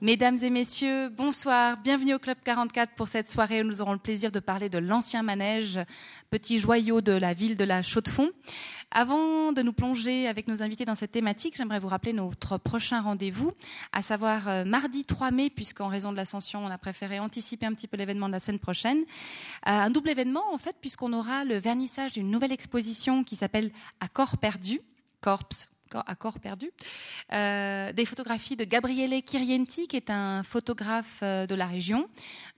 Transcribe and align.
Mesdames 0.00 0.38
et 0.42 0.50
messieurs, 0.50 1.08
bonsoir. 1.08 1.76
Bienvenue 1.82 2.14
au 2.14 2.20
Club 2.20 2.36
44 2.44 2.94
pour 2.94 3.08
cette 3.08 3.28
soirée 3.28 3.62
où 3.62 3.64
nous 3.64 3.82
aurons 3.82 3.94
le 3.94 3.98
plaisir 3.98 4.30
de 4.30 4.38
parler 4.38 4.68
de 4.68 4.78
l'ancien 4.78 5.24
manège, 5.24 5.80
petit 6.30 6.58
joyau 6.58 7.00
de 7.00 7.10
la 7.10 7.34
ville 7.34 7.56
de 7.56 7.64
la 7.64 7.82
Chaux-de-Fonds. 7.82 8.30
Avant 8.92 9.50
de 9.50 9.60
nous 9.60 9.72
plonger 9.72 10.28
avec 10.28 10.46
nos 10.46 10.62
invités 10.62 10.84
dans 10.84 10.94
cette 10.94 11.10
thématique, 11.10 11.56
j'aimerais 11.56 11.80
vous 11.80 11.88
rappeler 11.88 12.12
notre 12.12 12.58
prochain 12.58 13.00
rendez-vous, 13.00 13.50
à 13.92 14.00
savoir 14.00 14.46
euh, 14.46 14.64
mardi 14.64 15.04
3 15.04 15.32
mai, 15.32 15.50
puisqu'en 15.50 15.88
raison 15.88 16.12
de 16.12 16.16
l'ascension, 16.16 16.64
on 16.64 16.68
a 16.68 16.78
préféré 16.78 17.18
anticiper 17.18 17.66
un 17.66 17.74
petit 17.74 17.88
peu 17.88 17.96
l'événement 17.96 18.28
de 18.28 18.34
la 18.34 18.40
semaine 18.40 18.60
prochaine. 18.60 18.98
Euh, 18.98 19.02
un 19.64 19.90
double 19.90 20.10
événement, 20.10 20.44
en 20.54 20.58
fait, 20.58 20.76
puisqu'on 20.80 21.12
aura 21.12 21.44
le 21.44 21.56
vernissage 21.56 22.12
d'une 22.12 22.30
nouvelle 22.30 22.52
exposition 22.52 23.24
qui 23.24 23.34
s'appelle 23.34 23.72
Accord 23.98 24.38
perdu, 24.38 24.80
Corps 25.20 25.48
à 25.94 26.14
corps 26.14 26.38
perdu, 26.38 26.70
euh, 27.32 27.92
des 27.92 28.04
photographies 28.04 28.56
de 28.56 28.64
Gabriele 28.64 29.22
Kirienti, 29.22 29.86
qui 29.86 29.96
est 29.96 30.10
un 30.10 30.42
photographe 30.42 31.20
euh, 31.22 31.46
de 31.46 31.54
la 31.54 31.66
région, 31.66 32.08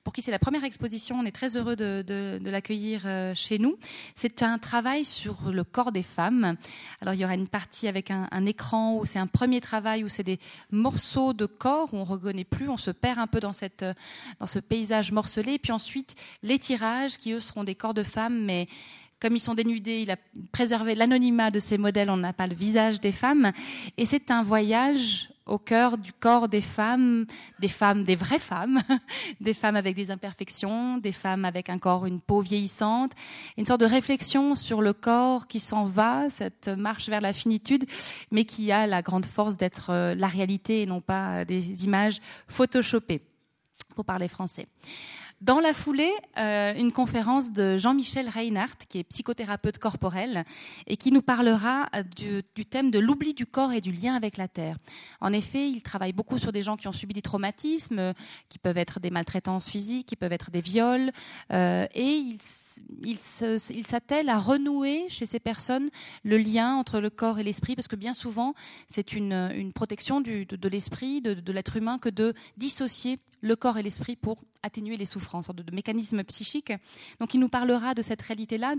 pour 0.04 0.12
qui 0.12 0.22
c'est 0.22 0.30
la 0.30 0.38
première 0.38 0.64
exposition. 0.64 1.16
On 1.18 1.24
est 1.24 1.32
très 1.32 1.56
heureux 1.56 1.76
de, 1.76 2.40
l'accueillir 2.44 3.02
euh, 3.04 3.34
chez 3.34 3.58
nous. 3.58 3.78
C'est 4.14 4.42
un 4.42 4.58
travail 4.58 5.04
sur 5.04 5.50
le 5.50 5.64
corps 5.64 5.92
des 5.92 6.02
femmes. 6.02 6.56
Alors 7.00 7.14
il 7.14 7.20
y 7.20 7.24
aura 7.24 7.34
une 7.34 7.48
partie 7.48 7.88
avec 7.88 8.10
un, 8.10 8.46
écran 8.46 8.96
où 8.96 9.04
c'est 9.04 9.18
un 9.18 9.26
premier 9.26 9.60
travail 9.60 10.04
où 10.04 10.08
c'est 10.08 10.22
des 10.22 10.40
morceaux 10.70 11.32
de 11.32 11.46
corps 11.46 11.92
où 11.92 11.98
on 11.98 12.04
reconnaît 12.04 12.44
plus, 12.44 12.68
on 12.68 12.78
se 12.78 12.90
perd 12.90 13.18
un 13.18 13.26
peu 13.26 13.40
dans 13.40 13.50
dans 14.38 14.46
ce 14.46 14.58
paysage 14.58 15.12
morcelé. 15.12 15.58
Puis 15.58 15.72
ensuite 15.72 16.14
les 16.42 16.58
tirages 16.58 17.18
qui 17.18 17.32
eux 17.32 17.40
seront 17.40 17.64
des 17.64 17.74
corps 17.74 17.94
de 17.94 18.02
femmes, 18.02 18.44
mais 18.44 18.68
comme 19.20 19.36
ils 19.36 19.40
sont 19.40 19.54
dénudés, 19.54 20.00
il 20.02 20.10
a 20.10 20.16
préservé 20.50 20.94
l'anonymat 20.94 21.50
de 21.50 21.58
ces 21.58 21.78
modèles, 21.78 22.10
on 22.10 22.16
n'a 22.16 22.32
pas 22.32 22.46
le 22.46 22.54
visage 22.54 23.00
des 23.00 23.12
femmes. 23.12 23.52
Et 23.96 24.06
c'est 24.06 24.30
un 24.30 24.42
voyage 24.42 25.30
au 25.46 25.58
cœur 25.58 25.98
du 25.98 26.12
corps 26.12 26.48
des 26.48 26.60
femmes, 26.60 27.26
des 27.58 27.68
femmes, 27.68 28.04
des 28.04 28.14
vraies 28.14 28.38
femmes, 28.38 28.80
des 29.40 29.52
femmes 29.52 29.76
avec 29.76 29.96
des 29.96 30.10
imperfections, 30.10 30.98
des 30.98 31.12
femmes 31.12 31.44
avec 31.44 31.68
un 31.68 31.78
corps, 31.78 32.06
une 32.06 32.20
peau 32.20 32.40
vieillissante, 32.40 33.12
une 33.58 33.66
sorte 33.66 33.80
de 33.80 33.86
réflexion 33.86 34.54
sur 34.54 34.80
le 34.80 34.92
corps 34.92 35.48
qui 35.48 35.60
s'en 35.60 35.84
va, 35.84 36.30
cette 36.30 36.68
marche 36.68 37.08
vers 37.08 37.20
la 37.20 37.32
finitude, 37.32 37.84
mais 38.30 38.44
qui 38.44 38.70
a 38.72 38.86
la 38.86 39.02
grande 39.02 39.26
force 39.26 39.56
d'être 39.56 39.90
euh, 39.90 40.14
la 40.14 40.28
réalité 40.28 40.82
et 40.82 40.86
non 40.86 41.00
pas 41.00 41.44
des 41.44 41.84
images 41.84 42.20
photoshopées, 42.48 43.22
pour 43.94 44.04
parler 44.04 44.28
français. 44.28 44.66
Dans 45.40 45.58
la 45.58 45.72
foulée, 45.72 46.12
euh, 46.36 46.74
une 46.74 46.92
conférence 46.92 47.50
de 47.50 47.78
Jean-Michel 47.78 48.28
Reinhardt, 48.28 48.76
qui 48.90 48.98
est 48.98 49.04
psychothérapeute 49.04 49.78
corporel, 49.78 50.44
et 50.86 50.98
qui 50.98 51.10
nous 51.12 51.22
parlera 51.22 51.88
euh, 51.94 52.02
du, 52.54 52.66
thème 52.66 52.90
de 52.90 52.98
l'oubli 52.98 53.32
du 53.32 53.46
corps 53.46 53.72
et 53.72 53.80
du 53.80 53.90
lien 53.90 54.14
avec 54.14 54.36
la 54.36 54.48
terre. 54.48 54.76
En 55.22 55.32
effet, 55.32 55.70
il 55.70 55.80
travaille 55.80 56.12
beaucoup 56.12 56.38
sur 56.38 56.52
des 56.52 56.60
gens 56.60 56.76
qui 56.76 56.88
ont 56.88 56.92
subi 56.92 57.14
des 57.14 57.22
traumatismes, 57.22 57.98
euh, 57.98 58.12
qui 58.50 58.58
peuvent 58.58 58.76
être 58.76 59.00
des 59.00 59.08
maltraitances 59.08 59.70
physiques, 59.70 60.08
qui 60.08 60.16
peuvent 60.16 60.34
être 60.34 60.50
des 60.50 60.60
viols, 60.60 61.10
et 61.50 62.22
il, 63.02 63.16
s'attelle 63.16 64.28
à 64.28 64.38
renouer 64.38 65.06
chez 65.08 65.24
ces 65.24 65.40
personnes 65.40 65.88
le 66.22 66.36
lien 66.36 66.74
entre 66.74 67.00
le 67.00 67.08
corps 67.08 67.38
et 67.38 67.44
l'esprit, 67.44 67.74
parce 67.74 67.88
que 67.88 67.96
bien 67.96 68.12
souvent, 68.12 68.52
c'est 68.88 69.14
une, 69.14 69.72
protection 69.74 70.20
de, 70.20 70.68
l'esprit, 70.68 71.22
de, 71.22 71.32
de 71.32 71.52
l'être 71.52 71.76
humain, 71.76 71.98
que 71.98 72.10
de 72.10 72.34
dissocier 72.58 73.18
le 73.40 73.56
corps 73.56 73.78
et 73.78 73.82
l'esprit 73.82 74.16
pour 74.16 74.44
atténuer 74.62 74.96
les 74.96 75.04
souffrances, 75.04 75.48
de, 75.48 75.62
de 75.62 75.74
mécanisme 75.74 76.22
psychique. 76.24 76.72
Donc 77.18 77.34
il 77.34 77.40
nous 77.40 77.48
parlera 77.48 77.94
de 77.94 78.02
cette 78.02 78.22
réalité-là, 78.22 78.74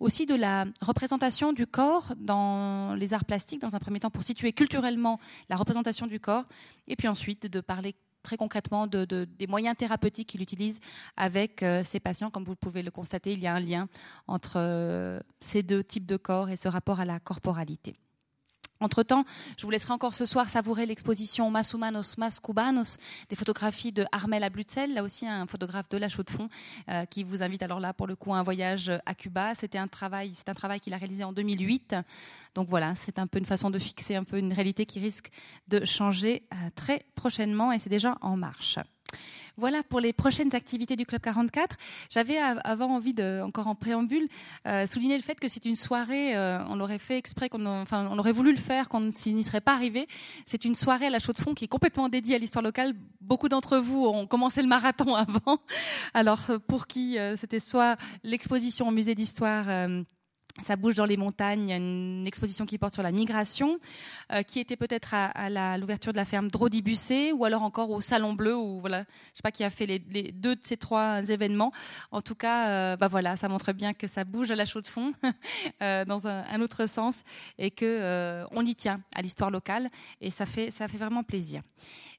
aussi 0.00 0.26
de 0.26 0.34
la 0.34 0.66
représentation 0.80 1.52
du 1.52 1.66
corps 1.66 2.14
dans 2.16 2.94
les 2.94 3.14
arts 3.14 3.24
plastiques, 3.24 3.60
dans 3.60 3.74
un 3.74 3.78
premier 3.78 4.00
temps 4.00 4.10
pour 4.10 4.22
situer 4.22 4.52
culturellement 4.52 5.18
la 5.48 5.56
représentation 5.56 6.06
du 6.06 6.20
corps, 6.20 6.44
et 6.86 6.96
puis 6.96 7.08
ensuite 7.08 7.50
de 7.50 7.60
parler 7.60 7.94
très 8.22 8.36
concrètement 8.36 8.86
de, 8.86 9.04
des 9.04 9.46
moyens 9.46 9.76
thérapeutiques 9.76 10.28
qu'il 10.28 10.42
utilise 10.42 10.80
avec 11.16 11.62
euh, 11.62 11.84
ses 11.84 12.00
patients. 12.00 12.30
Comme 12.30 12.44
vous 12.44 12.56
pouvez 12.56 12.82
le 12.82 12.90
constater, 12.90 13.32
il 13.32 13.40
y 13.40 13.46
a 13.46 13.54
un 13.54 13.60
lien 13.60 13.88
entre 14.26 14.54
euh, 14.56 15.20
ces 15.40 15.62
deux 15.62 15.82
types 15.84 16.06
de 16.06 16.16
corps 16.16 16.50
et 16.50 16.56
ce 16.56 16.68
rapport 16.68 17.00
à 17.00 17.04
la 17.04 17.20
corporalité. 17.20 17.94
Entre-temps, 18.80 19.24
je 19.56 19.64
vous 19.64 19.70
laisserai 19.70 19.92
encore 19.92 20.14
ce 20.14 20.24
soir 20.24 20.48
savourer 20.48 20.86
l'exposition 20.86 21.50
Masumanos 21.50 22.16
Mas 22.16 22.38
Cubanos, 22.38 22.98
des 23.28 23.34
photographies 23.34 23.90
de 23.90 24.04
Armel 24.12 24.44
Ablutzel, 24.44 24.94
là 24.94 25.02
aussi 25.02 25.26
un 25.26 25.46
photographe 25.46 25.88
de 25.88 25.98
la 25.98 26.08
Chaux-de-Fonds, 26.08 26.48
euh, 26.88 27.04
qui 27.06 27.24
vous 27.24 27.42
invite 27.42 27.62
alors 27.62 27.80
là 27.80 27.92
pour 27.92 28.06
le 28.06 28.14
coup 28.14 28.32
à 28.32 28.38
un 28.38 28.44
voyage 28.44 28.92
à 29.04 29.14
Cuba. 29.14 29.54
C'était 29.54 29.78
un 29.78 29.88
travail, 29.88 30.32
c'est 30.34 30.48
un 30.48 30.54
travail 30.54 30.78
qu'il 30.78 30.94
a 30.94 30.96
réalisé 30.96 31.24
en 31.24 31.32
2008. 31.32 31.96
Donc 32.54 32.68
voilà, 32.68 32.94
c'est 32.94 33.18
un 33.18 33.26
peu 33.26 33.38
une 33.38 33.46
façon 33.46 33.70
de 33.70 33.78
fixer 33.80 34.14
un 34.14 34.24
peu 34.24 34.38
une 34.38 34.52
réalité 34.52 34.86
qui 34.86 35.00
risque 35.00 35.30
de 35.66 35.84
changer 35.84 36.44
euh, 36.52 36.70
très 36.76 37.04
prochainement 37.16 37.72
et 37.72 37.80
c'est 37.80 37.90
déjà 37.90 38.16
en 38.20 38.36
marche. 38.36 38.78
Voilà 39.58 39.82
pour 39.82 39.98
les 39.98 40.12
prochaines 40.12 40.54
activités 40.54 40.94
du 40.94 41.04
Club 41.04 41.20
44. 41.20 41.76
J'avais 42.10 42.38
avant 42.38 42.94
envie 42.94 43.12
de, 43.12 43.42
encore 43.42 43.66
en 43.66 43.74
préambule, 43.74 44.28
euh, 44.68 44.86
souligner 44.86 45.16
le 45.16 45.22
fait 45.22 45.40
que 45.40 45.48
c'est 45.48 45.64
une 45.64 45.74
soirée, 45.74 46.36
euh, 46.36 46.64
on 46.68 46.76
l'aurait 46.76 47.00
fait 47.00 47.18
exprès, 47.18 47.48
enfin, 47.52 48.08
on 48.08 48.20
aurait 48.20 48.30
voulu 48.30 48.52
le 48.52 48.60
faire, 48.60 48.88
qu'on 48.88 49.00
n'y 49.00 49.42
serait 49.42 49.60
pas 49.60 49.74
arrivé. 49.74 50.06
C'est 50.46 50.64
une 50.64 50.76
soirée 50.76 51.06
à 51.06 51.10
la 51.10 51.18
Chaux 51.18 51.32
de 51.32 51.38
Fonds 51.38 51.54
qui 51.54 51.64
est 51.64 51.68
complètement 51.68 52.08
dédiée 52.08 52.36
à 52.36 52.38
l'histoire 52.38 52.62
locale. 52.62 52.94
Beaucoup 53.20 53.48
d'entre 53.48 53.78
vous 53.78 54.06
ont 54.06 54.26
commencé 54.26 54.62
le 54.62 54.68
marathon 54.68 55.14
avant. 55.16 55.58
Alors, 56.14 56.52
pour 56.68 56.86
qui 56.86 57.18
euh, 57.18 57.34
c'était 57.34 57.58
soit 57.58 57.96
l'exposition 58.22 58.86
au 58.86 58.92
musée 58.92 59.16
d'histoire 59.16 59.66
ça 60.62 60.76
bouge 60.76 60.94
dans 60.94 61.04
les 61.04 61.16
montagnes, 61.16 61.70
une 61.70 62.26
exposition 62.26 62.66
qui 62.66 62.78
porte 62.78 62.94
sur 62.94 63.02
la 63.02 63.12
migration, 63.12 63.78
euh, 64.32 64.42
qui 64.42 64.60
était 64.60 64.76
peut-être 64.76 65.14
à, 65.14 65.78
l'ouverture 65.78 66.12
de 66.12 66.18
la 66.18 66.24
ferme 66.24 66.48
Drodi-Bussé, 66.48 67.32
ou 67.32 67.44
alors 67.44 67.62
encore 67.62 67.90
au 67.90 68.00
Salon 68.00 68.32
Bleu, 68.32 68.56
ou 68.56 68.80
voilà, 68.80 69.04
je 69.32 69.36
sais 69.36 69.42
pas 69.42 69.52
qui 69.52 69.64
a 69.64 69.70
fait 69.70 69.86
les, 69.86 69.98
deux 70.32 70.56
de 70.56 70.60
ces 70.62 70.76
trois 70.76 71.22
événements. 71.28 71.72
En 72.10 72.20
tout 72.20 72.34
cas, 72.34 72.68
euh, 72.68 72.96
bah 72.96 73.08
voilà, 73.08 73.36
ça 73.36 73.48
montre 73.48 73.72
bien 73.72 73.92
que 73.92 74.06
ça 74.06 74.24
bouge 74.24 74.50
à 74.50 74.56
la 74.56 74.64
chaux 74.64 74.80
de 74.80 74.86
fond, 74.86 75.12
euh, 75.82 76.04
dans 76.04 76.26
un, 76.26 76.60
autre 76.60 76.86
sens, 76.86 77.22
et 77.58 77.70
que 77.70 78.44
on 78.52 78.64
y 78.66 78.74
tient 78.74 79.00
à 79.14 79.22
l'histoire 79.22 79.50
locale, 79.50 79.88
et 80.20 80.30
ça 80.30 80.44
fait 80.46 80.70
ça 80.70 80.88
fait 80.88 80.98
vraiment 80.98 81.22
plaisir. 81.22 81.62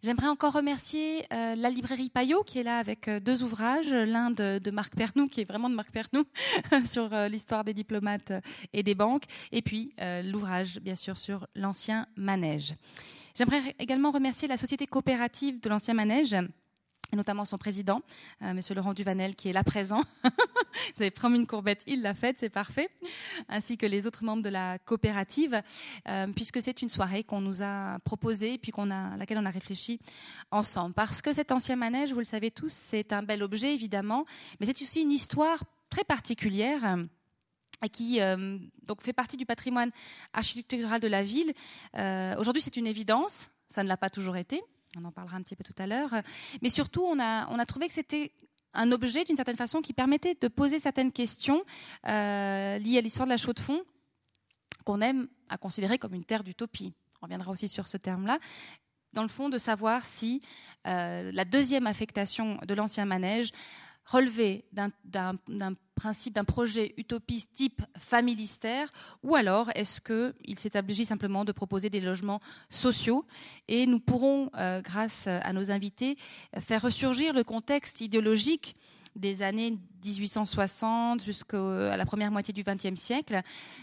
J'aimerais 0.02 0.28
encore 0.28 0.54
remercier 0.54 1.26
la 1.30 1.70
librairie 1.70 2.10
Payot 2.10 2.44
qui 2.44 2.60
est 2.60 2.64
là 2.64 2.78
avec 2.78 3.10
deux 3.10 3.44
ouvrages, 3.44 3.90
l'un 3.90 4.32
de, 4.32 4.72
Marc 4.72 4.96
Pernou 4.96 5.28
qui 5.28 5.42
est 5.42 5.46
vraiment 5.46 5.70
de 5.70 5.76
Marc 5.76 5.92
Pernou 5.92 6.24
sur 6.86 7.10
l'histoire 7.28 7.66
des 7.66 7.74
diplomates 7.74 8.29
et 8.74 8.84
des 8.84 8.96
banques, 8.96 9.24
et 9.52 9.62
puis 9.62 9.94
l'ouvrage 10.24 10.80
bien 10.80 10.96
sûr 10.96 11.18
sur 11.18 11.48
l'ancien 11.56 12.08
manège. 12.16 12.76
J'aimerais 13.36 13.76
également 13.80 14.12
remercier 14.12 14.48
la 14.48 14.58
société 14.58 14.86
coopérative 14.88 15.60
de 15.60 15.70
l'ancien 15.70 15.94
manège 15.94 16.36
et 17.12 17.16
notamment 17.16 17.46
son 17.46 17.58
président, 17.58 18.02
euh, 18.44 18.54
Monsieur 18.54 18.76
Laurent 18.76 18.94
Duvanel, 18.94 19.36
qui 19.36 19.50
est 19.50 19.54
là 19.54 19.64
présent. 19.64 20.02
Vous 20.24 21.02
avez 21.02 21.12
promis 21.12 21.38
une 21.38 21.48
courbette, 21.48 21.84
il 21.88 22.02
l'a 22.02 22.14
faite, 22.14 22.38
c'est 22.40 22.50
parfait, 22.50 22.90
ainsi 23.48 23.78
que 23.78 23.86
les 23.86 24.06
autres 24.06 24.24
membres 24.24 24.44
de 24.44 24.50
la 24.50 24.78
coopérative, 24.80 25.62
euh, 26.08 26.28
puisque 26.36 26.62
c'est 26.62 26.82
une 26.82 26.90
soirée 26.90 27.24
qu'on 27.24 27.42
nous 27.42 27.64
a 27.64 27.98
proposée, 28.00 28.58
puis 28.58 28.72
qu'on 28.72 28.92
a, 28.92 29.18
laquelle 29.18 29.40
on 29.40 29.46
a 29.46 29.50
réfléchi 29.50 30.00
ensemble. 30.52 30.94
Parce 30.94 31.22
que 31.22 31.34
cet 31.34 31.52
ancien 31.52 31.76
manège, 31.76 32.12
vous 32.12 32.20
le 32.20 32.26
savez 32.26 32.52
tous, 32.52 32.72
c'est 32.72 33.12
un 33.12 33.24
bel 33.24 33.42
objet 33.42 33.74
évidemment, 33.74 34.26
mais 34.60 34.68
c'est 34.68 34.82
aussi 34.82 35.02
une 35.02 35.12
histoire 35.12 35.64
très 35.90 36.04
particulière 36.04 36.98
euh, 37.84 37.88
qui 37.88 38.20
donc 38.84 39.02
fait 39.02 39.14
partie 39.14 39.38
du 39.38 39.46
patrimoine 39.46 39.92
architectural 40.34 41.00
de 41.00 41.08
la 41.08 41.24
ville. 41.24 41.54
Aujourd'hui, 42.38 42.62
c'est 42.62 42.78
une 42.78 42.88
évidence, 42.88 43.50
ça 43.70 43.84
ne 43.84 43.88
l'a 43.88 43.98
pas 43.98 44.10
toujours 44.10 44.38
été. 44.38 44.62
On 44.98 45.06
en 45.06 45.12
parlera 45.12 45.38
un 45.38 45.44
petit 45.44 45.56
peu 45.56 45.64
tout 45.64 45.76
à 45.78 45.86
l'heure. 45.86 46.16
Mais 46.62 46.70
surtout, 46.70 47.04
on 47.04 47.20
a, 47.20 47.48
on 47.50 47.60
a 47.60 47.66
trouvé 47.66 47.88
que 47.88 47.94
c'était 47.94 48.32
un 48.74 48.92
objet, 48.92 49.24
d'une 49.24 49.36
certaine 49.36 49.56
façon, 49.56 49.82
qui 49.82 49.94
permettait 49.94 50.36
de 50.40 50.48
poser 50.48 50.80
certaines 50.80 51.12
questions 51.12 51.64
euh, 52.08 52.78
liées 52.78 52.98
à 52.98 53.02
l'histoire 53.02 53.26
de 53.26 53.32
la 53.32 53.38
Chaux-de-Fonds, 53.38 53.84
qu'on 54.86 55.02
aime 55.02 55.28
à 55.50 55.58
considérer 55.58 55.98
comme 55.98 56.14
une 56.14 56.26
terre 56.26 56.44
d'utopie. 56.44 56.94
On 57.22 57.26
reviendra 57.26 57.52
aussi 57.52 57.68
sur 57.68 57.88
ce 57.88 57.98
terme-là. 57.98 58.40
Dans 59.14 59.24
le 59.24 59.28
fond, 59.28 59.50
de 59.50 59.58
savoir 59.58 60.06
si 60.06 60.42
euh, 60.88 61.32
la 61.34 61.46
deuxième 61.46 61.88
affectation 61.88 62.60
de 62.66 62.74
l'ancien 62.74 63.06
manège 63.06 63.52
relever 64.10 64.66
d'un 64.74 64.92
principe, 65.96 66.34
d'un 66.34 66.44
projet 66.44 66.94
utopiste 66.98 67.54
type 67.54 67.82
familistère, 67.98 68.92
ou 69.22 69.36
alors 69.36 69.70
est-ce 69.76 70.02
qu'il 70.02 70.58
s'établit 70.58 71.06
simplement 71.06 71.46
de 71.46 71.52
proposer 71.52 71.90
des 71.90 72.02
logements 72.02 72.40
sociaux 72.70 73.26
Et 73.68 73.86
nous 73.86 74.00
pourrons, 74.00 74.50
euh, 74.56 74.82
grâce 74.82 75.28
à 75.28 75.54
nos 75.54 75.72
invités, 75.72 76.18
faire 76.60 76.82
ressurgir 76.82 77.34
le 77.34 77.44
contexte 77.44 78.02
idéologique 78.02 78.76
des 79.16 79.44
années 79.44 79.78
1860 80.06 81.24
jusqu'à 81.24 81.98
la 81.98 82.06
première 82.06 82.32
moitié 82.32 82.54
du 82.54 82.64
XXe 82.64 83.00
siècle, 83.00 83.42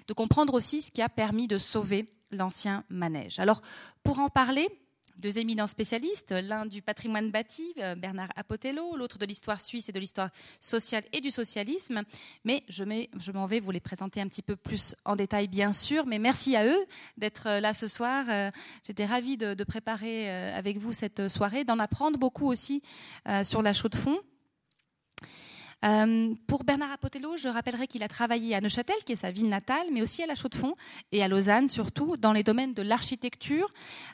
de 0.08 0.12
comprendre 0.12 0.54
aussi 0.54 0.82
ce 0.82 0.90
qui 0.90 1.02
a 1.02 1.08
permis 1.08 1.46
de 1.46 1.58
sauver 1.58 2.06
l'ancien 2.32 2.84
manège. 2.88 3.38
Alors, 3.38 3.62
pour 4.02 4.18
en 4.18 4.28
parler, 4.28 4.68
deux 5.18 5.38
éminents 5.38 5.66
spécialistes, 5.66 6.32
l'un 6.32 6.66
du 6.66 6.82
patrimoine 6.82 7.30
bâti, 7.30 7.74
euh, 7.78 7.94
Bernard 7.94 8.28
Apotello, 8.36 8.96
l'autre 8.96 9.18
de 9.18 9.26
l'histoire 9.26 9.60
suisse 9.60 9.88
et 9.88 9.92
de 9.92 10.00
l'histoire 10.00 10.30
sociale 10.60 11.04
et 11.12 11.20
du 11.20 11.30
socialisme. 11.30 12.02
Mais 12.44 12.64
je, 12.68 12.84
m'en 13.32 13.46
vais 13.46 13.60
vous 13.60 13.70
les 13.70 13.80
présenter 13.80 14.20
un 14.20 14.28
petit 14.28 14.42
peu 14.42 14.56
plus 14.56 14.94
en 15.04 15.16
détail, 15.16 15.48
bien 15.48 15.72
sûr. 15.72 16.06
Mais 16.06 16.18
merci 16.18 16.56
à 16.56 16.66
eux 16.66 16.86
d'être 17.16 17.48
euh, 17.48 17.60
là 17.60 17.74
ce 17.74 17.86
soir. 17.86 18.26
Euh, 18.28 18.50
j'étais 18.82 19.06
ravie 19.06 19.36
de, 19.36 19.64
préparer 19.64 20.30
avec 20.54 20.78
vous 20.78 20.92
cette 20.92 21.28
soirée, 21.28 21.64
d'en 21.64 21.80
apprendre 21.80 22.18
beaucoup 22.18 22.46
aussi 22.46 22.82
sur 23.42 23.62
la 23.62 23.72
chaux 23.72 23.88
de 23.88 23.96
fond. 23.96 24.20
Euh, 25.84 26.34
pour 26.46 26.64
Bernard 26.64 26.92
Apotello, 26.92 27.36
je 27.36 27.48
rappellerai 27.48 27.86
qu'il 27.86 28.02
a 28.02 28.08
travaillé 28.08 28.54
à 28.54 28.60
Neuchâtel, 28.60 28.96
qui 29.04 29.12
est 29.12 29.16
sa 29.16 29.30
ville 29.30 29.48
natale, 29.48 29.86
mais 29.92 30.02
aussi 30.02 30.22
à 30.22 30.26
La 30.26 30.34
Chaux-de-Fonds 30.34 30.74
et 31.12 31.22
à 31.22 31.28
Lausanne 31.28 31.68
surtout, 31.68 32.16
dans 32.16 32.32
les 32.32 32.42
domaines 32.42 32.74
de 32.74 32.82
l'architecture, 32.82 33.72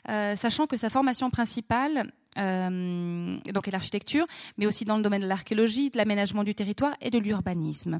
euh, 0.09 0.35
sachant 0.35 0.67
que 0.67 0.77
sa 0.77 0.89
formation 0.89 1.29
principale 1.29 2.11
euh, 2.37 3.37
et 3.45 3.71
l'architecture, 3.71 4.25
mais 4.57 4.65
aussi 4.65 4.85
dans 4.85 4.97
le 4.97 5.03
domaine 5.03 5.21
de 5.21 5.27
l'archéologie, 5.27 5.89
de 5.89 5.97
l'aménagement 5.97 6.43
du 6.43 6.55
territoire 6.55 6.95
et 7.01 7.09
de 7.09 7.17
l'urbanisme. 7.17 7.99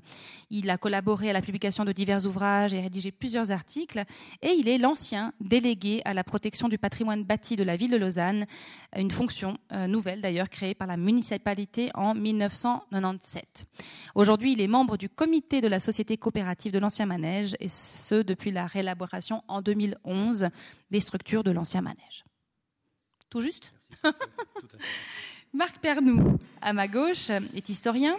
Il 0.49 0.69
a 0.69 0.77
collaboré 0.77 1.29
à 1.29 1.33
la 1.33 1.41
publication 1.41 1.85
de 1.85 1.91
divers 1.91 2.25
ouvrages 2.25 2.73
et 2.73 2.81
rédigé 2.81 3.11
plusieurs 3.11 3.51
articles, 3.51 4.03
et 4.41 4.51
il 4.51 4.67
est 4.67 4.77
l'ancien 4.77 5.33
délégué 5.39 6.01
à 6.05 6.13
la 6.13 6.23
protection 6.23 6.69
du 6.69 6.77
patrimoine 6.77 7.23
bâti 7.23 7.55
de 7.55 7.63
la 7.63 7.75
ville 7.75 7.91
de 7.91 7.97
Lausanne, 7.97 8.45
une 8.95 9.11
fonction 9.11 9.57
euh, 9.71 9.87
nouvelle 9.87 10.21
d'ailleurs 10.21 10.49
créée 10.49 10.75
par 10.75 10.87
la 10.87 10.97
municipalité 10.97 11.89
en 11.95 12.13
1997. 12.13 13.65
Aujourd'hui, 14.15 14.53
il 14.53 14.61
est 14.61 14.67
membre 14.67 14.97
du 14.97 15.09
comité 15.09 15.61
de 15.61 15.67
la 15.67 15.79
société 15.79 16.17
coopérative 16.17 16.71
de 16.71 16.79
l'ancien 16.79 17.05
manège, 17.05 17.55
et 17.59 17.69
ce 17.69 18.21
depuis 18.21 18.51
la 18.51 18.67
réélaboration 18.67 19.43
en 19.47 19.61
2011 19.61 20.49
des 20.91 20.99
structures 20.99 21.43
de 21.43 21.51
l'ancien 21.51 21.81
manège. 21.81 22.23
Tout 23.29 23.41
juste? 23.41 23.73
Marc 25.53 25.79
Pernou, 25.79 26.39
à 26.61 26.73
ma 26.73 26.87
gauche, 26.87 27.29
est 27.29 27.69
historien. 27.69 28.17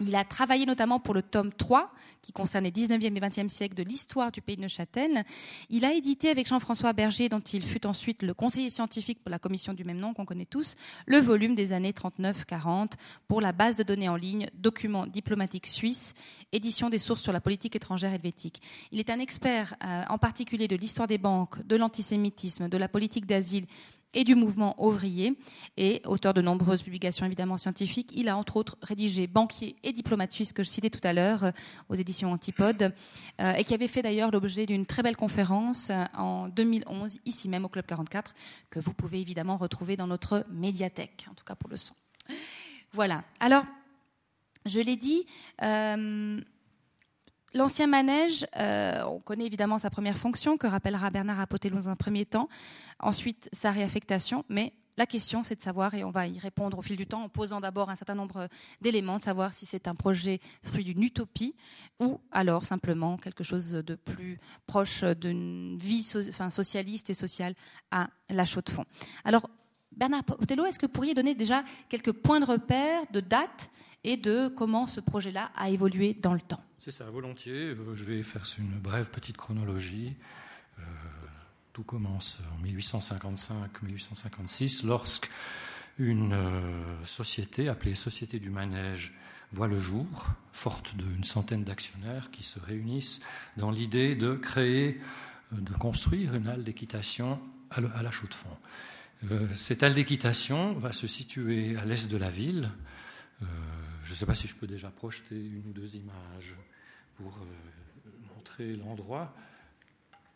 Il 0.00 0.14
a 0.14 0.24
travaillé 0.24 0.66
notamment 0.66 0.98
pour 0.98 1.14
le 1.14 1.22
tome 1.22 1.52
3, 1.52 1.92
qui 2.22 2.32
concerne 2.32 2.64
les 2.64 2.70
19e 2.70 3.16
et 3.16 3.20
20e 3.20 3.48
siècles 3.48 3.74
de 3.74 3.82
l'histoire 3.82 4.32
du 4.32 4.40
pays 4.40 4.56
de 4.56 4.62
Neuchâtel. 4.62 5.24
Il 5.68 5.84
a 5.84 5.92
édité 5.92 6.30
avec 6.30 6.46
Jean-François 6.48 6.92
Berger, 6.92 7.28
dont 7.28 7.40
il 7.40 7.62
fut 7.62 7.86
ensuite 7.86 8.22
le 8.22 8.34
conseiller 8.34 8.70
scientifique 8.70 9.22
pour 9.22 9.30
la 9.30 9.38
commission 9.38 9.74
du 9.74 9.84
même 9.84 9.98
nom 9.98 10.14
qu'on 10.14 10.24
connaît 10.24 10.46
tous, 10.46 10.76
le 11.06 11.18
volume 11.18 11.54
des 11.54 11.72
années 11.72 11.92
39-40 11.92 12.92
pour 13.28 13.40
la 13.40 13.52
base 13.52 13.76
de 13.76 13.82
données 13.82 14.08
en 14.08 14.16
ligne 14.16 14.48
Documents 14.54 15.06
diplomatiques 15.06 15.66
suisses, 15.66 16.14
édition 16.52 16.88
des 16.88 16.98
sources 16.98 17.22
sur 17.22 17.32
la 17.32 17.40
politique 17.40 17.76
étrangère 17.76 18.12
helvétique. 18.12 18.62
Il 18.92 19.00
est 19.00 19.10
un 19.10 19.18
expert 19.18 19.74
euh, 19.84 20.04
en 20.08 20.18
particulier 20.18 20.68
de 20.68 20.76
l'histoire 20.76 21.08
des 21.08 21.18
banques, 21.18 21.64
de 21.66 21.76
l'antisémitisme, 21.76 22.68
de 22.68 22.78
la 22.78 22.88
politique 22.88 23.26
d'asile 23.26 23.66
et 24.14 24.24
du 24.24 24.34
mouvement 24.34 24.74
ouvrier 24.82 25.38
et 25.76 26.02
auteur 26.04 26.34
de 26.34 26.42
nombreuses 26.42 26.82
publications 26.82 27.26
évidemment 27.26 27.58
scientifiques. 27.58 28.12
Il 28.14 28.28
a 28.28 28.36
entre 28.36 28.56
autres 28.56 28.76
rédigé 28.82 29.26
Banquier 29.26 29.76
et 29.82 29.92
diplomate 29.92 30.32
suisse 30.32 30.52
que 30.52 30.62
je 30.62 30.68
citais 30.68 30.90
tout 30.90 31.00
à 31.04 31.12
l'heure 31.12 31.44
euh, 31.44 31.50
aux 31.88 31.94
éditions 31.94 32.32
Antipode 32.32 32.92
euh, 33.40 33.52
et 33.52 33.64
qui 33.64 33.74
avait 33.74 33.88
fait 33.88 34.02
d'ailleurs 34.02 34.30
l'objet 34.30 34.66
d'une 34.66 34.86
très 34.86 35.02
belle 35.02 35.16
conférence 35.16 35.90
euh, 35.90 36.04
en 36.14 36.48
2011 36.48 37.18
ici 37.24 37.48
même 37.48 37.64
au 37.64 37.68
Club 37.68 37.86
44 37.86 38.34
que 38.70 38.80
vous 38.80 38.94
pouvez 38.94 39.20
évidemment 39.20 39.56
retrouver 39.56 39.96
dans 39.96 40.06
notre 40.06 40.44
médiathèque, 40.50 41.26
en 41.30 41.34
tout 41.34 41.44
cas 41.44 41.54
pour 41.54 41.70
le 41.70 41.76
son. 41.76 41.94
Voilà. 42.92 43.22
Alors, 43.38 43.64
je 44.66 44.80
l'ai 44.80 44.96
dit, 44.96 45.26
L'ancien 47.52 47.88
manège, 47.88 48.46
euh, 48.56 49.02
on 49.04 49.18
connaît 49.18 49.46
évidemment 49.46 49.78
sa 49.78 49.90
première 49.90 50.16
fonction, 50.16 50.56
que 50.56 50.68
rappellera 50.68 51.10
Bernard 51.10 51.40
Apotello 51.40 51.76
dans 51.76 51.88
un 51.88 51.96
premier 51.96 52.24
temps, 52.24 52.48
ensuite 53.00 53.48
sa 53.52 53.72
réaffectation, 53.72 54.44
mais 54.48 54.72
la 54.96 55.06
question 55.06 55.42
c'est 55.42 55.56
de 55.56 55.62
savoir, 55.62 55.94
et 55.94 56.04
on 56.04 56.12
va 56.12 56.28
y 56.28 56.38
répondre 56.38 56.78
au 56.78 56.82
fil 56.82 56.96
du 56.96 57.06
temps 57.06 57.24
en 57.24 57.28
posant 57.28 57.60
d'abord 57.60 57.90
un 57.90 57.96
certain 57.96 58.14
nombre 58.14 58.48
d'éléments, 58.82 59.18
de 59.18 59.22
savoir 59.22 59.52
si 59.52 59.66
c'est 59.66 59.88
un 59.88 59.96
projet 59.96 60.38
fruit 60.62 60.84
d'une 60.84 61.02
utopie 61.02 61.56
ou 61.98 62.20
alors 62.30 62.64
simplement 62.64 63.16
quelque 63.16 63.42
chose 63.42 63.70
de 63.70 63.94
plus 63.96 64.38
proche 64.66 65.02
d'une 65.02 65.76
vie 65.76 66.04
socialiste 66.04 67.10
et 67.10 67.14
sociale 67.14 67.54
à 67.90 68.10
la 68.28 68.44
chaux 68.44 68.62
de 68.62 68.70
fond. 68.70 68.84
Alors, 69.24 69.50
Bernard 69.96 70.20
Apotello, 70.20 70.66
est-ce 70.66 70.78
que 70.78 70.86
vous 70.86 70.92
pourriez 70.92 71.14
donner 71.14 71.34
déjà 71.34 71.64
quelques 71.88 72.12
points 72.12 72.38
de 72.38 72.44
repère, 72.44 73.02
de 73.10 73.18
date 73.18 73.70
et 74.04 74.16
de 74.16 74.48
comment 74.48 74.86
ce 74.86 75.00
projet-là 75.00 75.50
a 75.56 75.70
évolué 75.70 76.14
dans 76.14 76.34
le 76.34 76.40
temps? 76.40 76.60
C'est 76.80 76.90
ça, 76.90 77.04
volontiers. 77.04 77.74
Euh, 77.74 77.94
je 77.94 78.04
vais 78.04 78.22
faire 78.22 78.44
une 78.58 78.78
brève 78.78 79.10
petite 79.10 79.36
chronologie. 79.36 80.14
Euh, 80.78 80.82
tout 81.74 81.82
commence 81.82 82.38
en 82.54 82.58
1855-1856, 82.64 84.86
lorsque 84.86 85.28
une 85.98 86.32
euh, 86.32 87.04
société 87.04 87.68
appelée 87.68 87.94
Société 87.94 88.38
du 88.38 88.48
Manège 88.48 89.12
voit 89.52 89.68
le 89.68 89.78
jour, 89.78 90.24
forte 90.52 90.96
d'une 90.96 91.24
centaine 91.24 91.64
d'actionnaires 91.64 92.30
qui 92.30 92.44
se 92.44 92.58
réunissent 92.58 93.20
dans 93.58 93.70
l'idée 93.70 94.14
de 94.14 94.34
créer, 94.34 94.98
de 95.52 95.74
construire 95.74 96.34
une 96.34 96.48
halle 96.48 96.64
d'équitation 96.64 97.38
à 97.70 98.02
la 98.02 98.10
chaux 98.10 98.26
de 98.26 98.34
fond. 98.34 98.56
cette 99.54 99.82
halle 99.82 99.94
d'équitation 99.94 100.72
va 100.74 100.92
se 100.92 101.06
situer 101.06 101.76
à 101.76 101.84
l'est 101.84 102.10
de 102.10 102.16
la 102.16 102.30
ville. 102.30 102.70
Je 104.10 104.14
ne 104.16 104.18
sais 104.18 104.26
pas 104.26 104.34
si 104.34 104.48
je 104.48 104.56
peux 104.56 104.66
déjà 104.66 104.90
projeter 104.90 105.36
une 105.36 105.68
ou 105.68 105.72
deux 105.72 105.94
images 105.94 106.56
pour 107.14 107.38
euh, 107.38 108.10
montrer 108.34 108.74
l'endroit. 108.74 109.32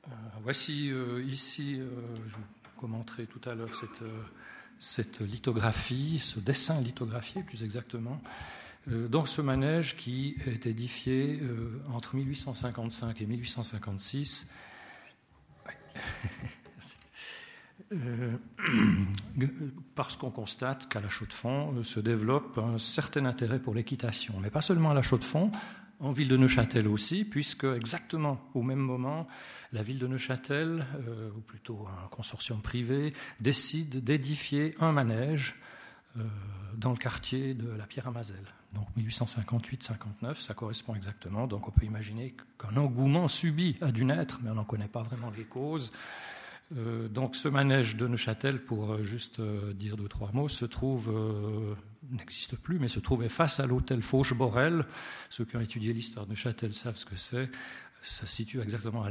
Euh, 0.06 0.10
voici 0.44 0.92
euh, 0.92 1.24
ici, 1.24 1.80
je 1.80 2.34
vous 2.36 2.44
commenterai 2.76 3.26
tout 3.26 3.40
à 3.50 3.56
l'heure 3.56 3.74
cette, 4.78 5.18
lithographie, 5.18 6.20
ce 6.20 6.38
dessin 6.38 6.80
lithographié 6.80 7.42
plus 7.42 7.64
exactement, 7.64 8.22
dans 8.86 9.26
ce 9.26 9.40
manège 9.40 9.96
qui 9.96 10.36
est 10.46 10.66
édifié 10.66 11.42
entre 11.92 12.14
1855 12.14 13.20
et 13.22 13.26
1856. 13.26 14.46
parce 19.94 20.16
qu'on 20.16 20.30
constate 20.30 20.88
qu'à 20.88 21.00
la 21.00 21.08
Chaux-de-Fonds 21.08 21.82
se 21.82 22.00
développe 22.00 22.58
un 22.58 22.78
certain 22.78 23.24
intérêt 23.26 23.58
pour 23.58 23.74
l'équitation, 23.74 24.34
mais 24.40 24.50
pas 24.50 24.62
seulement 24.62 24.90
à 24.90 24.94
la 24.94 25.02
Chaux-de-Fonds, 25.02 25.50
en 26.00 26.12
ville 26.12 26.28
de 26.28 26.36
Neuchâtel 26.36 26.88
aussi, 26.88 27.24
puisque 27.24 27.64
exactement 27.64 28.40
au 28.54 28.62
même 28.62 28.78
moment, 28.78 29.26
la 29.72 29.82
ville 29.82 29.98
de 29.98 30.06
Neuchâtel, 30.06 30.86
euh, 31.08 31.30
ou 31.36 31.40
plutôt 31.40 31.86
un 31.88 32.08
consortium 32.08 32.60
privé, 32.60 33.12
décide 33.40 34.02
d'édifier 34.02 34.74
un 34.80 34.92
manège 34.92 35.54
euh, 36.16 36.22
dans 36.76 36.90
le 36.90 36.96
quartier 36.96 37.54
de 37.54 37.70
la 37.70 37.86
Pierre 37.86 38.08
à 38.08 38.10
Mazelle. 38.10 38.54
Donc 38.72 38.86
1858-59, 38.98 40.40
ça 40.40 40.54
correspond 40.54 40.94
exactement. 40.94 41.46
Donc 41.46 41.68
on 41.68 41.70
peut 41.70 41.86
imaginer 41.86 42.34
qu'un 42.58 42.76
engouement 42.76 43.28
subi 43.28 43.76
a 43.80 43.92
dû 43.92 44.04
naître, 44.04 44.40
mais 44.42 44.50
on 44.50 44.54
n'en 44.54 44.64
connaît 44.64 44.88
pas 44.88 45.02
vraiment 45.02 45.30
les 45.36 45.44
causes. 45.44 45.92
Euh, 46.72 47.08
donc 47.08 47.36
ce 47.36 47.48
manège 47.48 47.96
de 47.96 48.06
Neuchâtel, 48.06 48.64
pour 48.64 48.92
euh, 48.92 49.04
juste 49.04 49.40
euh, 49.40 49.72
dire 49.74 49.96
deux, 49.96 50.08
trois 50.08 50.32
mots, 50.32 50.48
se 50.48 50.64
trouve, 50.64 51.12
n'existe 52.10 52.56
plus, 52.56 52.78
mais 52.78 52.88
se 52.88 53.00
trouvait 53.00 53.28
face 53.28 53.60
à 53.60 53.66
l'hôtel 53.66 54.02
Fauche-Borel. 54.02 54.84
Ceux 55.30 55.44
qui 55.44 55.56
ont 55.56 55.60
étudié 55.60 55.92
l'histoire 55.92 56.26
de 56.26 56.30
Neuchâtel 56.30 56.74
savent 56.74 56.96
ce 56.96 57.06
que 57.06 57.16
c'est. 57.16 57.50
Ça 58.02 58.26
se 58.26 58.34
situe 58.34 58.60
exactement 58.60 59.06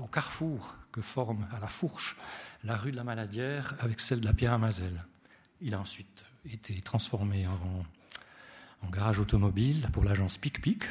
au 0.00 0.06
carrefour 0.06 0.76
que 0.92 1.02
forme 1.02 1.46
à 1.54 1.60
la 1.60 1.68
Fourche 1.68 2.16
la 2.64 2.76
rue 2.76 2.90
de 2.90 2.96
la 2.96 3.04
Maladière 3.04 3.74
avec 3.80 4.00
celle 4.00 4.20
de 4.20 4.24
la 4.24 4.32
Pierre 4.32 4.54
à 4.54 4.58
Mazelle. 4.58 5.04
Il 5.60 5.74
a 5.74 5.80
ensuite 5.80 6.24
été 6.46 6.80
transformé 6.80 7.46
en, 7.46 7.84
en 8.86 8.90
garage 8.90 9.18
automobile 9.18 9.88
pour 9.92 10.04
l'agence 10.04 10.38
PicPic, 10.38 10.84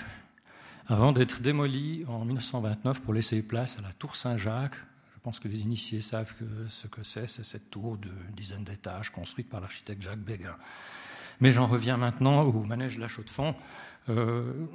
avant 0.88 1.12
d'être 1.12 1.42
démoli 1.42 2.06
en 2.08 2.24
1929 2.26 3.02
pour 3.02 3.14
laisser 3.14 3.42
place 3.42 3.78
à 3.80 3.82
la 3.82 3.94
Tour 3.94 4.16
Saint-Jacques, 4.16 4.76
pense 5.20 5.40
que 5.40 5.48
les 5.48 5.62
initiés 5.62 6.02
savent 6.02 6.34
ce 6.70 6.88
que 6.88 7.04
c'est, 7.04 7.28
c'est 7.28 7.44
cette 7.44 7.70
tour 7.70 7.98
d'une 7.98 8.12
dizaine 8.36 8.64
d'étages 8.64 9.10
construite 9.12 9.50
par 9.50 9.62
l'architecte 9.62 10.02
Jacques 10.02 10.20
Béguin. 10.20 10.56
Mais 11.40 11.52
j'en 11.52 11.68
reviens 11.68 11.98
maintenant 11.98 12.42
au 12.44 12.64
manège 12.64 12.96
de 12.96 13.02
la 13.02 13.08
Chaux-de-Fonds. 13.08 13.56
Euh, 14.10 14.66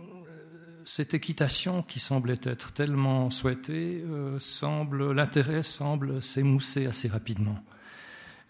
cette 0.84 1.14
équitation 1.14 1.82
qui 1.82 1.98
semblait 1.98 2.40
être 2.42 2.72
tellement 2.72 3.30
souhaitée, 3.30 4.02
euh, 4.04 4.38
semble, 4.38 5.12
l'intérêt 5.12 5.62
semble 5.62 6.22
s'émousser 6.22 6.86
assez 6.86 7.08
rapidement. 7.08 7.58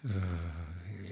Euh, 0.05 0.09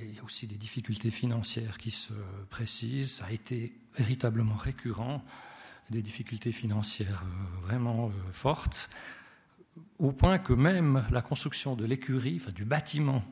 il 0.04 0.16
y 0.16 0.20
a 0.20 0.24
aussi 0.24 0.48
des 0.48 0.58
difficultés 0.58 1.12
financières 1.12 1.78
qui 1.78 1.92
se 1.92 2.14
précisent. 2.50 3.14
Ça 3.14 3.26
a 3.26 3.32
été 3.32 3.74
véritablement 3.98 4.56
récurrent, 4.56 5.24
des 5.90 6.02
difficultés 6.02 6.52
financières 6.52 7.24
vraiment 7.62 8.12
fortes 8.32 8.90
au 10.00 10.12
point 10.12 10.40
que 10.40 10.54
même 10.54 11.04
la 11.12 11.22
construction 11.22 11.76
de 11.76 11.86
l'écurie, 11.86 12.38
enfin 12.42 12.52
du 12.52 12.66
bâtiment 12.66 13.24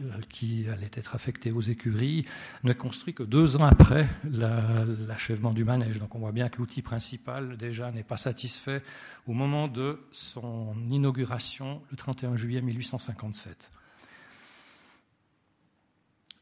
euh, 0.00 0.10
qui 0.30 0.66
allait 0.68 0.90
être 0.94 1.14
affecté 1.14 1.52
aux 1.52 1.60
écuries, 1.60 2.24
n'est 2.64 2.74
construit 2.74 3.12
que 3.12 3.22
deux 3.22 3.56
ans 3.56 3.64
après 3.64 4.08
l'achèvement 4.24 5.52
du 5.52 5.64
manège. 5.64 5.98
Donc 5.98 6.14
on 6.14 6.20
voit 6.20 6.32
bien 6.32 6.48
que 6.48 6.58
l'outil 6.58 6.82
principal 6.82 7.56
déjà 7.56 7.90
n'est 7.90 8.02
pas 8.02 8.16
satisfait 8.16 8.82
au 9.26 9.32
moment 9.32 9.68
de 9.68 10.00
son 10.12 10.74
inauguration 10.90 11.82
le 11.90 11.96
31 11.96 12.36
juillet 12.36 12.62
1857. 12.62 13.72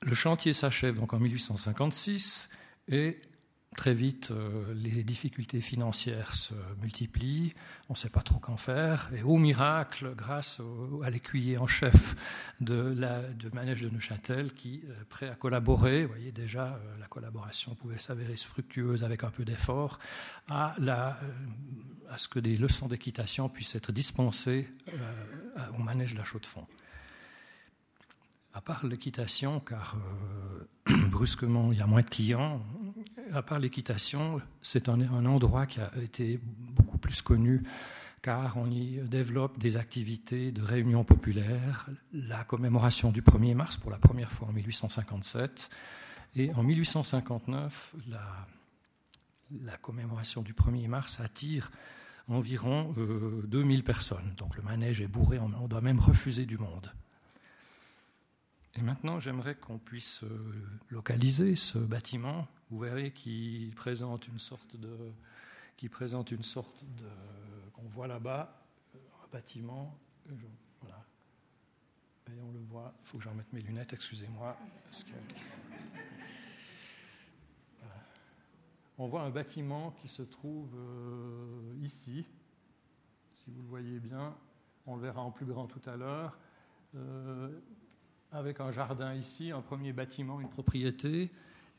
Le 0.03 0.15
chantier 0.15 0.53
s'achève 0.53 0.97
donc 0.97 1.13
en 1.13 1.19
1856 1.19 2.49
et 2.87 3.21
Très 3.77 3.95
vite, 3.95 4.31
euh, 4.31 4.75
les 4.75 5.05
difficultés 5.05 5.61
financières 5.61 6.35
se 6.35 6.55
multiplient, 6.81 7.53
on 7.89 7.93
ne 7.93 7.97
sait 7.97 8.09
pas 8.09 8.23
trop 8.23 8.39
qu'en 8.39 8.57
faire, 8.57 9.11
et 9.15 9.23
au 9.23 9.37
miracle, 9.37 10.15
grâce 10.17 10.61
à 11.05 11.11
l'écuyer 11.11 11.59
en 11.59 11.67
chef 11.67 12.17
de, 12.61 12.95
la, 12.97 13.23
de 13.23 13.51
Manège 13.55 13.83
de 13.83 13.91
Neuchâtel, 13.91 14.53
qui 14.55 14.77
est 14.77 15.05
prêt 15.05 15.29
à 15.29 15.35
collaborer, 15.35 16.03
vous 16.03 16.09
voyez 16.09 16.33
déjà, 16.33 16.75
euh, 16.75 16.99
la 16.99 17.07
collaboration 17.07 17.75
pouvait 17.75 17.99
s'avérer 17.99 18.37
fructueuse 18.37 19.05
avec 19.05 19.23
un 19.23 19.31
peu 19.31 19.45
d'effort, 19.45 19.99
à, 20.49 20.75
euh, 20.81 21.13
à 22.11 22.19
ce 22.19 22.27
que 22.27 22.41
des 22.41 22.57
leçons 22.57 22.89
d'équitation 22.89 23.49
puissent 23.49 23.77
être 23.77 23.93
dispensées 23.93 24.69
au 25.79 25.83
Manège 25.83 26.15
de 26.15 26.19
la 26.19 26.25
Chaux-de-Fonds. 26.25 26.67
À 28.59 28.61
part 28.61 28.85
l'équitation, 28.87 29.61
car 29.61 29.97
euh, 30.91 30.97
brusquement 31.11 31.71
il 31.71 31.79
y 31.79 31.81
a 31.81 31.87
moins 31.87 32.03
de 32.03 32.09
clients, 32.09 32.61
à 33.33 33.43
part 33.43 33.59
l'équitation, 33.59 34.41
c'est 34.63 34.89
un, 34.89 35.01
endroit 35.27 35.67
qui 35.67 35.81
a 35.81 35.91
été 36.03 36.41
beaucoup 36.43 36.99
plus 36.99 37.23
connu 37.23 37.63
car 38.23 38.57
on 38.57 38.71
y 38.71 38.99
développe 39.03 39.59
des 39.59 39.77
activités 39.77 40.51
de 40.51 40.61
réunions 40.61 41.05
populaires, 41.05 41.89
la 42.13 42.43
commémoration 42.45 43.13
du 43.13 43.23
1er 43.23 43.55
mars 43.55 43.77
pour 43.77 43.91
la 43.91 43.99
première 43.99 44.33
fois 44.33 44.49
en 44.49 44.53
1857, 44.53 45.71
et 46.35 46.53
en 46.55 46.63
1859, 46.63 47.95
la, 48.09 49.77
commémoration 49.79 50.43
du 50.43 50.53
1er 50.53 50.89
mars 50.89 51.21
attire 51.21 51.71
environ 52.27 52.93
2000 53.47 53.79
euh, 53.79 53.83
personnes. 53.83 54.35
Donc 54.37 54.57
le 54.57 54.63
manège 54.63 55.01
est 55.01 55.07
bourré, 55.07 55.39
on 55.39 55.69
doit 55.69 55.81
même 55.81 56.01
refuser 56.01 56.45
du 56.45 56.59
monde. 56.59 56.93
Et 58.79 58.83
maintenant, 58.83 59.19
j'aimerais 59.19 59.55
qu'on 59.55 59.79
puisse 59.79 60.23
euh, 60.25 60.29
localiser 60.91 61.57
ce 61.57 61.79
bâtiment. 61.79 62.47
Vous 62.71 62.79
verrez 62.79 63.13
qu'il 63.13 63.75
présente 63.75 64.29
une 64.29 64.39
sorte 64.39 64.77
de, 64.77 65.13
qui 65.77 65.89
présente 65.89 66.31
une 66.31 66.43
sorte 66.43 66.85
de, 66.85 67.09
qu'on 67.73 67.89
voit 67.89 68.07
là-bas, 68.07 68.63
euh, 68.95 68.99
un 69.25 69.29
bâtiment. 69.33 69.99
Euh, 70.29 70.35
voilà. 70.81 71.05
Et 72.29 72.41
on 72.41 72.53
le 72.53 72.61
voit. 72.61 72.95
Il 73.03 73.07
faut 73.07 73.19
que 73.19 73.25
j'en 73.25 73.35
mette 73.35 73.53
mes 73.53 73.63
lunettes. 73.63 73.93
Excusez-moi. 73.93 74.57
On 78.99 79.07
voit 79.07 79.23
un 79.23 79.31
bâtiment 79.31 79.93
qui 79.93 80.09
se 80.09 80.23
trouve 80.23 80.77
ici. 81.81 82.27
Si 83.33 83.51
vous 83.51 83.63
le 83.63 83.69
voyez 83.69 84.01
bien, 84.01 84.37
on 84.87 84.97
le 84.97 85.03
verra 85.03 85.23
en 85.23 85.31
plus 85.31 85.47
grand 85.47 85.69
tout 85.69 85.81
à 85.89 85.97
l'heure 85.97 86.37
avec 88.33 88.61
un 88.61 88.71
jardin 88.73 89.15
ici, 89.15 89.51
un 89.51 89.63
premier 89.63 89.93
bâtiment, 89.93 90.41
une 90.41 90.49
propriété, 90.49 91.31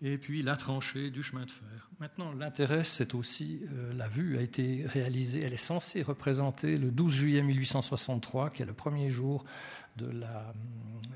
et 0.02 0.18
puis 0.18 0.42
la 0.42 0.56
tranchée 0.56 1.10
du 1.10 1.24
chemin 1.24 1.46
de 1.46 1.52
fer. 1.52 1.90
Maintenant, 2.00 2.32
l'intérêt, 2.34 2.84
c'est 2.84 3.14
aussi, 3.14 3.62
euh, 3.74 3.94
la 3.94 4.08
vue 4.08 4.38
a 4.38 4.42
été 4.42 4.86
réalisée, 4.86 5.42
elle 5.44 5.54
est 5.54 5.58
censée 5.58 6.02
représenter 6.02 6.78
le 6.78 6.92
12 6.92 7.14
juillet 7.14 7.42
1863, 7.44 8.52
qui 8.52 8.62
est 8.62 8.66
le 8.66 8.74
premier 8.74 9.10
jour 9.10 9.44
de 9.98 10.10
la, 10.10 10.54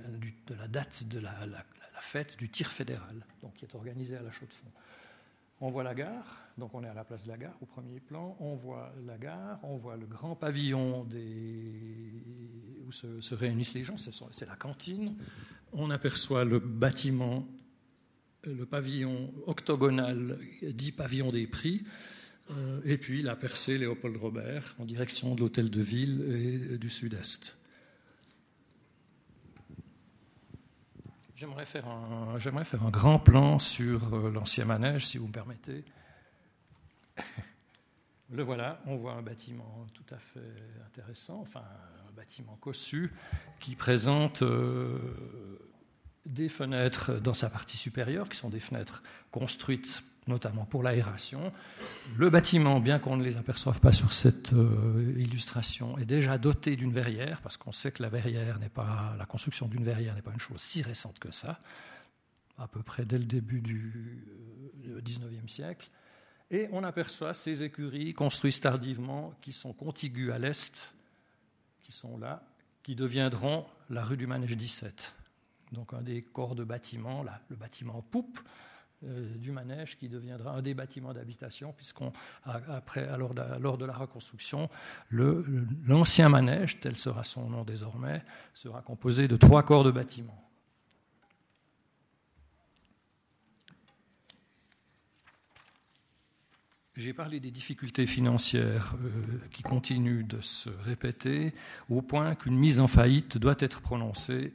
euh, 0.05 0.67
date 0.67 1.07
de 1.07 1.19
la, 1.19 1.45
la, 1.45 1.63
fête 2.01 2.37
du 2.37 2.49
tir 2.49 2.67
fédéral, 2.67 3.25
donc 3.41 3.53
qui 3.53 3.63
est 3.63 3.75
organisée 3.75 4.17
à 4.17 4.21
la 4.21 4.29
Chaux-de-Fonds. 4.29 4.71
On 5.61 5.71
voit 5.71 5.83
la 5.83 5.95
gare, 5.95 6.43
donc 6.57 6.73
on 6.73 6.83
est 6.83 6.89
à 6.89 6.93
la 6.93 7.05
place 7.05 7.23
de 7.23 7.29
la 7.29 7.37
gare 7.37 7.55
au 7.61 7.65
premier 7.65 8.01
plan. 8.01 8.35
On 8.41 8.55
voit 8.55 8.93
la 9.05 9.17
gare, 9.17 9.59
on 9.63 9.77
voit 9.77 9.95
le 9.95 10.05
grand 10.05 10.35
pavillon 10.35 11.07
où 12.85 12.91
se, 12.91 13.33
réunissent 13.33 13.73
les 13.73 13.83
gens, 13.83 13.95
c'est 13.97 14.45
la 14.45 14.57
cantine. 14.57 15.15
On 15.71 15.89
aperçoit 15.89 16.43
le 16.43 16.59
bâtiment, 16.59 17.47
le 18.45 18.65
pavillon 18.65 19.33
octogonal, 19.47 20.37
dit 20.61 20.91
pavillon 20.91 21.31
des 21.31 21.47
prix, 21.47 21.83
euh, 22.51 22.81
et 22.83 22.97
puis 22.97 23.21
la 23.21 23.35
percée 23.35 23.77
Léopold 23.77 24.17
Robert 24.17 24.75
en 24.79 24.85
direction 24.85 25.33
de 25.35 25.41
l'hôtel 25.41 25.69
de 25.69 25.81
ville 25.81 26.71
et 26.73 26.77
du 26.77 26.89
sud-est. 26.89 27.57
J'aimerais 31.35 31.65
faire, 31.65 31.87
un, 31.87 32.37
j'aimerais 32.37 32.65
faire 32.65 32.83
un 32.83 32.89
grand 32.89 33.19
plan 33.19 33.59
sur 33.59 34.13
euh, 34.13 34.31
l'ancien 34.31 34.65
manège, 34.65 35.07
si 35.07 35.17
vous 35.17 35.27
me 35.27 35.33
permettez. 35.33 35.83
Le 38.29 38.43
voilà, 38.43 38.81
on 38.87 38.95
voit 38.95 39.13
un 39.13 39.21
bâtiment 39.21 39.85
tout 39.93 40.05
à 40.13 40.17
fait 40.17 40.39
intéressant, 40.87 41.41
enfin 41.41 41.63
un 42.09 42.11
bâtiment 42.13 42.55
cossu 42.55 43.11
qui 43.59 43.75
présente 43.75 44.41
euh, 44.41 44.97
des 46.25 46.49
fenêtres 46.49 47.13
dans 47.19 47.33
sa 47.33 47.49
partie 47.49 47.77
supérieure, 47.77 48.29
qui 48.29 48.37
sont 48.37 48.49
des 48.49 48.59
fenêtres 48.59 49.03
construites 49.31 50.03
notamment 50.27 50.65
pour 50.65 50.83
l'aération. 50.83 51.51
Le 52.17 52.29
bâtiment, 52.29 52.79
bien 52.79 52.99
qu'on 52.99 53.17
ne 53.17 53.23
les 53.23 53.37
aperçoive 53.37 53.79
pas 53.79 53.91
sur 53.91 54.13
cette 54.13 54.53
euh, 54.53 55.13
illustration, 55.17 55.97
est 55.97 56.05
déjà 56.05 56.37
doté 56.37 56.75
d'une 56.75 56.91
verrière, 56.91 57.41
parce 57.41 57.57
qu'on 57.57 57.71
sait 57.71 57.91
que 57.91 58.01
la 58.01 58.09
verrière 58.09 58.59
n'est 58.59 58.69
pas, 58.69 59.15
la 59.17 59.25
construction 59.25 59.67
d'une 59.67 59.83
verrière 59.83 60.15
n'est 60.15 60.21
pas 60.21 60.31
une 60.31 60.39
chose 60.39 60.61
si 60.61 60.81
récente 60.81 61.19
que 61.19 61.31
ça, 61.31 61.59
à 62.57 62.67
peu 62.67 62.81
près 62.83 63.05
dès 63.05 63.17
le 63.17 63.25
début 63.25 63.61
du 63.61 64.25
XIXe 65.03 65.25
euh, 65.25 65.47
siècle. 65.47 65.89
Et 66.51 66.69
on 66.71 66.83
aperçoit 66.83 67.33
ces 67.33 67.63
écuries 67.63 68.13
construites 68.13 68.61
tardivement, 68.61 69.33
qui 69.41 69.53
sont 69.53 69.73
contiguës 69.73 70.31
à 70.31 70.39
l'est, 70.39 70.93
qui 71.81 71.91
sont 71.91 72.17
là, 72.17 72.43
qui 72.83 72.95
deviendront 72.95 73.65
la 73.89 74.03
rue 74.03 74.17
du 74.17 74.27
Manège 74.27 74.55
17. 74.55 75.15
Donc 75.73 75.93
un 75.93 76.01
des 76.01 76.21
corps 76.21 76.55
de 76.55 76.63
bâtiment, 76.63 77.25
le 77.49 77.55
bâtiment 77.55 78.01
poupe, 78.01 78.39
euh, 79.05 79.35
du 79.35 79.51
manège 79.51 79.97
qui 79.97 80.07
deviendra 80.07 80.51
un 80.51 80.61
des 80.61 80.73
bâtiments 80.73 81.13
d'habitation, 81.13 81.73
puisqu'on 81.73 82.13
après, 82.45 83.09
lors 83.17 83.77
de 83.77 83.85
la 83.85 83.93
reconstruction, 83.93 84.69
l'ancien 85.11 86.29
manège, 86.29 86.79
tel 86.79 86.95
sera 86.95 87.25
son 87.25 87.49
nom 87.49 87.63
désormais, 87.65 88.23
sera 88.53 88.81
composé 88.81 89.27
de 89.27 89.35
trois 89.35 89.63
corps 89.63 89.83
de 89.83 89.91
bâtiments. 89.91 90.39
J'ai 96.95 97.11
parlé 97.11 97.39
des 97.39 97.51
difficultés 97.51 98.05
financières 98.05 98.95
euh, 99.03 99.39
qui 99.51 99.63
continuent 99.63 100.27
de 100.27 100.39
se 100.41 100.69
répéter 100.69 101.55
au 101.89 102.03
point 102.03 102.35
qu'une 102.35 102.55
mise 102.55 102.79
en 102.79 102.87
faillite 102.87 103.39
doit 103.39 103.55
être 103.57 103.81
prononcée 103.81 104.53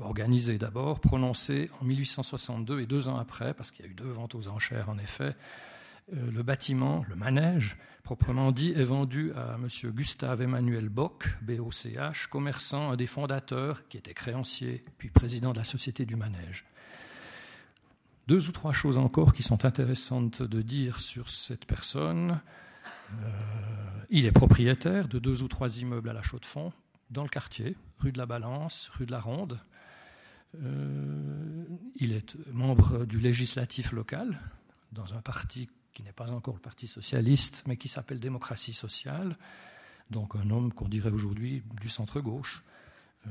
organisé 0.00 0.58
d'abord, 0.58 1.00
prononcé 1.00 1.70
en 1.80 1.84
1862 1.84 2.80
et 2.80 2.86
deux 2.86 3.08
ans 3.08 3.18
après, 3.18 3.54
parce 3.54 3.70
qu'il 3.70 3.84
y 3.84 3.88
a 3.88 3.90
eu 3.90 3.94
deux 3.94 4.10
ventes 4.10 4.34
aux 4.34 4.48
enchères 4.48 4.88
en 4.88 4.98
effet, 4.98 5.34
euh, 6.12 6.30
le 6.30 6.42
bâtiment, 6.42 7.04
le 7.08 7.16
manège, 7.16 7.76
proprement 8.02 8.52
dit, 8.52 8.72
est 8.72 8.84
vendu 8.84 9.32
à 9.32 9.54
M. 9.54 9.68
Gustave 9.92 10.42
Emmanuel 10.42 10.88
Bock, 10.88 11.28
BOCH, 11.42 12.26
commerçant, 12.30 12.92
un 12.92 12.96
des 12.96 13.06
fondateurs, 13.06 13.86
qui 13.88 13.96
était 13.96 14.14
créancier, 14.14 14.84
puis 14.98 15.10
président 15.10 15.52
de 15.52 15.58
la 15.58 15.64
Société 15.64 16.04
du 16.04 16.16
manège. 16.16 16.64
Deux 18.28 18.48
ou 18.48 18.52
trois 18.52 18.72
choses 18.72 18.98
encore 18.98 19.34
qui 19.34 19.42
sont 19.42 19.64
intéressantes 19.64 20.42
de 20.42 20.62
dire 20.62 21.00
sur 21.00 21.28
cette 21.28 21.66
personne. 21.66 22.40
Euh, 23.12 23.30
il 24.10 24.26
est 24.26 24.32
propriétaire 24.32 25.08
de 25.08 25.18
deux 25.18 25.42
ou 25.42 25.48
trois 25.48 25.78
immeubles 25.80 26.08
à 26.08 26.12
la 26.12 26.22
Chaux-de-Fonds, 26.22 26.72
dans 27.10 27.22
le 27.22 27.28
quartier, 27.28 27.76
rue 27.98 28.12
de 28.12 28.18
la 28.18 28.26
Balance, 28.26 28.90
rue 28.94 29.06
de 29.06 29.12
la 29.12 29.20
Ronde. 29.20 29.60
Euh, 30.60 31.64
il 31.96 32.12
est 32.12 32.36
membre 32.52 33.06
du 33.06 33.18
législatif 33.18 33.92
local, 33.92 34.40
dans 34.92 35.14
un 35.14 35.22
parti 35.22 35.68
qui 35.92 36.02
n'est 36.02 36.12
pas 36.12 36.32
encore 36.32 36.54
le 36.54 36.60
Parti 36.60 36.86
socialiste, 36.86 37.64
mais 37.66 37.76
qui 37.76 37.88
s'appelle 37.88 38.18
Démocratie 38.18 38.72
sociale, 38.72 39.36
donc 40.10 40.34
un 40.36 40.50
homme 40.50 40.72
qu'on 40.72 40.88
dirait 40.88 41.10
aujourd'hui 41.10 41.62
du 41.80 41.88
centre-gauche. 41.88 42.62
Euh, 43.26 43.30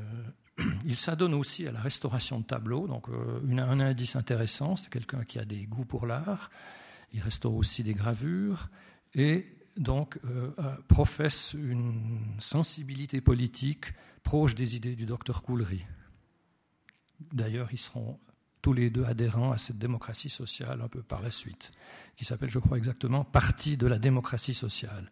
il 0.86 0.98
s'adonne 0.98 1.34
aussi 1.34 1.68
à 1.68 1.72
la 1.72 1.82
restauration 1.82 2.40
de 2.40 2.46
tableaux, 2.46 2.88
donc 2.88 3.10
euh, 3.10 3.42
un 3.58 3.80
indice 3.80 4.16
intéressant, 4.16 4.76
c'est 4.76 4.92
quelqu'un 4.92 5.24
qui 5.24 5.40
a 5.40 5.46
des 5.46 5.66
goûts 5.66 5.86
pour 5.86 6.06
l'art. 6.06 6.50
Il 7.14 7.22
restaure 7.22 7.56
aussi 7.56 7.84
des 7.84 7.94
gravures 7.94 8.70
et 9.14 9.46
donc 9.78 10.20
professe 10.88 11.54
une 11.54 12.36
sensibilité 12.40 13.20
politique 13.20 13.88
proche 14.24 14.56
des 14.56 14.76
idées 14.76 14.96
du 14.96 15.06
docteur 15.06 15.44
Coulry. 15.44 15.84
D'ailleurs, 17.32 17.70
ils 17.72 17.80
seront 17.80 18.20
tous 18.62 18.74
les 18.74 18.90
deux 18.90 19.06
adhérents 19.06 19.52
à 19.52 19.58
cette 19.58 19.78
démocratie 19.78 20.30
sociale 20.30 20.82
un 20.82 20.88
peu 20.88 21.02
par 21.02 21.22
la 21.22 21.32
suite, 21.32 21.72
qui 22.16 22.26
s'appelle, 22.26 22.50
je 22.50 22.60
crois 22.60 22.78
exactement, 22.78 23.24
Parti 23.24 23.78
de 23.78 23.88
la 23.88 23.98
démocratie 23.98 24.54
sociale. 24.54 25.12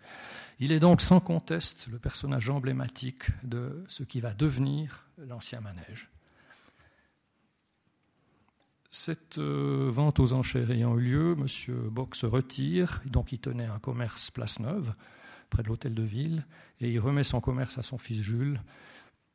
Il 0.59 0.71
est 0.71 0.79
donc 0.79 1.01
sans 1.01 1.19
conteste 1.19 1.87
le 1.91 1.99
personnage 1.99 2.49
emblématique 2.49 3.31
de 3.43 3.83
ce 3.87 4.03
qui 4.03 4.19
va 4.19 4.33
devenir 4.33 5.07
l'ancien 5.17 5.61
manège. 5.61 6.09
Cette 8.91 9.37
euh, 9.37 9.89
vente 9.91 10.19
aux 10.19 10.33
enchères 10.33 10.71
ayant 10.71 10.97
eu 10.97 11.01
lieu, 11.01 11.35
M. 11.37 11.89
Bock 11.89 12.15
se 12.15 12.25
retire, 12.25 13.01
donc 13.05 13.31
il 13.31 13.39
tenait 13.39 13.67
un 13.67 13.77
commerce 13.79 14.31
place 14.31 14.59
Neuve, 14.59 14.93
près 15.49 15.61
de 15.63 15.67
l'hôtel 15.67 15.93
de 15.93 16.03
ville, 16.03 16.45
et 16.79 16.91
il 16.91 16.99
remet 16.99 17.23
son 17.23 17.39
commerce 17.39 17.77
à 17.77 17.83
son 17.83 17.97
fils 17.97 18.21
Jules, 18.21 18.61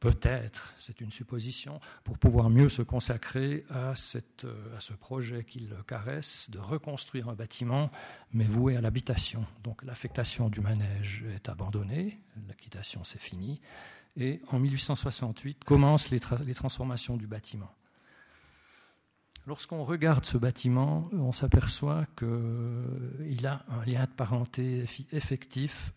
peut-être, 0.04 0.74
c'est 0.76 1.00
une 1.00 1.10
supposition, 1.10 1.80
pour 2.04 2.18
pouvoir 2.18 2.50
mieux 2.50 2.68
se 2.68 2.82
consacrer 2.82 3.64
à, 3.70 3.94
cette, 3.94 4.46
à 4.76 4.80
ce 4.80 4.92
projet 4.92 5.44
qu'il 5.44 5.74
caresse 5.86 6.50
de 6.50 6.58
reconstruire 6.58 7.30
un 7.30 7.32
bâtiment, 7.32 7.90
mais 8.30 8.44
voué 8.44 8.76
à 8.76 8.82
l'habitation. 8.82 9.46
Donc 9.62 9.82
l'affectation 9.82 10.50
du 10.50 10.60
manège 10.60 11.24
est 11.34 11.48
abandonnée, 11.48 12.20
l'acquittation 12.46 13.02
c'est 13.02 13.18
fini, 13.18 13.62
et 14.18 14.42
en 14.48 14.58
1868 14.58 15.64
commencent 15.64 16.10
les, 16.10 16.20
les 16.44 16.54
transformations 16.54 17.16
du 17.16 17.26
bâtiment. 17.26 17.72
Lorsqu'on 19.46 19.84
regarde 19.84 20.26
ce 20.26 20.36
bâtiment, 20.36 21.08
on 21.12 21.32
s'aperçoit 21.32 22.04
qu'il 22.18 23.46
a 23.46 23.64
un 23.70 23.82
lien 23.86 24.04
de 24.04 24.10
parenté 24.14 24.84
effectif 25.12 25.94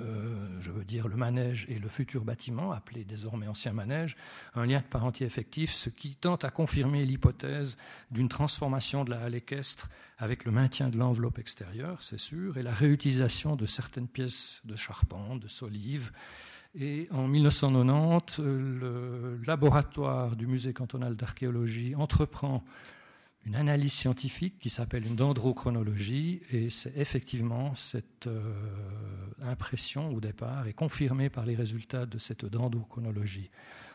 euh, 0.00 0.60
je 0.60 0.72
veux 0.72 0.84
dire 0.84 1.06
le 1.06 1.14
manège 1.14 1.66
et 1.68 1.78
le 1.78 1.88
futur 1.88 2.24
bâtiment, 2.24 2.72
appelé 2.72 3.04
désormais 3.04 3.46
ancien 3.46 3.72
manège, 3.72 4.16
un 4.54 4.66
lien 4.66 4.78
de 4.78 4.84
parenté 4.84 5.24
effectif, 5.24 5.72
ce 5.72 5.88
qui 5.88 6.16
tente 6.16 6.44
à 6.44 6.50
confirmer 6.50 7.04
l'hypothèse 7.04 7.78
d'une 8.10 8.28
transformation 8.28 9.04
de 9.04 9.10
la 9.10 9.20
halle 9.22 9.36
équestre 9.36 9.88
avec 10.18 10.44
le 10.44 10.50
maintien 10.50 10.88
de 10.88 10.98
l'enveloppe 10.98 11.38
extérieure, 11.38 12.02
c'est 12.02 12.18
sûr, 12.18 12.58
et 12.58 12.64
la 12.64 12.74
réutilisation 12.74 13.54
de 13.54 13.66
certaines 13.66 14.08
pièces 14.08 14.62
de 14.64 14.74
charpente, 14.74 15.38
de 15.38 15.48
solives. 15.48 16.10
Et 16.74 17.06
en 17.12 17.28
1990, 17.28 18.40
le 18.40 19.40
laboratoire 19.46 20.34
du 20.34 20.48
musée 20.48 20.72
cantonal 20.72 21.14
d'archéologie 21.14 21.94
entreprend 21.94 22.64
une 23.46 23.56
analyse 23.56 23.92
scientifique 23.92 24.58
qui 24.58 24.70
s'appelle 24.70 25.06
une 25.06 25.16
dendrochronologie, 25.16 26.40
et 26.50 26.70
c'est 26.70 26.96
effectivement 26.96 27.74
cette 27.74 28.26
euh, 28.26 28.54
impression 29.42 30.10
au 30.10 30.20
départ 30.20 30.66
est 30.66 30.72
confirmée 30.72 31.28
par 31.28 31.44
les 31.44 31.54
résultats 31.54 32.06
de 32.06 32.18
cette 32.18 32.46
dendrochronologie. 32.46 33.50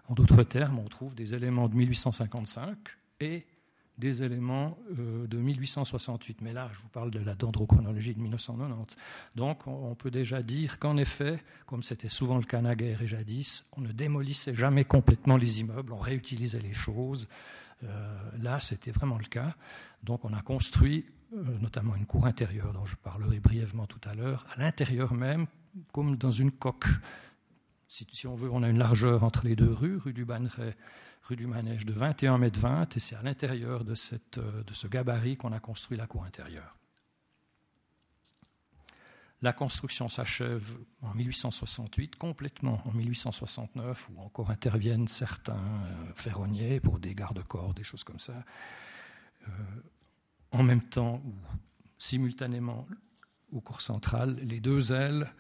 En 0.08 0.14
d'autres 0.14 0.44
termes, 0.44 0.80
on 0.80 0.88
trouve 0.88 1.16
des 1.16 1.34
éléments 1.34 1.68
de 1.68 1.76
1855 1.76 2.78
et 3.22 3.46
des 4.00 4.24
éléments 4.24 4.78
euh, 4.98 5.28
de 5.28 5.38
1868. 5.38 6.42
Mais 6.42 6.54
là, 6.54 6.70
je 6.74 6.80
vous 6.80 6.88
parle 6.88 7.12
de 7.12 7.20
la 7.20 7.36
dendrochronologie 7.36 8.14
de 8.14 8.22
1990. 8.22 8.96
Donc, 9.36 9.68
on 9.68 9.94
peut 9.94 10.10
déjà 10.10 10.42
dire 10.42 10.80
qu'en 10.80 10.98
effet, 10.98 11.44
comme 11.66 11.84
c'était 11.84 12.10
souvent 12.10 12.38
le 12.38 12.44
cas 12.44 12.62
naguère 12.62 13.02
et 13.02 13.08
jadis, 13.08 13.66
on 13.74 13.82
ne 13.82 13.92
démolissait 13.92 14.56
jamais 14.56 14.86
complètement 14.86 15.38
les 15.38 15.60
immeubles, 15.60 15.92
on 15.92 16.00
réutilisait 16.00 16.62
les 16.62 16.74
choses. 16.74 17.28
Euh, 17.84 18.32
là, 18.42 18.60
c'était 18.60 18.92
vraiment 18.92 19.18
le 19.18 19.26
cas. 19.26 19.56
Donc, 20.04 20.26
on 20.26 20.34
a 20.34 20.42
construit 20.42 21.06
euh, 21.34 21.58
notamment 21.60 21.96
une 21.96 22.06
cour 22.06 22.26
intérieure, 22.26 22.74
dont 22.74 22.86
je 22.86 22.96
parlerai 22.96 23.40
brièvement 23.40 23.86
tout 23.86 24.02
à 24.10 24.16
l'heure, 24.16 24.46
à 24.56 24.60
l'intérieur 24.60 25.14
même, 25.14 25.46
comme 25.92 26.16
dans 26.18 26.32
une 26.32 26.52
coque. 26.52 26.88
Si, 27.88 28.28
on 28.28 28.36
veut, 28.36 28.50
on 28.52 28.64
a 28.64 28.70
une 28.70 28.80
largeur 28.80 29.24
entre 29.24 29.46
les 29.46 29.56
deux 29.56 29.72
rues, 29.72 29.98
rue 29.98 30.14
du 30.14 30.26
Banneret, 30.26 30.76
rue 31.24 31.36
du 31.36 31.46
Manège, 31.48 31.86
de 31.86 31.94
21 31.94 32.40
mètres 32.40 32.60
20, 32.60 32.98
et 32.98 33.00
c'est 33.00 33.16
à 33.16 33.22
l'intérieur 33.22 33.82
euh, 33.82 34.64
de 34.64 34.74
ce 34.74 34.88
gabarit 34.88 35.38
qu'on 35.38 35.52
a 35.52 35.60
construit 35.60 35.98
la 35.98 36.08
cour 36.08 36.24
intérieure. 36.24 36.79
La 39.42 39.54
construction 39.54 40.10
s'achève 40.10 40.78
en 41.02 41.14
1868, 41.14 42.18
complètement 42.18 42.82
en 42.86 42.92
1869, 42.92 44.10
où 44.10 44.22
encore 44.22 44.52
interviennent 44.52 45.08
certains 45.08 45.56
euh, 45.56 46.12
ferronniers 46.14 46.82
pour 46.82 47.00
des 47.00 47.16
garde-corps, 47.16 47.74
des 47.74 47.84
choses 47.84 48.04
comme 48.04 48.20
ça. 48.20 48.44
Euh, 49.48 49.52
en 50.52 50.62
même 50.62 50.82
temps 50.82 51.22
ou 51.26 51.34
simultanément 51.98 52.84
au 53.54 53.62
cours 53.62 53.80
central, 53.80 54.36
les 54.44 54.60
deux 54.60 54.92
ailes 54.92 55.32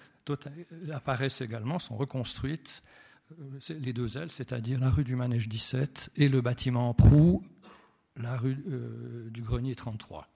apparaissent 0.93 1.41
également, 1.41 1.77
sont 1.77 1.97
reconstruites. 1.97 2.83
Euh, 3.31 3.59
les 3.69 3.91
deux 3.91 4.17
ailes, 4.17 4.31
c'est-à-dire 4.31 4.79
la 4.79 4.91
rue 4.91 5.03
du 5.03 5.17
Manège 5.17 5.49
17 5.49 6.11
et 6.15 6.29
le 6.29 6.39
bâtiment 6.39 6.93
Proux, 6.93 7.41
la 8.15 8.37
rue 8.37 8.55
du 9.31 9.41
Grenier 9.41 9.75
33. 9.75 10.29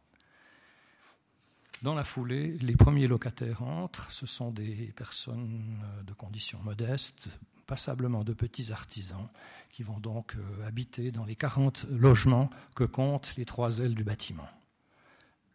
Dans 1.84 1.96
la 1.96 2.06
foulée, 2.06 2.58
les 2.62 2.78
premiers 2.78 3.08
locataires 3.08 3.62
entrent. 3.62 4.10
Ce 4.10 4.26
sont 4.26 4.52
des 4.52 4.94
personnes 4.96 5.82
euh, 5.84 6.04
de 6.04 6.14
conditions 6.14 6.60
modestes, 6.64 7.28
passablement 7.68 8.24
de 8.24 8.32
petits 8.32 8.72
artisans, 8.72 9.28
qui 9.70 9.84
vont 9.84 10.00
donc 10.00 10.38
euh, 10.38 10.66
habiter 10.66 11.12
dans 11.12 11.26
les 11.26 11.36
40 11.36 11.88
logements 11.90 12.50
que 12.74 12.86
comptent 12.86 13.36
les 13.36 13.44
trois 13.44 13.80
ailes 13.80 13.96
du 13.96 14.06
bâtiment. 14.06 14.48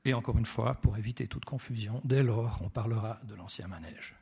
Et 0.05 0.13
encore 0.13 0.37
une 0.37 0.45
fois, 0.45 0.75
pour 0.75 0.99
éviter 0.99 1.29
toute 1.29 1.47
confusion, 1.47 2.03
dès 2.05 2.23
lors, 2.23 2.61
on 2.63 2.69
parlera 2.69 3.21
de 3.25 3.35
l'ancien 3.35 3.67
manège. 3.67 4.15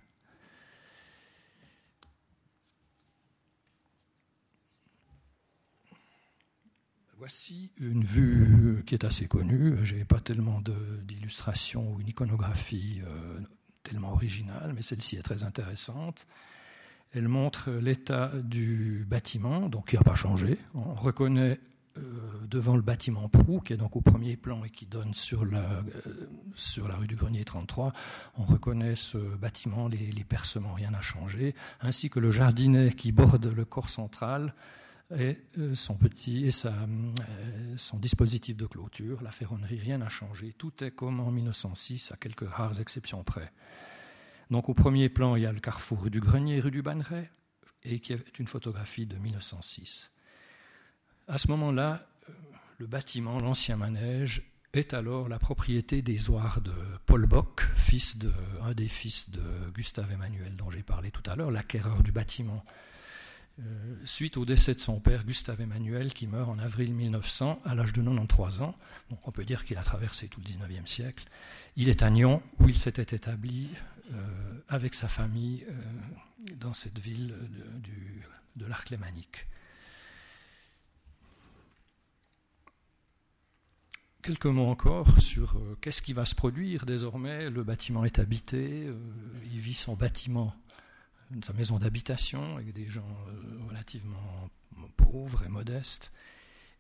Voici 7.19 7.71
une 7.81 8.05
vue 8.05 8.83
qui 8.87 8.95
est 8.95 9.05
assez 9.05 9.27
connue. 9.27 9.79
Je 9.85 9.95
n'ai 9.95 10.05
pas 10.05 10.21
tellement 10.21 10.61
d'illustrations 10.61 11.95
ou 11.95 12.01
une 12.01 12.09
iconographie 12.09 13.01
euh, 13.07 13.41
tellement 13.83 14.13
originale, 14.13 14.75
mais 14.75 14.83
celle-ci 14.83 15.17
est 15.17 15.23
très 15.23 15.43
intéressante. 15.43 16.27
Elle 17.13 17.29
montre 17.29 17.71
l'état 17.71 18.33
du 18.45 19.07
bâtiment, 19.09 19.71
donc 19.71 19.89
qui 19.89 19.97
n'a 19.97 20.03
pas 20.03 20.15
changé. 20.15 20.59
On 20.75 20.93
reconnaît 20.93 21.59
euh, 21.97 22.03
devant 22.51 22.77
le 22.77 22.83
bâtiment 22.83 23.31
Prou, 23.31 23.61
qui 23.61 23.73
est 23.73 23.79
donc 23.79 23.97
au 23.97 24.03
premier 24.03 24.37
plan 24.37 24.63
et 24.65 24.71
qui 24.71 24.85
donne 24.85 25.15
sur 25.15 25.47
la, 25.47 25.83
euh, 26.07 26.97
rue 26.99 27.07
du 27.07 27.17
Grenier 27.17 27.47
33, 27.47 27.95
on 28.37 28.45
reconnaît 28.45 28.95
ce 28.95 29.17
bâtiment, 29.17 29.89
les 29.89 30.25
percements, 30.25 30.75
rien 30.75 30.91
n'a 30.91 31.01
changé, 31.01 31.55
ainsi 31.81 32.11
que 32.11 32.21
le 32.21 32.31
jardinet 32.31 32.93
qui 32.93 33.11
borde 33.11 33.47
le 33.47 33.65
corps 33.65 33.89
central 33.89 34.53
et 35.15 35.39
euh, 35.59 35.75
son 35.75 35.95
petit 35.95 36.47
et 36.47 36.51
euh, 36.65 37.77
son 37.77 37.99
dispositif 37.99 38.57
de 38.57 38.67
clôture, 38.67 39.23
la 39.23 39.31
ferronnerie, 39.31 39.79
rien 39.79 39.99
n'a 39.99 40.09
changé. 40.09 40.53
Tout 40.53 40.83
est 40.83 40.91
comme 40.91 41.21
en 41.21 41.31
1906, 41.31 42.13
à 42.13 42.17
quelques 42.17 42.49
rares 42.49 42.81
exceptions 42.81 43.23
près. 43.23 43.53
Donc 44.51 44.69
au 44.69 44.75
premier 44.75 45.09
plan, 45.09 45.37
il 45.37 45.43
y 45.43 45.47
a 45.47 45.53
le 45.53 45.61
carrefour 45.61 46.03
rue 46.03 46.11
du 46.11 46.21
Grenier, 46.21 46.61
rue 46.61 46.71
du 46.71 46.83
Banneret, 46.83 47.31
et 47.85 48.01
qui 48.01 48.13
est 48.13 48.39
une 48.39 48.49
photographie 48.49 49.07
de 49.07 49.17
1906. 49.17 50.13
À 51.29 51.39
ce 51.39 51.49
moment-là, 51.49 52.07
euh, 52.29 52.33
le 52.79 52.87
bâtiment, 52.87 53.39
l'ancien 53.39 53.77
manège, 53.77 54.43
est 54.73 54.93
alors 54.93 55.29
la 55.29 55.39
propriété 55.39 56.03
des 56.03 56.31
oirs 56.31 56.61
de 56.61 56.75
Paul 57.07 57.27
Bock, 57.27 57.63
fils 57.77 58.19
de, 58.19 58.33
un 58.63 58.75
des 58.75 58.89
fils 58.89 59.31
de 59.31 59.71
Gustave 59.73 60.13
Emmanuel 60.13 60.55
dont 60.57 60.71
j'ai 60.71 60.83
parlé 60.83 61.11
tout 61.11 61.23
à 61.31 61.37
l'heure, 61.37 61.51
l'acquéreur 61.51 62.03
du 62.03 62.13
bâtiment 62.13 62.65
suite 64.05 64.37
au 64.37 64.45
décès 64.45 64.75
de 64.75 64.81
son 64.81 65.01
père, 65.01 65.25
Gustave 65.25 65.61
Emmanuel, 65.61 66.13
qui 66.13 66.27
meurt 66.27 66.51
en 66.51 66.59
avril 66.59 66.93
1900 66.93 67.61
à 67.65 67.75
l'âge 67.75 67.93
de 67.93 68.03
93 68.03 68.61
ans. 68.61 68.75
On 69.25 69.33
peut 69.33 69.45
dire 69.45 69.65
qu'il 69.65 69.79
a 69.79 69.83
traversé 69.83 70.29
tout 70.29 70.41
le 70.41 70.47
19e 70.47 70.87
siècle. 70.87 71.25
Il 71.77 71.89
est 71.89 72.03
à 72.03 72.11
Nyon, 72.11 72.43
où 72.59 72.69
il 72.69 72.77
s'était 72.77 73.17
établi 73.17 73.71
euh, 74.13 74.63
avec 74.69 74.95
sa 74.95 75.09
famille 75.09 75.65
euh, 75.69 76.55
dans 76.57 76.75
cette 76.75 76.99
ville 76.99 77.35
de, 77.83 78.63
de 78.63 78.67
l'arc 78.67 78.91
lémanique. 78.91 79.47
Quelques 84.23 84.47
mots 84.47 84.67
encore 84.67 85.21
sur 85.21 85.57
qu'est-ce 85.81 86.03
qui 86.03 86.13
va 86.13 86.25
se 86.25 86.35
produire 86.35 86.85
désormais? 86.85 87.49
Le 87.49 87.63
bâtiment 87.63 88.05
est 88.05 88.19
habité, 88.19 88.91
il 89.45 89.59
vit 89.61 89.75
son 89.75 89.95
bâtiment 89.95 90.53
sa 91.43 91.53
maison 91.53 91.79
d'habitation 91.79 92.57
avec 92.57 92.73
des 92.73 92.89
gens 92.89 93.17
euh, 93.29 93.67
relativement 93.69 94.51
pauvres 94.97 95.45
et 95.45 95.49
modestes. 95.49 96.13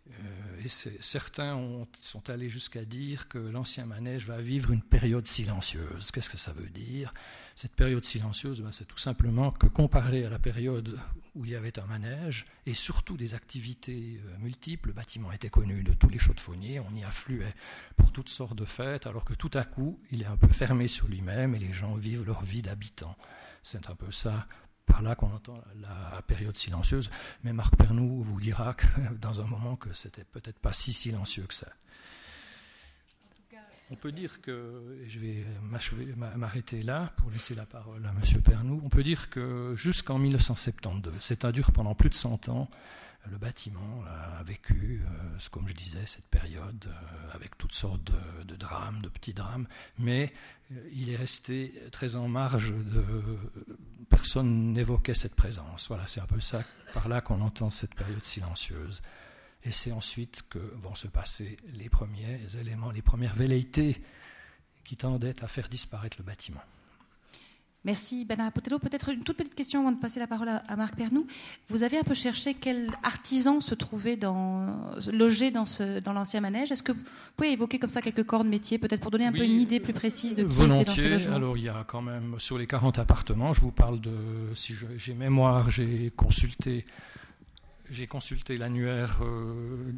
Euh, 0.09 0.64
et 0.64 0.68
certains 0.68 1.61
sont 2.00 2.30
allés 2.30 2.48
jusqu'à 2.48 2.85
dire 2.85 3.28
que 3.28 3.38
l'ancien 3.38 3.87
manège 3.87 4.24
va 4.24 4.40
vivre 4.40 4.70
une 4.70 4.82
période 4.82 5.26
silencieuse. 5.26 6.11
Qu'est-ce 6.12 6.30
que 6.30 6.37
ça 6.37 6.52
veut 6.52 6.68
dire? 6.68 7.12
Cette 7.56 7.74
période 7.74 8.04
silencieuse, 8.04 8.61
ben, 8.61 8.70
c'est 8.70 8.85
tout 8.85 8.98
simplement 8.98 9.50
que 9.50 9.66
comparé 9.66 10.24
à 10.24 10.30
la 10.30 10.38
période 10.38 10.98
où 11.35 11.44
il 11.44 11.50
y 11.50 11.54
avait 11.56 11.78
un 11.78 11.87
manège 11.87 12.46
et 12.66 12.74
surtout 12.74 13.16
des 13.16 13.35
activités 13.35 14.20
euh, 14.24 14.38
multiples, 14.38 14.90
le 14.90 14.94
bâtiment 14.94 15.32
était 15.32 15.50
connu 15.50 15.82
de 15.82 15.92
tous 15.92 16.09
les 16.09 16.18
chaudes-fauniers, 16.18 16.80
on 16.80 16.94
y 16.94 17.02
affluait 17.02 17.54
pour 17.96 18.12
toutes 18.12 18.30
sortes 18.30 18.56
de 18.56 18.64
fêtes, 18.64 19.06
alors 19.06 19.24
que 19.24 19.35
tout 19.35 19.50
à 19.54 19.64
coup, 19.64 19.98
il 20.11 20.22
est 20.22 20.26
un 20.26 20.37
peu 20.37 20.48
fermé 20.48 20.87
sur 20.87 21.09
lui-même 21.09 21.54
et 21.54 21.59
les 21.59 21.72
gens 21.72 21.94
vivent 21.96 22.24
leur 22.24 22.42
vie 22.42 22.62
d'habitants. 22.62 23.16
C'est 23.66 23.90
un 23.90 23.96
peu 23.96 24.12
ça, 24.12 24.46
par 24.87 25.02
là 25.02 25.16
qu'on 25.16 25.33
entend 25.33 25.61
la 25.81 26.22
période 26.22 26.57
silencieuse. 26.57 27.11
Mais 27.42 27.52
Marc 27.52 27.74
Pernou 27.74 28.22
vous 28.22 28.38
dira 28.38 28.74
que, 28.74 28.87
dans 29.20 29.40
un 29.40 29.44
moment 29.44 29.74
que 29.74 29.92
c'était 29.92 30.22
peut-être 30.22 30.61
pas 30.61 30.72
si 30.72 30.92
silencieux 30.92 31.46
que 31.48 31.55
ça. 31.55 31.66
On 33.90 33.96
peut 33.96 34.12
dire 34.12 34.40
que, 34.40 35.00
et 35.02 35.09
je 35.09 35.18
vais 35.18 35.44
m'arrêter 36.37 36.85
là 36.85 37.12
pour 37.16 37.29
laisser 37.33 37.57
la 37.57 37.66
parole 37.66 38.07
à 38.07 38.11
M. 38.11 38.42
Pernou, 38.42 38.81
on 38.85 38.88
peut 38.88 39.02
dire 39.02 39.31
que 39.31 39.74
jusqu'en 39.76 40.18
1972, 40.20 41.14
c'est-à-dire 41.18 41.72
pendant 41.72 41.96
plus 41.96 42.11
de 42.11 42.14
100 42.14 42.48
ans, 42.48 42.70
le 43.30 43.38
bâtiment 43.38 44.04
a 44.06 44.42
vécu, 44.42 45.02
euh, 45.04 45.38
comme 45.50 45.68
je 45.68 45.74
disais, 45.74 46.04
cette 46.06 46.26
période 46.26 46.86
euh, 46.86 47.30
avec 47.32 47.56
toutes 47.58 47.72
sortes 47.72 48.02
de, 48.04 48.56
drames, 48.56 49.00
de 49.02 49.08
petits 49.08 49.34
drames, 49.34 49.66
mais 49.98 50.32
euh, 50.72 50.88
il 50.92 51.10
est 51.10 51.16
resté 51.16 51.74
très 51.90 52.16
en 52.16 52.28
marge 52.28 52.72
de. 52.72 53.04
Personne 54.08 54.72
n'évoquait 54.72 55.14
cette 55.14 55.34
présence. 55.34 55.88
Voilà, 55.88 56.06
c'est 56.06 56.20
un 56.20 56.26
peu 56.26 56.40
ça, 56.40 56.62
par 56.94 57.08
là 57.08 57.20
qu'on 57.20 57.40
entend 57.40 57.70
cette 57.70 57.94
période 57.94 58.24
silencieuse. 58.24 59.02
Et 59.64 59.72
c'est 59.72 59.92
ensuite 59.92 60.42
que 60.48 60.58
vont 60.58 60.94
se 60.94 61.08
passer 61.08 61.56
les 61.72 61.88
premiers 61.88 62.40
éléments, 62.56 62.92
les 62.92 63.02
premières 63.02 63.34
velléités 63.34 64.00
qui 64.84 64.96
tendaient 64.96 65.42
à 65.42 65.48
faire 65.48 65.68
disparaître 65.68 66.16
le 66.18 66.24
bâtiment. 66.24 66.62
Merci 67.87 68.25
Bernard 68.25 68.51
Potello. 68.51 68.81
Peut-être 68.81 69.11
une 69.11 69.22
toute 69.22 69.37
petite 69.37 69.55
question 69.55 69.81
avant 69.81 69.92
de 69.92 70.01
passer 70.01 70.18
la 70.18 70.27
parole 70.27 70.49
à, 70.49 70.77
Marc 70.77 70.96
Pernou. 70.96 71.25
Vous 71.68 71.85
avez 71.85 71.96
un 71.99 72.03
peu 72.03 72.14
cherché 72.14 72.53
quel 72.53 72.88
artisan 73.05 73.61
se 73.61 73.77
trouvait 73.77 74.16
dans, 74.16 74.92
logé 75.12 75.53
dans, 75.53 75.66
ce, 75.66 76.01
dans 76.01 76.12
l'ancien 76.12 76.40
manège. 76.40 76.72
Est-ce 76.72 76.83
que 76.83 76.90
vous 76.90 76.99
pouvez 77.37 77.53
évoquer 77.53 77.79
comme 77.79 77.88
ça 77.88 78.03
quelques 78.03 78.25
corps 78.25 78.42
de 78.42 78.49
métier, 78.49 78.79
peut-être 78.79 79.01
pour 79.01 79.12
donner 79.12 79.27
un 79.27 79.33
peu 79.33 79.44
une 79.44 79.61
idée 79.61 79.79
plus 79.79 79.92
précise 79.92 80.35
de 80.35 80.42
qui 80.42 80.53
volontiers. 80.53 80.83
était 80.83 80.90
dans 80.90 80.96
ce 80.96 81.09
logement 81.09 81.37
Alors 81.37 81.57
il 81.57 81.62
y 81.62 81.68
a 81.68 81.85
quand 81.87 82.03
même 82.03 82.35
sur 82.38 82.59
les 82.59 82.66
40 82.66 82.99
appartements, 82.99 83.53
je 83.53 83.61
vous 83.61 83.70
parle 83.70 84.01
de, 84.01 84.16
si 84.55 84.75
j'ai 84.96 85.14
mémoire, 85.14 85.70
j'ai 85.70 86.12
consulté 86.16 86.85
j'ai 87.88 88.09
consulté 88.09 88.59
l'annuaire 88.59 89.20
euh, 89.22 89.92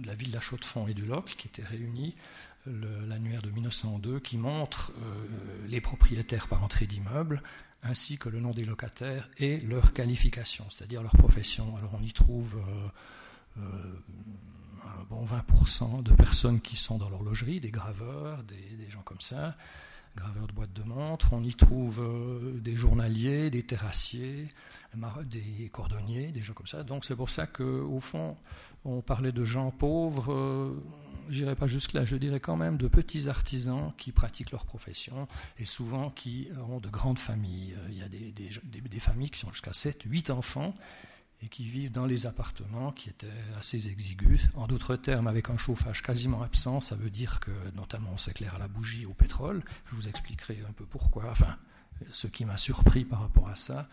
de 0.00 0.06
la 0.06 0.14
ville 0.14 0.30
de 0.30 0.34
la 0.34 0.40
Chaux-de-Fonds 0.40 0.88
et 0.88 0.94
du 0.94 1.04
Locle 1.04 1.34
qui 1.36 1.48
étaient 1.48 1.62
réunis 1.62 2.14
l'annuaire 3.06 3.42
de 3.42 3.50
1902 3.50 4.20
qui 4.20 4.38
montre 4.38 4.92
euh, 4.98 5.66
les 5.66 5.80
propriétaires 5.80 6.48
par 6.48 6.62
entrée 6.62 6.86
d'immeubles 6.86 7.42
ainsi 7.82 8.18
que 8.18 8.28
le 8.28 8.40
nom 8.40 8.50
des 8.50 8.64
locataires 8.64 9.28
et 9.38 9.58
leur 9.60 9.92
qualification, 9.92 10.64
c'est-à-dire 10.68 11.02
leur 11.02 11.12
profession. 11.12 11.76
Alors 11.76 11.94
on 11.94 12.02
y 12.02 12.12
trouve 12.12 12.56
euh, 13.56 13.62
euh, 13.62 15.04
bon 15.08 15.24
20% 15.24 16.02
de 16.02 16.12
personnes 16.12 16.60
qui 16.60 16.74
sont 16.74 16.98
dans 16.98 17.08
l'horlogerie, 17.08 17.60
des 17.60 17.70
graveurs, 17.70 18.42
des, 18.42 18.76
des, 18.76 18.90
gens 18.90 19.02
comme 19.02 19.20
ça, 19.20 19.56
graveurs 20.16 20.48
de 20.48 20.52
boîtes 20.52 20.72
de 20.72 20.82
montres. 20.82 21.32
On 21.32 21.44
y 21.44 21.54
trouve 21.54 22.02
des 22.60 22.74
journaliers, 22.74 23.48
des 23.48 23.62
terrassiers, 23.62 24.48
des 25.26 25.68
cordonniers, 25.72 26.32
des 26.32 26.40
gens 26.40 26.54
comme 26.54 26.66
ça. 26.66 26.82
Donc 26.82 27.04
c'est 27.04 27.16
pour 27.16 27.30
ça 27.30 27.46
qu'au 27.46 28.00
fond, 28.00 28.36
on 28.84 29.02
parlait 29.02 29.32
de 29.32 29.44
gens 29.44 29.70
pauvres 29.70 30.74
j'irai 31.28 31.54
pas 31.54 31.66
jusque-là, 31.66 32.02
je 32.04 32.16
dirais 32.16 32.40
quand 32.40 32.56
même 32.56 32.76
de 32.76 32.88
petits 32.88 33.28
artisans 33.28 33.92
qui 33.96 34.12
pratiquent 34.12 34.50
leur 34.50 34.64
profession 34.64 35.28
et 35.58 35.64
souvent 35.64 36.10
qui 36.10 36.48
ont 36.68 36.80
de 36.80 36.88
grandes 36.88 37.18
familles. 37.18 37.74
Il 37.90 37.98
y 37.98 38.02
a 38.02 38.08
des, 38.08 39.00
familles 39.00 39.30
qui 39.30 39.38
sont 39.38 39.52
jusqu'à 39.52 39.72
7, 39.72 40.02
8 40.06 40.30
enfants 40.30 40.74
et 41.42 41.48
qui 41.48 41.64
vivent 41.64 41.92
dans 41.92 42.06
les 42.06 42.26
appartements 42.26 42.90
qui 42.90 43.08
étaient 43.10 43.26
assez 43.56 43.88
exigus. 43.88 44.48
En 44.54 44.66
d'autres 44.66 44.96
termes, 44.96 45.28
avec 45.28 45.50
un 45.50 45.56
chauffage 45.56 46.02
quasiment 46.02 46.42
absent, 46.42 46.80
ça 46.80 46.96
veut 46.96 47.10
dire 47.10 47.40
que 47.40 47.52
notamment 47.76 48.10
on 48.12 48.16
s'éclaire 48.16 48.56
à 48.56 48.58
la 48.58 48.68
bougie 48.68 49.06
au 49.06 49.14
pétrole. 49.14 49.62
Je 49.90 49.94
vous 49.94 50.08
expliquerai 50.08 50.58
un 50.68 50.72
peu 50.72 50.84
pourquoi, 50.84 51.30
enfin, 51.30 51.56
ce 52.10 52.26
qui 52.26 52.44
m'a 52.44 52.56
surpris 52.56 53.04
par 53.04 53.20
rapport 53.20 53.48
à 53.48 53.54
ça. 53.54 53.88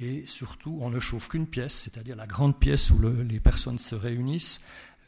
Et 0.00 0.26
surtout, 0.26 0.78
on 0.80 0.90
ne 0.90 0.98
chauffe 0.98 1.28
qu'une 1.28 1.46
pièce, 1.46 1.74
c'est-à-dire 1.74 2.16
la 2.16 2.26
grande 2.26 2.58
pièce 2.58 2.90
où 2.90 3.00
les 3.00 3.40
personnes 3.40 3.78
se 3.78 3.94
réunissent. 3.94 4.60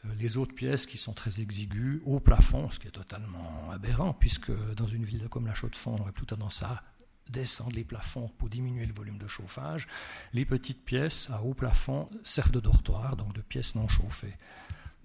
Euh, 0.07 0.15
les 0.19 0.37
autres 0.37 0.53
pièces 0.53 0.85
qui 0.85 0.97
sont 0.97 1.13
très 1.13 1.39
exiguës, 1.41 2.01
au 2.05 2.19
plafond, 2.19 2.69
ce 2.69 2.79
qui 2.79 2.87
est 2.87 2.91
totalement 2.91 3.69
aberrant, 3.71 4.13
puisque 4.13 4.51
dans 4.75 4.87
une 4.87 5.05
ville 5.05 5.27
comme 5.29 5.47
la 5.47 5.53
Chaux-de-Fonds, 5.53 5.95
on 5.97 6.01
aurait 6.01 6.11
plutôt 6.11 6.35
tendance 6.35 6.63
à 6.63 6.83
descendre 7.29 7.75
les 7.75 7.83
plafonds 7.83 8.29
pour 8.37 8.49
diminuer 8.49 8.85
le 8.85 8.93
volume 8.93 9.17
de 9.17 9.27
chauffage. 9.27 9.87
Les 10.33 10.45
petites 10.45 10.83
pièces 10.85 11.29
à 11.29 11.41
haut 11.41 11.53
plafond 11.53 12.09
servent 12.23 12.51
de 12.51 12.61
dortoir, 12.61 13.17
donc 13.17 13.33
de 13.33 13.41
pièces 13.41 13.75
non 13.75 13.87
chauffées. 13.87 14.37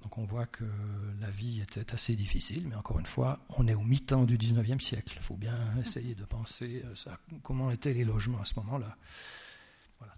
Donc 0.03 0.19
on 0.19 0.25
voit 0.25 0.47
que 0.47 0.65
la 1.21 1.31
vie 1.31 1.61
était 1.61 1.93
assez 1.95 2.17
difficile, 2.17 2.67
mais 2.69 2.75
encore 2.75 2.99
une 2.99 3.07
fois, 3.07 3.39
on 3.57 3.69
est 3.69 3.75
au 3.75 3.83
mi-temps 3.83 4.25
du 4.25 4.37
19e 4.37 4.81
siècle. 4.81 5.17
Il 5.17 5.23
faut 5.23 5.37
bien 5.37 5.57
essayer 5.81 6.15
de 6.15 6.25
penser 6.25 6.83
euh, 6.85 6.95
ça, 6.95 7.19
comment 7.43 7.71
étaient 7.71 7.95
les 7.95 8.05
logements 8.05 8.41
à 8.41 8.45
ce 8.45 8.55
moment-là. 8.61 8.97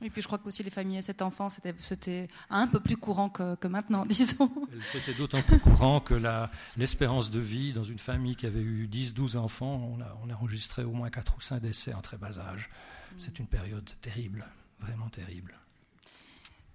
Et 0.01 0.11
puis 0.11 0.23
je 0.23 0.27
crois 0.27 0.39
que 0.39 0.47
aussi 0.47 0.63
les 0.63 0.71
familles 0.71 0.99
à 0.99 1.03
cet 1.03 1.23
enfant, 1.23 1.49
c'était 1.49 2.29
un 2.51 2.67
peu 2.67 2.81
plus 2.81 2.97
courant 2.97 3.29
que, 3.29 3.67
maintenant, 3.67 4.05
disons. 4.09 4.51
C'était 4.87 5.15
d'autant 5.15 5.43
plus 5.43 5.59
courant 5.59 6.01
que 6.01 6.15
l'espérance 6.77 7.31
de 7.31 7.41
vie 7.41 7.73
dans 7.73 7.85
une 7.85 7.99
famille 7.99 8.37
qui 8.37 8.47
avait 8.47 8.63
eu 8.63 8.87
10-12 8.87 9.37
enfants, 9.37 9.97
on 9.97 10.01
a, 10.01 10.17
on 10.25 10.31
a, 10.31 10.35
enregistré 10.35 10.85
au 10.85 10.93
moins 10.93 11.11
4 11.11 11.37
ou 11.37 11.41
5 11.41 11.61
décès 11.61 11.95
en 11.95 12.01
très 12.01 12.17
bas 12.17 12.39
âge. 12.39 12.69
Mm. 12.69 13.15
C'est 13.19 13.39
une 13.39 13.47
période 13.47 13.89
terrible, 14.01 14.45
vraiment 14.81 15.09
terrible. 15.09 15.55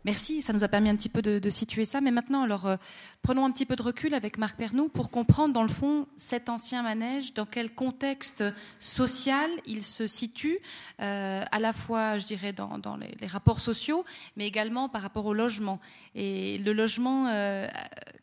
Merci, 0.05 0.41
ça 0.41 0.53
nous 0.53 0.63
a 0.63 0.69
permis 0.69 0.87
un 0.87 0.95
petit 0.95 1.09
peu 1.09 1.21
de, 1.21 1.49
situer 1.49 1.83
ça. 1.83 1.99
Mais 1.99 2.11
maintenant, 2.11 2.43
alors, 2.43 2.67
euh, 2.67 2.77
prenons 3.21 3.45
un 3.45 3.51
petit 3.51 3.65
peu 3.65 3.75
de 3.75 3.81
recul 3.81 4.13
avec 4.13 4.37
Marc 4.37 4.57
Pernou 4.57 4.87
pour 4.87 5.11
comprendre, 5.11 5.53
dans 5.53 5.63
le 5.63 5.69
fond, 5.69 6.07
cet 6.15 6.47
ancien 6.47 6.83
manège, 6.83 7.33
dans 7.33 7.45
quel 7.45 7.73
contexte 7.73 8.43
social 8.79 9.49
il 9.65 9.83
se 9.83 10.07
situe, 10.07 10.57
euh, 11.01 11.43
à 11.51 11.59
la 11.59 11.73
fois, 11.73 12.17
je 12.17 12.25
dirais, 12.25 12.53
dans, 12.53 12.97
les, 12.97 13.27
rapports 13.27 13.59
sociaux, 13.59 14.05
mais 14.37 14.47
également 14.47 14.87
par 14.87 15.01
rapport 15.01 15.25
au 15.25 15.33
logement. 15.33 15.81
Et 16.15 16.59
le 16.59 16.71
logement 16.71 17.27
euh, 17.27 17.67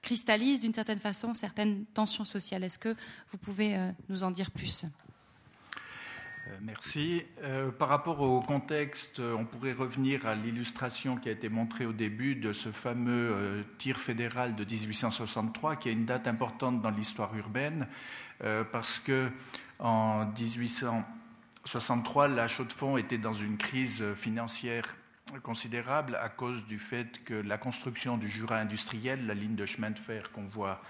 cristallise, 0.00 0.60
d'une 0.60 0.74
certaine 0.74 0.98
façon, 0.98 1.34
certaines 1.34 1.84
tensions 1.86 2.24
sociales. 2.24 2.64
Est-ce 2.64 2.78
que 2.78 2.96
vous 3.28 3.38
pouvez 3.38 3.78
nous 4.08 4.24
en 4.24 4.30
dire 4.30 4.50
plus? 4.50 4.86
Merci. 6.60 7.24
Euh, 7.42 7.70
par 7.70 7.88
rapport 7.88 8.20
au 8.20 8.40
contexte, 8.40 9.20
on 9.20 9.44
pourrait 9.44 9.72
revenir 9.72 10.26
à 10.26 10.34
l'illustration 10.34 11.16
qui 11.16 11.28
a 11.28 11.32
été 11.32 11.48
montrée 11.48 11.86
au 11.86 11.92
début 11.92 12.36
de 12.36 12.52
ce 12.52 12.70
fameux 12.70 13.32
euh, 13.32 13.62
tir 13.78 13.98
fédéral 13.98 14.54
de 14.54 14.64
1863, 14.64 15.76
qui 15.76 15.88
est 15.88 15.92
une 15.92 16.04
date 16.04 16.26
importante 16.26 16.82
dans 16.82 16.90
l'histoire 16.90 17.34
urbaine, 17.36 17.86
parce 18.70 19.00
que 19.00 19.30
en 19.78 20.26
1863, 20.26 22.28
la 22.28 22.48
Chaux-de-Fonds 22.48 22.98
était 22.98 23.16
dans 23.16 23.32
une 23.32 23.56
crise 23.56 24.04
financière 24.14 24.94
considérable 25.42 26.18
à 26.20 26.28
cause 26.28 26.66
du 26.66 26.78
fait 26.78 27.24
que 27.24 27.34
la 27.34 27.58
construction 27.58 28.18
du 28.18 28.28
Jura 28.28 28.58
industriel, 28.58 29.26
la 29.26 29.34
ligne 29.34 29.56
de 29.56 29.66
chemin 29.66 29.90
de 29.90 29.98
fer 29.98 30.30
qu'on 30.32 30.44
voit 30.44 30.80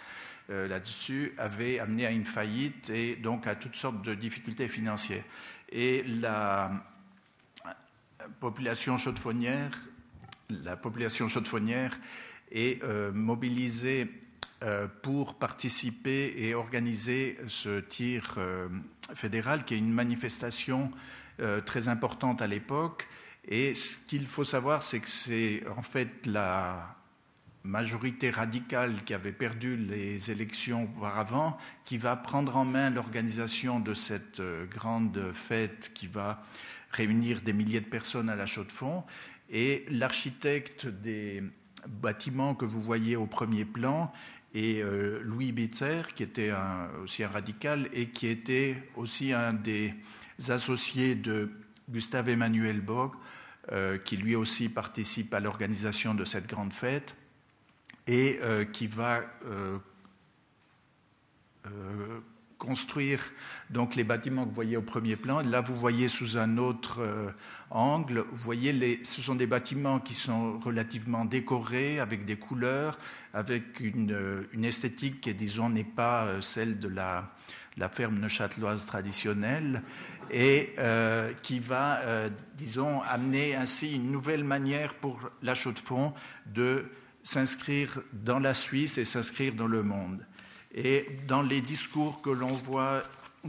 euh, 0.48 0.68
là-dessus 0.68 1.35
avait 1.38 1.80
amené 1.80 2.06
à 2.06 2.11
une 2.11 2.24
faillite 2.24 2.88
et 2.90 3.16
donc 3.16 3.48
à 3.48 3.56
toutes 3.56 3.74
sortes 3.74 4.02
de 4.02 4.14
difficultés 4.14 4.68
financières. 4.68 5.24
Et 5.70 6.04
la 6.04 6.70
population 8.38 8.96
chaudefonnière, 8.96 9.72
la 10.48 10.76
population 10.76 11.26
est 12.52 12.82
euh, 12.85 13.11
mobilisée 13.12 14.09
euh, 14.62 14.87
pour 15.02 15.37
participer 15.37 16.35
et 16.37 16.54
organiser 16.54 17.38
ce 17.48 17.80
tir 17.80 18.38
fédéral, 19.16 19.64
qui 19.64 19.74
est 19.74 19.78
une 19.78 19.92
manifestation 19.92 20.92
très 21.66 21.88
importante 21.88 22.40
à 22.40 22.46
l'époque. 22.46 23.09
Et 23.46 23.74
ce 23.74 23.98
qu'il 23.98 24.26
faut 24.26 24.44
savoir, 24.44 24.82
c'est 24.82 25.00
que 25.00 25.09
c'est 25.09 25.64
en 25.76 25.82
fait 25.82 26.24
la, 26.24 26.95
majorité 27.66 28.31
radicale 28.31 29.02
qui 29.05 29.12
avait 29.12 29.33
perdu 29.33 29.76
les 29.76 30.31
élections 30.31 30.85
auparavant, 30.85 31.59
qui 31.85 31.98
va 31.98 32.16
prendre 32.16 32.57
en 32.57 32.64
main 32.64 32.90
l'organisation 32.90 33.81
de 33.81 33.94
cette 33.94 34.40
euh, 34.40 34.66
grande 34.66 35.33
fête 35.35 35.90
qui 35.94 36.07
va 36.07 36.42
réunir 36.92 37.42
des 37.42 37.52
milliers 37.52 37.81
de 37.81 37.87
personnes 37.87 38.29
à 38.29 38.37
la 38.37 38.46
Chaux-de-Fonds. 38.46 39.05
Et 39.50 39.85
l'architecte 39.90 40.87
des 40.87 41.42
bâtiments 41.88 42.55
que 42.55 42.64
vous 42.64 42.81
voyez 42.81 43.16
au 43.16 43.26
premier 43.26 43.64
plan 43.64 44.12
est 44.55 44.81
euh, 44.81 45.20
Louis 45.22 45.52
Bitzer, 45.52 46.02
qui 46.14 46.22
était 46.22 46.52
aussi 47.02 47.22
un 47.22 47.29
radical 47.29 47.88
et 47.92 48.09
qui 48.09 48.29
était 48.29 48.83
aussi 48.96 49.33
un 49.33 49.52
des 49.52 49.94
associés 50.48 51.14
de 51.14 51.50
Gustave 51.90 52.31
Emmanuel 52.31 52.81
Bog, 52.81 53.12
euh, 53.72 53.98
qui 53.98 54.16
lui 54.16 54.37
aussi 54.37 54.68
participe 54.68 55.35
à 55.35 55.40
l'organisation 55.40 56.14
de 56.14 56.24
cette 56.24 56.46
grande 56.46 56.72
fête 56.72 57.14
et 58.07 58.38
euh, 58.42 58.64
qui 58.64 58.87
va 58.87 59.23
euh, 59.47 59.79
euh, 61.66 62.21
construire 62.59 63.21
donc 63.71 63.97
les 63.97 64.05
bâtiments 64.05 64.45
que 64.45 64.49
vous 64.49 64.55
voyez 64.55 64.77
au 64.77 64.83
premier 64.83 65.16
plan. 65.16 65.42
Là, 65.42 65.61
vous 65.61 65.79
voyez 65.79 66.09
sous 66.09 66.38
un 66.38 66.57
autre 66.57 67.07
angle, 67.71 68.25
vous 68.31 68.42
voyez, 68.42 69.05
ce 69.05 69.21
sont 69.21 69.35
des 69.35 69.47
bâtiments 69.47 70.01
qui 70.01 70.14
sont 70.14 70.59
relativement 70.61 71.27
décorés, 71.27 72.01
avec 72.01 72.25
des 72.25 72.37
couleurs, 72.37 72.99
avec 73.35 73.81
une, 73.81 74.64
esthétique 74.64 75.21
qui, 75.21 75.35
disons, 75.35 75.69
n'est 75.69 75.85
pas 75.85 76.40
celle 76.40 76.79
de 76.79 76.88
la, 76.88 77.31
ferme 77.92 78.19
neuchâteloise 78.19 78.87
traditionnelle, 78.87 79.83
et 80.31 80.75
qui 81.42 81.61
va, 81.61 82.01
disons, 82.57 83.03
amener 83.03 83.55
ainsi 83.55 83.97
une 83.97 84.11
nouvelle 84.11 84.45
manière 84.45 84.95
pour 84.95 85.29
la 85.42 85.55
Chaux-de-Fonds 85.55 86.14
de 86.47 86.87
s'inscrire 87.26 88.02
dans 88.12 88.38
la 88.38 88.54
Suisse 88.54 88.98
et 88.98 89.04
s'inscrire 89.04 89.52
dans 89.52 89.66
le 89.66 89.82
monde. 89.82 90.24
Et 90.72 91.08
dans 91.26 91.42
les 91.42 91.60
discours 91.60 92.22
que 92.22 92.30
l'on 92.30 92.52
voit, 92.52 93.02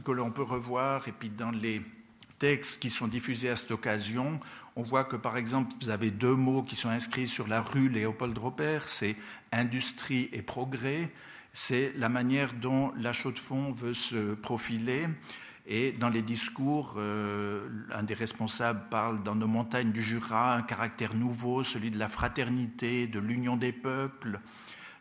que 0.03 0.11
l'on 0.11 0.31
peut 0.31 0.41
revoir, 0.41 1.07
et 1.07 1.11
puis 1.11 1.29
dans 1.29 1.51
les 1.51 1.83
textes 2.39 2.81
qui 2.81 2.89
sont 2.89 3.07
diffusés 3.07 3.49
à 3.49 3.55
cette 3.55 3.69
occasion, 3.69 4.39
on 4.75 4.81
voit 4.81 5.03
que 5.03 5.15
par 5.15 5.37
exemple, 5.37 5.75
vous 5.79 5.89
avez 5.89 6.09
deux 6.09 6.33
mots 6.33 6.63
qui 6.63 6.75
sont 6.75 6.89
inscrits 6.89 7.27
sur 7.27 7.47
la 7.47 7.61
rue 7.61 7.87
Léopold 7.87 8.35
Robert, 8.39 8.89
c'est 8.89 9.15
industrie 9.51 10.29
et 10.33 10.41
progrès. 10.41 11.11
C'est 11.53 11.93
la 11.97 12.09
manière 12.09 12.53
dont 12.53 12.91
la 12.97 13.13
Chaux-de-Fonds 13.13 13.73
veut 13.73 13.93
se 13.93 14.33
profiler. 14.33 15.05
Et 15.67 15.91
dans 15.91 16.09
les 16.09 16.21
discours, 16.21 16.95
euh, 16.97 17.67
un 17.93 18.03
des 18.03 18.13
responsables 18.13 18.87
parle 18.89 19.21
dans 19.21 19.35
nos 19.35 19.47
montagnes 19.47 19.91
du 19.91 20.01
Jura 20.01 20.55
un 20.55 20.61
caractère 20.61 21.13
nouveau, 21.13 21.63
celui 21.63 21.91
de 21.91 21.99
la 21.99 22.07
fraternité, 22.07 23.05
de 23.05 23.19
l'union 23.19 23.57
des 23.57 23.73
peuples. 23.73 24.39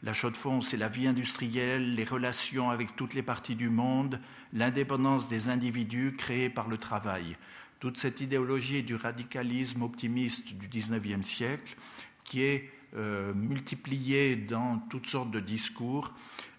La 0.03 0.13
Chaux-de-Fonds, 0.13 0.61
c'est 0.61 0.77
la 0.77 0.89
vie 0.89 1.07
industrielle, 1.07 1.95
les 1.95 2.05
relations 2.05 2.71
avec 2.71 2.97
toutes 2.97 3.15
les 3.15 3.23
parties 3.23 3.55
du 3.55 3.71
monde, 3.71 4.21
l'indépendance 4.53 5.29
des 5.29 5.49
individus 5.49 6.15
créée 6.17 6.51
par 6.51 6.69
le 6.69 6.79
travail 6.79 7.37
toute 7.79 7.99
cette 7.99 8.21
idéologie 8.21 8.83
du 8.83 8.95
radicalisme 8.95 9.83
optimiste 9.83 10.55
du 10.55 10.69
XIXe 10.69 11.27
siècle 11.27 11.77
qui 12.25 12.43
est 12.43 12.71
euh, 12.95 13.35
multipliée 13.35 14.37
dans 14.37 14.79
toutes 14.91 15.07
sortes 15.07 15.31
de 15.31 15.41
discours 15.41 16.15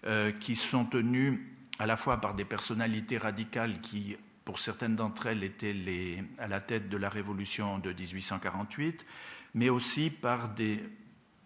euh, 0.06 0.30
qui 0.30 0.54
sont 0.54 0.84
tenus 0.84 1.40
à 1.78 1.86
la 1.86 1.96
fois 1.96 2.20
par 2.20 2.34
des 2.34 2.44
personnalités 2.44 3.18
radicales 3.18 3.80
qui, 3.80 4.16
pour 4.44 4.58
certaines 4.58 4.96
d'entre 4.96 5.26
elles, 5.26 5.44
étaient 5.44 6.24
à 6.38 6.48
la 6.48 6.60
tête 6.60 6.88
de 6.88 6.96
la 6.96 7.08
révolution 7.08 7.78
de 7.78 7.92
1848, 7.92 9.06
mais 9.54 9.68
aussi 9.68 10.10
par 10.10 10.48
des 10.50 10.82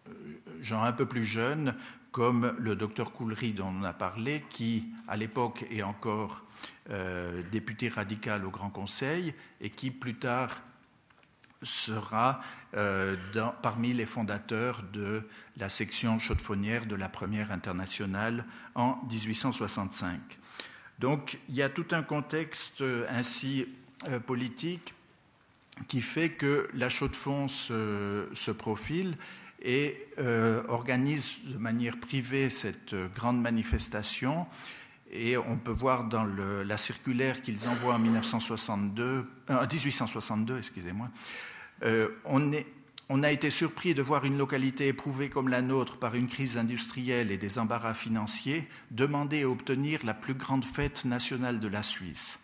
euh, 0.09 0.12
gens 0.61 0.83
un 0.83 0.92
peu 0.92 1.07
plus 1.07 1.25
jeunes 1.25 1.75
comme 2.11 2.55
le 2.59 2.77
docteur 2.77 3.12
Coulry 3.12 3.55
dont 3.55 3.75
on 3.75 3.85
a 3.85 3.95
parlé, 3.95 4.45
qui 4.51 4.85
à 5.09 5.16
l'époque 5.16 5.64
est 5.71 5.83
encore 5.83 6.42
euh, 6.90 7.42
député 7.51 7.88
radical 7.88 8.45
au 8.45 8.51
Grand 8.51 8.71
Conseil 8.71 9.35
et 9.61 9.71
qui 9.71 9.90
plus 9.90 10.14
tard 10.14 10.61
sera 11.62 12.40
euh, 12.74 13.16
parmi 13.62 13.92
les 13.92 14.06
fondateurs 14.06 14.82
de 14.92 15.22
la 15.56 15.68
section 15.68 16.18
chaudefonnière 16.18 16.87
de 16.87 16.94
la 16.94 17.08
première 17.08 17.52
internationale 17.52 18.44
en 18.74 18.98
1865. 19.11 20.18
Donc 20.98 21.38
il 21.48 21.56
y 21.56 21.62
a 21.62 21.68
tout 21.68 21.87
un 21.90 22.02
contexte 22.02 22.80
euh, 22.80 23.06
ainsi 23.11 23.66
politique 24.26 24.94
qui 25.88 26.00
fait 26.00 26.30
que 26.30 26.68
la 26.74 26.88
chaude-fonds 26.88 27.48
se, 27.48 28.50
profile 28.50 29.16
et 29.62 30.08
euh, 30.18 30.62
organise 30.68 31.40
de 31.44 31.56
manière 31.56 31.98
privée 31.98 32.50
cette 32.50 32.94
euh, 32.94 33.08
grande 33.14 33.40
manifestation. 33.40 34.46
Et 35.14 35.37
on 35.37 35.58
peut 35.58 35.72
voir 35.72 36.04
dans 36.04 36.24
la 36.24 36.76
circulaire 36.78 37.42
qu'ils 37.42 37.68
envoient 37.68 37.96
en 37.96 37.98
1962, 37.98 39.26
1862, 39.50 40.61
euh, 41.85 42.09
on, 42.25 43.23
a 43.23 43.33
été 43.33 43.51
surpris 43.51 43.95
de 43.95 44.03
voir 44.03 44.25
une 44.25 44.38
localité 44.38 44.88
éprouvée 44.88 45.29
comme 45.29 45.49
la 45.49 45.62
nôtre 45.62 45.99
par 45.99 46.14
une 46.14 46.29
crise 46.29 46.57
industrielle 46.57 47.31
et 47.31 47.38
des 47.38 47.59
embarras 47.59 47.95
financiers 47.95 48.68
demander 48.90 49.38
et 49.38 49.45
obtenir 49.45 50.01
la 50.05 50.14
plus 50.14 50.35
grande 50.35 50.64
fête 50.64 51.05
nationale 51.05 51.61
de 51.61 51.68
la 51.68 51.83
Suisse. 51.83 52.38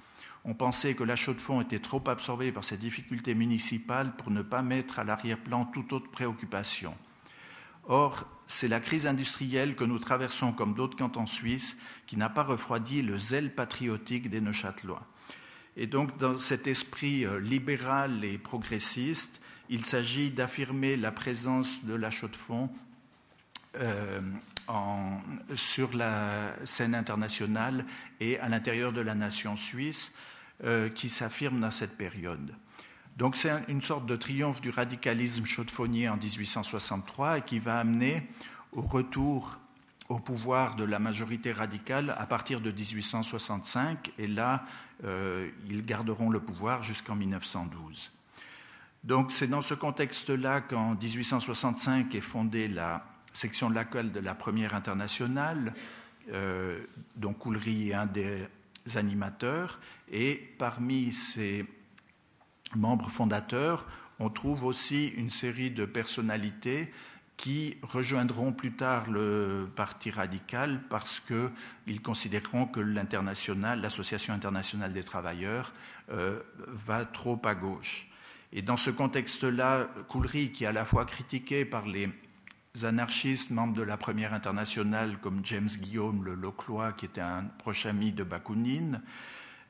On 0.44 0.54
pensait 0.54 0.94
que 0.94 1.04
la 1.04 1.16
Chaux-de-Fonds 1.16 1.60
était 1.60 1.78
trop 1.78 2.02
absorbée 2.06 2.52
par 2.52 2.64
ces 2.64 2.76
difficultés 2.76 3.34
municipales 3.34 4.14
pour 4.16 4.30
ne 4.30 4.42
pas 4.42 4.62
mettre 4.62 4.98
à 4.98 5.04
l'arrière-plan 5.04 5.66
toute 5.66 5.92
autre 5.92 6.10
préoccupation. 6.10 6.94
Or, 7.86 8.28
c'est 8.46 8.68
la 8.68 8.80
crise 8.80 9.06
industrielle 9.06 9.74
que 9.74 9.84
nous 9.84 9.98
traversons 9.98 10.52
comme 10.52 10.74
d'autres 10.74 10.96
cantons 10.96 11.26
suisses 11.26 11.76
qui 12.06 12.16
n'a 12.16 12.28
pas 12.28 12.42
refroidi 12.42 13.02
le 13.02 13.18
zèle 13.18 13.54
patriotique 13.54 14.30
des 14.30 14.40
Neuchâtelois. 14.40 15.06
Et 15.80 15.86
donc, 15.86 16.18
dans 16.18 16.36
cet 16.36 16.66
esprit 16.66 17.24
euh, 17.24 17.38
libéral 17.38 18.24
et 18.24 18.36
progressiste, 18.36 19.40
il 19.70 19.84
s'agit 19.84 20.30
d'affirmer 20.30 20.96
la 20.96 21.12
présence 21.12 21.84
de 21.84 21.94
la 21.94 22.10
Chaux-de-Fonds 22.10 22.68
euh, 23.76 24.20
sur 25.54 25.96
la 25.96 26.52
scène 26.64 26.96
internationale 26.96 27.86
et 28.18 28.40
à 28.40 28.48
l'intérieur 28.48 28.92
de 28.92 29.00
la 29.00 29.14
nation 29.14 29.54
suisse 29.54 30.10
euh, 30.64 30.88
qui 30.88 31.08
s'affirme 31.08 31.60
dans 31.60 31.70
cette 31.70 31.96
période. 31.96 32.52
Donc 33.16 33.36
c'est 33.36 33.52
une 33.68 33.80
sorte 33.80 34.04
de 34.04 34.16
triomphe 34.16 34.60
du 34.60 34.70
radicalisme 34.70 35.44
chaudefonnier 35.44 36.08
en 36.08 36.16
1863 36.16 37.38
et 37.38 37.42
qui 37.42 37.60
va 37.60 37.78
amener 37.78 38.28
au 38.72 38.80
retour 38.80 39.58
au 40.08 40.18
pouvoir 40.18 40.74
de 40.76 40.84
la 40.84 40.98
majorité 40.98 41.52
radicale 41.52 42.14
à 42.18 42.26
partir 42.26 42.60
de 42.60 42.70
1865 42.70 44.12
et 44.18 44.26
là 44.26 44.64
euh, 45.04 45.48
ils 45.68 45.84
garderont 45.84 46.30
le 46.30 46.40
pouvoir 46.40 46.82
jusqu'en 46.82 47.14
1912. 47.14 48.10
Donc 49.04 49.30
c'est 49.30 49.46
dans 49.46 49.60
ce 49.60 49.74
contexte-là 49.74 50.62
qu'en 50.62 50.94
1865 50.94 52.14
est 52.14 52.20
fondée 52.20 52.68
la 52.68 53.04
section 53.32 53.68
locale 53.68 54.10
de 54.10 54.20
la 54.20 54.34
première 54.34 54.74
internationale, 54.74 55.74
euh, 56.32 56.80
dont 57.16 57.34
Coulry 57.34 57.90
est 57.90 57.94
un 57.94 58.06
des 58.06 58.48
animateurs, 58.96 59.80
et 60.10 60.34
parmi 60.58 61.12
ces 61.12 61.66
membre 62.74 63.08
fondateur, 63.10 63.86
on 64.18 64.30
trouve 64.30 64.64
aussi 64.64 65.08
une 65.08 65.30
série 65.30 65.70
de 65.70 65.84
personnalités 65.84 66.92
qui 67.38 67.78
rejoindront 67.82 68.52
plus 68.52 68.72
tard 68.72 69.10
le 69.10 69.70
Parti 69.74 70.10
radical 70.10 70.82
parce 70.90 71.20
qu'ils 71.20 72.02
considéreront 72.02 72.66
que 72.66 72.80
l'Association 72.80 74.34
internationale 74.34 74.92
des 74.92 75.04
travailleurs, 75.04 75.72
euh, 76.10 76.40
va 76.66 77.04
trop 77.04 77.40
à 77.44 77.54
gauche. 77.54 78.08
Et 78.52 78.60
dans 78.60 78.76
ce 78.76 78.90
contexte-là, 78.90 79.88
Coulry, 80.08 80.50
qui 80.50 80.64
est 80.64 80.66
à 80.66 80.72
la 80.72 80.84
fois 80.84 81.04
critiqué 81.04 81.64
par 81.64 81.86
les 81.86 82.08
anarchistes 82.82 83.50
membres 83.50 83.74
de 83.74 83.82
la 83.82 83.96
première 83.96 84.34
internationale 84.34 85.18
comme 85.20 85.40
James 85.44 85.68
Guillaume 85.68 86.24
le 86.24 86.34
Loclois, 86.34 86.92
qui 86.92 87.04
était 87.04 87.20
un 87.20 87.44
proche 87.58 87.86
ami 87.86 88.10
de 88.10 88.24
Bakounine, 88.24 89.00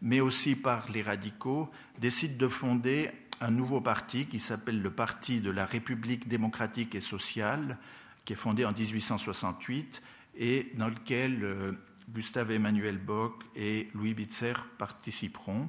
mais 0.00 0.20
aussi 0.20 0.54
par 0.54 0.90
les 0.90 1.02
radicaux, 1.02 1.70
décide 1.98 2.38
de 2.38 2.48
fonder 2.48 3.10
un 3.40 3.50
nouveau 3.50 3.80
parti 3.80 4.26
qui 4.26 4.40
s'appelle 4.40 4.82
le 4.82 4.90
Parti 4.90 5.40
de 5.40 5.50
la 5.50 5.64
République 5.64 6.28
démocratique 6.28 6.94
et 6.94 7.00
sociale, 7.00 7.78
qui 8.24 8.32
est 8.32 8.36
fondé 8.36 8.64
en 8.64 8.72
1868 8.72 10.02
et 10.36 10.72
dans 10.74 10.88
lequel 10.88 11.42
euh, 11.42 11.72
Gustave 12.10 12.50
Emmanuel 12.50 12.98
Bock 12.98 13.44
et 13.56 13.88
Louis 13.94 14.14
Bitzer 14.14 14.54
participeront. 14.78 15.68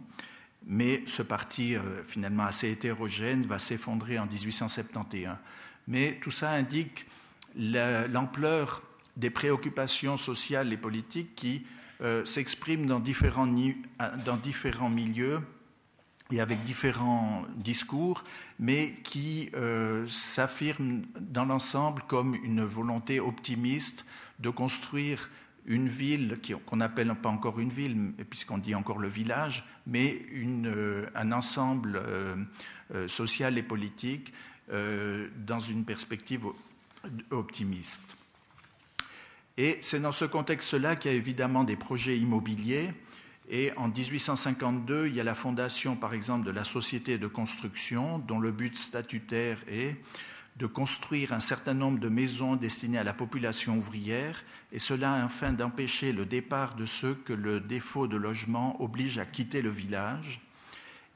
Mais 0.66 1.04
ce 1.06 1.22
parti, 1.22 1.76
euh, 1.76 2.04
finalement 2.04 2.44
assez 2.44 2.70
hétérogène, 2.70 3.44
va 3.44 3.60
s'effondrer 3.60 4.20
en 4.20 4.26
1871. 4.26 5.36
Mais 5.88 6.20
tout 6.22 6.32
ça 6.32 6.52
indique 6.52 7.08
l'ampleur 7.56 8.84
des 9.18 9.30
préoccupations 9.30 10.18
sociales 10.18 10.72
et 10.72 10.78
politiques 10.78 11.36
qui 11.36 11.66
euh, 12.02 12.24
s'exprime 12.26 12.86
dans 12.86 13.00
différents, 13.00 13.48
dans 14.26 14.38
différents 14.38 14.90
milieux 14.90 15.42
et 16.32 16.40
avec 16.40 16.64
différents 16.64 17.46
discours, 17.56 18.24
mais 18.60 18.94
qui 19.04 19.50
euh, 19.56 20.08
s'affirme 20.08 21.04
dans 21.20 21.46
l'ensemble 21.46 22.04
comme 22.08 22.36
une 22.36 22.64
volonté 22.64 23.20
optimiste 23.20 24.06
de 24.40 24.50
construire 24.50 25.30
une 25.66 25.88
ville 25.88 26.40
qu'on 26.66 26.78
n'appelle 26.78 27.14
pas 27.16 27.30
encore 27.30 27.60
une 27.60 27.70
ville, 27.70 28.14
puisqu'on 28.30 28.58
dit 28.58 28.76
encore 28.76 29.00
le 29.00 29.08
village, 29.08 29.66
mais 29.86 30.26
euh, 30.34 31.08
un 31.16 31.32
ensemble 31.32 32.02
social 33.08 33.58
et 33.58 33.64
politique 33.64 34.34
dans 34.68 35.60
une 35.60 35.86
perspective 35.86 36.46
optimiste. 37.32 38.18
Et 39.58 39.78
c'est 39.82 40.00
dans 40.00 40.14
ce 40.14 40.24
contexte-là 40.24 40.96
qu'il 40.96 41.12
y 41.12 41.14
a 41.14 41.18
évidemment 41.18 41.66
des 41.66 41.76
projets 41.76 42.18
immobiliers. 42.18 42.94
Et 43.52 43.72
en 43.78 43.88
1852, 43.88 45.08
il 45.08 45.16
y 45.16 45.20
a 45.20 45.24
la 45.24 45.34
fondation, 45.34 45.96
par 45.96 46.14
exemple, 46.14 46.46
de 46.46 46.52
la 46.52 46.64
Société 46.64 47.18
de 47.18 47.26
construction, 47.26 48.20
dont 48.20 48.40
le 48.40 48.52
but 48.52 48.78
statutaire 48.78 49.58
est 49.68 49.96
de 50.58 50.68
construire 50.68 51.34
un 51.34 51.40
certain 51.40 51.74
nombre 51.74 52.00
de 52.00 52.10
maisons 52.10 52.58
destinées 52.58 53.00
à 53.00 53.04
la 53.04 53.14
population 53.14 53.78
ouvrière, 53.78 54.44
et 54.72 54.78
cela 54.78 55.24
afin 55.24 55.52
d'empêcher 55.52 56.12
le 56.12 56.28
départ 56.28 56.76
de 56.76 56.86
ceux 56.86 57.16
que 57.16 57.34
le 57.34 57.60
défaut 57.60 58.08
de 58.08 58.18
logement 58.18 58.80
oblige 58.84 59.18
à 59.18 59.26
quitter 59.26 59.64
le 59.64 59.72
village, 59.72 60.42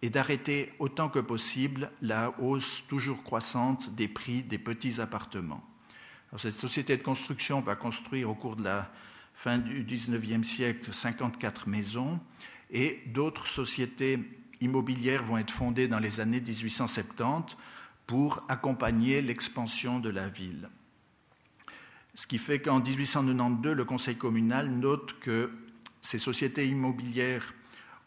et 0.01 0.09
d'arrêter 0.09 0.73
autant 0.79 1.09
que 1.09 1.19
possible 1.19 1.91
la 2.01 2.33
hausse 2.39 2.83
toujours 2.87 3.23
croissante 3.23 3.93
des 3.93 4.07
prix 4.07 4.41
des 4.41 4.57
petits 4.57 4.99
appartements. 4.99 5.63
Cette 6.37 6.53
société 6.53 6.97
de 6.97 7.03
construction 7.03 7.61
va 7.61 7.75
construire 7.75 8.29
au 8.29 8.35
cours 8.35 8.55
de 8.55 8.63
la 8.63 8.91
fin 9.33 9.57
du 9.57 9.83
XIXe 9.83 10.47
siècle 10.47 10.93
54 10.93 11.67
maisons 11.67 12.19
et 12.69 13.01
d'autres 13.07 13.47
sociétés 13.47 14.19
immobilières 14.61 15.23
vont 15.23 15.37
être 15.37 15.53
fondées 15.53 15.87
dans 15.87 15.99
les 15.99 16.19
années 16.19 16.41
1870 16.41 17.57
pour 18.07 18.43
accompagner 18.49 19.21
l'expansion 19.21 19.99
de 19.99 20.09
la 20.09 20.27
ville. 20.27 20.69
Ce 22.15 22.27
qui 22.27 22.37
fait 22.37 22.59
qu'en 22.59 22.79
1892, 22.79 23.75
le 23.75 23.85
Conseil 23.85 24.15
communal 24.15 24.69
note 24.69 25.19
que 25.19 25.51
ces 26.01 26.19
sociétés 26.19 26.67
immobilières 26.67 27.53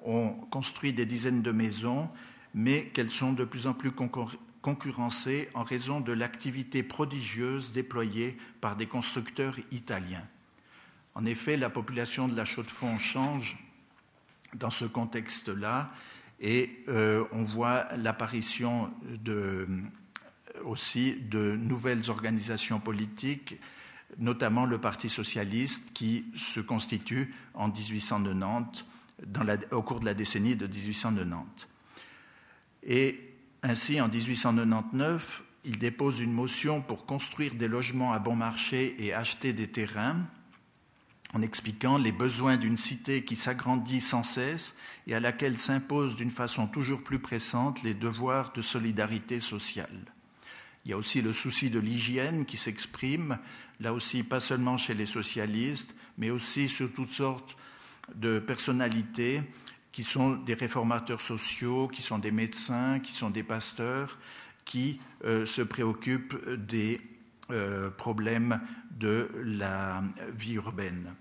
ont 0.04 0.30
construit 0.50 0.92
des 0.92 1.06
dizaines 1.06 1.42
de 1.42 1.50
maisons, 1.50 2.08
mais 2.54 2.86
qu'elles 2.86 3.12
sont 3.12 3.32
de 3.32 3.44
plus 3.44 3.66
en 3.66 3.74
plus 3.74 3.92
concurrencées 4.62 5.48
en 5.54 5.64
raison 5.64 6.00
de 6.00 6.12
l'activité 6.12 6.82
prodigieuse 6.82 7.72
déployée 7.72 8.36
par 8.60 8.76
des 8.76 8.86
constructeurs 8.86 9.56
italiens. 9.72 10.26
En 11.16 11.24
effet, 11.24 11.56
la 11.56 11.70
population 11.70 12.28
de 12.28 12.36
la 12.36 12.44
Chaux-de-Fonds 12.44 12.98
change 12.98 13.56
dans 14.52 14.68
ce 14.68 14.84
contexte-là 14.84 15.90
et 16.40 16.84
euh, 16.88 17.24
on 17.32 17.42
voit 17.42 17.88
l'apparition 17.96 18.92
aussi 20.62 21.14
de 21.14 21.56
nouvelles 21.56 22.10
organisations 22.10 22.80
politiques, 22.80 23.58
notamment 24.18 24.66
le 24.66 24.78
Parti 24.78 25.08
socialiste 25.08 25.94
qui 25.94 26.26
se 26.34 26.60
constitue 26.60 27.34
en 27.54 27.68
1890, 27.68 28.84
au 29.70 29.82
cours 29.82 30.00
de 30.00 30.04
la 30.04 30.12
décennie 30.12 30.54
de 30.54 30.66
1890. 30.66 31.66
Et 32.82 33.18
ainsi, 33.62 34.02
en 34.02 34.08
1899, 34.08 35.44
il 35.64 35.78
dépose 35.78 36.20
une 36.20 36.34
motion 36.34 36.82
pour 36.82 37.06
construire 37.06 37.54
des 37.54 37.68
logements 37.68 38.12
à 38.12 38.18
bon 38.18 38.36
marché 38.36 38.94
et 38.98 39.14
acheter 39.14 39.54
des 39.54 39.68
terrains 39.68 40.26
en 41.34 41.42
expliquant 41.42 41.98
les 41.98 42.12
besoins 42.12 42.56
d'une 42.56 42.76
cité 42.76 43.24
qui 43.24 43.36
s'agrandit 43.36 44.00
sans 44.00 44.22
cesse 44.22 44.74
et 45.06 45.14
à 45.14 45.20
laquelle 45.20 45.58
s'imposent 45.58 46.16
d'une 46.16 46.30
façon 46.30 46.66
toujours 46.66 47.02
plus 47.02 47.18
pressante 47.18 47.82
les 47.82 47.94
devoirs 47.94 48.52
de 48.52 48.62
solidarité 48.62 49.40
sociale. 49.40 50.12
Il 50.84 50.90
y 50.90 50.92
a 50.92 50.96
aussi 50.96 51.20
le 51.20 51.32
souci 51.32 51.68
de 51.68 51.80
l'hygiène 51.80 52.46
qui 52.46 52.56
s'exprime, 52.56 53.38
là 53.80 53.92
aussi 53.92 54.22
pas 54.22 54.38
seulement 54.38 54.78
chez 54.78 54.94
les 54.94 55.06
socialistes, 55.06 55.96
mais 56.16 56.30
aussi 56.30 56.68
sur 56.68 56.92
toutes 56.92 57.10
sortes 57.10 57.56
de 58.14 58.38
personnalités 58.38 59.42
qui 59.90 60.04
sont 60.04 60.36
des 60.36 60.54
réformateurs 60.54 61.20
sociaux, 61.20 61.88
qui 61.88 62.02
sont 62.02 62.18
des 62.18 62.30
médecins, 62.30 63.00
qui 63.00 63.12
sont 63.12 63.30
des 63.30 63.42
pasteurs, 63.42 64.18
qui 64.64 65.00
euh, 65.24 65.46
se 65.46 65.62
préoccupent 65.62 66.36
des 66.50 67.00
euh, 67.50 67.90
problèmes 67.90 68.60
de 68.90 69.30
la 69.44 70.02
vie 70.34 70.54
urbaine. 70.54 71.14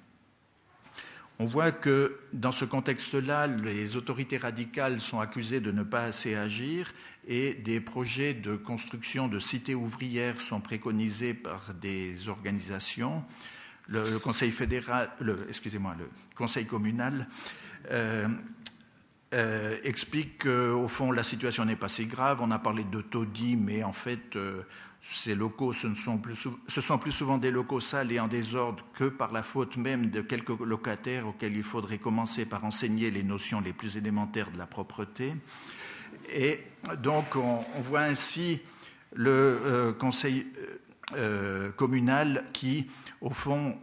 On 1.37 1.45
voit 1.45 1.71
que 1.71 2.17
dans 2.31 2.53
ce 2.53 2.63
contexte-là, 2.63 3.47
les 3.47 3.97
autorités 3.97 4.37
radicales 4.37 5.01
sont 5.01 5.19
accusées 5.19 5.59
de 5.59 5.71
ne 5.71 5.83
pas 5.83 6.05
assez 6.05 6.33
agir 6.33 6.93
et 7.27 7.53
des 7.53 7.81
projets 7.81 8.33
de 8.33 8.55
construction 8.55 9.27
de 9.27 9.37
cités 9.39 9.75
ouvrières 9.75 10.39
sont 10.39 10.61
préconisés 10.61 11.33
par 11.33 11.73
des 11.73 12.29
organisations. 12.29 13.23
Le, 13.87 14.17
Conseil 14.19 14.51
fédéral, 14.51 15.11
excusez-moi, 15.49 15.95
le 15.99 16.09
Conseil 16.35 16.65
communal 16.65 17.27
euh, 17.91 18.27
euh, 19.33 19.77
explique 19.83 20.43
qu'au 20.43 20.87
fond 20.87 21.11
la 21.11 21.23
situation 21.23 21.65
n'est 21.65 21.75
pas 21.75 21.89
si 21.89 22.05
grave. 22.05 22.39
On 22.41 22.51
a 22.51 22.59
parlé 22.59 22.85
de 22.85 23.01
taudis, 23.01 23.57
mais 23.57 23.83
en 23.83 23.91
fait 23.91 24.37
ces 25.07 25.35
locaux, 25.35 25.71
ce, 25.71 25.93
sont 25.93 26.17
plus, 26.17 27.11
souvent 27.11 27.37
des 27.37 27.51
locaux 27.51 27.79
sales 27.79 28.11
et 28.11 28.19
en 28.19 28.27
désordre 28.27 28.83
que 28.95 29.03
par 29.03 29.31
la 29.31 29.43
faute 29.43 29.77
même 29.77 30.09
de 30.09 30.21
quelques 30.21 30.59
locataires 30.59 31.27
auxquels 31.27 31.55
il 31.55 31.61
faudrait 31.61 31.99
commencer 31.99 32.45
par 32.45 32.65
enseigner 32.65 33.11
les 33.11 33.21
notions 33.21 33.61
les 33.61 33.71
plus 33.71 33.97
élémentaires 33.97 34.49
de 34.49 34.57
la 34.57 34.65
propreté. 34.65 35.35
Et 36.33 36.59
donc, 37.03 37.35
on, 37.35 37.63
voit 37.81 38.01
ainsi 38.01 38.61
le 39.13 39.29
euh, 39.29 39.93
conseil 39.93 40.47
euh, 40.57 40.79
euh, 41.15 41.71
communal 41.71 42.45
qui, 42.51 42.87
au 43.21 43.29
fond, 43.29 43.77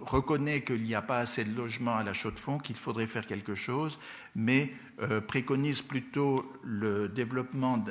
reconnaît 0.00 0.62
qu'il 0.62 0.84
n'y 0.84 0.94
a 0.94 1.02
pas 1.02 1.18
assez 1.18 1.42
de 1.42 1.52
logements 1.52 1.96
à 1.96 2.04
la 2.04 2.14
Chaux-de-Fonds, 2.14 2.58
qu'il 2.58 2.76
faudrait 2.76 3.08
faire 3.08 3.26
quelque 3.26 3.56
chose, 3.56 3.98
mais 4.36 4.72
préconise 5.26 5.82
plutôt 5.82 6.48
le 6.62 7.08
développement 7.08 7.84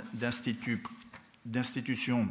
d'institutions 1.44 2.30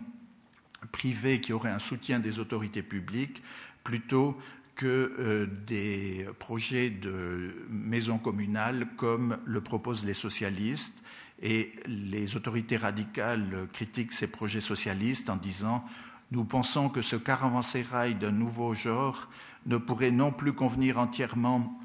privés 0.93 1.41
qui 1.41 1.53
auraient 1.53 1.71
un 1.71 1.79
soutien 1.79 2.21
des 2.21 2.39
autorités 2.39 2.83
publiques 2.83 3.43
plutôt 3.85 4.37
que 4.77 5.15
euh, 5.19 5.47
des 5.67 6.27
projets 6.39 6.91
de 6.91 7.55
maisons 7.69 8.19
communales 8.19 8.87
comme 8.97 9.39
le 9.45 9.61
proposent 9.61 10.05
les 10.05 10.15
socialistes. 10.15 11.03
Et 11.43 11.73
les 11.87 12.37
autorités 12.37 12.77
radicales 12.77 13.67
critiquent 13.73 14.13
ces 14.13 14.27
projets 14.27 14.61
socialistes 14.61 15.31
en 15.31 15.37
disant 15.37 15.85
Nous 16.31 16.45
pensons 16.45 16.89
que 16.89 17.03
ce 17.03 17.17
caravansérail 17.17 18.15
d'un 18.15 18.31
nouveau 18.31 18.75
genre 18.75 19.29
ne 19.67 19.77
pourrait 19.77 20.11
non 20.11 20.33
plus 20.33 20.53
convenir 20.53 20.99
entièrement 20.99 21.79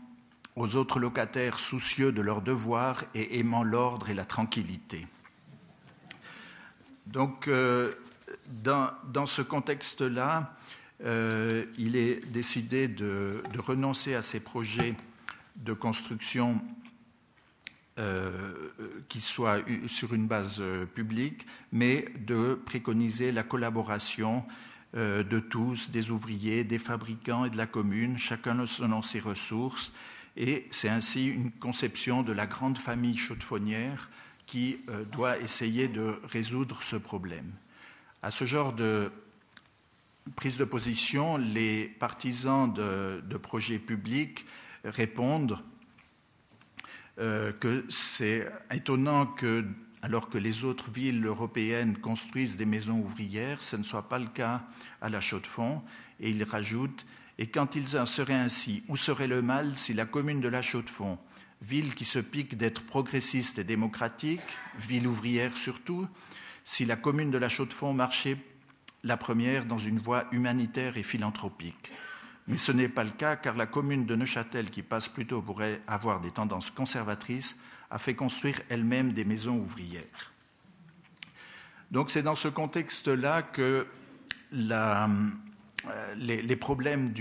aux 0.55 0.75
autres 0.75 0.99
locataires 0.99 1.59
soucieux 1.59 2.11
de 2.11 2.21
leurs 2.21 2.41
devoirs 2.41 3.03
et 3.13 3.39
aimant 3.39 3.63
l'ordre 3.63 4.09
et 4.09 4.13
la 4.13 4.25
tranquillité. 4.25 5.05
Donc, 7.07 7.47
euh, 7.47 7.93
dans, 8.47 9.25
ce 9.25 9.41
contexte-là, 9.41 10.55
euh, 11.03 11.65
il 11.77 11.95
est 11.95 12.25
décidé 12.31 12.87
de, 12.87 13.41
renoncer 13.57 14.15
à 14.15 14.21
ces 14.21 14.39
projets 14.39 14.95
de 15.55 15.73
construction 15.73 16.61
euh, 17.97 18.53
qui 19.07 19.21
soient 19.21 19.59
sur 19.87 20.13
une 20.13 20.27
base 20.27 20.57
euh, 20.59 20.85
publique, 20.85 21.45
mais 21.71 22.05
de 22.19 22.55
préconiser 22.65 23.31
la 23.31 23.43
collaboration 23.43 24.43
de 24.93 25.41
tous, 25.41 25.91
des 25.91 26.09
ouvriers, 26.09 26.63
des 26.63 26.79
fabricants 26.79 27.43
et 27.43 27.49
de 27.49 27.57
la 27.57 27.65
commune, 27.65 28.17
chacun 28.17 28.65
selon 28.65 29.01
ses 29.01 29.19
ressources. 29.19 29.91
Et 30.37 30.67
c'est 30.71 30.87
ainsi 30.87 31.27
une 31.27 31.51
conception 31.51 32.23
de 32.23 32.31
la 32.31 32.45
grande 32.45 32.77
famille 32.77 33.17
chaudefonnière 33.17 34.09
qui 34.45 34.77
doit 35.11 35.37
essayer 35.39 35.89
de 35.89 36.17
résoudre 36.23 36.81
ce 36.81 36.95
problème. 36.95 37.51
À 38.25 38.31
ce 38.31 38.45
genre 38.45 38.73
de 38.73 39.11
prise 40.35 40.57
de 40.57 40.63
position, 40.65 41.37
les 41.37 41.85
partisans 41.85 42.73
de, 42.73 43.37
projets 43.37 43.77
publics 43.77 44.47
répondent 44.83 45.59
euh, 47.19 47.51
que 47.51 47.85
c'est 47.87 48.51
étonnant 48.73 49.27
que, 49.27 49.63
alors 50.01 50.27
que 50.27 50.39
les 50.39 50.63
autres 50.63 50.89
villes 50.89 51.23
européennes 51.23 51.99
construisent 51.99 52.57
des 52.57 52.65
maisons 52.65 52.97
ouvrières, 52.97 53.61
ce 53.61 53.75
ne 53.75 53.83
soit 53.83 54.09
pas 54.09 54.17
le 54.17 54.25
cas 54.25 54.63
à 55.01 55.09
la 55.09 55.21
Chaux-de-Fonds. 55.21 55.83
Et 56.19 56.31
ils 56.31 56.43
rajoutent 56.43 57.05
Et 57.37 57.45
quand 57.45 57.75
il 57.75 57.95
en 57.95 58.07
serait 58.07 58.33
ainsi, 58.33 58.81
où 58.87 58.95
serait 58.95 59.27
le 59.27 59.43
mal 59.43 59.77
si 59.77 59.93
la 59.93 60.05
commune 60.05 60.41
de 60.41 60.47
la 60.47 60.63
Chaux-de-Fonds, 60.63 61.19
ville 61.61 61.93
qui 61.93 62.05
se 62.05 62.17
pique 62.17 62.57
d'être 62.57 62.87
progressiste 62.87 63.59
et 63.59 63.63
démocratique, 63.63 64.41
ville 64.79 65.05
ouvrière 65.05 65.55
surtout, 65.55 66.07
si 66.65 66.83
la 66.83 66.97
commune 66.97 67.31
de 67.31 67.37
la 67.37 67.47
Chaux-de-Fonds 67.47 67.93
marchait 67.93 68.37
la 69.03 69.15
première 69.15 69.65
dans 69.65 69.77
une 69.77 69.99
voie 69.99 70.25
humanitaire 70.31 70.97
et 70.97 71.03
philanthropique. 71.03 71.91
Mais 72.47 72.57
ce 72.57 72.71
n'est 72.71 72.89
pas 72.89 73.03
le 73.03 73.11
cas 73.11 73.35
car 73.35 73.55
la 73.55 73.67
commune 73.67 74.05
de 74.05 74.15
Neuchâtel, 74.15 74.71
qui 74.71 74.81
passe 74.81 75.07
plutôt 75.07 75.41
pour 75.41 75.61
avoir 75.87 76.19
des 76.19 76.31
tendances 76.31 76.71
conservatrices, 76.71 77.55
a 77.91 77.99
fait 77.99 78.15
construire 78.15 78.59
elle-même 78.69 79.13
des 79.13 79.23
maisons 79.23 79.57
ouvrières. 79.57 80.33
Donc 81.91 82.09
c'est 82.09 82.23
dans 82.23 82.35
ce 82.35 82.47
contexte-là 82.47 83.43
que 83.43 83.87
euh, 84.53 85.07
les, 86.17 86.55
problèmes 86.55 87.13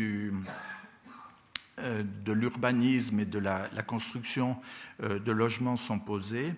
euh, 1.78 2.02
de 2.02 2.33
l'urbanisme 2.33 3.20
et 3.20 3.26
de 3.26 3.38
la, 3.38 3.68
construction 3.87 4.57
euh, 5.02 5.18
de 5.18 5.33
logements 5.33 5.76
sont 5.76 5.98
posés. 5.98 6.54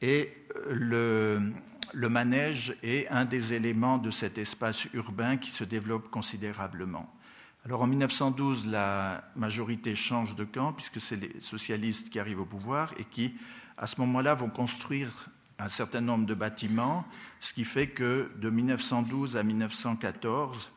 Et 0.00 0.32
le, 0.70 1.52
le 1.92 2.08
manège 2.08 2.76
est 2.82 3.08
un 3.08 3.24
des 3.24 3.52
éléments 3.52 3.98
de 3.98 4.10
cet 4.10 4.38
espace 4.38 4.86
urbain 4.94 5.36
qui 5.36 5.50
se 5.50 5.64
développe 5.64 6.10
considérablement. 6.10 7.12
Alors 7.64 7.82
en 7.82 7.86
1912, 7.86 8.66
la 8.66 9.24
majorité 9.34 9.94
change 9.94 10.36
de 10.36 10.44
camp 10.44 10.72
puisque 10.72 11.00
c'est 11.00 11.16
les 11.16 11.40
socialistes 11.40 12.10
qui 12.10 12.20
arrivent 12.20 12.40
au 12.40 12.46
pouvoir 12.46 12.92
et 12.98 13.04
qui, 13.04 13.34
à 13.76 13.86
ce 13.86 14.00
moment-là, 14.00 14.34
vont 14.34 14.50
construire 14.50 15.28
un 15.58 15.68
certain 15.68 16.00
nombre 16.00 16.26
de 16.26 16.34
bâtiments, 16.34 17.04
ce 17.40 17.52
qui 17.52 17.64
fait 17.64 17.88
que 17.88 18.30
de 18.36 18.50
1912 18.50 19.36
à 19.36 19.42
1914, 19.42 20.70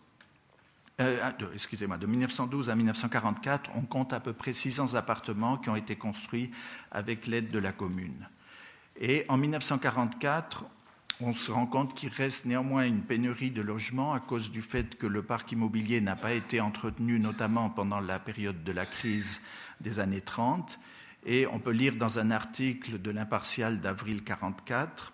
euh, 1.02 1.32
excusez-moi, 1.54 1.98
de 1.98 2.08
1912 2.08 2.70
à 2.70 2.76
1944, 2.76 3.72
on 3.76 3.82
compte 3.82 4.14
à 4.14 4.20
peu 4.20 4.34
près 4.34 4.54
600 4.54 4.96
appartements 4.96 5.58
qui 5.58 5.70
ont 5.70 5.76
été 5.76 5.96
construits 5.96 6.52
avec 6.92 7.28
l'aide 7.28 7.52
de 7.52 7.60
la 7.60 7.72
commune. 7.72 8.28
Et 9.00 9.26
en 9.30 9.38
1944, 9.38 10.66
on 11.22 11.32
se 11.34 11.52
rend 11.52 11.66
compte 11.66 11.96
qu'il 11.96 12.10
reste 12.10 12.46
néanmoins 12.46 12.86
une 12.86 13.02
pénurie 13.02 13.52
de 13.52 13.62
logements 13.62 14.14
à 14.14 14.20
cause 14.20 14.52
du 14.52 14.62
fait 14.62 14.98
que 14.98 15.06
le 15.06 15.22
parc 15.22 15.52
immobilier 15.52 16.00
n'a 16.00 16.16
pas 16.16 16.34
été 16.34 16.62
entretenu, 16.62 17.20
notamment 17.20 17.70
pendant 17.70 18.00
la 18.00 18.20
période 18.20 18.64
de 18.64 18.72
la 18.72 18.86
crise 18.86 19.42
des 19.82 20.00
années 20.00 20.22
30. 20.22 20.80
Et 21.26 21.46
on 21.48 21.60
peut 21.60 21.72
lire 21.72 21.96
dans 21.96 22.20
un 22.20 22.32
article 22.32 23.02
de 23.02 23.12
l'impartial 23.12 23.82
d'avril 23.82 24.24
44 24.24 25.14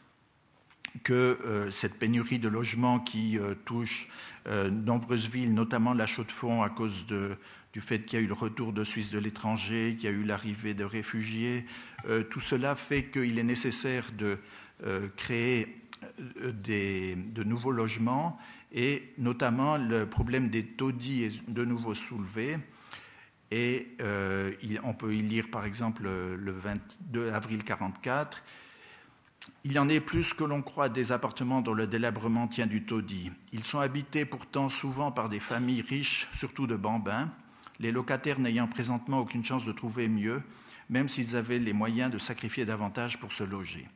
que 1.04 1.68
cette 1.72 1.96
pénurie 1.96 2.40
de 2.40 2.48
logements 2.48 3.00
qui 3.00 3.40
touche 3.66 4.08
nombreuses 4.48 5.28
villes, 5.28 5.54
notamment 5.54 5.94
la 5.94 6.06
Chaux-de-Fonds, 6.06 6.62
à 6.62 6.70
cause 6.70 7.08
du 7.08 7.82
fait 7.82 8.06
qu'il 8.06 8.20
y 8.20 8.22
a 8.22 8.24
eu 8.24 8.28
le 8.28 8.34
retour 8.34 8.72
de 8.72 8.84
Suisse 8.84 9.10
de 9.10 9.18
l'étranger, 9.18 9.96
qu'il 10.00 10.10
y 10.10 10.14
a 10.14 10.16
eu 10.16 10.24
l'arrivée 10.24 10.76
de 10.76 10.84
réfugiés, 10.84 11.66
tout 12.30 12.40
cela 12.40 12.76
fait 12.76 13.06
qu'il 13.06 13.40
est 13.40 13.44
nécessaire 13.44 14.12
de 14.16 14.38
créer 15.18 15.76
de 16.18 17.44
nouveaux 17.44 17.72
logements 17.72 18.38
et 18.72 19.14
notamment 19.18 19.78
le 19.78 20.08
problème 20.08 20.50
des 20.50 20.66
taudis 20.66 21.24
est 21.24 21.50
de 21.50 21.66
nouveau 21.66 21.96
soulevé. 21.96 22.58
Et 23.52 23.96
euh, 24.02 24.54
on 24.84 24.94
peut 24.94 25.16
y 25.16 25.22
lire 25.22 25.50
par 25.50 25.66
exemple 25.66 26.04
le 26.04 26.52
22 26.52 27.32
avril 27.32 27.58
1944. 27.58 28.44
Il 29.64 29.80
en 29.80 29.90
est 29.90 30.00
plus 30.00 30.34
que 30.34 30.44
l'on 30.44 30.62
croit 30.62 30.90
des 30.90 31.12
appartements 31.12 31.62
dont 31.62 31.74
le 31.74 31.88
délabrement 31.88 32.48
tient 32.48 32.68
du 32.68 32.86
taudis. 32.86 33.32
Ils 33.54 33.64
sont 33.64 33.80
habités 33.80 34.26
pourtant 34.26 34.70
souvent 34.70 35.12
par 35.12 35.30
des 35.30 35.40
familles 35.40 35.82
riches, 35.82 36.28
surtout 36.32 36.68
de 36.68 36.76
bambins, 36.76 37.32
les 37.80 37.92
locataires 37.92 38.40
n'ayant 38.40 38.68
présentement 38.68 39.20
aucune 39.20 39.44
chance 39.44 39.66
de 39.66 39.72
trouver 39.72 40.08
mieux, 40.08 40.42
même 40.90 41.08
s'ils 41.08 41.36
avaient 41.36 41.60
les 41.60 41.74
moyens 41.74 42.12
de 42.12 42.18
sacrifier 42.18 42.66
davantage 42.66 43.20
pour 43.20 43.32
se 43.32 43.44
loger. 43.44 43.88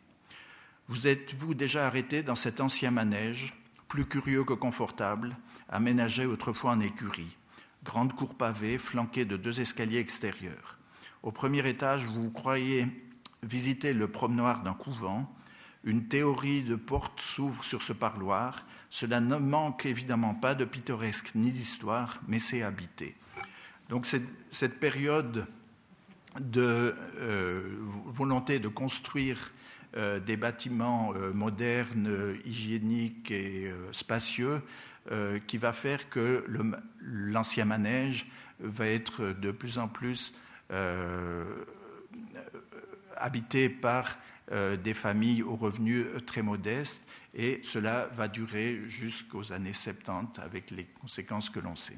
Vous 0.89 1.05
êtes-vous 1.05 1.53
déjà 1.53 1.85
arrêté 1.85 2.23
dans 2.23 2.35
cet 2.35 2.59
ancien 2.59 2.89
manège 2.89 3.53
plus 3.87 4.05
curieux 4.05 4.43
que 4.43 4.53
confortable, 4.53 5.37
aménagé 5.69 6.25
autrefois 6.25 6.71
en 6.71 6.79
écurie. 6.79 7.37
Grande 7.83 8.13
cour 8.13 8.33
pavée, 8.33 8.79
flanquée 8.79 9.23
de 9.23 9.37
deux 9.37 9.61
escaliers 9.61 9.99
extérieurs. 9.99 10.79
Au 11.21 11.31
premier 11.31 11.67
étage, 11.69 12.05
vous 12.05 12.31
croyez 12.31 12.87
visiter 13.43 13.93
le 13.93 14.07
promenoir 14.07 14.63
d'un 14.63 14.73
couvent. 14.73 15.31
Une 15.83 16.07
théorie 16.07 16.63
de 16.63 16.75
porte 16.75 17.21
s'ouvre 17.21 17.63
sur 17.63 17.83
ce 17.83 17.93
parloir. 17.93 18.65
Cela 18.89 19.19
ne 19.19 19.35
manque 19.35 19.85
évidemment 19.85 20.33
pas 20.33 20.55
de 20.55 20.65
pittoresque 20.65 21.35
ni 21.35 21.51
d'histoire, 21.51 22.19
mais 22.27 22.39
c'est 22.39 22.63
habité. 22.63 23.15
Donc 23.89 24.07
cette 24.07 24.79
période 24.79 25.45
de 26.39 26.95
euh, 27.19 27.77
volonté 28.07 28.57
de 28.57 28.67
construire 28.67 29.51
euh, 29.97 30.19
des 30.19 30.37
bâtiments 30.37 31.13
euh, 31.15 31.33
modernes, 31.33 32.37
hygiéniques 32.45 33.31
et 33.31 33.71
euh, 33.71 33.91
spacieux, 33.91 34.61
qui 35.47 35.57
va 35.57 35.73
faire 35.73 36.07
que 36.07 36.45
l'ancien 37.01 37.65
manège 37.65 38.27
va 38.59 38.85
être 38.85 39.31
de 39.31 39.49
plus 39.49 39.79
en 39.79 39.87
plus 39.87 40.35
habité 43.17 43.69
par 43.69 44.19
des 44.51 44.93
familles 44.93 45.41
aux 45.41 45.55
revenus 45.55 46.05
très 46.27 46.43
modestes 46.43 47.07
et 47.33 47.59
cela 47.63 48.07
va 48.13 48.27
durer 48.27 48.81
jusqu'aux 48.85 49.51
années 49.51 49.73
70 49.73 50.39
avec 50.41 50.69
les 50.69 50.83
conséquences 50.83 51.49
que 51.49 51.59
l'on 51.59 51.75
sait. 51.75 51.97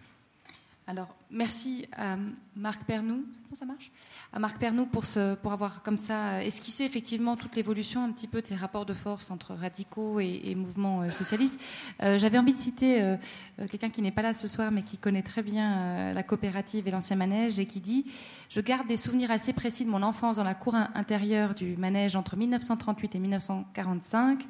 Alors, 0.91 1.15
merci 1.29 1.85
à 1.95 2.17
Marc 2.53 2.83
Pernou. 2.83 3.23
ça 3.53 3.63
marche? 3.63 3.93
À 4.33 4.39
Marc 4.39 4.57
Pernou 4.57 4.85
pour, 4.85 5.05
avoir 5.49 5.83
comme 5.83 5.95
ça 5.95 6.43
esquissé 6.43 6.83
effectivement 6.83 7.37
toute 7.37 7.55
l'évolution 7.55 8.03
un 8.03 8.11
petit 8.11 8.27
peu 8.27 8.41
de 8.41 8.47
ces 8.47 8.55
rapports 8.55 8.85
de 8.85 8.93
force 8.93 9.31
entre 9.31 9.53
radicaux 9.53 10.19
et, 10.19 10.53
mouvements 10.53 11.03
euh, 11.03 11.11
socialistes. 11.11 11.57
Euh, 12.03 12.17
j'avais 12.17 12.37
envie 12.37 12.53
de 12.53 12.59
citer 12.59 13.01
euh, 13.01 13.15
quelqu'un 13.69 13.89
qui 13.89 14.01
n'est 14.01 14.11
pas 14.11 14.21
là 14.21 14.33
ce 14.33 14.49
soir 14.49 14.69
mais 14.69 14.83
qui 14.83 14.97
connaît 14.97 15.23
très 15.23 15.43
bien 15.43 16.11
la 16.11 16.23
coopérative 16.23 16.89
et 16.89 16.91
l'ancien 16.91 17.15
manège 17.15 17.57
et 17.57 17.65
qui 17.65 17.79
dit 17.79 18.03
Je 18.49 18.59
garde 18.59 18.85
des 18.85 18.97
souvenirs 18.97 19.31
assez 19.31 19.53
précis 19.53 19.85
de 19.85 19.89
mon 19.89 20.03
enfance 20.03 20.35
dans 20.35 20.43
la 20.43 20.55
cour 20.55 20.75
intérieure 20.75 21.55
du 21.55 21.77
manège 21.77 22.17
entre 22.17 22.35
1938 22.35 23.15
et 23.15 23.19
1945. 23.19 24.45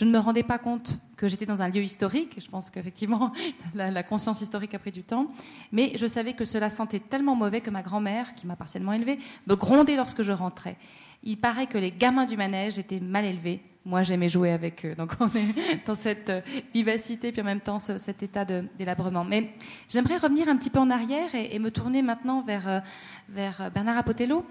Je 0.00 0.06
ne 0.06 0.12
me 0.12 0.18
rendais 0.18 0.42
pas 0.42 0.56
compte 0.56 0.98
que 1.14 1.28
j'étais 1.28 1.44
dans 1.44 1.60
un 1.60 1.68
lieu 1.68 1.82
historique. 1.82 2.36
Je 2.42 2.48
pense 2.48 2.70
qu'effectivement, 2.70 3.32
la, 3.74 4.02
conscience 4.02 4.40
historique 4.40 4.72
a 4.72 4.78
pris 4.78 4.92
du 4.92 5.02
temps. 5.02 5.26
Mais 5.72 5.92
je 5.96 6.06
savais 6.06 6.32
que 6.32 6.46
cela 6.46 6.70
sentait 6.70 7.00
tellement 7.00 7.36
mauvais 7.36 7.60
que 7.60 7.68
ma 7.68 7.82
grand-mère, 7.82 8.34
qui 8.34 8.46
m'a 8.46 8.56
partiellement 8.56 8.94
élevée, 8.94 9.18
me 9.46 9.56
grondait 9.56 9.96
lorsque 9.96 10.22
je 10.22 10.32
rentrais. 10.32 10.78
Il 11.22 11.36
paraît 11.36 11.66
que 11.66 11.76
les 11.76 11.92
gamins 11.92 12.24
du 12.24 12.38
manège 12.38 12.78
étaient 12.78 12.98
mal 12.98 13.26
élevés. 13.26 13.60
Moi, 13.84 14.02
j'aimais 14.02 14.30
jouer 14.30 14.52
avec 14.52 14.86
eux. 14.86 14.94
Donc, 14.94 15.12
on 15.20 15.26
est 15.26 15.84
dans 15.86 15.94
cette 15.94 16.30
euh, 16.30 16.40
vivacité, 16.72 17.30
puis 17.30 17.42
en 17.42 17.44
même 17.44 17.60
temps, 17.60 17.78
cet 17.78 18.22
état 18.22 18.46
délabrement. 18.46 19.26
Mais 19.26 19.50
j'aimerais 19.86 20.16
revenir 20.16 20.48
un 20.48 20.56
petit 20.56 20.70
peu 20.70 20.78
en 20.78 20.88
arrière 20.88 21.34
et, 21.34 21.58
me 21.58 21.70
tourner 21.70 22.00
maintenant 22.00 22.40
vers, 22.40 22.66
euh, 22.66 22.80
vers 23.28 23.70
Bernard 23.70 23.98
Apotello 23.98 24.46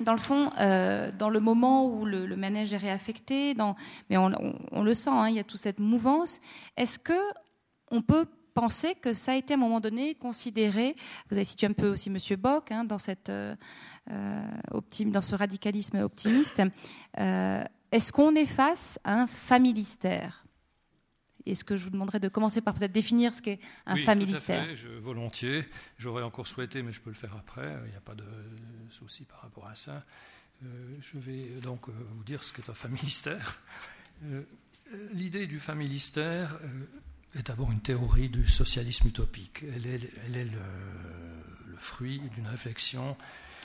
dans 0.00 0.12
le 0.12 0.18
fond, 0.18 0.50
euh, 0.58 1.10
dans 1.12 1.28
le 1.28 1.40
moment 1.40 1.86
où 1.86 2.04
le, 2.04 2.36
manège 2.36 2.72
est 2.72 2.78
réaffecté, 2.78 3.54
mais 4.08 4.16
on, 4.16 4.82
le 4.82 4.94
sent, 4.94 5.10
hein, 5.10 5.28
il 5.28 5.36
y 5.36 5.38
a 5.38 5.44
toute 5.44 5.60
cette 5.60 5.80
mouvance. 5.80 6.40
Est-ce 6.76 6.98
que 6.98 7.20
on 7.90 8.02
peut 8.02 8.26
penser 8.54 8.94
que 8.94 9.12
ça 9.12 9.32
a 9.32 9.34
été 9.36 9.54
à 9.54 9.56
un 9.56 9.60
moment 9.60 9.80
donné 9.80 10.14
considéré 10.14 10.96
Vous 11.30 11.36
avez 11.36 11.44
situé 11.44 11.66
un 11.66 11.72
peu 11.72 11.88
aussi 11.88 12.10
Monsieur 12.10 12.36
Bock 12.36 12.72
hein, 12.72 12.84
dans 12.84 12.98
cette 12.98 13.28
euh, 13.28 13.54
euh 14.10 14.42
dans 15.06 15.20
ce 15.20 15.34
radicalisme 15.34 15.98
optimiste. 15.98 16.62
Est-ce 17.92 18.12
qu'on 18.12 18.34
est 18.36 18.46
face 18.46 18.98
à 19.02 19.20
un 19.22 19.26
familistère? 19.26 20.39
Est-ce 21.46 21.64
que 21.64 21.76
je 21.76 21.84
vous 21.84 21.90
demanderais 21.90 22.20
de 22.20 22.28
commencer 22.28 22.60
par 22.60 22.74
peut-être 22.74 22.92
définir 22.92 23.34
ce 23.34 23.42
qu'est 23.42 23.60
un 23.86 23.94
oui, 23.94 24.02
familistère 24.02 24.64
tout 24.64 24.70
à 24.72 24.74
fait, 24.74 24.76
je, 24.76 24.88
Volontiers. 24.88 25.64
J'aurais 25.98 26.22
encore 26.22 26.46
souhaité, 26.46 26.82
mais 26.82 26.92
je 26.92 27.00
peux 27.00 27.10
le 27.10 27.16
faire 27.16 27.34
après. 27.36 27.76
Il 27.86 27.90
n'y 27.90 27.96
a 27.96 28.00
pas 28.00 28.14
de 28.14 28.24
souci 28.90 29.24
par 29.24 29.40
rapport 29.42 29.66
à 29.66 29.74
ça. 29.74 30.04
Euh, 30.64 30.96
je 31.00 31.18
vais 31.18 31.60
donc 31.62 31.88
euh, 31.88 31.92
vous 32.14 32.24
dire 32.24 32.44
ce 32.44 32.52
qu'est 32.52 32.68
un 32.68 32.74
familistère. 32.74 33.58
Euh, 34.24 34.42
l'idée 35.12 35.46
du 35.46 35.58
familistère 35.58 36.58
est 37.34 37.46
d'abord 37.46 37.70
une 37.72 37.80
théorie 37.80 38.28
du 38.28 38.46
socialisme 38.46 39.08
utopique. 39.08 39.64
Elle 39.74 39.86
est, 39.86 40.00
elle 40.26 40.36
est 40.36 40.44
le, 40.44 40.60
le, 41.68 41.76
fruit 41.76 42.20
d'une 42.34 42.46
réflexion 42.46 43.16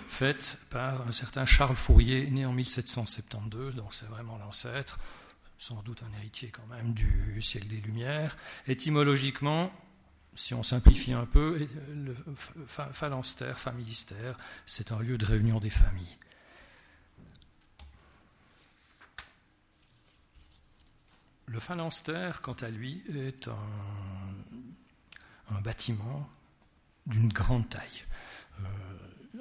faite 0.07 0.59
par 0.69 1.05
un 1.07 1.11
certain 1.11 1.45
Charles 1.45 1.75
Fourier, 1.75 2.29
né 2.29 2.45
en 2.45 2.53
1772, 2.53 3.75
donc 3.75 3.93
c'est 3.93 4.05
vraiment 4.05 4.37
l'ancêtre 4.37 4.99
sans 5.57 5.81
doute 5.83 6.03
un 6.03 6.17
héritier 6.17 6.49
quand 6.49 6.65
même 6.67 6.93
du 6.93 7.41
siècle 7.41 7.67
des 7.67 7.77
Lumières. 7.77 8.37
Étymologiquement, 8.67 9.71
si 10.33 10.53
on 10.53 10.63
simplifie 10.63 11.13
un 11.13 11.25
peu, 11.25 11.67
le 11.93 12.15
phalanstère, 12.67 13.59
familistère, 13.59 14.37
c'est 14.65 14.91
un 14.91 14.99
lieu 14.99 15.17
de 15.17 15.25
réunion 15.25 15.59
des 15.59 15.69
familles. 15.69 16.17
Le 21.47 21.59
phalanstère, 21.59 22.41
quant 22.41 22.53
à 22.53 22.69
lui, 22.69 23.03
est 23.15 23.47
un, 23.47 23.55
bâtiment 25.61 26.27
d'une 27.05 27.31
grande 27.31 27.69
taille. 27.69 28.03
Euh, 28.59 28.63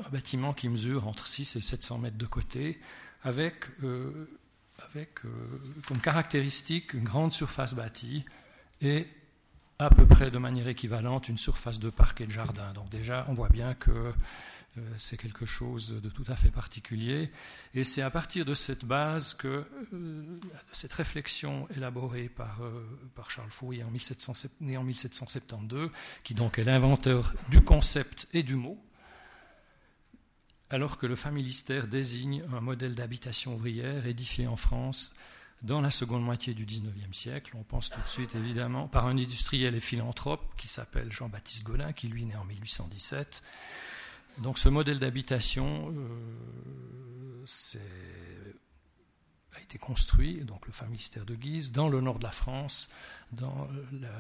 un 0.06 0.10
bâtiment 0.10 0.52
qui 0.52 0.68
mesure 0.68 1.08
entre 1.08 1.26
6 1.26 1.56
et 1.56 1.60
700 1.60 1.98
mètres 1.98 2.18
de 2.18 2.26
côté, 2.26 2.80
avec 3.22 3.66
euh, 3.82 4.28
avec 4.90 5.24
euh, 5.24 5.28
comme 5.86 6.00
caractéristique 6.00 6.94
une 6.94 7.04
grande 7.04 7.32
surface 7.32 7.74
bâtie 7.74 8.24
et 8.80 9.06
à 9.78 9.90
peu 9.90 10.06
près 10.06 10.30
de 10.30 10.38
manière 10.38 10.68
équivalente 10.68 11.28
une 11.28 11.38
surface 11.38 11.78
de 11.78 11.90
parc 11.90 12.20
et 12.20 12.26
de 12.26 12.30
jardin. 12.30 12.72
Donc 12.74 12.88
déjà, 12.90 13.26
on 13.28 13.34
voit 13.34 13.48
bien 13.48 13.74
que 13.74 13.90
euh, 13.90 14.80
c'est 14.96 15.16
quelque 15.16 15.46
chose 15.46 16.00
de 16.00 16.08
tout 16.08 16.24
à 16.28 16.36
fait 16.36 16.50
particulier. 16.50 17.30
Et 17.74 17.84
c'est 17.84 18.02
à 18.02 18.10
partir 18.10 18.44
de 18.44 18.54
cette 18.54 18.84
base 18.84 19.34
que 19.34 19.64
euh, 19.92 20.22
cette 20.72 20.92
réflexion 20.92 21.68
élaborée 21.76 22.28
par, 22.28 22.60
par 23.14 23.30
Charles 23.30 23.50
Fourier 23.50 23.84
né 24.60 24.76
en 24.76 24.84
1772, 24.84 25.90
qui 26.22 26.34
donc 26.34 26.58
est 26.58 26.64
l'inventeur 26.64 27.34
du 27.50 27.60
concept 27.60 28.28
et 28.32 28.42
du 28.42 28.54
mot, 28.54 28.78
alors 30.70 30.98
que 30.98 31.06
le 31.06 31.16
familistère 31.16 31.86
désigne 31.86 32.44
un 32.52 32.60
modèle 32.60 32.94
d'habitation 32.94 33.54
ouvrière 33.54 34.06
édifié 34.06 34.46
en 34.46 34.56
France 34.56 35.14
dans 35.62 35.80
la 35.80 35.90
seconde 35.90 36.22
moitié 36.22 36.54
du 36.54 36.66
XIXe 36.66 37.16
siècle. 37.16 37.56
On 37.56 37.62
pense 37.62 37.90
tout 37.90 38.00
de 38.00 38.06
suite 38.06 38.34
évidemment 38.34 38.88
par 38.88 39.06
un 39.06 39.16
industriel 39.16 39.74
et 39.74 39.80
philanthrope 39.80 40.42
qui 40.56 40.68
s'appelle 40.68 41.10
Jean-Baptiste 41.10 41.64
Godin, 41.64 41.92
qui 41.92 42.08
lui 42.08 42.24
naît 42.24 42.36
en 42.36 42.44
1817. 42.44 43.42
Donc 44.38 44.58
ce 44.58 44.68
modèle 44.68 44.98
d'habitation 44.98 45.94
euh, 45.96 47.46
a 49.52 49.60
été 49.60 49.78
construit, 49.78 50.44
donc 50.44 50.66
le 50.66 50.72
familistère 50.72 51.24
de 51.24 51.34
Guise, 51.34 51.72
dans 51.72 51.88
le 51.88 52.00
nord 52.00 52.18
de 52.18 52.24
la 52.24 52.32
France, 52.32 52.88
dans 53.32 53.68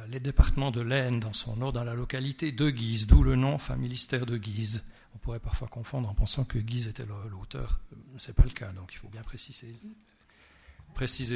les 0.08 0.20
départements 0.20 0.70
de 0.70 0.80
l'Aisne, 0.80 1.20
dans 1.20 1.32
son 1.32 1.56
nord, 1.56 1.72
dans 1.72 1.84
la 1.84 1.94
localité 1.94 2.52
de 2.52 2.70
Guise, 2.70 3.06
d'où 3.06 3.22
le 3.22 3.34
nom 3.34 3.58
familistère 3.58 4.24
de 4.24 4.36
Guise. 4.36 4.84
On 5.14 5.18
pourrait 5.18 5.40
parfois 5.40 5.68
confondre 5.68 6.08
en 6.08 6.14
pensant 6.14 6.44
que 6.44 6.58
Guise 6.58 6.88
était 6.88 7.06
l'auteur. 7.30 7.80
Ce 8.18 8.28
n'est 8.28 8.34
pas 8.34 8.44
le 8.44 8.50
cas, 8.50 8.72
donc 8.72 8.92
il 8.92 8.98
faut 8.98 9.08
bien 9.08 9.22
préciser, 9.22 9.72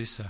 ça. 0.05 0.25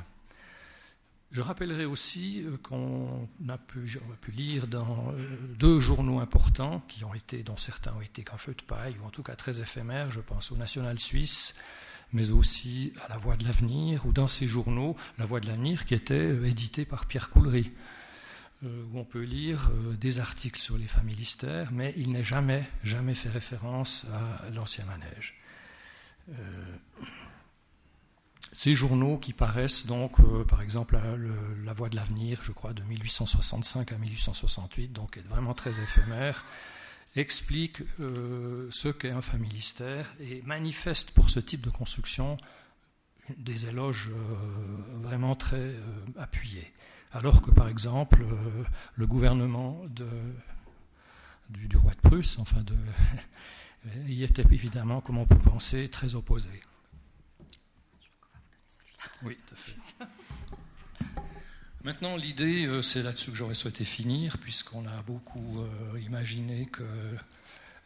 Je 1.31 1.43
rappellerai 1.43 1.85
aussi 1.85 2.43
euh, 2.43 2.57
qu'on 2.57 3.29
a 3.51 3.59
pu, 3.59 3.87
lire 4.33 4.67
dans 4.67 5.13
euh, 5.13 5.37
deux 5.59 5.79
journaux 5.79 6.21
importants, 6.21 6.83
qui 6.89 7.05
ont 7.05 7.13
été, 7.13 7.43
dont 7.43 7.59
certains 7.59 7.93
ont 7.93 8.01
été 8.01 8.25
qu'un 8.25 8.39
feu 8.39 8.55
de 8.55 8.63
paille, 8.63 8.97
ou 9.03 9.07
en 9.07 9.11
tout 9.11 9.23
cas 9.23 9.37
très 9.37 9.61
éphémères, 9.61 10.09
je 10.09 10.21
pense 10.21 10.53
au 10.53 10.57
National 10.57 10.99
Suisse 10.99 11.55
mais 12.13 12.31
aussi 12.31 12.93
à 13.05 13.09
La 13.09 13.17
Voix 13.17 13.37
de 13.37 13.45
l'Avenir, 13.45 14.07
ou 14.07 14.13
dans 14.13 14.29
ces 14.29 14.47
journaux, 14.47 14.97
La 15.19 15.25
Voix 15.25 15.41
de 15.41 15.47
l'Avenir, 15.47 15.85
qui 15.85 15.95
était 15.95 16.15
euh, 16.15 16.45
édité 16.45 16.85
par 16.85 17.07
Pierre 17.07 17.31
Coulery, 17.31 17.67
euh, 17.67 17.98
où 18.65 18.99
on 18.99 19.05
peut 19.05 19.23
lire 19.23 19.71
des 20.01 20.19
articles 20.19 20.61
sur 20.61 20.77
les 20.77 20.89
familistères, 20.89 21.71
mais 21.73 21.95
il 21.97 22.11
n'est 22.11 22.25
jamais, 22.25 22.65
jamais 22.83 23.15
fait 23.15 23.29
référence 23.29 24.07
à 24.13 24.51
l'ancien 24.51 24.85
manège. 24.85 25.35
Ces 28.59 28.75
journaux 28.75 29.19
qui 29.19 29.33
paraissent 29.33 29.87
donc, 29.87 30.19
euh, 30.21 30.45
par 30.45 30.63
exemple, 30.63 30.99
La 31.65 31.73
Voix 31.75 31.89
de 31.89 31.97
l'Avenir, 31.97 32.41
je 32.43 32.51
crois, 32.51 32.73
de 32.73 32.83
1865 32.83 33.93
à 33.93 33.99
1868, 33.99 34.93
donc 34.93 35.19
vraiment 35.29 35.55
très 35.55 35.81
éphémère, 35.81 36.45
expliquent 37.15 37.83
euh, 38.01 38.67
ce 38.71 38.89
qu'est 38.89 39.13
un 39.13 39.21
familistère 39.21 40.13
et 40.19 40.43
manifestent 40.43 41.13
pour 41.13 41.31
ce 41.31 41.41
type 41.41 41.61
de 41.61 41.71
construction 41.71 42.37
des 43.37 43.67
éloges 43.67 44.09
euh, 44.09 45.03
vraiment 45.03 45.37
très 45.37 45.75
appuyés. 46.19 46.73
Alors 47.13 47.43
que, 47.43 47.51
par 47.51 47.69
exemple, 47.69 48.25
le 48.95 49.07
gouvernement 49.07 49.81
du, 51.49 51.77
roi 51.77 51.93
de 51.93 52.01
Prusse, 52.01 52.39
enfin, 52.39 52.63
de, 52.63 52.77
était 54.23 54.43
évidemment, 54.51 55.01
comme 55.01 55.19
on 55.19 55.27
peut 55.27 55.39
penser, 55.39 55.89
très 55.89 56.15
opposé. 56.15 56.51
Oui, 59.23 59.37
tout 59.47 59.55
à 59.55 59.57
fait. 59.57 60.07
Maintenant, 61.85 62.17
l'idée, 62.17 62.67
euh, 62.67 62.83
c'est 62.83 63.03
là-dessus 63.03 63.31
que 63.31 63.37
j'aurais 63.37 63.55
souhaité 63.55 63.85
finir, 63.85 64.37
puisqu'on 64.39 64.85
a 64.87 65.03
beaucoup 65.03 65.61
euh, 65.61 66.01
imaginé 66.01 66.67
que 66.67 66.85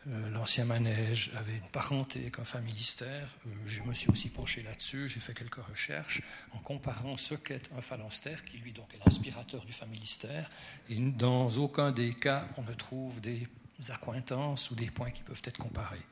euh, 0.09 0.31
l'ancien 0.31 0.65
manège 0.65 1.31
avait 1.37 1.57
une 1.57 1.69
parenté 1.71 2.21
avec 2.21 2.39
un 2.39 2.45
familistère. 2.45 3.29
je 3.65 3.83
me 3.83 3.93
suis 3.93 4.11
aussi 4.11 4.29
penché 4.29 4.63
là-dessus, 4.63 5.09
j'ai 5.09 5.21
fait 5.21 5.35
quelques 5.35 5.63
recherches 5.63 6.23
en 6.53 6.59
comparant 6.59 7.17
ce 7.17 7.35
qu'est 7.35 7.73
un 7.77 7.81
phalanstère, 7.81 8.45
qui 8.45 8.59
lui 8.59 8.73
donc 8.73 8.93
est 8.95 8.99
l'inspirateur 9.05 9.65
du 9.65 9.73
familistère, 9.73 10.51
et 10.89 10.99
dans 10.99 11.51
aucun 11.51 11.93
des 11.93 12.15
cas 12.15 12.47
on 12.57 12.63
ne 12.63 12.75
trouve 12.75 13.21
des 13.21 13.49
accointances 13.91 14.71
ou 14.71 14.75
des 14.75 14.91
points 14.91 15.11
qui 15.11 15.23
peuvent 15.23 15.43
être 15.45 15.59
comparés. 15.59 16.05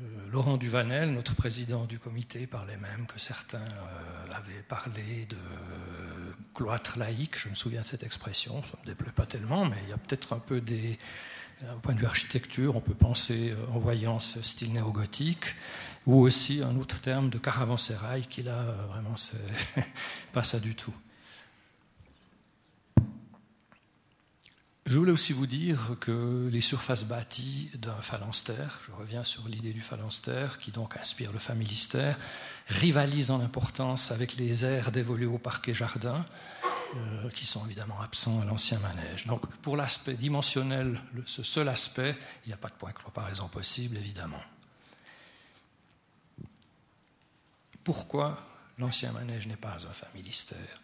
Euh, 0.00 0.04
Laurent 0.30 0.56
Duvanel, 0.58 1.10
notre 1.12 1.34
président 1.34 1.86
du 1.86 1.98
comité, 1.98 2.46
parlait 2.46 2.76
même 2.76 3.06
que 3.06 3.18
certains 3.18 3.58
euh, 3.58 4.32
avaient 4.32 4.62
parlé 4.68 5.26
de 5.26 5.36
cloître 6.54 6.98
laïque. 6.98 7.38
Je 7.38 7.48
me 7.48 7.54
souviens 7.54 7.80
de 7.80 7.86
cette 7.86 8.02
expression, 8.02 8.62
ça 8.62 8.76
ne 8.76 8.82
me 8.82 8.86
déplaît 8.94 9.12
pas 9.12 9.26
tellement, 9.26 9.64
mais 9.64 9.76
il 9.84 9.90
y 9.90 9.92
a 9.92 9.98
peut-être 9.98 10.34
un 10.34 10.38
peu 10.38 10.60
des. 10.60 10.98
Au 11.62 11.78
point 11.80 11.94
de 11.94 12.00
vue 12.00 12.06
architecture, 12.06 12.76
on 12.76 12.80
peut 12.80 12.94
penser 12.94 13.50
euh, 13.50 13.72
en 13.72 13.78
voyant 13.78 14.20
ce 14.20 14.42
style 14.42 14.74
néo-gothique, 14.74 15.56
ou 16.06 16.20
aussi 16.20 16.62
un 16.62 16.76
autre 16.76 17.00
terme 17.00 17.30
de 17.30 17.38
caravansérail 17.38 18.26
qui 18.26 18.42
là, 18.42 18.62
vraiment, 18.90 19.16
c'est 19.16 19.38
pas 20.32 20.44
ça 20.44 20.60
du 20.60 20.74
tout. 20.74 20.94
Je 24.86 24.98
voulais 24.98 25.10
aussi 25.10 25.32
vous 25.32 25.48
dire 25.48 25.96
que 25.98 26.48
les 26.52 26.60
surfaces 26.60 27.04
bâties 27.06 27.70
d'un 27.74 28.00
phalanstère, 28.02 28.78
je 28.86 28.92
reviens 28.92 29.24
sur 29.24 29.48
l'idée 29.48 29.72
du 29.72 29.80
phalanstère 29.80 30.58
qui 30.58 30.70
donc 30.70 30.96
inspire 30.96 31.32
le 31.32 31.40
familistère, 31.40 32.16
rivalisent 32.68 33.32
en 33.32 33.40
importance 33.40 34.12
avec 34.12 34.36
les 34.36 34.64
aires 34.64 34.92
dévolues 34.92 35.26
au 35.26 35.38
parquet 35.38 35.74
jardin, 35.74 36.24
euh, 36.94 37.30
qui 37.30 37.44
sont 37.46 37.64
évidemment 37.66 38.00
absents 38.00 38.40
à 38.40 38.44
l'ancien 38.44 38.78
manège. 38.78 39.26
Donc 39.26 39.46
pour 39.56 39.76
l'aspect 39.76 40.14
dimensionnel, 40.14 41.00
ce 41.26 41.42
seul 41.42 41.68
aspect, 41.68 42.16
il 42.44 42.48
n'y 42.48 42.54
a 42.54 42.56
pas 42.56 42.68
de 42.68 42.74
point 42.74 42.92
de 42.92 42.98
comparaison 42.98 43.48
possible, 43.48 43.96
évidemment. 43.96 44.42
Pourquoi 47.82 48.44
l'ancien 48.78 49.12
manège 49.12 49.46
n'est 49.46 49.56
pas 49.56 49.86
un 49.86 49.92
familistère? 49.92 50.80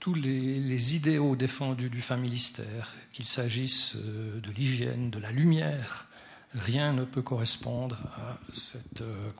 Tous 0.00 0.14
les, 0.14 0.94
idéaux 0.94 1.34
défendus 1.34 1.90
du 1.90 2.00
familistère, 2.00 2.94
qu'il 3.12 3.26
s'agisse 3.26 3.96
euh, 3.96 4.40
de 4.40 4.50
l'hygiène, 4.52 5.10
de 5.10 5.18
la 5.18 5.32
lumière, 5.32 6.06
rien 6.54 6.92
ne 6.92 7.04
peut 7.04 7.22
correspondre 7.22 7.96
à 8.16 8.38
cette, 8.52 9.02
euh, 9.02 9.32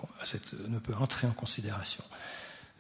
ne 0.69 0.79
peut 0.79 0.95
entrer 0.95 1.27
en 1.27 1.33
considération. 1.33 2.05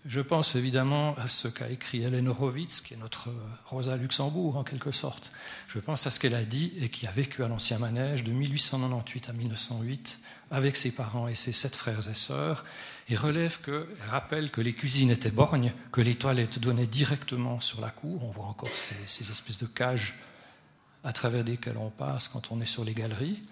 Je 0.06 0.20
pense 0.20 0.54
évidemment 0.54 1.16
à 1.16 1.28
ce 1.28 1.48
qu'a 1.48 1.68
écrit 1.68 2.04
Hélène 2.04 2.28
Horowitz, 2.28 2.80
qui 2.80 2.94
est 2.94 2.96
notre 2.96 3.28
Rosa 3.64 3.96
Luxembourg 3.96 4.56
en 4.56 4.62
quelque 4.62 4.92
sorte. 4.92 5.32
Je 5.66 5.80
pense 5.80 6.06
à 6.06 6.10
ce 6.12 6.20
qu'elle 6.20 6.36
a 6.36 6.44
dit 6.44 6.72
et 6.80 6.90
qui 6.90 7.08
a 7.08 7.10
vécu 7.10 7.42
à 7.42 7.48
l'Ancien 7.48 7.80
Manège 7.80 8.22
de 8.22 8.30
1898 8.30 9.28
à 9.28 9.32
1908 9.32 10.20
avec 10.52 10.76
ses 10.76 10.92
parents 10.92 11.26
et 11.26 11.34
ses 11.34 11.50
sept 11.50 11.74
frères 11.74 12.08
et 12.08 12.14
sœurs, 12.14 12.64
et 13.08 13.16
relève 13.16 13.60
que, 13.60 13.88
rappelle 14.08 14.52
que 14.52 14.60
les 14.60 14.74
cuisines 14.74 15.10
étaient 15.10 15.32
borgnes, 15.32 15.72
que 15.90 16.00
les 16.00 16.14
toilettes 16.14 16.60
donnaient 16.60 16.86
directement 16.86 17.58
sur 17.58 17.80
la 17.80 17.90
cour. 17.90 18.22
On 18.22 18.30
voit 18.30 18.46
encore 18.46 18.76
ces, 18.76 18.94
ces 19.06 19.28
espèces 19.28 19.58
de 19.58 19.66
cages 19.66 20.14
à 21.02 21.12
travers 21.12 21.42
lesquelles 21.42 21.78
on 21.78 21.90
passe 21.90 22.28
quand 22.28 22.52
on 22.52 22.60
est 22.60 22.66
sur 22.66 22.84
les 22.84 22.94
galeries 22.94 23.42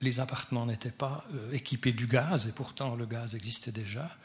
les 0.00 0.20
appartements 0.20 0.66
n'étaient 0.66 0.90
pas 0.90 1.24
euh, 1.34 1.52
équipés 1.52 1.92
du 1.92 2.06
gaz, 2.06 2.46
et 2.46 2.52
pourtant 2.52 2.94
le 2.94 3.06
gaz 3.06 3.34
existait 3.34 3.72
déjà. 3.72 4.16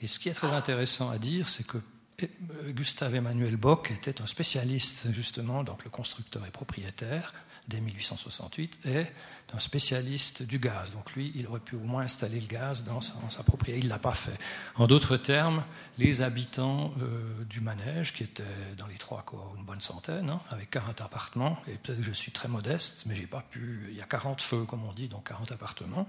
Et 0.00 0.06
ce 0.06 0.18
qui 0.18 0.28
est 0.28 0.34
très 0.34 0.52
intéressant 0.52 1.10
à 1.10 1.18
dire, 1.18 1.48
c'est 1.48 1.66
que 1.66 1.78
euh, 2.22 2.70
Gustave 2.70 3.14
Emmanuel 3.14 3.56
Bock 3.56 3.90
était 3.90 4.20
un 4.20 4.26
spécialiste, 4.26 5.12
justement, 5.12 5.64
donc 5.64 5.84
le 5.84 5.90
constructeur 5.90 6.46
et 6.46 6.50
propriétaire, 6.50 7.32
dès 7.68 7.80
1868, 7.80 8.80
est 8.86 9.12
un 9.54 9.58
spécialiste 9.60 10.42
du 10.42 10.58
gaz. 10.58 10.92
Donc 10.92 11.12
lui, 11.12 11.32
il 11.34 11.46
aurait 11.46 11.60
pu 11.60 11.76
au 11.76 11.80
moins 11.80 12.02
installer 12.02 12.40
le 12.40 12.46
gaz 12.46 12.84
dans 12.84 13.00
sa, 13.00 13.42
propriété. 13.42 13.80
Il 13.80 13.84
ne 13.86 13.90
l'a 13.90 13.98
pas 13.98 14.14
fait. 14.14 14.36
En 14.76 14.86
d'autres 14.86 15.16
termes, 15.16 15.64
les 15.96 16.22
habitants 16.22 16.92
euh, 17.00 17.44
du 17.44 17.60
manège, 17.60 18.12
qui 18.12 18.24
étaient 18.24 18.42
dans 18.76 18.86
les 18.86 18.96
trois 18.96 19.22
corps 19.22 19.54
une 19.56 19.64
bonne 19.64 19.80
centaine, 19.80 20.30
hein, 20.30 20.40
avec 20.50 20.70
40 20.70 21.00
appartements, 21.00 21.58
et 21.66 21.72
peut-être 21.72 21.98
que 21.98 22.04
je 22.04 22.12
suis 22.12 22.32
très 22.32 22.48
modeste, 22.48 23.04
mais 23.06 23.14
j'ai 23.14 23.26
pas 23.26 23.44
pu. 23.48 23.86
Il 23.90 23.96
y 23.96 24.02
a 24.02 24.06
40 24.06 24.42
feux, 24.42 24.64
comme 24.64 24.84
on 24.84 24.92
dit, 24.92 25.08
donc 25.08 25.28
40 25.28 25.52
appartements. 25.52 26.06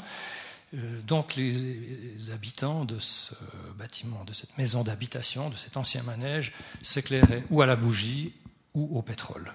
Euh, 0.73 1.01
donc 1.01 1.35
les 1.35 2.31
habitants 2.31 2.85
de 2.85 2.99
ce 2.99 3.33
bâtiment, 3.77 4.23
de 4.25 4.33
cette 4.33 4.57
maison 4.57 4.83
d'habitation, 4.83 5.49
de 5.49 5.55
cet 5.55 5.77
ancien 5.77 6.03
manège, 6.03 6.51
s'éclairaient 6.81 7.43
ou 7.49 7.61
à 7.61 7.65
la 7.65 7.75
bougie 7.75 8.33
ou 8.73 8.97
au 8.97 9.01
pétrole. 9.01 9.53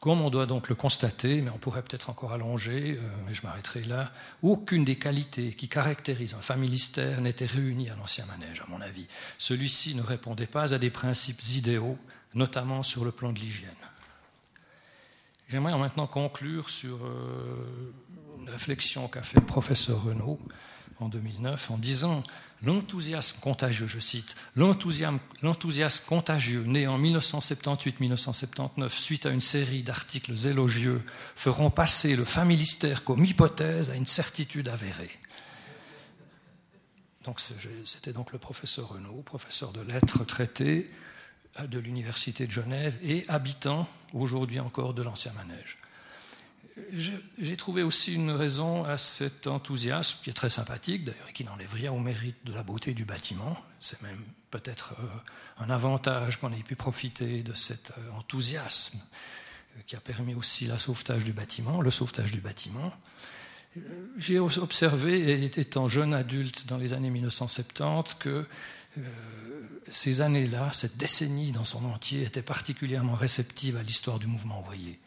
Comme 0.00 0.20
on 0.20 0.30
doit 0.30 0.46
donc 0.46 0.68
le 0.68 0.74
constater, 0.74 1.40
mais 1.40 1.50
on 1.50 1.58
pourrait 1.58 1.82
peut-être 1.82 2.10
encore 2.10 2.32
allonger, 2.32 2.98
euh, 3.00 3.08
mais 3.26 3.34
je 3.34 3.42
m'arrêterai 3.42 3.82
là, 3.84 4.12
aucune 4.42 4.84
des 4.84 4.96
qualités 4.96 5.54
qui 5.54 5.68
caractérisent 5.68 6.34
un 6.34 6.42
familistère 6.42 7.20
n'était 7.20 7.46
réunie 7.46 7.88
à 7.88 7.96
l'ancien 7.96 8.26
manège, 8.26 8.60
à 8.60 8.66
mon 8.68 8.80
avis. 8.80 9.06
Celui-ci 9.38 9.94
ne 9.94 10.02
répondait 10.02 10.46
pas 10.46 10.74
à 10.74 10.78
des 10.78 10.90
principes 10.90 11.42
idéaux, 11.54 11.98
notamment 12.34 12.82
sur 12.82 13.04
le 13.04 13.12
plan 13.12 13.32
de 13.32 13.38
l'hygiène. 13.38 13.70
J'aimerais 15.48 15.78
maintenant 15.78 16.06
conclure 16.06 16.68
sur 16.68 16.98
euh, 17.04 17.94
une 18.40 18.50
réflexion 18.50 19.08
qu'a 19.08 19.22
fait 19.22 19.38
le 19.38 19.46
professeur 19.46 20.02
Renaud 20.02 20.40
en 20.98 21.08
2009 21.08 21.70
en 21.70 21.78
disant 21.78 22.22
L'enthousiasme 22.62 23.38
contagieux, 23.40 23.86
je 23.86 23.98
cite, 23.98 24.34
l'enthousiasme 24.56 26.04
contagieux 26.06 26.62
né 26.62 26.86
en 26.86 26.98
1978-1979 26.98 28.88
suite 28.88 29.26
à 29.26 29.30
une 29.30 29.42
série 29.42 29.82
d'articles 29.82 30.46
élogieux 30.46 31.02
feront 31.34 31.70
passer 31.70 32.16
le 32.16 32.24
familistère 32.24 33.04
comme 33.04 33.24
hypothèse 33.24 33.90
à 33.90 33.94
une 33.94 34.06
certitude 34.06 34.68
avérée. 34.68 35.10
Donc 37.24 37.40
c'était 37.84 38.12
donc 38.12 38.32
le 38.32 38.38
professeur 38.38 38.88
Renaud, 38.88 39.20
professeur 39.22 39.72
de 39.72 39.82
lettres 39.82 40.24
traité 40.24 40.90
de 41.68 41.78
l'Université 41.78 42.46
de 42.46 42.52
Genève 42.52 42.96
et 43.02 43.24
habitant 43.28 43.86
aujourd'hui 44.14 44.60
encore 44.60 44.94
de 44.94 45.02
l'ancien 45.02 45.32
manège 45.32 45.76
j'ai 47.38 47.56
trouvé 47.56 47.82
aussi 47.82 48.14
une 48.14 48.30
raison 48.30 48.84
à 48.84 48.98
cet 48.98 49.46
enthousiasme 49.46 50.20
qui 50.22 50.30
est 50.30 50.34
très 50.34 50.50
sympathique, 50.50 51.04
d'ailleurs, 51.04 51.28
et 51.30 51.32
qui 51.32 51.44
n'enlève 51.44 51.72
rien 51.72 51.92
au 51.92 51.98
mérite 51.98 52.36
de 52.44 52.52
la 52.52 52.62
beauté 52.62 52.92
du 52.92 53.04
bâtiment. 53.04 53.56
C'est 53.80 54.00
même 54.02 54.22
peut-être 54.50 54.94
euh, 55.00 55.64
un 55.64 55.70
avantage 55.70 56.38
qu'on 56.38 56.52
ait 56.52 56.62
pu 56.62 56.76
profiter 56.76 57.42
de 57.42 57.54
cet 57.54 57.92
euh, 57.92 58.18
enthousiasme 58.18 58.98
euh, 58.98 59.80
qui 59.86 59.96
a 59.96 60.00
permis 60.00 60.34
aussi 60.34 60.66
la 60.66 60.76
sauvetage 60.76 61.24
du 61.24 61.32
bâtiment, 61.32 61.80
le 61.80 61.90
sauvetage 61.90 62.32
du 62.32 62.40
bâtiment. 62.40 62.92
J'ai 64.16 64.38
observé, 64.38 65.44
étant 65.44 65.86
jeune 65.86 66.14
adulte 66.14 66.66
dans 66.66 66.78
les 66.78 66.94
années 66.94 67.10
1970, 67.10 68.14
que 68.14 68.46
ces 69.90 70.22
années-là, 70.22 70.70
cette 70.72 70.96
décennie 70.96 71.52
dans 71.52 71.64
son 71.64 71.84
entier, 71.84 72.22
était 72.22 72.40
particulièrement 72.40 73.14
réceptive 73.14 73.76
à 73.76 73.82
l'histoire 73.82 74.18
du 74.18 74.28
mouvement 74.28 74.60
ouvrier 74.60 74.98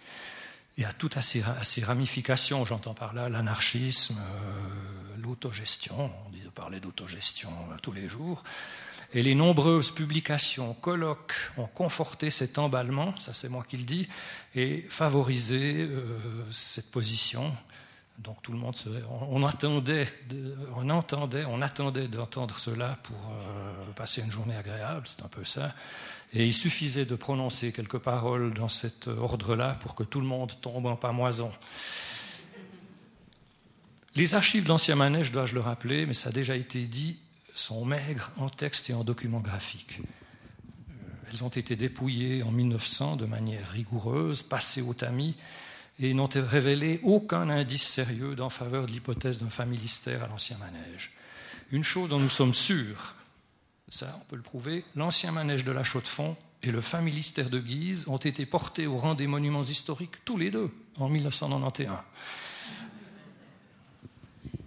et 0.78 0.86
à 0.86 0.93
toutes 0.93 1.20
ces, 1.20 1.84
ramifications. 1.84 2.63
J'entends 2.65 2.93
par 2.93 3.13
là 3.13 3.30
l'anarchisme, 3.30 4.17
euh, 4.17 5.22
l'autogestion, 5.22 6.11
on 6.26 6.30
parler 6.59 6.80
d'autogestion 6.80 7.49
euh, 7.72 7.78
tous 7.82 7.93
les 7.93 8.07
jours. 8.07 8.43
Et 9.13 9.24
les 9.24 9.34
nombreuses 9.34 9.91
publications, 9.91 10.74
colloques 10.76 11.34
ont 11.57 11.67
conforté 11.67 12.30
cet 12.30 12.59
emballement, 12.59 13.15
ça 13.17 13.34
c'est 13.34 13.49
moi 13.49 13.65
qui 13.67 13.78
le 13.78 13.84
dis, 13.84 14.07
et 14.55 14.86
favorisé 14.89 15.78
euh, 15.82 16.20
cette 16.51 16.91
position. 16.91 17.55
Donc 18.20 18.41
tout 18.41 18.51
le 18.51 18.57
monde, 18.57 18.76
on, 19.30 19.43
attendait, 19.43 20.05
on 20.76 20.89
entendait, 20.89 21.45
on 21.45 21.61
attendait 21.61 22.09
d'entendre 22.09 22.57
cela 22.57 22.97
pour 23.03 23.15
euh, 23.15 23.91
passer 23.95 24.22
une 24.22 24.30
journée 24.30 24.57
agréable, 24.57 25.03
c'est 25.05 25.24
un 25.24 25.30
peu 25.30 25.45
ça. 25.45 25.74
Et 26.34 26.45
il 26.45 26.53
suffisait 26.53 27.05
de 27.05 27.15
prononcer 27.15 27.72
quelques 27.72 27.97
paroles 27.97 28.53
dans 28.53 28.67
cet 28.67 29.07
ordre-là 29.07 29.78
pour 29.82 29.95
que 29.95 30.03
tout 30.03 30.20
le 30.20 30.28
monde 30.28 30.51
tombe 30.59 30.86
en 30.86 30.97
pamoison. 30.97 31.49
Les 34.15 34.36
archives 34.36 34.65
d'Ancien 34.65 34.95
Manège, 34.95 35.32
dois-je 35.32 35.55
le 35.55 35.61
rappeler, 35.61 36.05
mais 36.05 36.13
ça 36.13 36.30
a 36.30 36.32
déjà 36.34 36.57
été 36.57 36.88
dit, 36.88 37.20
sont 37.55 37.86
maigres 37.86 38.32
en 38.38 38.49
texte 38.49 38.89
et 38.89 38.93
en 38.93 39.05
documents 39.05 39.39
graphiques. 39.39 40.01
Euh, 40.01 40.93
elles 41.32 41.43
ont 41.45 41.49
été 41.49 41.78
dépouillées 41.78 42.43
en 42.43 42.51
1900 42.51 43.15
de 43.15 43.26
manière 43.26 43.65
rigoureuse, 43.70 44.41
passées 44.41 44.82
au 44.82 44.93
tamis, 44.93 45.38
et 45.99 46.13
n'ont 46.13 46.29
révélé 46.33 46.99
aucun 47.03 47.49
indice 47.49 47.87
sérieux 47.87 48.35
en 48.39 48.49
faveur 48.49 48.85
de 48.85 48.91
l'hypothèse 48.91 49.39
d'un 49.39 49.49
familistère 49.49 50.23
à 50.23 50.27
l'ancien 50.27 50.57
manège. 50.57 51.11
Une 51.71 51.83
chose 51.83 52.09
dont 52.09 52.19
nous 52.19 52.29
sommes 52.29 52.53
sûrs, 52.53 53.15
ça 53.89 54.17
on 54.21 54.25
peut 54.25 54.35
le 54.35 54.41
prouver, 54.41 54.85
l'ancien 54.95 55.31
manège 55.31 55.65
de 55.65 55.71
la 55.71 55.83
Chaux-de-Fonds 55.83 56.37
et 56.63 56.71
le 56.71 56.81
familistère 56.81 57.49
de 57.49 57.59
Guise 57.59 58.05
ont 58.07 58.17
été 58.17 58.45
portés 58.45 58.87
au 58.87 58.97
rang 58.97 59.13
des 59.13 59.27
monuments 59.27 59.61
historiques 59.61 60.23
tous 60.25 60.37
les 60.37 60.51
deux 60.51 60.71
en 60.97 61.09
1991. 61.09 61.97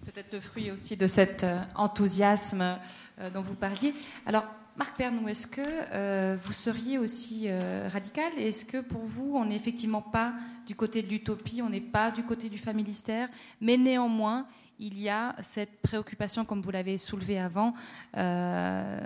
Peut-être 0.06 0.32
le 0.32 0.40
fruit 0.40 0.70
aussi 0.70 0.96
de 0.96 1.06
cet 1.06 1.42
euh, 1.42 1.58
enthousiasme 1.74 2.78
euh, 3.18 3.30
dont 3.30 3.40
vous 3.40 3.54
parliez. 3.54 3.94
Alors, 4.26 4.44
Marc 4.76 4.96
Pernou, 4.96 5.28
est-ce 5.28 5.46
que 5.46 5.60
euh, 5.60 6.36
vous 6.42 6.52
seriez 6.52 6.98
aussi 6.98 7.48
radical? 7.88 8.32
Est-ce 8.38 8.64
que 8.64 8.80
pour 8.80 9.02
vous, 9.02 9.36
on 9.36 9.44
n'est 9.44 9.56
effectivement 9.56 10.02
pas 10.02 10.34
du 10.66 10.74
côté 10.74 11.02
de 11.02 11.08
l'utopie, 11.08 11.60
on 11.62 11.68
n'est 11.68 11.80
pas 11.80 12.10
du 12.10 12.24
côté 12.24 12.48
du 12.48 12.58
familistère, 12.58 13.28
mais 13.60 13.76
néanmoins, 13.76 14.46
il 14.82 14.98
y 15.00 15.08
a 15.08 15.36
cette 15.40 15.80
préoccupation, 15.80 16.44
comme 16.44 16.60
vous 16.60 16.70
l'avez 16.70 16.98
soulevé 16.98 17.38
avant, 17.38 17.74
euh, 18.16 18.98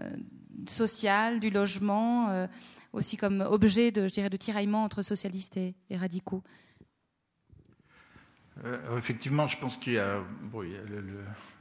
sociale, 0.69 1.39
du 1.39 1.51
logement, 1.51 2.31
euh, 2.31 2.47
aussi 2.93 3.17
comme 3.17 3.43
objet 3.43 3.91
de 3.91 4.09
tiraillement 4.37 4.85
entre 4.85 5.03
socialistes 5.03 5.59
et, 5.59 5.75
radicaux? 5.91 6.43
Euh, 8.65 8.97
effectivement, 8.97 9.47
je 9.47 9.59
pense 9.59 9.77
qu'il 9.77 9.95
y 9.95 9.99
a, 9.99 10.23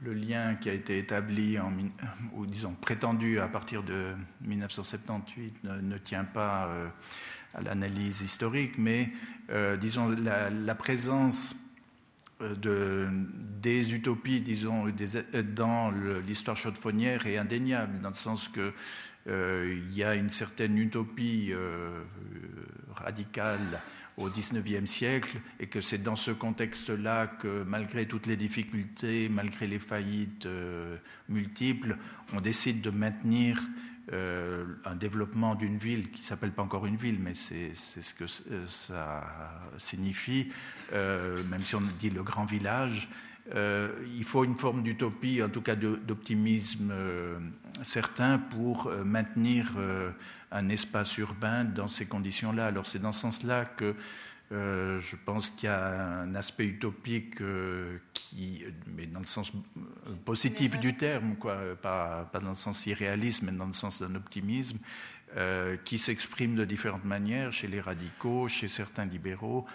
le, 0.02 0.12
lien 0.14 0.54
qui 0.54 0.70
a 0.70 0.72
été 0.72 0.98
établi, 0.98 1.58
en, 1.58 1.70
ou 2.34 2.46
disons 2.46 2.72
prétendu 2.72 3.38
à 3.38 3.48
partir 3.48 3.82
de 3.82 4.14
1978, 4.40 5.64
ne, 5.64 5.98
tient 5.98 6.24
pas 6.24 6.70
à 7.54 7.60
l'analyse 7.60 8.22
historique, 8.22 8.78
mais 8.78 9.10
disons 9.78 10.08
la, 10.08 10.74
présence 10.74 11.54
euh, 12.42 12.54
de, 12.54 13.08
des 13.62 13.94
utopies, 13.94 14.42
disons, 14.42 14.86
euh, 14.88 15.42
dans 15.42 15.90
l'histoire 15.90 16.56
chaudefonnière 16.56 17.26
est 17.26 17.38
indéniable, 17.38 17.98
dans 18.00 18.10
le 18.10 18.14
sens 18.14 18.48
qu'il 18.48 18.72
euh, 19.28 19.80
y 19.92 20.04
a 20.04 20.14
une 20.14 20.28
certaine 20.28 20.76
utopie 20.76 21.54
radicale 22.94 23.80
au 24.16 24.30
XIXe 24.30 24.90
siècle 24.90 25.38
et 25.60 25.66
que 25.66 25.80
c'est 25.80 26.02
dans 26.02 26.16
ce 26.16 26.30
contexte-là 26.30 27.26
que, 27.26 27.64
malgré 27.64 28.06
toutes 28.06 28.26
les 28.26 28.36
difficultés, 28.36 29.28
malgré 29.28 29.66
les 29.66 29.78
faillites 29.78 30.48
multiples, 31.28 31.96
on 32.32 32.40
décide 32.40 32.80
de 32.80 32.90
maintenir 32.90 33.60
euh, 34.12 34.64
un 34.84 34.94
développement 34.94 35.56
d'une 35.56 35.78
ville 35.78 36.12
qui 36.12 36.22
s'appelle 36.22 36.52
pas 36.52 36.62
encore 36.62 36.86
une 36.86 36.94
ville, 36.94 37.18
mais 37.20 37.34
c'est 37.34 37.74
ce 37.74 38.14
que 38.14 38.22
euh, 38.52 38.64
ça 38.68 39.24
signifie, 39.78 40.52
euh, 40.92 41.36
même 41.50 41.62
si 41.62 41.74
on 41.74 41.82
dit 41.98 42.10
le 42.10 42.22
grand 42.22 42.44
village. 42.44 43.08
il 43.52 44.24
faut 44.24 44.44
une 44.44 44.54
forme 44.54 44.84
d'utopie, 44.84 45.42
en 45.42 45.48
tout 45.48 45.60
cas 45.60 45.74
d'optimisme 45.74 46.92
certain 47.82 48.38
pour 48.38 48.92
maintenir 49.04 49.72
un 50.50 50.68
espace 50.68 51.18
urbain 51.18 51.64
dans 51.64 51.88
ces 51.88 52.06
conditions-là. 52.06 52.66
Alors 52.66 52.86
c'est 52.86 52.98
dans 52.98 53.12
ce 53.12 53.20
sens-là 53.20 53.64
que 53.64 53.94
euh, 54.52 55.00
je 55.00 55.16
pense 55.16 55.50
qu'il 55.50 55.68
y 55.68 55.72
a 55.72 56.20
un 56.20 56.34
aspect 56.36 56.66
utopique 56.66 57.40
euh, 57.40 57.98
qui, 58.12 58.64
mais 58.86 59.06
dans 59.06 59.18
le 59.18 59.26
sens 59.26 59.52
euh, 59.52 59.80
positif 60.24 60.78
du 60.78 60.96
terme, 60.96 61.34
quoi, 61.34 61.56
pas, 61.82 62.28
pas, 62.32 62.38
dans 62.38 62.48
le 62.48 62.54
sens 62.54 62.86
irréaliste, 62.86 63.42
mais 63.42 63.50
dans 63.50 63.66
le 63.66 63.72
sens 63.72 64.00
d'un 64.00 64.14
optimisme, 64.14 64.78
qui 65.84 65.98
s'exprime 65.98 66.54
de 66.54 66.64
différentes 66.64 67.04
manières 67.04 67.52
chez 67.52 67.66
les 67.66 67.80
radicaux, 67.80 68.48
chez 68.48 68.68
certains 68.68 69.04
libéraux, 69.04 69.66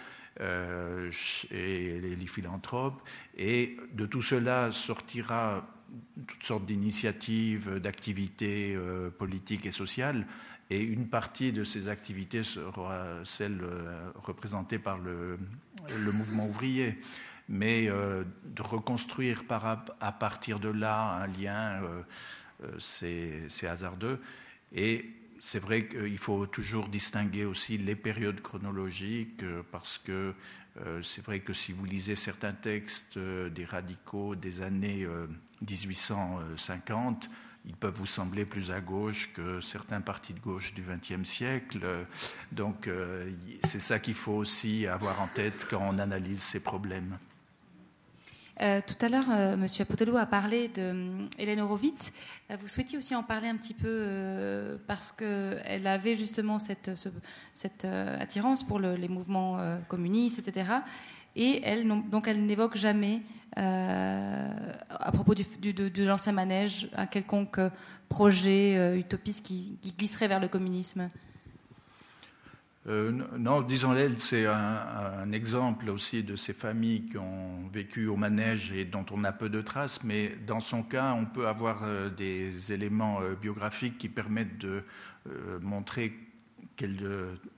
chez 1.12 2.00
les 2.00 2.26
philanthropes. 2.26 3.00
Et 3.36 3.76
de 3.92 4.06
tout 4.06 4.22
cela 4.22 4.72
sortira 4.72 5.64
toutes 6.26 6.42
sortes 6.42 6.66
d'initiatives, 6.66 7.78
d'activités 7.78 8.76
politiques 9.18 9.64
et 9.66 9.70
sociales 9.70 10.26
et 10.72 10.80
une 10.80 11.06
partie 11.06 11.52
de 11.52 11.64
ces 11.64 11.88
activités 11.88 12.42
sera 12.42 13.04
celle 13.24 13.60
euh, 13.62 14.10
représentée 14.14 14.78
par 14.78 14.96
le, 14.98 15.38
mouvement 16.12 16.46
ouvrier. 16.46 16.98
Mais 17.48 17.88
euh, 17.88 18.24
de 18.44 18.62
reconstruire 18.62 19.42
à 19.50 20.12
partir 20.12 20.60
de 20.60 20.70
là 20.70 21.16
un 21.16 21.26
lien, 21.26 21.82
euh, 21.82 22.78
c'est 22.78 23.66
hasardeux. 23.66 24.18
Et 24.72 25.10
c'est 25.40 25.58
vrai 25.58 25.86
qu'il 25.88 26.16
faut 26.16 26.46
toujours 26.46 26.88
distinguer 26.88 27.44
aussi 27.44 27.76
les 27.76 27.96
périodes 27.96 28.40
chronologiques, 28.40 29.44
parce 29.70 29.98
que 29.98 30.32
c'est 31.02 31.22
vrai 31.22 31.40
que 31.40 31.52
si 31.52 31.72
vous 31.72 31.84
lisez 31.84 32.16
certains 32.16 32.54
textes 32.54 33.18
des 33.18 33.64
radicaux 33.64 34.36
des 34.36 34.62
années 34.62 35.06
1850, 35.60 37.28
ils 37.64 37.76
peuvent 37.76 37.94
vous 37.94 38.06
sembler 38.06 38.44
plus 38.44 38.70
à 38.70 38.80
gauche 38.80 39.30
que 39.34 39.60
certains 39.60 40.00
partis 40.00 40.34
de 40.34 40.40
gauche 40.40 40.74
du 40.74 40.82
XXe 40.82 41.28
siècle. 41.28 41.80
Donc 42.50 42.88
euh, 42.88 43.30
c'est 43.64 43.80
ça 43.80 43.98
qu'il 43.98 44.14
faut 44.14 44.32
aussi 44.32 44.86
avoir 44.86 45.20
en 45.20 45.28
tête 45.28 45.66
quand 45.68 45.80
on 45.80 45.98
analyse 45.98 46.40
ces 46.40 46.60
problèmes. 46.60 47.18
Euh, 48.60 48.80
tout 48.86 49.04
à 49.04 49.08
l'heure, 49.08 49.30
euh, 49.30 49.54
M. 49.54 49.66
Apotello 49.80 50.16
a 50.16 50.26
parlé 50.26 50.68
de 50.68 51.26
Hélène 51.38 51.60
Horowitz. 51.60 52.12
vous 52.60 52.68
souhaitiez 52.68 52.98
aussi 52.98 53.14
en 53.14 53.22
parler 53.22 53.48
un 53.48 53.56
petit 53.56 53.74
peu 53.74 54.78
parce 54.86 55.10
qu'elle 55.10 55.86
avait 55.86 56.16
justement 56.16 56.58
cette 56.58 57.84
attirance 57.84 58.62
pour 58.62 58.78
les 58.78 59.08
mouvements 59.08 59.58
communistes, 59.88 60.38
etc. 60.38 60.74
Et 61.36 61.60
elle, 61.64 61.86
donc, 62.10 62.28
elle 62.28 62.44
n'évoque 62.44 62.76
jamais 62.76 63.22
euh, 63.58 64.48
à 64.88 65.12
propos 65.12 65.34
de, 65.34 66.04
l'ancien 66.04 66.32
manège, 66.32 66.88
un 66.94 67.06
quelconque 67.06 67.60
projet 68.08 68.76
euh, 68.78 68.96
utopiste 68.96 69.44
qui, 69.44 69.78
glisserait 69.98 70.28
vers 70.28 70.40
le 70.40 70.48
communisme. 70.48 71.10
Euh, 72.88 73.12
non, 73.38 73.60
disons 73.60 73.94
elle, 73.94 74.18
c'est 74.18 74.46
un, 74.46 75.30
exemple 75.32 75.90
aussi 75.90 76.22
de 76.22 76.34
ces 76.34 76.52
familles 76.52 77.08
qui 77.10 77.18
ont 77.18 77.68
vécu 77.72 78.06
au 78.06 78.16
manège 78.16 78.72
et 78.72 78.84
dont 78.84 79.04
on 79.12 79.22
a 79.22 79.32
peu 79.32 79.48
de 79.48 79.60
traces, 79.60 80.02
mais 80.02 80.34
dans 80.46 80.60
son 80.60 80.82
cas, 80.82 81.12
on 81.12 81.26
peut 81.26 81.46
avoir 81.46 81.84
des 82.16 82.72
éléments 82.72 83.20
biographiques 83.40 83.98
qui 83.98 84.08
permettent 84.08 84.58
de 84.58 84.82
montrer 85.60 86.12
quel 86.74 86.98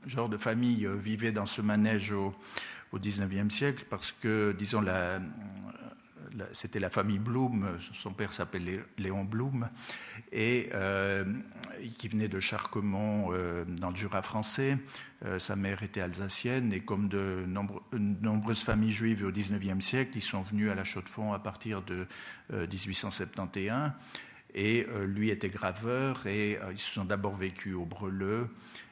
genre 0.05 0.29
de 0.29 0.37
famille 0.37 0.87
vivait 0.99 1.33
dans 1.33 1.47
ce 1.47 1.63
manège 1.63 2.13
au, 2.13 2.35
au 2.95 2.99
19e 2.99 3.51
siècle, 3.51 3.85
parce 3.91 4.13
que, 4.13 4.55
disons, 4.57 4.83
c'était 6.53 6.79
la 6.79 6.91
famille 6.91 7.19
Blum, 7.19 7.79
son 7.93 8.13
père 8.13 8.33
s'appelait 8.33 8.81
Léon 8.99 9.25
Blum, 9.25 9.69
et 10.33 10.71
euh, 10.75 11.25
qui 11.99 12.09
venait 12.09 12.29
de 12.29 12.39
Charquemont 12.39 13.31
euh, 13.33 13.65
dans 13.67 13.91
le 13.91 13.97
Jura 13.97 14.23
français. 14.23 14.79
Euh, 15.25 15.39
sa 15.39 15.57
mère 15.57 15.83
était 15.83 16.01
alsacienne, 16.01 16.73
et 16.73 16.81
comme 16.81 17.09
de 17.09 17.45
nombreuses 17.99 18.63
familles 18.63 18.93
juives 18.93 19.25
au 19.25 19.33
XIXe 19.33 19.85
siècle, 19.85 20.13
ils 20.15 20.23
sont 20.23 20.43
venus 20.43 20.71
à 20.71 20.75
la 20.75 20.85
Chaux-de-Fonds 20.85 21.33
à 21.33 21.41
partir 21.41 21.83
de 21.83 22.07
1871. 22.53 23.91
Et 24.55 24.87
lui 25.07 25.31
était 25.31 25.49
graveur, 25.49 26.27
et 26.29 26.59
ils 26.71 26.79
se 26.79 26.93
sont 26.93 27.05
d'abord 27.05 27.35
vécus 27.35 27.75
au 27.75 27.85
Breleux, 27.85 28.49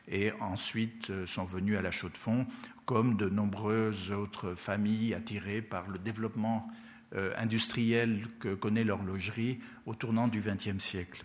et 0.08 0.32
ensuite 0.40 1.12
sont 1.26 1.44
venus 1.44 1.78
à 1.78 1.82
la 1.82 1.92
Chaux-de-Fonds, 1.92 2.46
comme 2.84 3.16
de 3.16 3.28
nombreuses 3.28 4.10
autres 4.10 4.54
familles 4.54 5.14
attirées 5.14 5.62
par 5.62 5.88
le 5.88 5.98
développement 5.98 6.68
euh, 7.14 7.30
industrielle 7.36 8.26
que 8.40 8.54
connaît 8.54 8.84
l'horlogerie 8.84 9.60
au 9.84 9.94
tournant 9.94 10.28
du 10.28 10.40
XXe 10.40 10.82
siècle. 10.82 11.24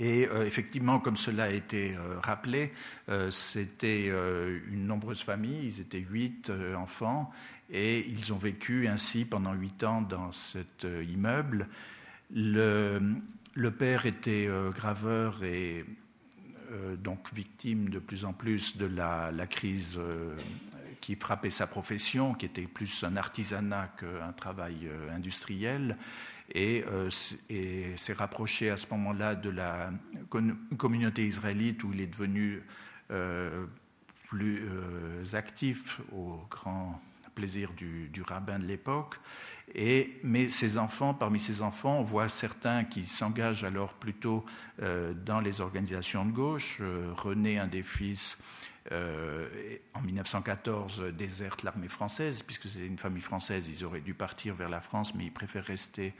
Et 0.00 0.26
euh, 0.26 0.44
effectivement, 0.44 0.98
comme 0.98 1.16
cela 1.16 1.44
a 1.44 1.50
été 1.50 1.94
euh, 1.94 2.18
rappelé, 2.18 2.72
c'était 3.30 4.06
une 4.06 4.86
nombreuse 4.86 5.22
famille, 5.22 5.66
ils 5.66 5.80
étaient 5.80 6.00
huit 6.00 6.50
enfants, 6.76 7.30
et 7.70 8.00
ils 8.08 8.32
ont 8.32 8.36
vécu 8.36 8.88
ainsi 8.88 9.24
pendant 9.24 9.52
huit 9.52 9.84
ans 9.84 10.02
dans 10.02 10.32
cet 10.32 10.84
immeuble. 11.08 11.68
Le, 12.32 13.00
père 13.76 14.06
était 14.06 14.48
graveur 14.74 15.42
et 15.44 15.84
donc 16.98 17.32
victime 17.34 17.88
de 17.88 17.98
plus 17.98 18.24
en 18.24 18.32
plus 18.32 18.76
de 18.76 18.86
la, 18.86 19.32
la 19.32 19.46
crise 19.46 19.98
qui 21.00 21.16
frappait 21.16 21.50
sa 21.50 21.66
profession, 21.66 22.34
qui 22.34 22.46
était 22.46 22.66
plus 22.66 23.04
un 23.04 23.16
artisanat 23.16 23.88
qu'un 23.98 24.32
travail 24.32 24.88
industriel 25.12 25.96
et, 26.54 26.84
s'est 27.96 28.12
rapproché 28.12 28.70
à 28.70 28.76
ce 28.76 28.86
moment-là 28.90 29.34
de 29.34 29.50
la 29.50 29.92
communauté 30.78 31.26
israélite 31.26 31.84
où 31.84 31.92
il 31.92 32.00
est 32.00 32.06
devenu 32.06 32.62
plus 34.28 34.62
actif 35.32 36.00
au 36.12 36.40
grand 36.50 37.00
plaisir 37.34 37.72
du, 37.72 38.22
rabbin 38.26 38.58
de 38.58 38.66
l'époque. 38.66 39.16
Et, 39.74 40.18
mais 40.22 40.48
ses 40.48 40.78
enfants, 40.78 41.14
parmi 41.14 41.38
ses 41.38 41.62
enfants, 41.62 41.98
on 42.00 42.02
voit 42.02 42.28
certains 42.28 42.84
qui 42.84 43.06
s'engagent 43.06 43.64
alors 43.64 43.94
plutôt 43.94 44.44
euh, 44.82 45.14
dans 45.14 45.40
les 45.40 45.60
organisations 45.60 46.24
de 46.24 46.32
gauche. 46.32 46.78
Euh, 46.80 47.12
René, 47.16 47.58
un 47.58 47.68
des 47.68 47.84
fils, 47.84 48.38
euh, 48.90 49.48
en 49.94 50.00
1914 50.00 51.04
déserte 51.16 51.62
l'armée 51.62 51.88
française, 51.88 52.42
puisque 52.42 52.68
c'était 52.68 52.86
une 52.86 52.98
famille 52.98 53.22
française, 53.22 53.68
ils 53.68 53.84
auraient 53.84 54.00
dû 54.00 54.14
partir 54.14 54.56
vers 54.56 54.68
la 54.68 54.80
France, 54.80 55.14
mais 55.14 55.26
ils 55.26 55.32
préfèrent 55.32 55.66
rester 55.66 56.14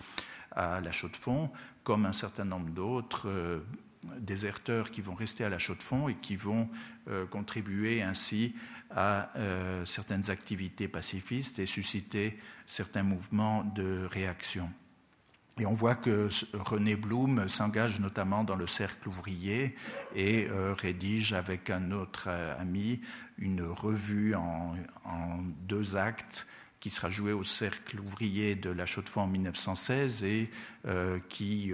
à 0.52 0.80
la 0.80 0.92
Chaux-de-Fonds, 0.92 1.50
comme 1.82 2.06
un 2.06 2.12
certain 2.12 2.44
nombre 2.44 2.70
d'autres 2.70 3.62
déserteurs 4.18 4.90
qui 4.90 5.00
vont 5.00 5.14
rester 5.14 5.44
à 5.44 5.48
la 5.48 5.58
Chaux-de-Fonds 5.58 6.08
et 6.08 6.16
qui 6.16 6.34
vont 6.34 6.68
contribuer 7.30 8.02
ainsi 8.02 8.54
à 8.94 9.30
euh, 9.36 9.84
certaines 9.84 10.30
activités 10.30 10.88
pacifistes 10.88 11.58
et 11.58 11.66
susciter 11.66 12.38
certains 12.66 13.02
mouvements 13.02 13.62
de 13.62 14.08
réaction. 14.10 14.70
Et 15.58 15.66
on 15.66 15.74
voit 15.74 15.94
que 15.94 16.28
René 16.54 16.96
Blum 16.96 17.48
s'engage 17.48 18.00
notamment 18.00 18.44
dans 18.44 18.56
le 18.56 18.66
cercle 18.66 19.08
ouvrier 19.08 19.76
et 20.14 20.48
euh, 20.48 20.74
rédige 20.74 21.32
avec 21.32 21.70
un 21.70 21.90
autre 21.90 22.24
euh, 22.28 22.58
ami 22.58 23.00
une 23.38 23.62
revue 23.62 24.34
en, 24.34 24.74
deux 25.66 25.96
actes 25.96 26.46
qui 26.78 26.90
sera 26.90 27.10
jouée 27.10 27.32
au 27.32 27.42
cercle 27.42 28.00
ouvrier 28.00 28.54
de 28.54 28.70
la 28.70 28.86
Chaux-de-Fonds 28.86 29.22
en 29.22 29.26
1916 29.26 30.24
et 30.24 30.50
qui 31.28 31.72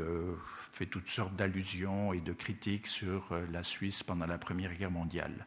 fait 0.73 0.87
toutes 0.87 1.09
sortes 1.09 1.35
d'allusions 1.35 2.13
et 2.13 2.21
de 2.21 2.33
critiques 2.33 2.87
sur 2.87 3.37
la 3.53 3.63
Suisse 3.63 4.03
pendant 4.03 4.27
la 4.27 4.39
Première 4.39 4.75
Guerre 4.75 4.91
mondiale. 4.91 5.47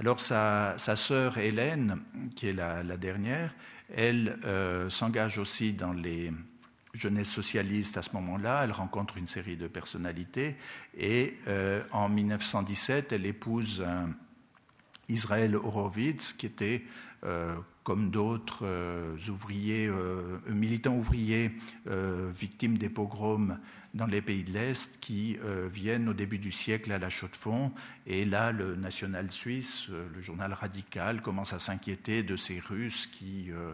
Alors 0.00 0.18
sa, 0.18 0.78
sœur 0.78 1.36
Hélène, 1.36 2.00
qui 2.34 2.48
est 2.48 2.54
la, 2.54 2.82
dernière, 2.96 3.54
elle 3.94 4.38
euh, 4.46 4.88
s'engage 4.88 5.36
aussi 5.36 5.74
dans 5.74 5.92
les 5.92 6.32
jeunesses 6.94 7.30
socialistes 7.30 7.98
à 7.98 8.02
ce 8.02 8.14
moment-là. 8.14 8.62
Elle 8.64 8.72
rencontre 8.72 9.18
une 9.18 9.26
série 9.26 9.58
de 9.58 9.68
personnalités 9.68 10.56
et 10.96 11.36
euh, 11.48 11.82
en 11.92 12.08
1917, 12.08 13.12
elle 13.12 13.26
épouse 13.26 13.84
Israël 15.10 15.54
Horowitz, 15.54 16.32
qui 16.32 16.46
était 16.46 16.82
euh, 16.82 17.09
comme 17.82 18.10
d'autres 18.10 18.64
ouvriers, 19.28 19.90
militants 20.48 20.96
ouvriers 20.96 21.52
victimes 22.32 22.78
des 22.78 22.88
pogroms 22.88 23.58
dans 23.94 24.06
les 24.06 24.22
pays 24.22 24.44
de 24.44 24.52
l'Est 24.52 24.98
qui 25.00 25.38
euh, 25.42 25.68
viennent 25.70 26.08
au 26.08 26.14
début 26.14 26.38
du 26.38 26.52
siècle 26.52 26.92
à 26.92 26.98
la 26.98 27.10
Chaux-de-Fonds. 27.10 27.72
Et 28.06 28.24
là, 28.24 28.52
le 28.52 28.76
national 28.76 29.30
suisse, 29.30 29.86
euh, 29.90 30.08
le 30.14 30.20
journal 30.20 30.52
radical, 30.52 31.20
commence 31.20 31.52
à 31.52 31.58
s'inquiéter 31.58 32.22
de 32.22 32.36
ces 32.36 32.60
Russes 32.60 33.06
qui 33.06 33.50
euh, 33.50 33.72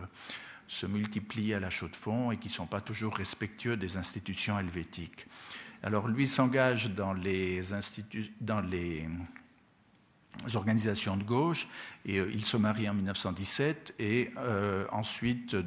se 0.68 0.86
multiplient 0.86 1.54
à 1.54 1.60
la 1.60 1.70
Chaux-de-Fonds 1.70 2.32
et 2.32 2.38
qui 2.38 2.48
ne 2.48 2.52
sont 2.52 2.66
pas 2.66 2.80
toujours 2.80 3.14
respectueux 3.14 3.76
des 3.76 3.96
institutions 3.96 4.58
helvétiques. 4.58 5.26
Alors 5.82 6.08
lui 6.08 6.26
s'engage 6.26 6.90
dans 6.90 7.12
les, 7.12 7.60
dans 8.40 8.60
les 8.60 9.06
organisations 10.54 11.16
de 11.16 11.24
gauche. 11.24 11.68
Et 12.04 12.18
euh, 12.18 12.30
ils 12.32 12.44
se 12.44 12.56
marient 12.56 12.88
en 12.88 12.94
1917 12.94 13.94
et 13.98 14.30
euh, 14.38 14.86
ensuite 14.92 15.54
euh, 15.54 15.62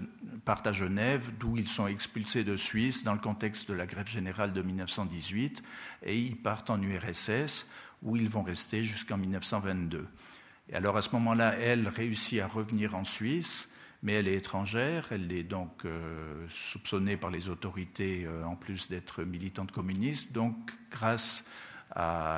partent 0.45 0.67
à 0.67 0.71
Genève, 0.71 1.31
d'où 1.39 1.57
ils 1.57 1.67
sont 1.67 1.87
expulsés 1.87 2.43
de 2.43 2.55
Suisse 2.55 3.03
dans 3.03 3.13
le 3.13 3.19
contexte 3.19 3.69
de 3.69 3.73
la 3.73 3.85
grève 3.85 4.07
générale 4.07 4.53
de 4.53 4.61
1918. 4.61 5.63
Et 6.03 6.17
ils 6.17 6.37
partent 6.37 6.69
en 6.69 6.81
URSS, 6.81 7.65
où 8.03 8.15
ils 8.15 8.29
vont 8.29 8.43
rester 8.43 8.83
jusqu'en 8.83 9.17
1922. 9.17 10.07
Et 10.69 10.75
alors 10.75 10.95
à 10.95 11.01
ce 11.01 11.09
moment-là, 11.11 11.55
elle 11.59 11.87
réussit 11.87 12.39
à 12.39 12.47
revenir 12.47 12.95
en 12.95 13.03
Suisse, 13.03 13.69
mais 14.01 14.13
elle 14.13 14.27
est 14.29 14.35
étrangère, 14.35 15.07
elle 15.11 15.29
est 15.33 15.43
donc 15.43 15.83
soupçonnée 16.47 17.17
par 17.17 17.31
les 17.31 17.49
autorités, 17.49 18.25
en 18.45 18.55
plus 18.55 18.87
d'être 18.87 19.23
militante 19.23 19.71
communiste. 19.73 20.31
Donc 20.31 20.55
grâce 20.89 21.43
à 21.43 21.68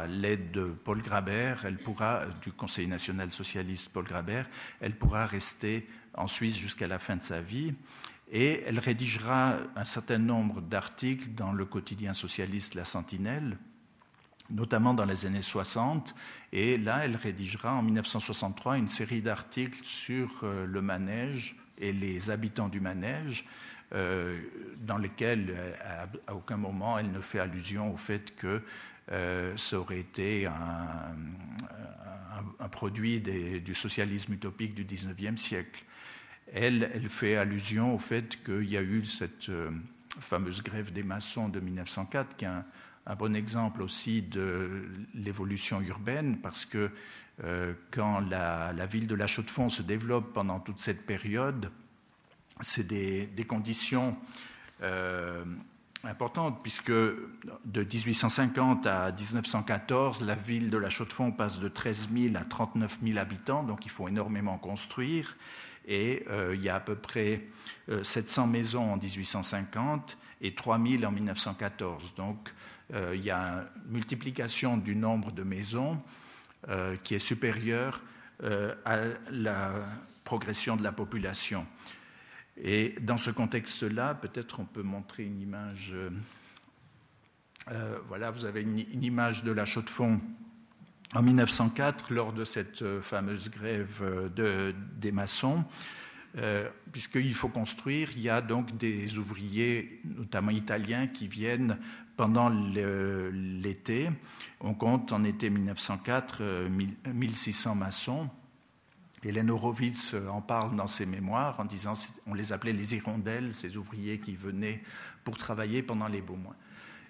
l'aide 0.08 0.52
de 0.52 0.66
Paul 0.66 1.02
pourra, 1.84 2.26
du 2.42 2.52
Conseil 2.52 2.88
national 2.88 3.32
socialiste 3.32 3.90
Paul 3.90 4.06
Grabert, 4.06 4.50
elle 4.80 4.96
pourra 4.96 5.26
rester 5.26 5.88
en 6.14 6.28
Suisse 6.28 6.58
jusqu'à 6.58 6.88
la 6.88 7.00
fin 7.00 7.16
de 7.16 7.24
sa 7.24 7.42
vie. 7.42 7.74
Et 8.32 8.64
elle 8.66 8.80
rédigera 8.80 9.58
un 9.76 9.84
certain 9.84 10.18
nombre 10.18 10.62
d'articles 10.62 11.32
dans 11.32 11.52
le 11.52 11.66
quotidien 11.66 12.14
socialiste 12.14 12.76
La 12.76 12.86
Sentinelle, 12.86 13.58
notamment 14.50 14.94
dans 14.94 15.04
les 15.04 15.26
années 15.26 15.42
60. 15.42 16.16
Et 16.54 16.78
là, 16.78 17.02
elle 17.04 17.18
rédigera 17.18 17.74
en 17.74 17.82
1963 17.82 18.78
une 18.78 18.88
série 18.88 19.22
d'articles 19.22 19.84
sur 19.84 20.30
euh, 20.44 20.66
le 20.66 20.82
manège 20.82 21.58
et 21.78 21.92
les 21.92 22.30
habitants 22.30 22.70
du 22.70 22.80
manège, 22.80 23.46
euh, 23.94 24.40
dans 24.78 24.98
lesquels, 24.98 25.54
à, 26.28 26.34
aucun 26.34 26.56
moment, 26.56 26.98
elle 26.98 27.12
ne 27.12 27.20
fait 27.20 27.40
allusion 27.40 27.94
au 27.94 27.98
fait 27.98 28.34
que 28.36 28.62
euh, 29.12 29.58
ça 29.58 29.80
aurait 29.80 30.00
été 30.00 30.46
un, 30.46 31.16
produit 32.72 33.20
du 33.20 33.76
socialisme 33.76 34.34
utopique 34.34 34.74
du 34.74 34.86
XIXe 34.86 35.40
siècle. 35.40 35.84
Elle, 36.54 37.08
fait 37.10 37.36
allusion 37.36 37.96
au 37.96 38.00
fait 38.00 38.42
qu'il 38.44 38.70
y 38.70 38.78
a 38.78 38.82
eu 38.82 39.04
cette 39.06 39.50
euh, 39.50 39.72
fameuse 40.20 40.64
grève 40.64 40.94
des 40.94 41.04
maçons 41.04 41.50
de 41.50 41.60
1904, 41.60 42.36
qui 42.36 42.46
est 42.46 42.48
un, 42.48 42.66
bon 43.16 43.36
exemple 43.36 43.82
aussi 43.82 44.22
de 44.22 44.84
l'évolution 45.14 45.82
urbaine, 45.82 46.40
parce 46.40 46.66
que 46.66 46.92
euh, 47.44 47.74
quand 47.90 48.20
la, 48.20 48.74
ville 48.86 49.08
de 49.08 49.16
La 49.16 49.28
Chaux-de-Fonds 49.28 49.70
se 49.70 49.82
développe 49.82 50.34
pendant 50.34 50.60
toute 50.60 50.80
cette 50.80 51.06
période, 51.06 51.72
c'est 52.62 52.88
des, 52.88 53.46
conditions 53.48 54.18
importante 56.04 56.60
puisque 56.62 56.92
de 56.92 57.84
1850 57.84 58.86
à 58.88 59.12
1914, 59.12 60.22
la 60.24 60.36
ville 60.36 60.70
de 60.70 60.78
La 60.78 60.90
Chaux-de-Fonds 60.90 61.32
passe 61.32 61.60
de 61.60 61.68
13 61.68 62.10
000 62.14 62.36
à 62.36 62.46
39 62.46 63.00
000 63.04 63.20
habitants, 63.20 63.64
donc 63.64 63.86
il 63.86 63.92
faut 63.92 64.08
énormément 64.08 64.58
construire. 64.58 65.36
Et 65.88 66.24
euh, 66.30 66.56
il 66.56 66.62
y 66.62 66.70
a 66.70 66.76
à 66.76 66.80
peu 66.80 66.96
près 66.96 67.48
700 68.04 68.44
euh, 68.44 68.48
maisons 68.48 68.92
en 68.92 68.98
1850 68.98 70.18
et 70.42 70.54
3 70.54 70.80
000 70.80 71.04
en 71.04 71.12
1914. 71.12 72.16
Donc 72.16 72.54
euh, 72.94 73.14
il 73.16 73.24
y 73.24 73.32
a 73.32 73.66
une 73.86 73.94
multiplication 73.94 74.78
du 74.78 74.96
nombre 74.96 75.32
de 75.32 75.44
maisons 75.44 76.02
qui 77.04 77.16
est 77.16 77.20
supérieure 77.20 78.04
à 78.86 78.98
la 79.32 79.72
progression 80.24 80.76
de 80.76 80.84
la 80.84 80.92
population. 80.92 81.66
Et 82.62 82.96
dans 83.02 83.18
ce 83.18 83.32
contexte-là, 83.32 84.14
peut-être 84.14 84.60
on 84.60 84.66
peut 84.66 84.84
montrer 84.84 85.24
une 85.24 85.42
image. 85.42 85.92
Euh, 85.94 86.10
euh, 87.72 87.98
voilà, 88.08 88.30
vous 88.30 88.46
avez 88.46 88.62
une, 88.62 89.04
image 89.04 89.44
de 89.44 89.52
la 89.52 89.66
Chaux-de-Fonds 89.66 90.22
en 91.16 91.24
1904, 91.24 92.14
lors 92.14 92.34
de 92.34 92.46
cette 92.46 92.84
euh, 92.84 93.02
fameuse 93.02 93.50
grève 93.50 94.04
de, 94.36 94.74
des 94.96 95.12
maçons. 95.12 95.66
Puisqu'il 96.94 97.34
faut 97.34 97.50
construire, 97.50 98.08
il 98.16 98.22
y 98.22 98.30
a 98.30 98.40
donc 98.40 98.78
des 98.78 99.18
ouvriers, 99.18 100.00
notamment 100.06 100.52
italiens, 100.52 101.08
qui 101.08 101.28
viennent 101.28 101.78
pendant 102.16 102.48
l'été. 102.48 104.10
On 104.62 104.74
compte 104.74 105.12
en 105.12 105.26
été 105.26 105.50
1904 105.50 106.70
1600 107.14 107.76
maçons 107.76 108.30
Hélène 109.24 109.52
Horowitz 109.52 110.14
euh, 110.14 110.28
en 110.28 110.42
parle 110.42 110.76
dans 110.76 110.88
ses 110.88 111.06
mémoires 111.06 111.60
en 111.60 111.66
disant 111.66 111.94
on 112.26 112.34
les 112.34 112.54
appelait 112.54 112.74
les 112.74 112.96
hirondelles, 112.96 113.54
ces 113.54 113.78
ouvriers 113.78 114.20
qui 114.20 114.36
venaient 114.36 114.82
pour 115.24 115.38
travailler 115.38 115.84
pendant 115.84 116.08
les 116.08 116.22
beaux 116.22 116.36
mois. 116.36 116.56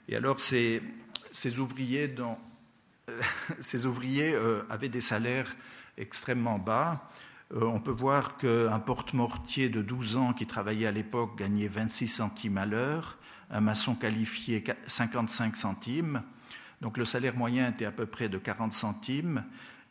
Et 0.09 0.15
alors 0.15 0.39
ces, 0.39 0.81
ces 1.31 1.59
ouvriers, 1.59 2.07
dont, 2.07 2.37
ces 3.59 3.85
ouvriers 3.85 4.33
euh, 4.33 4.63
avaient 4.69 4.89
des 4.89 5.01
salaires 5.01 5.55
extrêmement 5.97 6.59
bas. 6.59 7.09
Euh, 7.53 7.63
on 7.63 7.79
peut 7.79 7.91
voir 7.91 8.37
qu'un 8.37 8.79
porte-mortier 8.79 9.69
de 9.69 9.81
12 9.81 10.17
ans 10.17 10.33
qui 10.33 10.45
travaillait 10.45 10.87
à 10.87 10.91
l'époque 10.91 11.37
gagnait 11.37 11.67
26 11.67 12.07
centimes 12.07 12.57
à 12.57 12.65
l'heure, 12.65 13.17
un 13.49 13.61
maçon 13.61 13.95
qualifié 13.95 14.63
55 14.87 15.55
centimes. 15.55 16.23
Donc 16.81 16.97
le 16.97 17.05
salaire 17.05 17.37
moyen 17.37 17.69
était 17.69 17.85
à 17.85 17.91
peu 17.91 18.05
près 18.05 18.27
de 18.27 18.37
40 18.37 18.73
centimes 18.73 19.43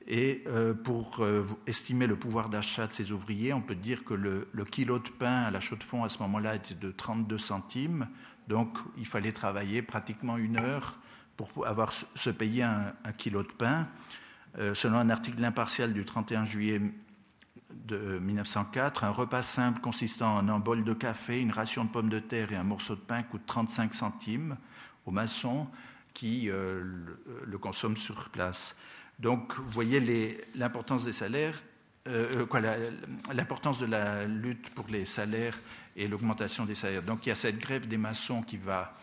et 0.07 0.42
euh, 0.46 0.74
pour 0.74 1.20
euh, 1.20 1.44
estimer 1.66 2.07
le 2.07 2.16
pouvoir 2.16 2.48
d'achat 2.48 2.86
de 2.86 2.92
ces 2.92 3.12
ouvriers, 3.12 3.53
on 3.53 3.61
peut 3.61 3.74
dire 3.74 4.05
que 4.05 4.14
le, 4.14 4.46
kilo 4.70 4.98
de 4.98 5.09
pain 5.09 5.42
à 5.42 5.51
la 5.51 5.61
chaux 5.61 5.76
de 5.76 5.84
fond 5.84 6.05
à 6.05 6.09
ce 6.09 6.18
moment-là 6.20 6.57
était 6.57 6.74
de 6.74 6.90
32 6.90 7.38
centimes, 7.38 8.09
Donc 8.48 8.78
il 8.96 9.07
fallait 9.07 9.32
travailler 9.32 9.82
pratiquement 9.82 10.36
une 10.36 10.59
heure 10.59 10.98
pour 11.36 11.66
avoir 11.66 11.92
se 11.92 12.30
payer 12.30 12.62
un, 12.62 12.92
kilo 13.16 13.42
de 13.42 13.53
pain. 13.53 13.88
Euh, 14.59 14.74
selon 14.74 14.98
un 14.98 15.11
article 15.11 15.44
impartial 15.44 15.92
du 15.92 16.05
31 16.05 16.44
juillet 16.44 16.80
de 17.72 18.18
1904, 18.18 19.05
un 19.05 19.11
repas 19.11 19.42
simple 19.42 19.80
consistant 19.80 20.36
en 20.36 20.48
un 20.48 20.59
bol 20.59 20.82
de 20.82 20.92
café, 20.92 21.40
une 21.40 21.53
ration 21.53 21.84
de 21.84 21.90
pommes 21.90 22.09
de 22.09 22.18
terre 22.18 22.53
et 22.53 22.57
un 22.57 22.64
morceau 22.64 22.94
de 22.94 23.01
pain 23.01 23.22
coûte 23.22 23.42
35 23.46 23.94
centimes 23.94 24.57
aux 25.07 25.12
maçons 25.12 25.68
qui 26.14 26.51
euh, 26.51 26.82
le, 27.46 27.59
consomment 27.59 27.96
sur 27.96 28.28
place. 28.30 28.76
Donc, 29.20 29.54
vous 29.56 29.70
voyez 29.70 30.40
l'importance 30.54 31.04
des 31.04 31.12
salaires, 31.12 31.62
euh, 32.08 32.46
l'importance 33.32 33.78
de 33.78 33.86
la 33.86 34.24
lutte 34.24 34.70
pour 34.70 34.86
les 34.88 35.04
salaires 35.04 35.58
et 35.94 36.08
l'augmentation 36.08 36.64
des 36.64 36.74
salaires. 36.74 37.02
Donc, 37.02 37.26
il 37.26 37.28
y 37.28 37.32
a 37.32 37.36
cette 37.36 37.58
grève 37.58 37.86
des 37.86 37.98
maçons 37.98 38.42
qui 38.42 38.56
va 38.56 38.94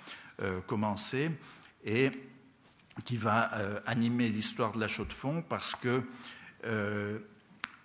commencer 0.67 1.31
et 1.83 2.11
qui 3.05 3.17
va 3.17 3.81
animer 3.87 4.29
l'histoire 4.29 4.71
de 4.71 4.79
la 4.79 4.87
Chaux-de-Fonds 4.87 5.41
parce 5.41 5.73
que 5.73 6.03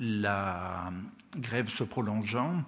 la 0.01 0.93
grève 1.39 1.69
se 1.69 1.85
prolongeant, 1.85 2.63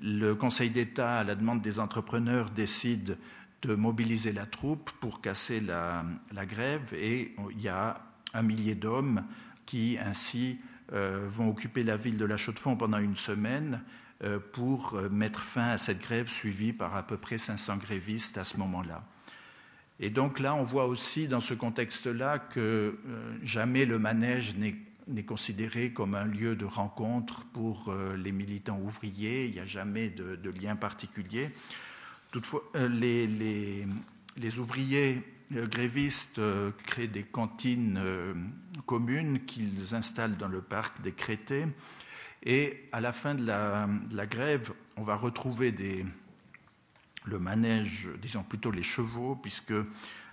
le 0.00 0.34
Conseil 0.34 0.70
d'État, 0.70 1.18
à 1.18 1.24
la 1.24 1.34
demande 1.34 1.60
des 1.60 1.78
entrepreneurs, 1.78 2.50
décide 2.50 3.18
de 3.62 3.74
mobiliser 3.74 4.32
la 4.32 4.46
troupe 4.46 4.90
pour 4.92 5.20
casser 5.20 5.60
la, 5.60 6.04
grève 6.46 6.94
et 6.94 7.34
il 7.50 7.60
y 7.60 7.68
a 7.68 8.00
un 8.34 8.42
millier 8.42 8.74
d'hommes 8.74 9.24
qui 9.66 9.98
ainsi 10.04 10.58
euh, 10.92 11.26
vont 11.28 11.50
occuper 11.50 11.84
la 11.84 11.96
ville 11.96 12.18
de 12.18 12.24
La 12.24 12.36
Chaux-de-Fonds 12.36 12.76
pendant 12.76 12.98
une 12.98 13.14
semaine 13.14 13.80
euh, 14.24 14.40
pour 14.40 14.94
euh, 14.94 15.08
mettre 15.08 15.38
fin 15.38 15.68
à 15.68 15.78
cette 15.78 16.00
grève 16.00 16.28
suivie 16.28 16.72
par 16.72 16.96
à 16.96 17.06
peu 17.06 17.16
près 17.16 17.38
500 17.38 17.76
grévistes 17.76 18.36
à 18.38 18.42
ce 18.42 18.56
moment-là. 18.56 19.04
Et 20.00 20.10
donc 20.10 20.40
là, 20.40 20.56
on 20.56 20.64
voit 20.64 20.86
aussi 20.86 21.28
dans 21.28 21.38
ce 21.38 21.54
contexte-là 21.54 22.40
que 22.40 22.98
jamais 23.42 23.84
le 23.84 23.98
manège 23.98 24.56
n'est 24.56 25.22
considéré 25.22 25.92
comme 25.92 26.14
un 26.14 26.24
lieu 26.24 26.56
de 26.56 26.64
rencontre 26.64 27.44
pour 27.44 27.94
les 28.16 28.32
militants 28.32 28.80
ouvriers, 28.80 29.44
il 29.44 29.52
n'y 29.52 29.60
a 29.60 29.66
jamais 29.66 30.08
de, 30.08 30.50
lien 30.58 30.74
particulier. 30.74 31.50
Toutefois, 32.30 32.62
les, 32.88 33.84
ouvriers 34.58 35.22
grévistes 35.52 36.40
créent 36.86 37.08
des 37.08 37.22
cantines 37.22 38.00
communes 38.86 39.44
qu'ils 39.44 39.94
installent 39.94 40.36
dans 40.36 40.48
le 40.48 40.62
parc 40.62 41.02
des 41.02 41.12
Crétés. 41.12 41.66
Et 42.42 42.88
à 42.92 43.00
la 43.00 43.12
fin 43.12 43.34
de 43.34 43.46
la, 43.46 44.26
grève, 44.26 44.72
on 44.96 45.02
va 45.02 45.16
retrouver 45.16 45.74
le 47.24 47.38
manège, 47.38 48.08
disons 48.22 48.42
plutôt 48.42 48.70
les 48.70 48.82
chevaux, 48.82 49.36
puisque 49.36 49.74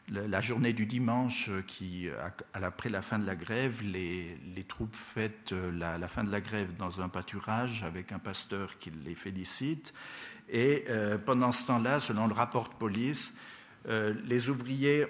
la 0.09 0.41
journée 0.41 0.73
du 0.73 0.85
dimanche, 0.85 1.49
euh, 1.49 1.61
qui, 1.61 2.07
après 2.53 2.89
la 2.89 3.01
fin 3.01 3.19
de 3.19 3.25
la 3.25 3.35
grève, 3.35 3.83
les, 3.83 4.37
troupes 4.67 4.95
fêtent 4.95 5.51
euh, 5.51 5.71
la, 5.71 6.07
fin 6.07 6.23
de 6.23 6.31
la 6.31 6.41
grève 6.41 6.75
dans 6.77 7.01
un 7.01 7.09
pâturage 7.09 7.83
avec 7.83 8.11
un 8.11 8.19
pasteur 8.19 8.77
qui 8.77 8.91
les 8.91 9.15
félicite. 9.15 9.93
Et 10.49 10.85
euh, 10.89 11.17
pendant 11.17 11.51
ce 11.51 11.67
temps-là, 11.67 11.99
selon 11.99 12.27
le 12.27 12.33
rapport 12.33 12.69
de 12.69 12.75
police, 12.75 13.33
les 13.87 14.49
ouvriers 14.49 15.07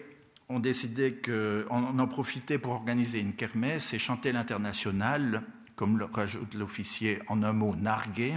ont 0.50 0.60
décidé 0.60 1.16
qu'on 1.16 2.00
en 2.00 2.08
profitait 2.08 2.58
pour 2.58 2.74
organiser 2.74 3.20
une 3.20 3.34
kermesse 3.34 3.94
et 3.94 4.00
chanter 4.00 4.32
l'international, 4.32 5.44
comme 5.76 5.98
le 5.98 6.06
rajoute 6.06 6.54
l'officier 6.54 7.20
en 7.28 7.44
un 7.44 7.54
mot, 7.54 7.76
nargué. 7.76 8.36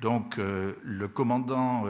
Donc 0.00 0.36
le 0.38 1.08
commandant 1.08 1.86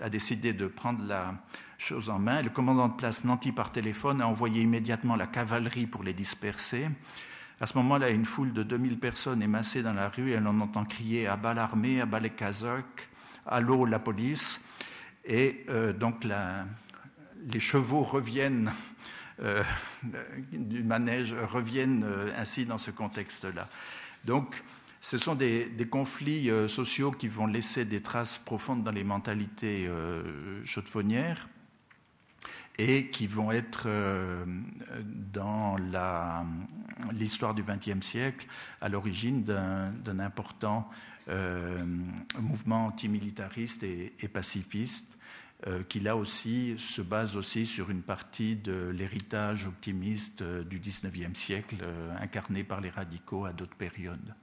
a 0.00 0.08
décidé 0.08 0.52
de 0.52 0.66
prendre 0.66 1.04
la, 1.04 1.34
chose 1.82 2.10
en 2.10 2.18
main. 2.18 2.42
Le 2.42 2.50
commandant 2.50 2.88
de 2.88 2.94
place 2.94 3.24
Nanty 3.24 3.50
par 3.50 3.72
téléphone 3.72 4.22
a 4.22 4.28
envoyé 4.28 4.62
immédiatement 4.62 5.16
la 5.16 5.26
cavalerie 5.26 5.86
pour 5.86 6.04
les 6.04 6.12
disperser. 6.12 6.88
À 7.60 7.66
ce 7.66 7.76
moment-là, 7.78 8.10
une 8.10 8.24
foule 8.24 8.52
de 8.52 8.62
2000 8.62 8.98
personnes 8.98 9.42
est 9.42 9.48
massée 9.48 9.82
dans 9.82 9.92
la 9.92 10.08
rue 10.08 10.30
et 10.30 10.38
on 10.38 10.60
entend 10.60 10.84
crier 10.84 11.26
à 11.26 11.36
bas 11.36 11.54
l'armée, 11.54 12.00
à 12.00 12.06
bas 12.06 12.20
les 12.20 12.30
casocs, 12.30 13.08
à 13.46 13.60
l'eau 13.60 13.84
la 13.84 13.98
police. 13.98 14.60
Et 15.24 15.64
euh, 15.68 15.92
donc 15.92 16.24
les 17.50 17.60
chevaux 17.60 18.02
reviennent 18.02 18.72
euh, 19.40 19.62
du 20.52 20.82
manège, 20.82 21.34
reviennent 21.34 22.04
euh, 22.04 22.30
ainsi 22.36 22.66
dans 22.66 22.78
ce 22.78 22.90
contexte-là. 22.90 23.68
Donc 24.24 24.62
ce 25.00 25.18
sont 25.18 25.34
des, 25.34 25.68
conflits 25.90 26.48
sociaux 26.68 27.10
qui 27.10 27.26
vont 27.26 27.46
laisser 27.46 27.84
des 27.84 28.00
traces 28.00 28.38
profondes 28.38 28.84
dans 28.84 28.92
les 28.92 29.02
mentalités 29.02 29.90
chaudefonnières 30.64 31.48
et 32.78 33.08
qui 33.08 33.26
vont 33.26 33.52
être 33.52 33.84
euh, 33.86 34.44
dans 35.32 35.76
l'histoire 37.12 37.54
du 37.54 37.62
XXe 37.62 38.04
siècle 38.04 38.46
à 38.80 38.88
l'origine 38.88 39.44
d'un 39.44 40.18
important 40.18 40.88
euh, 41.28 41.84
mouvement 42.40 42.86
antimilitariste 42.86 43.84
et, 43.84 44.28
pacifiste 44.32 45.06
euh, 45.06 45.11
qui 45.88 46.00
là 46.00 46.16
aussi 46.16 46.74
se 46.78 47.02
base 47.02 47.36
aussi 47.36 47.66
sur 47.66 47.90
une 47.90 48.02
partie 48.02 48.56
de 48.56 48.88
l'héritage 48.88 49.66
optimiste 49.66 50.42
du 50.42 50.78
XIXe 50.78 51.38
siècle 51.38 51.76
incarné 52.20 52.64
par 52.64 52.80
les 52.80 52.90
radicaux 52.90 53.44
à 53.44 53.52
d'autres 53.52 53.76
périodes. 53.76 54.34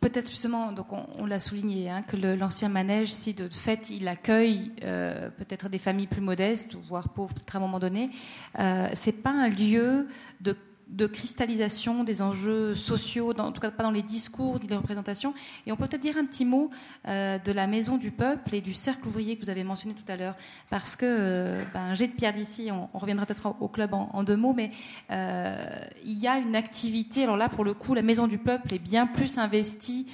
Peut-être 0.00 0.30
justement, 0.30 0.72
donc 0.72 0.92
on, 0.92 1.24
l'a 1.24 1.40
souligné, 1.40 1.88
hein, 1.88 2.02
que 2.02 2.16
l'ancien 2.16 2.68
manège, 2.68 3.12
si 3.12 3.32
de 3.32 3.48
fait 3.48 3.88
il 3.88 4.06
accueille 4.08 4.70
euh, 4.84 5.30
peut-être 5.30 5.70
des 5.70 5.78
familles 5.78 6.06
plus 6.06 6.20
modestes, 6.20 6.74
voire 6.74 7.08
pauvres 7.08 7.34
à 7.52 7.56
un 7.56 7.60
moment 7.60 7.78
donné, 7.78 8.10
euh, 8.58 8.88
c'est 8.92 9.12
pas 9.12 9.30
un 9.30 9.48
lieu 9.48 10.06
de 10.42 10.54
de 10.86 11.06
cristallisation 11.06 12.04
des 12.04 12.22
enjeux 12.22 12.74
sociaux, 12.74 13.32
en 13.38 13.50
tout 13.50 13.60
cas 13.60 13.70
pas 13.70 13.82
dans 13.82 13.90
les 13.90 14.02
discours 14.02 14.60
ni 14.60 14.68
les 14.68 14.76
représentations. 14.76 15.34
Et 15.66 15.72
on 15.72 15.76
peut 15.76 15.86
peut-être 15.88 16.02
dire 16.02 16.16
un 16.16 16.24
petit 16.24 16.44
mot 16.44 16.70
euh, 17.08 17.38
de 17.38 17.52
la 17.52 17.66
Maison 17.66 17.96
du 17.96 18.12
Peuple 18.12 18.54
et 18.54 18.60
du 18.60 18.72
Cercle 18.72 19.08
ouvrier 19.08 19.36
que 19.36 19.42
vous 19.42 19.50
avez 19.50 19.64
mentionné 19.64 19.94
tout 19.94 20.10
à 20.10 20.16
l'heure, 20.16 20.36
parce 20.70 20.94
que 20.94 21.06
euh, 21.06 21.64
ben, 21.74 21.94
j'ai 21.94 22.06
de 22.06 22.12
pierre 22.12 22.34
d'ici, 22.34 22.70
on, 22.70 22.88
reviendra 22.96 23.26
peut-être 23.26 23.56
au 23.60 23.68
club 23.68 23.94
en, 23.94 24.22
deux 24.22 24.36
mots, 24.36 24.54
mais 24.54 24.70
euh, 25.10 25.66
il 26.04 26.18
y 26.18 26.28
a 26.28 26.38
une 26.38 26.54
activité, 26.54 27.24
alors 27.24 27.36
là 27.36 27.48
pour 27.48 27.64
le 27.64 27.74
coup, 27.74 27.94
la 27.94 28.02
Maison 28.02 28.28
du 28.28 28.38
Peuple 28.38 28.72
est 28.74 28.78
bien 28.78 29.06
plus 29.06 29.38
investie 29.38 30.06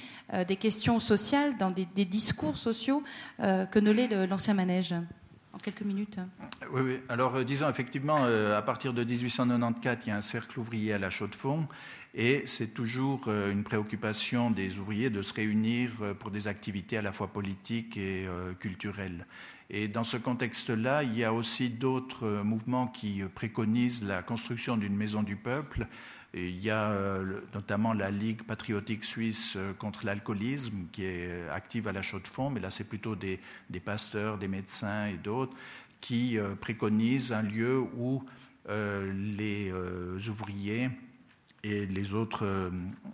des 0.47 0.55
questions 0.55 0.99
sociales, 0.99 1.55
dans 1.57 1.69
des 1.69 2.05
discours 2.05 2.57
sociaux, 2.57 3.03
que 3.37 3.79
ne 3.79 3.91
l'est 3.91 4.25
l'ancien 4.25 4.55
manège 4.55 4.95
en 5.53 5.59
quelques 5.59 5.83
minutes. 5.83 6.17
Oui. 6.71 6.99
Alors, 7.09 7.35
euh, 7.35 7.43
disons 7.43 7.69
effectivement, 7.69 8.25
euh, 8.25 8.57
à 8.57 8.61
partir 8.61 8.93
de 8.93 9.03
1894, 9.03 10.05
il 10.05 10.09
y 10.09 10.11
a 10.11 10.17
un 10.17 10.21
cercle 10.21 10.59
ouvrier 10.59 10.93
à 10.93 10.97
la 10.97 11.11
Chaux-de-Fonds, 11.11 11.67
et 12.15 12.43
c'est 12.45 12.73
toujours 12.73 13.25
euh, 13.27 13.51
une 13.51 13.63
préoccupation 13.63 14.49
des 14.49 14.79
ouvriers 14.79 15.11
de 15.11 15.21
se 15.21 15.33
réunir 15.33 15.91
pour 16.19 16.31
des 16.31 16.47
activités 16.47 16.97
à 16.97 17.01
la 17.01 17.11
fois 17.11 17.27
politiques 17.27 17.97
et 17.97 18.27
culturelles. 18.59 19.25
Et 19.69 19.87
dans 19.87 20.03
ce 20.03 20.17
contexte-là, 20.17 21.03
il 21.03 21.17
y 21.17 21.23
a 21.23 21.33
aussi 21.33 21.69
d'autres 21.69 22.41
mouvements 22.43 22.87
qui 22.87 23.23
préconisent 23.33 24.03
la 24.03 24.21
construction 24.21 24.77
d'une 24.77 24.95
maison 24.95 25.23
du 25.23 25.35
peuple 25.35 25.87
il 26.33 26.63
y 26.63 26.69
a 26.71 26.89
euh, 26.89 27.41
notamment 27.53 27.93
la 27.93 28.09
Ligue 28.09 28.41
patriotique 28.43 29.03
suisse 29.03 29.53
euh, 29.55 29.73
contre 29.73 30.05
l'alcoolisme 30.05 30.87
qui 30.91 31.05
est 31.05 31.47
active 31.49 31.87
à 31.87 31.91
la 31.91 32.01
Chaux-de-Fonds, 32.01 32.49
mais 32.49 32.59
là 32.59 32.71
c'est 32.71 32.83
plutôt 32.83 33.15
des, 33.15 33.39
pasteurs, 33.85 34.37
des 34.39 34.47
médecins 34.47 35.07
et 35.07 35.17
d'autres 35.17 35.55
qui 36.01 36.37
euh, 36.37 36.55
préconisent 36.55 37.31
un 37.31 37.43
lieu 37.43 37.79
où 37.79 38.23
les 38.65 39.73
ouvriers 40.29 40.89
et 41.63 41.85
les 41.85 42.13
autres 42.13 42.71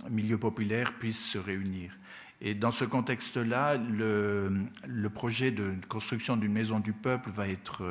milieux 0.07 0.37
populaires 0.37 0.93
puissent 0.93 1.31
se 1.31 1.39
réunir. 1.39 1.97
Et 2.39 2.53
dans 2.53 2.69
ce 2.69 2.85
contexte-là, 2.85 3.77
le, 3.77 4.67
projet 5.11 5.49
de 5.49 5.73
construction 5.87 6.37
d'une 6.37 6.53
maison 6.53 6.79
du 6.79 6.93
peuple 6.93 7.31
va 7.31 7.47
être 7.47 7.83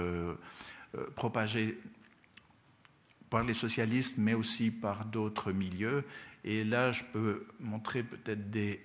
propagé 1.17 1.81
par 3.31 3.43
les 3.43 3.55
socialistes, 3.55 4.15
mais 4.17 4.35
aussi 4.35 4.71
par 4.71 5.05
d'autres 5.05 5.53
milieux. 5.53 6.05
Et 6.45 6.65
là, 6.65 6.93
je 6.93 7.05
peux 7.13 7.47
montrer 7.61 8.03
peut-être 8.03 8.51
des 8.51 8.81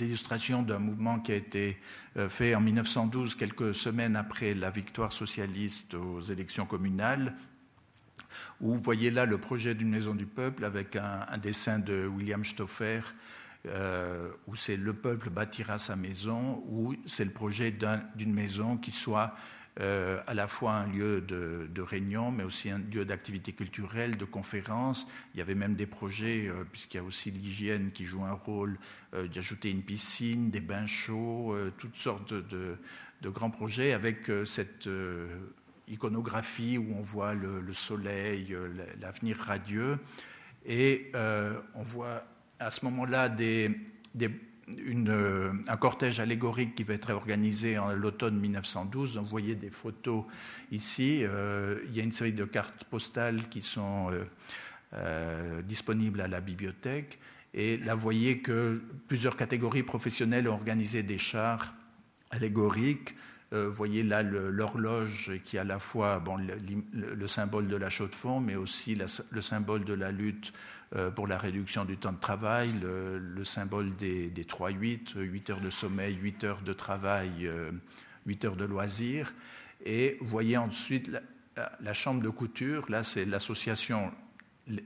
illustrations 0.00 0.62
d'un 0.62 0.78
mouvement 0.78 1.20
qui 1.20 1.32
a 1.32 1.36
été 1.36 1.78
euh, 2.16 2.28
fait 2.28 2.54
en 2.54 2.60
1912, 2.60 3.34
quelques 3.34 3.74
semaines 3.74 4.16
après 4.16 4.54
la 4.54 4.70
victoire 4.70 5.12
socialiste 5.12 5.94
aux 5.94 6.20
élections 6.20 6.66
communales, 6.66 7.36
où 8.60 8.74
vous 8.74 8.82
voyez 8.82 9.10
là 9.10 9.26
le 9.26 9.38
projet 9.38 9.74
d'une 9.74 9.90
maison 9.90 10.14
du 10.14 10.26
peuple 10.26 10.64
avec 10.64 10.96
un, 10.96 11.38
dessin 11.38 11.78
de 11.78 12.06
William 12.06 12.44
Stauffer, 12.44 13.00
euh, 13.66 14.30
où 14.46 14.54
c'est 14.54 14.76
le 14.76 14.92
peuple 14.92 15.30
bâtira 15.30 15.78
sa 15.78 15.96
maison, 15.96 16.62
où 16.68 16.94
c'est 17.06 17.24
le 17.24 17.32
projet 17.32 17.70
d'une 18.14 18.32
maison 18.32 18.76
qui 18.76 18.90
soit 18.90 19.34
euh, 19.78 20.22
à 20.26 20.32
la 20.32 20.46
fois 20.46 20.72
un 20.72 20.86
lieu 20.86 21.20
de, 21.20 21.82
réunion, 21.82 22.30
mais 22.30 22.44
aussi 22.44 22.70
un 22.70 22.78
lieu 22.78 23.04
d'activité 23.04 23.52
culturelle, 23.52 24.16
de 24.16 24.24
conférences. 24.24 25.06
Il 25.34 25.38
y 25.38 25.40
avait 25.42 25.54
même 25.54 25.74
des 25.74 25.86
projets, 25.86 26.48
euh, 26.48 26.64
puisqu'il 26.64 26.96
y 26.96 27.00
a 27.00 27.02
aussi 27.02 27.30
l'hygiène 27.30 27.90
qui 27.92 28.06
joue 28.06 28.24
un 28.24 28.32
rôle, 28.32 28.78
euh, 29.12 29.28
d'ajouter 29.28 29.70
une 29.70 29.82
piscine, 29.82 30.50
des 30.50 30.60
bains 30.60 30.86
chauds, 30.86 31.54
toutes 31.76 31.96
sortes 31.96 32.32
de, 32.32 32.78
de 33.20 33.28
grands 33.28 33.50
projets 33.50 33.92
avec 33.92 34.30
cette 34.44 34.88
iconographie 35.88 36.78
où 36.78 36.94
on 36.96 37.02
voit 37.02 37.34
le, 37.34 37.72
soleil, 37.72 38.56
l'avenir 38.98 39.36
radieux. 39.36 39.98
Et 40.64 41.12
on 41.14 41.82
voit 41.82 42.24
à 42.58 42.70
ce 42.70 42.84
moment-là 42.86 43.28
des, 43.28 43.70
un 44.68 45.76
cortège 45.76 46.18
allégorique 46.18 46.74
qui 46.74 46.82
va 46.82 46.94
être 46.94 47.12
organisé 47.12 47.78
en 47.78 47.92
l'automne 47.92 48.38
1912. 48.38 49.16
Vous 49.18 49.24
voyez 49.24 49.54
des 49.54 49.70
photos 49.70 50.24
ici. 50.72 51.20
il 51.20 51.96
y 51.96 52.00
a 52.00 52.02
une 52.02 52.12
série 52.12 52.32
de 52.32 52.44
cartes 52.44 52.84
postales 52.84 53.48
qui 53.48 53.62
sont 53.62 54.10
disponibles 55.64 56.20
à 56.20 56.28
la 56.28 56.40
bibliothèque. 56.40 57.20
Et 57.56 57.78
là, 57.78 57.94
vous 57.94 58.00
voyez 58.00 58.40
que 58.40 58.82
plusieurs 59.08 59.34
catégories 59.34 59.82
professionnelles 59.82 60.46
ont 60.46 60.54
organisé 60.54 61.02
des 61.02 61.18
chars 61.18 61.74
allégoriques. 62.30 63.16
Euh, 63.52 63.68
vous 63.68 63.74
voyez 63.74 64.02
là 64.02 64.22
l'horloge 64.22 65.32
qui 65.44 65.56
est 65.56 65.60
à 65.60 65.64
la 65.64 65.78
fois 65.78 66.22
le, 66.92 67.26
symbole 67.26 67.68
de 67.68 67.76
la 67.76 67.88
chaux 67.88 68.08
de 68.08 68.14
fond, 68.14 68.40
mais 68.40 68.56
aussi 68.56 68.94
le 68.96 69.40
symbole 69.40 69.84
de 69.84 69.94
la 69.94 70.10
lutte 70.10 70.52
euh, 70.52 70.52
pour 71.14 71.26
la 71.26 71.36
réduction 71.36 71.84
du 71.84 71.96
temps 71.96 72.12
de 72.12 72.20
travail, 72.20 72.72
le, 72.80 73.44
symbole 73.44 73.96
des, 73.96 74.28
des 74.30 74.44
3-8, 74.44 75.18
8 75.18 75.50
heures 75.50 75.60
de 75.60 75.70
sommeil, 75.70 76.14
8 76.14 76.44
heures 76.44 76.62
de 76.62 76.72
travail, 76.72 77.50
8 78.26 78.44
euh, 78.44 78.48
heures 78.48 78.56
de 78.56 78.64
loisirs. 78.64 79.34
Et 79.84 80.16
vous 80.20 80.28
voyez 80.28 80.56
ensuite 80.56 81.10
la, 81.80 81.92
chambre 81.92 82.22
de 82.22 82.28
couture, 82.28 82.90
là 82.90 83.02
c'est 83.02 83.24
l'association 83.24 84.12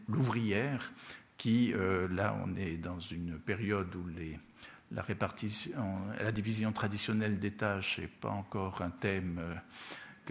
L'Ouvrière, 0.09 0.93
qui, 1.39 1.73
euh, 1.73 2.07
là, 2.09 2.37
on 2.45 2.55
est 2.57 2.77
dans 2.77 3.01
une 3.01 3.39
période 3.39 3.95
où 3.95 4.05
la 4.91 5.01
répartition, 5.01 5.73
la 6.21 6.33
division 6.33 6.71
traditionnelle 6.71 7.39
des 7.39 7.53
tâches 7.53 7.99
n'est 7.99 8.09
pas 8.09 8.29
encore 8.29 8.83
un 8.83 8.91
thème 8.91 9.39
euh, 9.41 9.55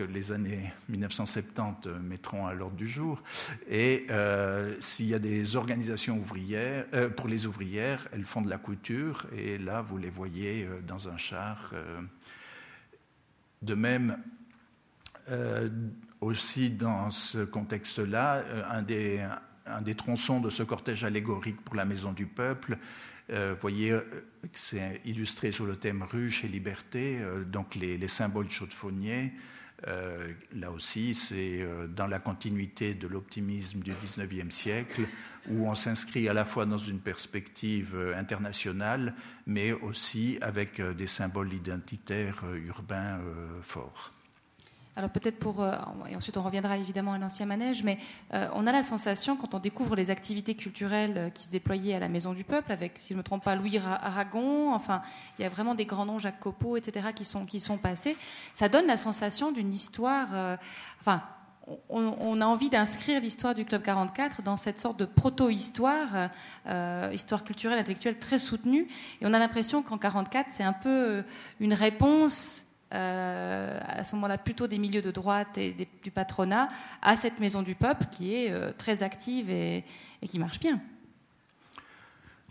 les 0.01 0.31
années 0.31 0.73
1970 0.89 1.89
mettront 2.01 2.47
à 2.47 2.53
l'ordre 2.53 2.75
du 2.75 2.87
jour. 2.87 3.21
Et 3.69 4.05
euh, 4.09 4.75
s'il 4.79 5.07
y 5.07 5.13
a 5.13 5.19
des 5.19 5.55
organisations 5.55 6.17
ouvrières, 6.17 6.85
pour 7.15 7.27
les 7.27 7.45
ouvrières, 7.45 8.07
elles 8.11 8.25
font 8.25 8.41
de 8.41 8.49
la 8.49 8.57
couture, 8.57 9.25
et 9.35 9.57
là, 9.57 9.81
vous 9.81 9.97
les 9.97 10.09
voyez 10.09 10.67
dans 10.87 11.09
un 11.09 11.17
char. 11.17 11.73
de 13.61 13.73
même, 13.73 14.17
aussi 16.21 16.69
dans 16.69 17.11
ce 17.11 17.39
contexte-là, 17.39 18.43
un 18.69 18.81
des, 18.81 19.95
tronçons 19.95 20.39
de 20.39 20.49
ce 20.49 20.63
cortège 20.63 21.03
allégorique 21.03 21.61
pour 21.61 21.75
la 21.75 21.85
Maison 21.85 22.13
du 22.13 22.25
Peuple. 22.25 22.77
Euh, 23.31 23.53
vous 23.53 23.61
voyez 23.61 23.91
euh, 23.91 24.01
que 24.41 24.59
c'est 24.59 25.01
illustré 25.05 25.51
sur 25.51 25.65
le 25.65 25.75
thème 25.75 26.01
ruche 26.03 26.43
et 26.43 26.47
liberté, 26.47 27.19
euh, 27.21 27.43
donc 27.43 27.75
les, 27.75 28.07
symboles 28.07 28.49
chaudefonniers. 28.49 29.33
Là 29.85 30.71
aussi, 30.71 31.15
c'est 31.15 31.67
dans 31.95 32.07
la 32.07 32.19
continuité 32.19 32.93
de 32.93 33.07
l'optimisme 33.07 33.79
du 33.79 33.91
XIXe 33.91 34.53
siècle, 34.53 35.01
où 35.49 35.67
on 35.67 35.75
s'inscrit 35.75 36.27
à 36.29 36.33
la 36.33 36.45
fois 36.45 36.65
dans 36.65 36.77
une 36.77 36.99
perspective 36.99 38.13
internationale, 38.15 39.15
mais 39.47 39.71
aussi 39.71 40.37
avec 40.41 40.81
des 40.81 41.07
symboles 41.07 41.53
identitaires 41.53 42.43
urbains 42.67 43.19
forts. 43.61 44.11
Alors 44.95 45.11
peut-être 45.11 45.37
pour, 45.37 45.61
euh, 45.61 45.75
et 46.09 46.15
ensuite 46.15 46.35
on 46.35 46.41
reviendra 46.41 46.77
évidemment 46.77 47.13
à 47.13 47.17
l'ancien 47.17 47.45
manège, 47.45 47.83
mais 47.83 47.99
euh, 48.33 48.47
on 48.55 48.65
a 48.65 48.71
la 48.71 48.83
sensation 48.83 49.37
quand 49.37 49.53
on 49.53 49.59
découvre 49.59 49.95
les 49.95 50.09
activités 50.09 50.55
culturelles 50.55 51.13
euh, 51.15 51.29
qui 51.29 51.43
se 51.43 51.51
déployaient 51.51 51.93
à 51.93 51.99
la 51.99 52.09
Maison 52.09 52.33
du 52.33 52.43
Peuple, 52.43 52.71
avec, 52.71 52.93
si 52.97 53.09
je 53.09 53.13
ne 53.13 53.19
me 53.19 53.23
trompe 53.23 53.43
pas, 53.43 53.55
Louis 53.55 53.77
Aragon, 53.77 54.73
enfin 54.73 55.01
il 55.37 55.43
y 55.43 55.45
a 55.45 55.49
vraiment 55.49 55.75
des 55.75 55.85
grands 55.85 56.05
noms, 56.05 56.19
Jacques 56.19 56.39
Copeau, 56.39 56.75
etc., 56.75 57.09
qui 57.15 57.23
sont, 57.23 57.45
qui 57.45 57.59
sont 57.59 57.77
passés, 57.77 58.17
ça 58.53 58.67
donne 58.67 58.87
la 58.87 58.97
sensation 58.97 59.51
d'une 59.51 59.73
histoire, 59.73 60.57
enfin 60.99 61.21
on, 61.87 62.41
a 62.41 62.45
envie 62.45 62.69
d'inscrire 62.69 63.21
l'histoire 63.21 63.53
du 63.53 63.63
Club 63.63 63.83
44 63.83 64.41
dans 64.41 64.57
cette 64.57 64.79
sorte 64.79 64.97
de 64.97 65.05
proto-histoire, 65.05 66.29
histoire 67.13 67.43
culturelle, 67.43 67.77
intellectuelle 67.77 68.17
très 68.17 68.39
soutenue. 68.39 68.87
Et 69.21 69.27
on 69.27 69.33
a 69.35 69.39
l'impression 69.39 69.83
qu'en 69.83 69.99
44, 69.99 70.47
c'est 70.49 70.63
un 70.63 70.73
peu 70.73 71.23
une 71.59 71.75
réponse 71.75 72.63
euh, 72.91 73.79
à 73.83 74.03
ce 74.03 74.15
moment-là 74.15 74.39
plutôt 74.39 74.65
des 74.65 74.79
milieux 74.79 75.03
de 75.03 75.11
droite 75.11 75.59
et 75.59 75.75
du 76.01 76.09
patronat, 76.09 76.69
à 77.03 77.15
cette 77.15 77.39
maison 77.39 77.61
du 77.61 77.75
peuple 77.75 78.05
qui 78.11 78.33
est 78.33 78.51
euh, 78.51 78.71
très 78.75 79.03
active 79.03 79.51
et, 79.51 79.83
qui 80.27 80.39
marche 80.39 80.59
bien. 80.59 80.81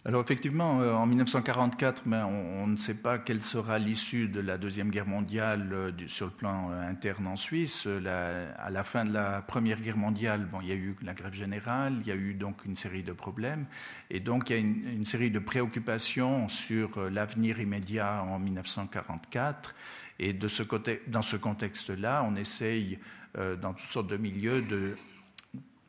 Alors 0.04 0.22
effectivement, 0.22 0.80
euh, 0.80 0.94
en 0.94 1.06
1944, 1.06 2.04
ben, 2.06 2.24
on, 2.24 2.68
ne 2.68 2.76
sait 2.76 2.94
pas 2.94 3.18
quelle 3.18 3.42
sera 3.42 3.78
l'issue 3.78 4.28
de 4.28 4.38
la 4.38 4.58
Deuxième 4.58 4.90
Guerre 4.90 5.08
mondiale 5.08 5.92
sur 6.06 6.26
le 6.26 6.32
plan 6.32 6.70
interne 6.70 7.26
en 7.26 7.36
Suisse. 7.36 7.88
à 7.88 8.70
la 8.70 8.84
fin 8.84 9.04
de 9.04 9.12
la 9.12 9.42
Première 9.42 9.80
Guerre 9.80 9.96
mondiale, 9.96 10.46
bon, 10.50 10.60
il 10.60 10.68
y 10.68 10.72
a 10.72 10.76
eu 10.76 10.96
la 11.02 11.14
grève 11.14 11.34
générale, 11.34 11.96
il 12.00 12.06
y 12.06 12.12
a 12.12 12.14
eu 12.14 12.34
donc 12.34 12.64
une 12.64 12.76
série 12.76 13.02
de 13.02 13.12
problèmes, 13.12 13.66
et 14.08 14.20
donc 14.20 14.50
il 14.50 14.52
y 14.52 14.56
a 14.56 14.60
une, 14.60 14.88
une 14.88 15.04
série 15.04 15.32
de 15.32 15.40
préoccupations 15.40 16.48
sur 16.48 17.10
l'avenir 17.10 17.58
immédiat 17.58 18.22
en 18.22 18.38
1944. 18.38 19.74
Et 20.18 20.32
de 20.32 20.48
ce 20.48 20.62
côté, 20.62 21.02
dans 21.06 21.22
ce 21.22 21.36
contexte-là, 21.36 22.24
on 22.28 22.34
essaye, 22.36 22.98
euh, 23.36 23.56
dans 23.56 23.72
toutes 23.72 23.88
sortes 23.88 24.08
de 24.08 24.16
milieux, 24.16 24.62
de 24.62 24.96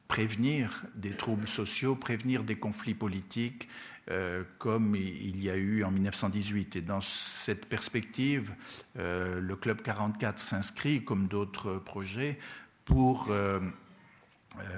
prévenir 0.07 0.84
des 0.95 1.11
troubles 1.11 1.47
sociaux, 1.47 1.95
prévenir 1.95 2.43
des 2.43 2.55
conflits 2.55 2.93
politiques, 2.93 3.67
euh, 4.09 4.43
comme 4.57 4.95
il 4.95 5.41
y 5.43 5.49
a 5.49 5.55
eu 5.55 5.84
en 5.84 5.91
1918. 5.91 6.75
Et 6.75 6.82
dans 6.82 7.01
cette 7.01 7.65
perspective, 7.67 8.53
euh, 8.97 9.39
le 9.39 9.55
Club 9.55 9.82
44 9.82 10.39
s'inscrit, 10.39 11.03
comme 11.03 11.27
d'autres 11.27 11.75
projets, 11.75 12.39
pour 12.86 13.32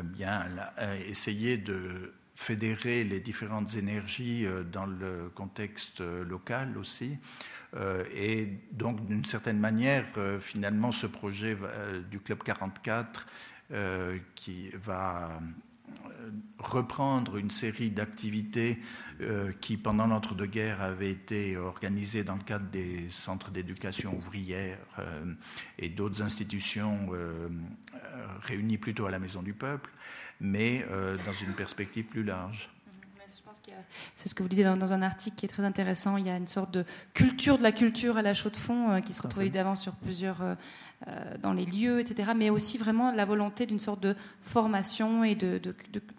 bien 0.03 0.45
essayer 1.07 1.57
de 1.57 2.13
fédérer 2.35 3.05
les 3.05 3.21
différentes 3.21 3.75
énergies 3.75 4.45
dans 4.69 4.85
le 4.85 5.31
contexte 5.33 6.01
local 6.01 6.77
aussi. 6.77 7.17
Euh, 7.75 8.03
et 8.13 8.47
donc, 8.71 9.05
d'une 9.05 9.25
certaine 9.25 9.59
manière, 9.59 10.05
euh, 10.17 10.39
finalement, 10.39 10.91
ce 10.91 11.07
projet 11.07 11.57
euh, 11.61 12.01
du 12.01 12.19
Club 12.19 12.43
44 12.43 13.27
qui 14.35 14.69
va 14.83 15.39
reprendre 16.59 17.37
une 17.37 17.51
série 17.51 17.89
d'activités 17.89 18.81
qui, 19.61 19.77
pendant 19.77 20.07
l'entre-deux-guerres, 20.07 20.81
avaient 20.81 21.11
été 21.11 21.55
organisées 21.55 22.25
dans 22.25 22.35
le 22.35 22.43
cadre 22.43 22.65
des 22.69 23.09
centres 23.09 23.49
d'éducation 23.49 24.13
ouvrière 24.17 24.77
et 25.79 25.87
d'autres 25.87 26.21
institutions 26.21 27.11
réunies 28.41 28.77
plutôt 28.77 29.05
à 29.05 29.11
la 29.11 29.19
Maison 29.19 29.41
du 29.41 29.53
Peuple, 29.53 29.89
mais 30.41 30.85
dans 31.23 31.31
une 31.31 31.53
perspective 31.53 32.07
plus 32.07 32.25
large 32.25 32.69
c'est 34.15 34.29
ce 34.29 34.35
que 34.35 34.43
vous 34.43 34.49
disiez 34.49 34.63
dans, 34.63 34.93
un 34.93 35.01
article 35.01 35.35
qui 35.35 35.45
est 35.45 35.49
très 35.49 35.63
intéressant. 35.63 36.17
Il 36.17 36.25
y 36.25 36.29
a 36.29 36.37
une 36.37 36.47
sorte 36.47 36.71
de 36.71 36.85
culture 37.13 37.57
de 37.57 37.63
la 37.63 37.71
culture 37.71 38.17
à 38.17 38.21
la 38.21 38.33
chaux 38.33 38.49
de 38.49 38.57
fond 38.57 38.91
euh, 38.91 38.99
qui 38.99 39.13
se 39.13 39.21
retrouve 39.21 39.43
évidemment 39.43 39.75
sur 39.75 39.93
plusieurs, 39.93 40.41
euh, 40.41 40.55
euh, 41.07 41.37
dans 41.41 41.53
les 41.53 41.65
lieux, 41.65 41.99
etc. 41.99 42.31
Mais 42.35 42.49
aussi 42.49 42.77
vraiment 42.77 43.11
la 43.11 43.25
volonté 43.25 43.65
d'une 43.65 43.79
sorte 43.79 44.01
de 44.01 44.15
formation 44.41 45.23
et 45.23 45.35
de, 45.35 45.59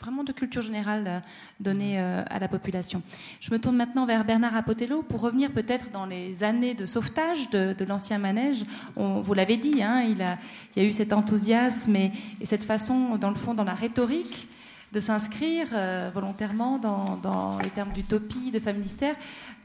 vraiment 0.00 0.24
de 0.24 0.32
culture 0.32 0.62
générale 0.62 1.22
donnée 1.60 1.98
à 1.98 2.38
la 2.38 2.48
population. 2.48 3.02
Je 3.40 3.50
me 3.50 3.58
tourne 3.58 3.76
maintenant 3.76 4.06
vers 4.06 4.24
Bernard 4.24 4.56
Apotello 4.56 5.02
pour 5.02 5.20
revenir 5.20 5.52
peut-être 5.52 5.90
dans 5.90 6.06
les 6.06 6.42
années 6.44 6.74
de 6.74 6.86
sauvetage 6.86 7.50
de, 7.50 7.84
l'ancien 7.84 8.18
manège. 8.18 8.64
On, 8.96 9.20
vous 9.20 9.34
l'avez 9.34 9.56
dit, 9.56 9.82
hein, 9.82 10.02
il, 10.02 10.22
a, 10.22 10.38
il 10.74 10.82
y 10.82 10.86
a 10.86 10.88
eu 10.88 10.92
cet 10.92 11.12
enthousiasme 11.12 11.94
et, 11.96 12.12
et 12.40 12.46
cette 12.46 12.64
façon, 12.64 13.16
dans 13.16 13.30
le 13.30 13.36
fond, 13.36 13.54
dans 13.54 13.64
la 13.64 13.74
rhétorique 13.74 14.48
de 14.92 15.00
s'inscrire 15.00 15.68
euh, 15.72 16.10
volontairement 16.12 16.78
dans, 16.78 17.58
les 17.62 17.70
termes 17.70 17.92
d'utopie, 17.92 18.50
de 18.50 18.60
familistère. 18.60 19.16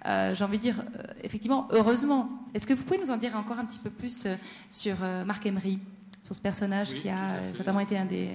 Euh, 0.05 0.33
J'ai 0.33 0.43
envie 0.43 0.57
de 0.57 0.61
dire, 0.61 0.79
euh, 0.79 1.03
effectivement, 1.23 1.67
heureusement. 1.71 2.29
Est-ce 2.53 2.65
que 2.65 2.73
vous 2.73 2.83
pouvez 2.83 2.99
nous 2.99 3.11
en 3.11 3.17
dire 3.17 3.35
encore 3.35 3.59
un 3.59 3.65
petit 3.65 3.79
peu 3.79 3.89
plus 3.89 4.25
euh, 4.25 4.35
sur 4.69 4.97
Marc 5.25 5.45
Emery, 5.45 5.79
sur 6.23 6.33
ce 6.33 6.41
personnage 6.41 6.93
qui 6.95 7.09
a 7.09 7.41
certainement 7.53 7.81
été 7.81 7.97
un 7.97 8.05
des. 8.05 8.29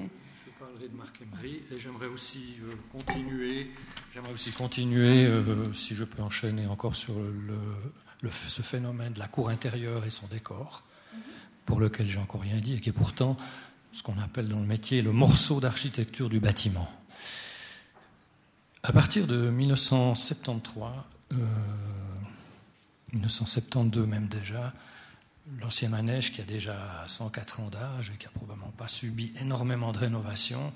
Je 0.44 0.50
parlerai 0.58 0.88
de 0.88 0.96
Marc 0.96 1.20
Emery 1.22 1.62
et 1.70 1.80
j'aimerais 1.80 2.06
aussi 2.06 2.56
continuer, 2.92 3.70
j'aimerais 4.14 4.32
aussi 4.32 4.50
continuer, 4.52 5.28
si 5.72 5.94
je 5.94 6.04
peux 6.04 6.22
enchaîner 6.22 6.66
encore 6.66 6.94
sur 6.94 7.14
le, 7.14 8.30
ce 8.30 8.62
phénomène 8.62 9.14
de 9.14 9.18
la 9.18 9.28
cour 9.28 9.48
intérieure 9.48 10.04
et 10.04 10.10
son 10.10 10.26
décor, 10.26 10.84
mhm. 11.12 11.20
pour 11.66 11.80
lequel 11.80 12.06
j'ai 12.06 12.20
encore 12.20 12.42
rien 12.42 12.58
dit 12.58 12.74
et 12.74 12.80
qui 12.80 12.90
est 12.90 12.92
pourtant 12.92 13.36
ce 13.92 14.02
qu'on 14.02 14.18
appelle 14.18 14.48
dans 14.48 14.58
le 14.58 14.66
métier 14.66 15.02
le 15.02 15.12
morceau 15.12 15.60
d'architecture 15.60 16.28
du 16.28 16.40
bâtiment. 16.40 16.90
À 18.82 18.92
partir 18.92 19.26
de 19.26 19.50
1973, 19.50 20.82
1972 23.12 24.02
euh, 24.02 24.06
même 24.06 24.26
déjà, 24.26 24.72
l'ancien 25.60 25.88
manège 25.88 26.32
qui 26.32 26.40
a 26.40 26.44
déjà 26.44 27.04
104 27.06 27.60
ans 27.60 27.68
d'âge 27.68 28.10
et 28.12 28.16
qui 28.16 28.26
n'a 28.26 28.32
probablement 28.32 28.72
pas 28.76 28.88
subi 28.88 29.32
énormément 29.40 29.92
de 29.92 29.98
rénovation 29.98 30.72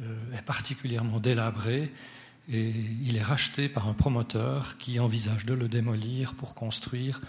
euh, 0.00 0.36
est 0.36 0.42
particulièrement 0.42 1.18
délabré 1.18 1.92
et 2.48 2.70
il 2.70 3.16
est 3.16 3.22
racheté 3.22 3.68
par 3.68 3.88
un 3.88 3.94
promoteur 3.94 4.76
qui 4.78 5.00
envisage 5.00 5.46
de 5.46 5.54
le 5.54 5.68
démolir 5.68 6.34
pour 6.34 6.54
construire 6.54 7.20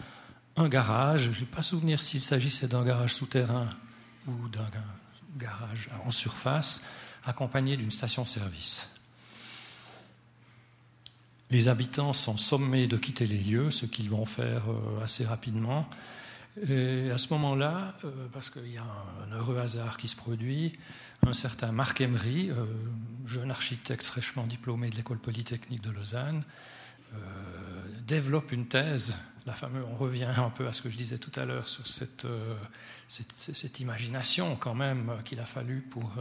un 0.57 0.67
garage. 0.67 1.31
Je 1.33 1.41
n'ai 1.41 1.45
pas 1.45 1.61
souvenir 1.61 2.01
s'il 2.01 2.21
s'agissait 2.21 2.67
d'un 2.67 2.83
garage 2.83 3.13
souterrain 3.13 3.69
ou 4.27 4.47
d'un 4.49 4.69
garage 5.37 5.89
en 6.05 6.11
surface, 6.11 6.83
accompagné 7.25 7.77
d'une 7.77 7.91
station-service. 7.91 8.89
Les 11.53 11.67
habitants 11.67 12.13
sont 12.13 12.35
sommés 12.35 12.87
de 12.87 12.97
quitter 12.97 13.27
les 13.27 13.37
lieux, 13.37 13.69
ce 13.69 13.85
qu'ils 13.85 14.09
vont 14.09 14.25
faire 14.25 14.63
euh, 14.71 15.03
assez 15.03 15.23
rapidement. 15.23 15.87
Et 16.67 17.11
à 17.11 17.19
ce 17.19 17.27
moment-là, 17.33 17.93
euh, 18.05 18.27
parce 18.33 18.49
qu'il 18.49 18.71
y 18.71 18.77
a 18.79 18.83
un, 18.83 19.35
heureux 19.35 19.59
hasard 19.59 19.97
qui 19.97 20.07
se 20.07 20.15
produit, 20.15 20.73
un 21.25 21.33
certain 21.33 21.71
Marc 21.71 22.01
Emery, 22.01 22.49
euh, 22.49 22.65
jeune 23.27 23.51
architecte 23.51 24.03
fraîchement 24.03 24.47
diplômé 24.47 24.89
de 24.89 24.95
l'école 24.95 25.19
polytechnique 25.19 25.81
de 25.81 25.91
Lausanne, 25.91 26.43
développe 28.07 28.51
une 28.51 28.65
thèse. 28.65 29.15
La 29.45 29.53
fameuse, 29.53 29.85
on 29.91 29.95
revient 29.95 30.29
un 30.37 30.49
peu 30.49 30.67
à 30.67 30.73
ce 30.73 30.81
que 30.81 30.89
je 30.89 30.97
disais 30.97 31.17
tout 31.17 31.37
à 31.37 31.45
l'heure 31.45 31.67
sur 31.67 31.85
cette, 31.85 32.25
cette, 33.09 33.79
imagination 33.81 34.55
quand 34.55 34.73
même 34.73 35.11
qu'il 35.25 35.39
a 35.41 35.45
fallu 35.45 35.81
pour 35.81 36.13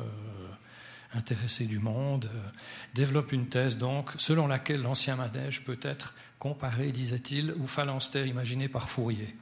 intéressé 1.15 1.67
du 1.67 1.79
monde, 1.79 2.31
euh, 2.33 2.49
développe 2.95 3.33
une 3.33 3.49
thèse 3.49 3.77
donc 3.77 4.11
selon 4.17 4.47
laquelle 4.47 4.83
l'ancien 4.83 5.17
manège 5.17 5.65
peut 5.65 5.79
être 5.83 6.15
comparé, 6.39 6.93
disait-il, 6.93 7.53
au 7.53 7.67
phalanstère 7.67 8.27
imaginé 8.27 8.69
par 8.69 8.89
Fourier, 8.89 9.37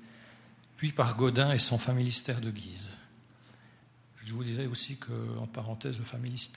puis 0.76 0.93
par 0.93 1.16
Godin 1.16 1.53
et 1.53 1.59
son 1.59 1.78
familistère 1.78 2.41
de 2.41 2.51
Guise. 2.51 2.91
Je 4.24 4.35
vous 4.35 4.45
dirais 4.45 4.66
aussi 4.66 4.97
qu'en 4.97 5.47
parenthèse, 5.47 6.01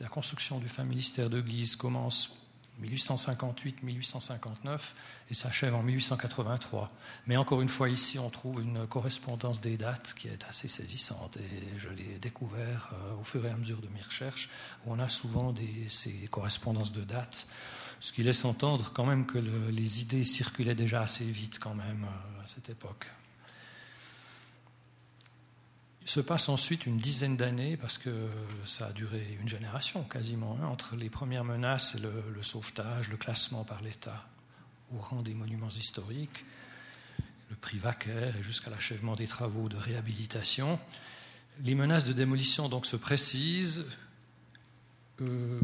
la 0.01 0.07
construction 0.09 0.59
du 0.59 0.67
familistère 0.67 1.29
de 1.29 1.41
Guise 1.41 1.75
commence 1.75 2.37
1858-1859 2.81 4.93
et 5.29 5.33
s'achève 5.33 5.75
en 5.75 5.83
1883. 5.83 6.91
Mais 7.27 7.37
encore 7.37 7.61
une 7.61 7.69
fois, 7.69 7.89
ici, 7.89 8.19
on 8.19 8.29
trouve 8.29 8.61
une 8.61 8.85
correspondance 8.87 9.61
des 9.61 9.77
dates 9.77 10.13
qui 10.17 10.27
est 10.27 10.43
assez 10.45 10.67
saisissante 10.67 11.37
et 11.37 11.77
je 11.77 11.89
l'ai 11.89 12.19
découvert 12.19 12.91
euh, 12.93 13.15
au 13.19 13.23
fur 13.23 13.45
et 13.45 13.49
à 13.49 13.55
mesure 13.55 13.81
de 13.81 13.87
mes 13.89 14.01
recherches, 14.01 14.49
où 14.85 14.93
on 14.93 14.99
a 14.99 15.09
souvent 15.09 15.53
ces 15.87 16.27
correspondances 16.31 16.91
de 16.91 17.03
dates, 17.03 17.47
ce 17.99 18.11
qui 18.11 18.23
laisse 18.23 18.45
entendre 18.45 18.91
quand 18.93 19.05
même 19.05 19.25
que 19.25 19.37
les 19.37 20.01
idées 20.01 20.23
circulaient 20.23 20.75
déjà 20.75 21.01
assez 21.01 21.25
vite 21.25 21.59
quand 21.59 21.75
même 21.75 22.05
euh, 22.05 22.43
à 22.43 22.47
cette 22.47 22.69
époque. 22.69 23.09
Il 26.05 26.09
se 26.09 26.19
passe 26.19 26.49
ensuite 26.49 26.85
une 26.85 26.97
dizaine 26.97 27.37
d'années, 27.37 27.77
parce 27.77 27.97
que 27.97 28.27
ça 28.65 28.87
a 28.87 28.91
duré 28.91 29.37
une 29.39 29.47
génération 29.47 30.03
quasiment, 30.03 30.57
hein, 30.61 30.67
entre 30.67 30.97
les 30.97 31.09
premières 31.09 31.45
menaces 31.45 31.97
le, 31.99 32.43
sauvetage, 32.43 33.09
le 33.09 33.17
classement 33.17 33.63
par 33.63 33.81
l'État 33.81 34.27
au 34.93 34.99
rang 34.99 35.21
des 35.21 35.33
monuments 35.33 35.69
historiques, 35.69 36.45
le 37.49 37.55
prix 37.55 37.77
Vaquer 37.77 38.31
et 38.37 38.43
jusqu'à 38.43 38.69
l'achèvement 38.69 39.15
des 39.15 39.27
travaux 39.27 39.69
de 39.69 39.77
réhabilitation. 39.77 40.77
Les 41.61 41.73
menaces 41.73 42.03
de 42.03 42.13
démolition 42.13 42.67
donc 42.67 42.85
se 42.85 42.97
précisent. 42.97 43.85
Euh, 45.21 45.59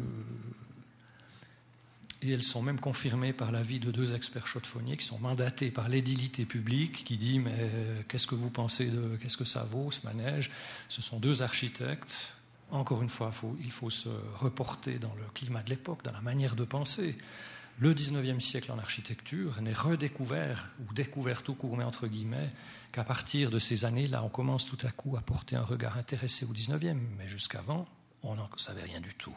et 2.21 2.31
elles 2.31 2.43
sont 2.43 2.61
même 2.61 2.79
confirmées 2.79 3.33
par 3.33 3.51
l'avis 3.51 3.79
de 3.79 3.91
deux 3.91 4.13
experts 4.13 4.47
chaudefonniers 4.47 4.97
qui 4.97 5.05
sont 5.05 5.19
mandatés 5.19 5.71
par 5.71 5.87
l'édilité 5.87 6.45
publique 6.45 7.03
qui 7.05 7.17
dit 7.17 7.39
mais 7.39 7.55
euh, 7.57 8.01
qu'est-ce 8.07 8.27
que 8.27 8.35
vous 8.35 8.49
pensez 8.49 8.87
de 8.87 9.15
qu'est-ce 9.17 9.37
que 9.37 9.45
ça 9.45 9.63
vaut 9.63 9.89
ce 9.91 10.05
manège? 10.05 10.51
Ce 10.89 11.01
sont 11.01 11.19
deux 11.19 11.41
architectes. 11.41 12.35
Encore 12.71 13.01
une 13.01 13.09
fois, 13.09 13.31
il 13.61 13.71
faut 13.71 13.89
se 13.89 14.09
reporter 14.35 14.99
dans 14.99 15.15
le 15.15 15.23
climat 15.33 15.63
de 15.63 15.71
l'époque, 15.71 16.03
dans 16.03 16.11
la 16.11 16.21
manière 16.21 16.55
de 16.55 16.65
penser. 16.65 17.15
Le 17.79 17.95
19e 17.95 18.39
siècle 18.39 18.71
en 18.71 18.77
architecture 18.77 19.59
n'est 19.61 19.73
redécouvert, 19.73 20.69
ou 20.79 20.93
découvert 20.93 21.41
tout 21.41 21.55
court, 21.55 21.77
mais 21.77 21.83
entre 21.83 22.05
guillemets, 22.05 22.51
qu'à 22.91 23.03
partir 23.03 23.49
de 23.49 23.57
ces 23.57 23.85
années-là, 23.85 24.21
on 24.23 24.29
commence 24.29 24.67
tout 24.67 24.77
à 24.85 24.91
coup 24.91 25.17
à 25.17 25.21
porter 25.21 25.55
un 25.55 25.63
regard 25.63 25.97
intéressé 25.97 26.45
au 26.45 26.53
19e, 26.53 26.99
mais 27.17 27.27
jusqu'avant, 27.27 27.85
on 28.21 28.35
n'en 28.35 28.49
savait 28.57 28.83
rien 28.83 28.99
du 28.99 29.15
tout 29.15 29.35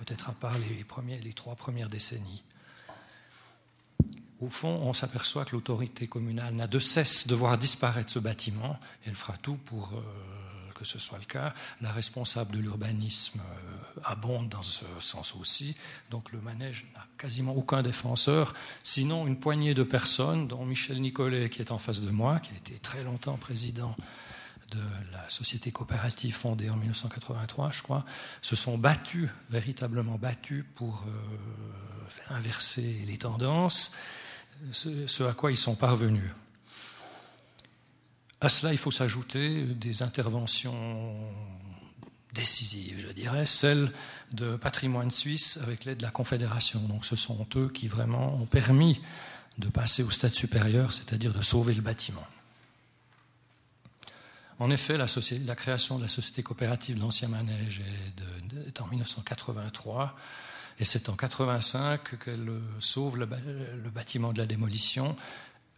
peut-être 0.00 0.30
à 0.30 0.32
part 0.32 0.56
les, 0.58 1.18
les 1.18 1.32
trois 1.32 1.54
premières 1.54 1.88
décennies. 1.88 2.42
Au 4.40 4.48
fond, 4.48 4.80
on 4.82 4.94
s'aperçoit 4.94 5.44
que 5.44 5.52
l'autorité 5.52 6.06
communale 6.06 6.54
n'a 6.54 6.66
de 6.66 6.78
cesse 6.78 7.26
de 7.26 7.34
voir 7.34 7.58
disparaître 7.58 8.10
ce 8.10 8.18
bâtiment, 8.18 8.80
elle 9.04 9.14
fera 9.14 9.36
tout 9.36 9.56
pour 9.56 9.90
euh, 9.92 10.72
que 10.72 10.86
ce 10.86 10.98
soit 10.98 11.18
le 11.18 11.26
cas. 11.26 11.52
La 11.82 11.92
responsable 11.92 12.52
de 12.52 12.58
l'urbanisme 12.58 13.40
euh, 13.40 14.00
abonde 14.02 14.48
dans 14.48 14.62
ce 14.62 14.86
sens 14.98 15.34
aussi, 15.34 15.76
donc 16.10 16.32
le 16.32 16.40
manège 16.40 16.86
n'a 16.94 17.06
quasiment 17.18 17.54
aucun 17.54 17.82
défenseur, 17.82 18.54
sinon 18.82 19.26
une 19.26 19.38
poignée 19.38 19.74
de 19.74 19.82
personnes, 19.82 20.48
dont 20.48 20.64
Michel 20.64 21.02
Nicolet, 21.02 21.50
qui 21.50 21.60
est 21.60 21.70
en 21.70 21.78
face 21.78 22.00
de 22.00 22.10
moi, 22.10 22.40
qui 22.40 22.54
a 22.54 22.56
été 22.56 22.78
très 22.78 23.04
longtemps 23.04 23.36
président 23.36 23.94
de 24.70 25.12
la 25.12 25.28
société 25.28 25.70
coopérative 25.70 26.34
fondée 26.34 26.70
en 26.70 26.76
1983, 26.76 27.72
je 27.72 27.82
crois, 27.82 28.04
se 28.42 28.56
sont 28.56 28.78
battus, 28.78 29.28
véritablement 29.50 30.16
battus, 30.16 30.64
pour 30.74 31.04
euh, 31.06 32.34
inverser 32.34 33.04
les 33.06 33.18
tendances, 33.18 33.92
ce, 34.72 35.22
à 35.24 35.32
quoi 35.32 35.50
ils 35.50 35.56
sont 35.56 35.74
parvenus. 35.74 36.30
À 38.40 38.48
cela, 38.48 38.72
il 38.72 38.78
faut 38.78 38.90
s'ajouter 38.90 39.64
des 39.64 40.02
interventions 40.02 41.14
décisives, 42.32 42.98
je 42.98 43.08
dirais, 43.08 43.46
celles 43.46 43.92
de 44.32 44.56
Patrimoine 44.56 45.10
Suisse 45.10 45.58
avec 45.62 45.84
l'aide 45.84 45.98
de 45.98 46.02
la 46.02 46.10
Confédération. 46.10 46.80
Donc 46.80 47.04
ce 47.04 47.16
sont 47.16 47.46
eux 47.56 47.68
qui 47.68 47.88
vraiment 47.88 48.36
ont 48.36 48.46
permis 48.46 49.00
de 49.58 49.68
passer 49.68 50.02
au 50.02 50.10
stade 50.10 50.34
supérieur, 50.34 50.92
c'est-à-dire 50.92 51.34
de 51.34 51.42
sauver 51.42 51.74
le 51.74 51.82
bâtiment. 51.82 52.26
En 54.60 54.70
effet, 54.70 54.98
la, 54.98 55.06
création 55.56 55.96
de 55.96 56.02
la 56.02 56.08
société 56.08 56.42
coopérative 56.42 56.96
de 56.96 57.00
l'Ancien 57.00 57.28
Manège 57.28 57.80
est, 58.66 58.80
en 58.82 58.86
1983, 58.88 60.14
et 60.78 60.84
c'est 60.84 61.08
en 61.08 61.12
1985 61.12 62.18
qu'elle 62.22 62.52
sauve 62.78 63.16
le, 63.18 63.24
bâtiment 63.24 64.34
de 64.34 64.38
la 64.38 64.44
démolition, 64.44 65.16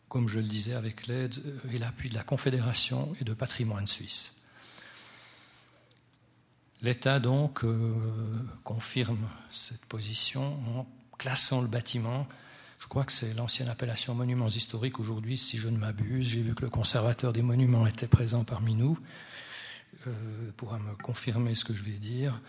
comme 0.08 0.28
je 0.28 0.40
le 0.40 0.46
disais, 0.46 0.74
avec 0.74 1.06
l'aide 1.06 1.32
et 1.72 1.78
l'appui 1.78 2.08
de 2.08 2.14
la 2.16 2.24
Confédération 2.24 3.14
et 3.20 3.24
de 3.24 3.34
Patrimoine 3.34 3.86
Suisse. 3.86 4.34
L'État, 6.80 7.20
donc, 7.20 7.62
euh, 7.62 7.94
confirme 8.64 9.28
cette 9.48 9.86
position 9.86 10.58
en 10.76 10.86
classant 11.18 11.60
le 11.60 11.68
bâtiment 11.68 12.26
je 12.82 12.88
crois 12.88 13.04
que 13.04 13.12
c'est 13.12 13.32
l'ancienne 13.34 13.68
appellation 13.68 14.12
monuments 14.12 14.48
historiques 14.48 14.98
aujourd'hui, 14.98 15.38
si 15.38 15.56
je 15.56 15.68
ne 15.68 15.78
m'abuse. 15.78 16.26
J'ai 16.30 16.42
vu 16.42 16.52
que 16.56 16.62
le 16.62 16.68
conservateur 16.68 17.32
des 17.32 17.40
monuments 17.40 17.86
était 17.86 18.08
présent 18.08 18.42
parmi 18.42 18.74
nous, 18.74 18.98
euh, 20.08 20.50
pourra 20.56 20.80
me 20.80 20.96
confirmer 20.96 21.54
ce 21.54 21.64
que 21.64 21.74
je 21.74 21.82
vais 21.84 21.92
dire. 21.92 22.40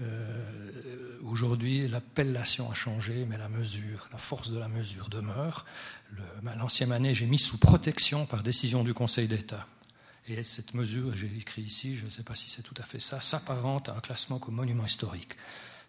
Euh, 0.00 1.18
aujourd'hui, 1.24 1.86
l'appellation 1.88 2.70
a 2.70 2.74
changé, 2.74 3.26
mais 3.28 3.36
la 3.36 3.50
mesure, 3.50 4.08
la 4.12 4.16
force 4.16 4.50
de 4.50 4.58
la 4.58 4.68
mesure 4.68 5.10
demeure. 5.10 5.66
L'ancien 6.56 6.86
manège 6.86 7.22
est 7.22 7.26
mis 7.26 7.38
sous 7.38 7.58
protection 7.58 8.24
par 8.24 8.42
décision 8.42 8.84
du 8.84 8.94
Conseil 8.94 9.28
d'État. 9.28 9.66
Et 10.26 10.42
cette 10.42 10.72
mesure, 10.72 11.14
j'ai 11.14 11.26
écrit 11.36 11.62
ici, 11.62 11.96
je 11.96 12.06
ne 12.06 12.10
sais 12.10 12.22
pas 12.22 12.34
si 12.34 12.48
c'est 12.48 12.62
tout 12.62 12.74
à 12.78 12.84
fait 12.84 12.98
ça, 12.98 13.20
s'apparente 13.20 13.90
à 13.90 13.96
un 13.96 14.00
classement 14.00 14.38
comme 14.38 14.54
monument 14.54 14.86
historique. 14.86 15.36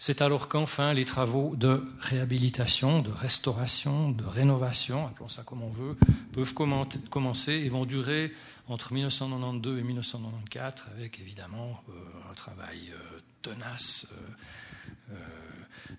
C'est 0.06 0.22
alors 0.22 0.50
qu'enfin 0.50 0.94
les 0.94 1.06
travaux 1.06 1.56
de 1.56 1.82
réhabilitation, 2.02 3.02
de 3.02 3.10
restauration, 3.10 4.12
de 4.12 4.26
rénovation, 4.26 5.08
appelons 5.08 5.30
ça 5.30 5.44
comme 5.44 5.64
on 5.64 5.70
veut, 5.70 5.96
peuvent 6.34 6.54
commencer 6.54 7.54
et 7.54 7.70
vont 7.70 7.86
durer 7.86 8.34
entre 8.68 8.92
1992 8.92 9.80
et 9.80 9.82
1994, 9.82 10.90
avec 10.98 11.22
évidemment 11.22 11.82
euh, 11.88 11.94
un 12.30 12.34
travail 12.34 12.92
euh, 12.92 13.20
tenace 13.44 14.10
euh, 15.10 15.16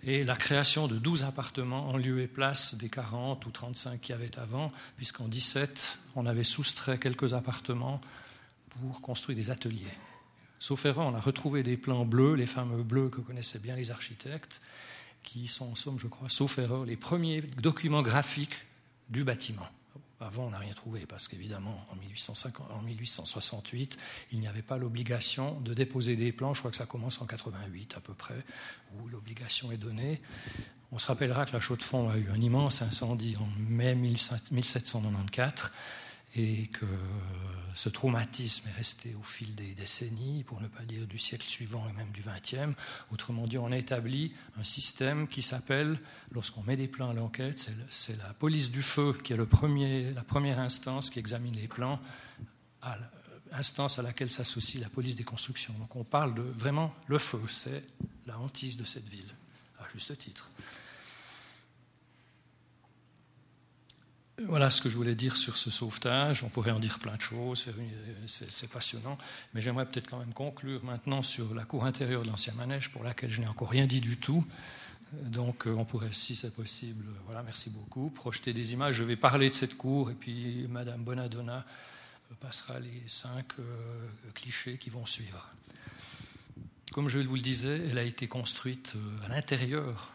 et 0.02 0.22
la 0.22 0.36
création 0.36 0.86
de 0.86 0.98
12 0.98 1.24
appartements 1.24 1.88
en 1.88 1.96
lieu 1.96 2.20
et 2.20 2.28
place 2.28 2.74
des 2.74 2.90
40 2.90 3.46
ou 3.46 3.50
35 3.50 4.02
qu'il 4.02 4.14
y 4.14 4.18
avait 4.18 4.38
avant, 4.38 4.68
puisqu'en 4.98 5.28
17, 5.28 5.98
on 6.14 6.26
avait 6.26 6.44
soustrait 6.44 6.98
quelques 6.98 7.32
appartements 7.32 8.02
pour 8.68 9.00
construire 9.00 9.36
des 9.36 9.50
ateliers. 9.50 9.96
Sauf 10.64 10.86
erreur, 10.86 11.04
on 11.04 11.14
a 11.14 11.20
retrouvé 11.20 11.62
des 11.62 11.76
plans 11.76 12.06
bleus, 12.06 12.36
les 12.36 12.46
fameux 12.46 12.82
bleus 12.82 13.10
que 13.10 13.20
connaissaient 13.20 13.58
bien 13.58 13.76
les 13.76 13.90
architectes, 13.90 14.62
qui 15.22 15.46
sont 15.46 15.66
en 15.66 15.74
somme, 15.74 15.98
je 15.98 16.06
crois, 16.06 16.30
sauf 16.30 16.56
erreur, 16.58 16.86
les 16.86 16.96
premiers 16.96 17.42
documents 17.42 18.00
graphiques 18.00 18.56
du 19.10 19.24
bâtiment. 19.24 19.68
Avant, 20.20 20.44
on 20.46 20.50
n'a 20.52 20.58
rien 20.58 20.72
trouvé 20.72 21.04
parce 21.04 21.28
qu'évidemment, 21.28 21.84
en, 21.90 22.78
en 22.78 22.82
1868, 22.82 23.98
il 24.32 24.40
n'y 24.40 24.48
avait 24.48 24.62
pas 24.62 24.78
l'obligation 24.78 25.60
de 25.60 25.74
déposer 25.74 26.16
des 26.16 26.32
plans. 26.32 26.54
Je 26.54 26.60
crois 26.60 26.70
que 26.70 26.78
ça 26.78 26.86
commence 26.86 27.20
en 27.20 27.26
88 27.26 27.98
à 27.98 28.00
peu 28.00 28.14
près, 28.14 28.42
où 28.94 29.08
l'obligation 29.08 29.70
est 29.70 29.76
donnée. 29.76 30.22
On 30.92 30.98
se 30.98 31.08
rappellera 31.08 31.44
que 31.44 31.52
la 31.52 31.60
Chaux-de-Fonds 31.60 32.08
a 32.08 32.16
eu 32.16 32.30
un 32.30 32.40
immense 32.40 32.80
incendie 32.80 33.36
en 33.36 33.46
mai 33.68 33.94
1794 33.94 35.70
et 36.36 36.66
que 36.68 36.86
ce 37.74 37.88
traumatisme 37.88 38.68
est 38.68 38.76
resté 38.76 39.14
au 39.14 39.22
fil 39.22 39.54
des 39.54 39.74
décennies, 39.74 40.44
pour 40.44 40.60
ne 40.60 40.68
pas 40.68 40.84
dire 40.84 41.06
du 41.06 41.18
siècle 41.18 41.46
suivant 41.46 41.88
et 41.88 41.92
même 41.92 42.10
du 42.10 42.22
XXe. 42.22 42.76
Autrement 43.12 43.46
dit, 43.46 43.58
on 43.58 43.70
a 43.70 43.76
établi 43.76 44.32
un 44.58 44.64
système 44.64 45.28
qui 45.28 45.42
s'appelle, 45.42 45.98
lorsqu'on 46.32 46.62
met 46.62 46.76
des 46.76 46.88
plans 46.88 47.10
à 47.10 47.14
l'enquête, 47.14 47.70
c'est 47.88 48.16
la 48.16 48.34
police 48.34 48.70
du 48.70 48.82
feu 48.82 49.16
qui 49.22 49.32
est 49.32 49.36
la 49.36 50.24
première 50.24 50.58
instance 50.58 51.10
qui 51.10 51.18
examine 51.18 51.54
les 51.54 51.68
plans, 51.68 52.00
à 52.82 52.98
instance 53.52 54.00
à 54.00 54.02
laquelle 54.02 54.30
s'associe 54.30 54.82
la 54.82 54.88
police 54.90 55.14
des 55.14 55.24
constructions. 55.24 55.74
Donc 55.74 55.94
on 55.94 56.04
parle 56.04 56.34
de 56.34 56.42
vraiment 56.42 56.92
le 57.06 57.18
feu, 57.18 57.40
c'est 57.48 57.84
la 58.26 58.38
hantise 58.38 58.76
de 58.76 58.84
cette 58.84 59.08
ville, 59.08 59.32
à 59.78 59.88
juste 59.92 60.18
titre. 60.18 60.50
Voilà 64.48 64.68
ce 64.68 64.82
que 64.82 64.88
je 64.88 64.96
voulais 64.96 65.14
dire 65.14 65.36
sur 65.36 65.56
ce 65.56 65.70
sauvetage. 65.70 66.42
On 66.42 66.48
pourrait 66.48 66.72
en 66.72 66.80
dire 66.80 66.98
plein 66.98 67.14
de 67.14 67.20
choses, 67.20 67.68
c'est 68.26 68.70
passionnant. 68.70 69.16
Mais 69.54 69.60
j'aimerais 69.60 69.86
peut-être 69.86 70.10
quand 70.10 70.18
même 70.18 70.34
conclure 70.34 70.84
maintenant 70.84 71.22
sur 71.22 71.54
la 71.54 71.64
cour 71.64 71.84
intérieure 71.84 72.22
de 72.22 72.28
l'ancien 72.28 72.52
manège, 72.54 72.90
pour 72.90 73.04
laquelle 73.04 73.30
je 73.30 73.40
n'ai 73.40 73.46
encore 73.46 73.70
rien 73.70 73.86
dit 73.86 74.00
du 74.00 74.16
tout. 74.16 74.44
Donc 75.12 75.66
euh, 75.66 75.74
on 75.74 75.84
pourrait, 75.84 76.12
si 76.12 76.34
c'est 76.34 76.52
possible, 76.52 77.04
voilà, 77.26 77.44
merci 77.44 77.70
beaucoup, 77.70 78.10
projeter 78.10 78.52
des 78.52 78.72
images. 78.72 78.96
Je 78.96 79.04
vais 79.04 79.16
parler 79.16 79.48
de 79.50 79.54
cette 79.54 79.76
cour 79.76 80.10
et 80.10 80.14
puis 80.14 80.66
Madame 80.68 81.04
Bonadonna 81.04 81.64
passera 82.40 82.80
les 82.80 83.02
cinq 83.06 83.46
euh, 83.60 84.08
clichés 84.34 84.78
qui 84.78 84.90
vont 84.90 85.06
suivre. 85.06 85.48
Comme 86.92 87.08
je 87.08 87.20
vous 87.20 87.36
le 87.36 87.40
disais, 87.40 87.86
elle 87.88 87.98
a 87.98 88.02
été 88.02 88.26
construite 88.26 88.94
euh, 88.96 89.26
à 89.26 89.28
l'intérieur 89.28 90.13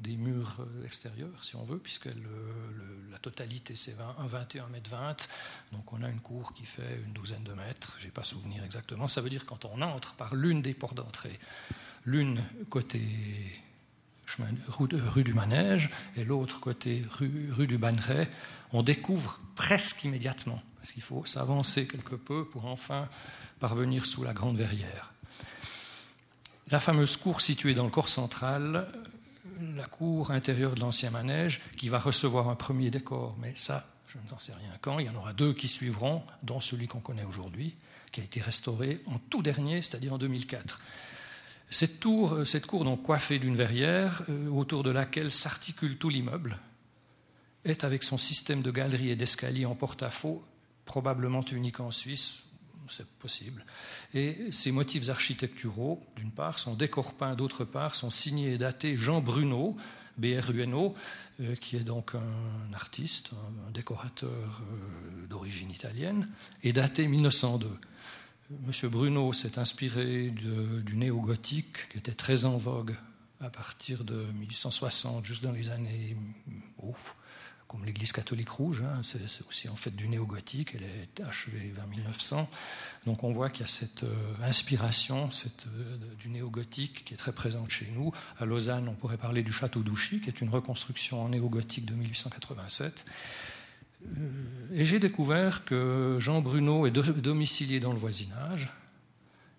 des 0.00 0.16
murs 0.16 0.56
euh, 0.60 0.84
extérieurs, 0.84 1.44
si 1.44 1.56
on 1.56 1.62
veut, 1.62 1.78
puisque 1.78 2.06
la 2.06 3.18
totalité 3.18 3.76
c'est 3.76 3.96
21 4.18 4.68
mètres 4.68 4.90
20, 4.90 5.28
donc 5.72 5.92
on 5.92 6.02
a 6.02 6.08
une 6.08 6.20
cour 6.20 6.52
qui 6.54 6.64
fait 6.64 7.00
une 7.04 7.12
douzaine 7.12 7.44
de 7.44 7.52
mètres, 7.52 7.96
je 7.98 8.06
n'ai 8.06 8.10
pas 8.10 8.22
souvenir 8.22 8.64
exactement. 8.64 9.08
Ça 9.08 9.20
veut 9.20 9.30
dire 9.30 9.44
quand 9.46 9.64
on 9.64 9.80
entre 9.82 10.14
par 10.14 10.34
l'une 10.34 10.62
des 10.62 10.74
portes 10.74 10.96
d'entrée, 10.96 11.38
l'une 12.04 12.42
côté 12.70 13.00
chemin, 14.26 14.48
rue, 14.68 15.24
du 15.24 15.34
Manège 15.34 15.90
et 16.16 16.24
l'autre 16.24 16.60
côté 16.60 17.04
rue, 17.10 17.50
rue 17.52 17.66
du 17.66 17.78
Banneret, 17.78 18.30
on 18.72 18.82
découvre 18.82 19.40
presque 19.56 20.04
immédiatement, 20.04 20.62
parce 20.78 20.92
qu'il 20.92 21.02
faut 21.02 21.24
s'avancer 21.26 21.86
quelque 21.86 22.14
peu 22.14 22.44
pour 22.44 22.66
enfin 22.66 23.08
parvenir 23.58 24.06
sous 24.06 24.22
la 24.22 24.32
grande 24.32 24.56
verrière. 24.56 25.12
La 26.70 26.78
fameuse 26.78 27.16
cour 27.16 27.40
située 27.40 27.74
dans 27.74 27.84
le 27.84 27.90
corps 27.90 28.08
central 28.08 28.86
la 29.76 29.86
cour 29.86 30.30
intérieure 30.30 30.74
de 30.74 30.80
l'ancien 30.80 31.10
manège 31.10 31.60
qui 31.76 31.88
va 31.88 31.98
recevoir 31.98 32.48
un 32.48 32.56
premier 32.56 32.90
décor, 32.90 33.36
mais 33.40 33.52
ça, 33.54 33.86
je 34.08 34.18
ne 34.18 34.38
sais 34.38 34.52
rien 34.52 34.72
quand. 34.80 34.98
Il 34.98 35.06
y 35.06 35.10
en 35.10 35.16
aura 35.16 35.32
deux 35.32 35.52
qui 35.52 35.68
suivront, 35.68 36.22
dont 36.42 36.60
celui 36.60 36.86
qu'on 36.86 37.00
connaît 37.00 37.24
aujourd'hui, 37.24 37.76
qui 38.12 38.20
a 38.20 38.24
été 38.24 38.40
restauré 38.40 38.98
en 39.06 39.18
tout 39.18 39.42
dernier, 39.42 39.82
c'est-à-dire 39.82 40.14
en 40.14 40.18
2004. 40.18 40.82
Cette, 41.68 42.00
tour, 42.00 42.32
euh, 42.32 42.44
cette 42.44 42.66
cour, 42.66 42.84
donc 42.84 43.02
coiffée 43.02 43.38
d'une 43.38 43.54
verrière, 43.54 44.22
euh, 44.28 44.48
autour 44.48 44.82
de 44.82 44.90
laquelle 44.90 45.30
s'articule 45.30 45.98
tout 45.98 46.08
l'immeuble, 46.08 46.58
est 47.64 47.84
avec 47.84 48.02
son 48.02 48.18
système 48.18 48.62
de 48.62 48.70
galeries 48.70 49.10
et 49.10 49.16
d'escaliers 49.16 49.66
en 49.66 49.76
porte-à-faux, 49.76 50.42
probablement 50.84 51.44
unique 51.44 51.78
en 51.78 51.92
Suisse, 51.92 52.44
c'est 52.90 53.06
possible. 53.06 53.64
Et 54.14 54.50
ces 54.52 54.72
motifs 54.72 55.08
architecturaux, 55.08 56.02
d'une 56.16 56.30
part, 56.30 56.58
sont 56.58 56.74
décor 56.74 57.14
peints, 57.14 57.34
d'autre 57.34 57.64
part, 57.64 57.94
sont 57.94 58.10
signés 58.10 58.52
et 58.52 58.58
datés 58.58 58.96
Jean 58.96 59.20
Bruno, 59.20 59.76
BRUNO, 60.18 60.94
euh, 61.40 61.54
qui 61.56 61.76
est 61.76 61.84
donc 61.84 62.14
un 62.14 62.74
artiste, 62.74 63.30
un, 63.68 63.70
décorateur 63.70 64.62
euh, 64.62 65.26
d'origine 65.26 65.70
italienne, 65.70 66.28
et 66.62 66.72
daté 66.72 67.06
1902. 67.06 67.68
Monsieur 68.66 68.88
Bruno 68.88 69.32
s'est 69.32 69.58
inspiré 69.60 70.30
du 70.30 70.96
néo-gothique, 70.96 71.88
qui 71.88 71.98
était 71.98 72.14
très 72.14 72.44
en 72.44 72.56
vogue 72.56 72.96
à 73.40 73.48
partir 73.48 74.04
de 74.04 74.26
1860, 74.40 75.24
juste 75.24 75.42
dans 75.44 75.52
les 75.52 75.70
années 75.70 76.16
ouf, 76.78 77.16
comme 77.70 77.84
l'Église 77.84 78.10
catholique 78.10 78.48
rouge, 78.48 78.82
hein, 78.82 79.00
c'est 79.04 79.46
aussi 79.46 79.68
en 79.68 79.76
fait 79.76 79.94
du 79.94 80.08
néo-gothique, 80.08 80.74
elle 80.74 80.82
est 80.82 81.22
achevée 81.22 81.70
vers 81.72 81.86
1900. 81.86 82.50
Donc 83.06 83.22
on 83.22 83.30
voit 83.30 83.48
qu'il 83.48 83.60
y 83.60 83.64
a 83.64 83.68
cette 83.68 84.02
euh, 84.02 84.34
inspiration 84.42 85.30
cette, 85.30 85.68
euh, 85.68 85.96
du 86.18 86.30
néo-gothique 86.30 87.04
qui 87.04 87.14
est 87.14 87.16
très 87.16 87.30
présente 87.30 87.70
chez 87.70 87.88
nous. 87.94 88.12
À 88.40 88.44
Lausanne, 88.44 88.88
on 88.88 88.94
pourrait 88.94 89.18
parler 89.18 89.44
du 89.44 89.52
château 89.52 89.82
d'Ouchy, 89.82 90.20
qui 90.20 90.28
est 90.28 90.40
une 90.40 90.48
reconstruction 90.48 91.22
en 91.22 91.28
néo-gothique 91.28 91.84
de 91.84 91.94
1887. 91.94 93.04
Euh, 94.02 94.08
et 94.74 94.84
j'ai 94.84 94.98
découvert 94.98 95.64
que 95.64 96.16
Jean 96.18 96.40
Bruno 96.40 96.88
est 96.88 96.90
domicilié 96.90 97.78
dans 97.78 97.92
le 97.92 98.00
voisinage. 98.00 98.72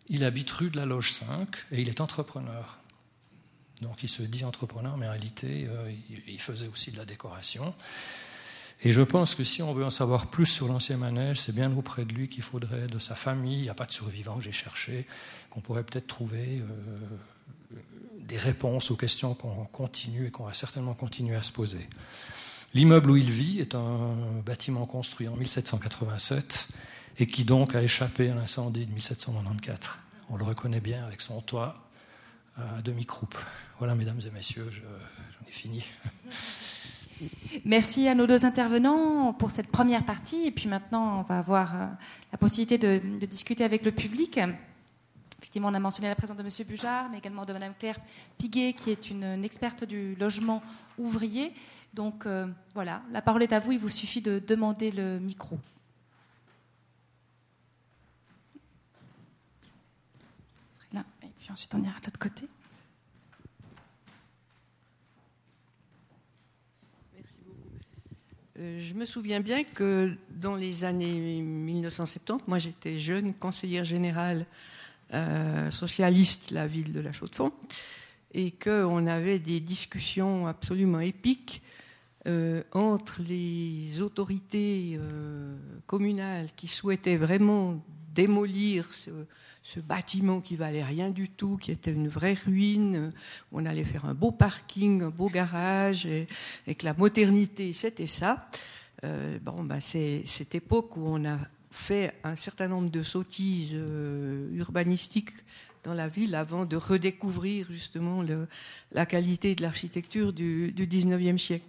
Il 0.10 0.26
habite 0.26 0.52
rue 0.52 0.70
de 0.70 0.76
la 0.76 0.86
Loge 0.86 1.14
5 1.14 1.48
et 1.72 1.82
il 1.82 1.88
est 1.88 2.02
entrepreneur. 2.02 2.78
Donc 3.82 4.04
il 4.04 4.10
se 4.10 4.24
dit 4.24 4.46
entrepreneur, 4.46 4.98
mais 4.98 5.08
en 5.08 5.12
réalité, 5.12 5.68
euh, 5.70 5.92
il 6.28 6.40
faisait 6.42 6.68
aussi 6.68 6.92
de 6.92 6.98
la 6.98 7.06
décoration. 7.06 7.74
Et 8.84 8.92
je 8.92 9.02
pense 9.02 9.36
que 9.36 9.44
si 9.44 9.62
on 9.62 9.74
veut 9.74 9.86
en 9.86 9.92
savoir 9.92 10.28
plus 10.28 10.48
sur 10.48 10.68
l'ancien 10.68 10.98
manège, 10.98 11.40
c'est 11.42 11.54
bien 11.54 11.76
auprès 11.76 12.04
de 12.04 12.14
lui 12.14 12.30
qu'il 12.30 12.42
faudrait, 12.42 12.88
de 12.88 12.98
sa 12.98 13.14
famille, 13.14 13.60
il 13.60 13.62
n'y 13.64 13.70
a 13.70 13.76
pas 13.76 13.86
de 13.86 13.92
survivants, 13.92 14.40
j'ai 14.40 14.52
cherché, 14.52 15.06
qu'on 15.52 15.62
pourrait 15.62 15.84
peut-être 15.84 16.08
trouver 16.08 16.62
euh, 16.62 17.78
des 18.22 18.38
réponses 18.38 18.90
aux 18.90 18.96
questions 18.96 19.36
qu'on 19.36 19.66
continue 19.66 20.28
et 20.28 20.32
qu'on 20.32 20.46
va 20.46 20.54
certainement 20.54 20.96
continuer 20.96 21.36
à 21.36 21.44
se 21.44 21.52
poser. 21.52 21.88
L'immeuble 22.74 23.12
où 23.12 23.18
il 23.18 23.30
vit 23.30 23.60
est 23.60 23.76
un 23.76 24.16
bâtiment 24.44 24.86
construit 24.88 25.28
en 25.28 25.36
1787 25.36 26.70
et 27.20 27.28
qui 27.28 27.44
donc 27.44 27.76
a 27.76 27.84
échappé 27.84 28.32
à 28.32 28.36
l'incendie 28.36 28.86
de 28.88 28.94
1794. 28.94 29.98
On 30.30 30.38
le 30.38 30.44
reconnaît 30.44 30.80
bien 30.80 31.06
avec 31.06 31.22
son 31.22 31.42
toit 31.42 31.91
à 32.58 32.82
demi-croupe. 32.82 33.36
Voilà, 33.80 33.96
mesdames 33.96 34.20
et 34.26 34.30
messieurs, 34.30 34.70
j'en 34.70 35.48
ai 35.48 35.52
fini. 35.52 35.84
Merci 37.66 38.08
à 38.08 38.16
nos 38.16 38.28
deux 38.28 38.46
intervenants 38.46 39.34
pour 39.34 39.52
cette 39.52 39.68
première 39.68 40.06
partie. 40.06 40.46
Et 40.46 40.52
puis 40.52 40.68
maintenant, 40.68 41.20
on 41.20 41.22
va 41.24 41.40
avoir 41.40 41.76
euh, 41.76 41.86
la 42.32 42.38
possibilité 42.38 42.78
de, 42.78 43.26
discuter 43.26 43.64
avec 43.64 43.86
le 43.86 43.92
public. 43.92 44.40
Effectivement, 45.40 45.70
on 45.70 45.74
a 45.74 45.80
mentionné 45.80 46.08
la 46.08 46.16
présence 46.16 46.38
de 46.38 46.44
M. 46.44 46.50
Bujard, 46.68 47.10
mais 47.10 47.18
également 47.20 47.46
de 47.46 47.54
Mme 47.54 47.74
Claire 47.78 48.00
Piguet, 48.38 48.74
qui 48.74 48.92
est 48.92 49.10
une, 49.10 49.44
experte 49.44 49.84
du 49.84 50.16
logement 50.16 50.62
ouvrier. 50.98 51.54
Donc 51.94 52.26
euh, 52.26 52.48
voilà, 52.74 53.02
la 53.12 53.22
parole 53.22 53.44
est 53.44 53.54
à 53.54 53.60
vous. 53.60 53.74
Il 53.74 53.80
vous 53.80 53.90
suffit 53.90 54.22
de 54.22 54.40
demander 54.40 54.92
le 54.92 55.20
micro. 55.20 55.60
Là, 60.94 61.04
et 61.24 61.32
ensuite 61.52 61.74
on 61.76 61.84
ira 61.84 62.00
de 62.00 62.06
l'autre 62.06 62.20
côté. 62.20 62.48
Euh, 68.60 68.80
je 68.80 68.94
me 68.94 69.06
souviens 69.06 69.40
bien 69.40 69.64
que 69.64 70.14
dans 70.30 70.56
les 70.56 70.84
années 70.84 71.42
1970, 71.42 72.48
moi 72.48 72.60
j'étais 72.60 73.00
jeune 73.00 73.34
conseillère 73.34 73.84
générale 73.84 74.46
euh, 75.14 75.72
socialiste 75.72 76.52
la 76.52 76.68
ville 76.68 76.94
de 76.94 77.00
la 77.00 77.12
Chaux-de-Fonds 77.12 77.54
et 78.34 78.52
qu'on 78.52 79.08
avait 79.08 79.40
des 79.40 79.60
discussions 79.60 80.48
absolument 80.48 81.02
épiques 81.02 81.62
euh, 82.28 82.64
entre 82.72 83.22
les 83.22 84.00
autorités 84.00 85.00
communales 85.88 86.50
qui 86.56 86.68
souhaitaient 86.68 87.18
vraiment 87.18 87.84
démolir 88.14 88.94
ce, 88.94 89.10
ce 89.64 89.80
bâtiment 89.80 90.42
qui 90.42 90.56
valait 90.56 90.84
rien 90.84 91.10
du 91.10 91.30
tout, 91.30 91.58
qui 91.58 91.72
était 91.72 91.94
une 91.94 92.08
vraie 92.08 92.34
ruine. 92.46 93.14
On 93.52 93.66
allait 93.66 93.84
faire 93.84 94.06
un 94.06 94.14
beau 94.14 94.32
parking, 94.32 95.04
un 95.04 95.10
beau 95.10 95.30
garage, 95.30 96.06
et, 96.06 96.28
que 96.76 96.86
la 96.86 96.94
modernité, 96.94 97.74
c'était 97.74 98.08
ça. 98.08 98.50
Euh, 99.04 99.40
bon, 99.40 99.64
bah, 99.64 99.82
c'est 99.82 100.24
cette 100.26 100.56
époque 100.56 100.98
où 100.98 101.04
on 101.06 101.26
a 101.26 101.38
fait 101.70 102.14
un 102.24 102.36
certain 102.36 102.68
nombre 102.68 102.90
de 102.90 103.04
sottises 103.04 103.74
euh, 103.74 104.50
urbanistiques 104.54 105.32
dans 105.84 105.94
la 105.94 106.08
ville 106.08 106.36
avant 106.36 106.66
de 106.66 106.76
redécouvrir 106.76 107.68
justement 107.72 108.24
la 108.92 109.06
qualité 109.06 109.56
de 109.56 109.64
l'architecture 109.64 110.32
du, 110.32 110.72
du 110.72 110.86
19e 110.86 111.38
siècle. 111.38 111.66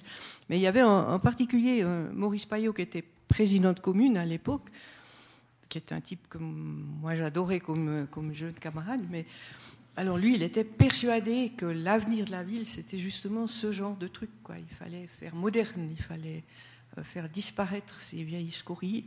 Mais 0.51 0.59
il 0.59 0.61
y 0.61 0.67
avait 0.67 0.83
en, 0.83 1.19
particulier 1.19 1.81
euh, 1.83 2.11
Maurice 2.13 2.45
Payot 2.45 2.73
qui 2.73 2.83
était 2.83 3.05
président 3.29 3.73
de 3.73 3.81
commune 3.81 4.19
à 4.19 4.27
l'époque, 4.27 4.69
qui 5.73 5.79
est 5.79 5.93
un 5.93 6.03
type 6.03 6.29
que 6.29 6.37
moi 6.37 7.15
j'adorais 7.15 7.59
comme, 7.59 8.07
jeune 8.33 8.53
camarade, 8.53 9.01
mais 9.11 9.25
alors 9.97 10.19
lui, 10.19 10.35
il 10.35 10.43
était 10.43 10.65
persuadé 10.65 11.53
que 11.57 11.65
l'avenir 11.65 12.27
de 12.27 12.31
la 12.31 12.43
ville, 12.43 12.67
c'était 12.67 12.99
justement 12.99 13.47
ce 13.47 13.73
genre 13.73 13.97
de 13.97 14.07
truc. 14.07 14.29
Quoi. 14.43 14.57
Il 14.59 14.75
fallait 14.75 15.07
faire 15.07 15.35
moderne, 15.35 15.89
il 15.91 16.03
fallait 16.03 16.45
euh, 16.99 17.03
faire 17.03 17.27
disparaître 17.31 17.99
ces 18.03 18.23
vieilles 18.23 18.53
scories. 18.53 19.07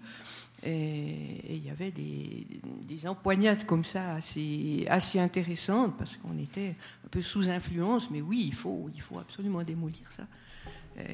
Et, 0.63 1.55
il 1.55 1.63
y 1.63 1.69
avait 1.69 1.91
des, 1.91 2.47
des, 2.81 3.07
empoignades 3.07 3.67
comme 3.67 3.83
ça 3.83 4.15
assez, 4.15 4.87
assez 4.89 5.19
intéressantes, 5.19 5.95
parce 5.97 6.17
qu'on 6.17 6.37
était 6.39 6.75
un 7.05 7.09
peu 7.09 7.21
sous 7.21 7.47
influence, 7.47 8.09
mais 8.09 8.21
oui, 8.21 8.45
il 8.47 8.55
faut, 8.55 8.89
il 8.95 9.01
faut 9.01 9.19
absolument 9.19 9.61
démolir 9.61 10.11
ça. 10.11 10.25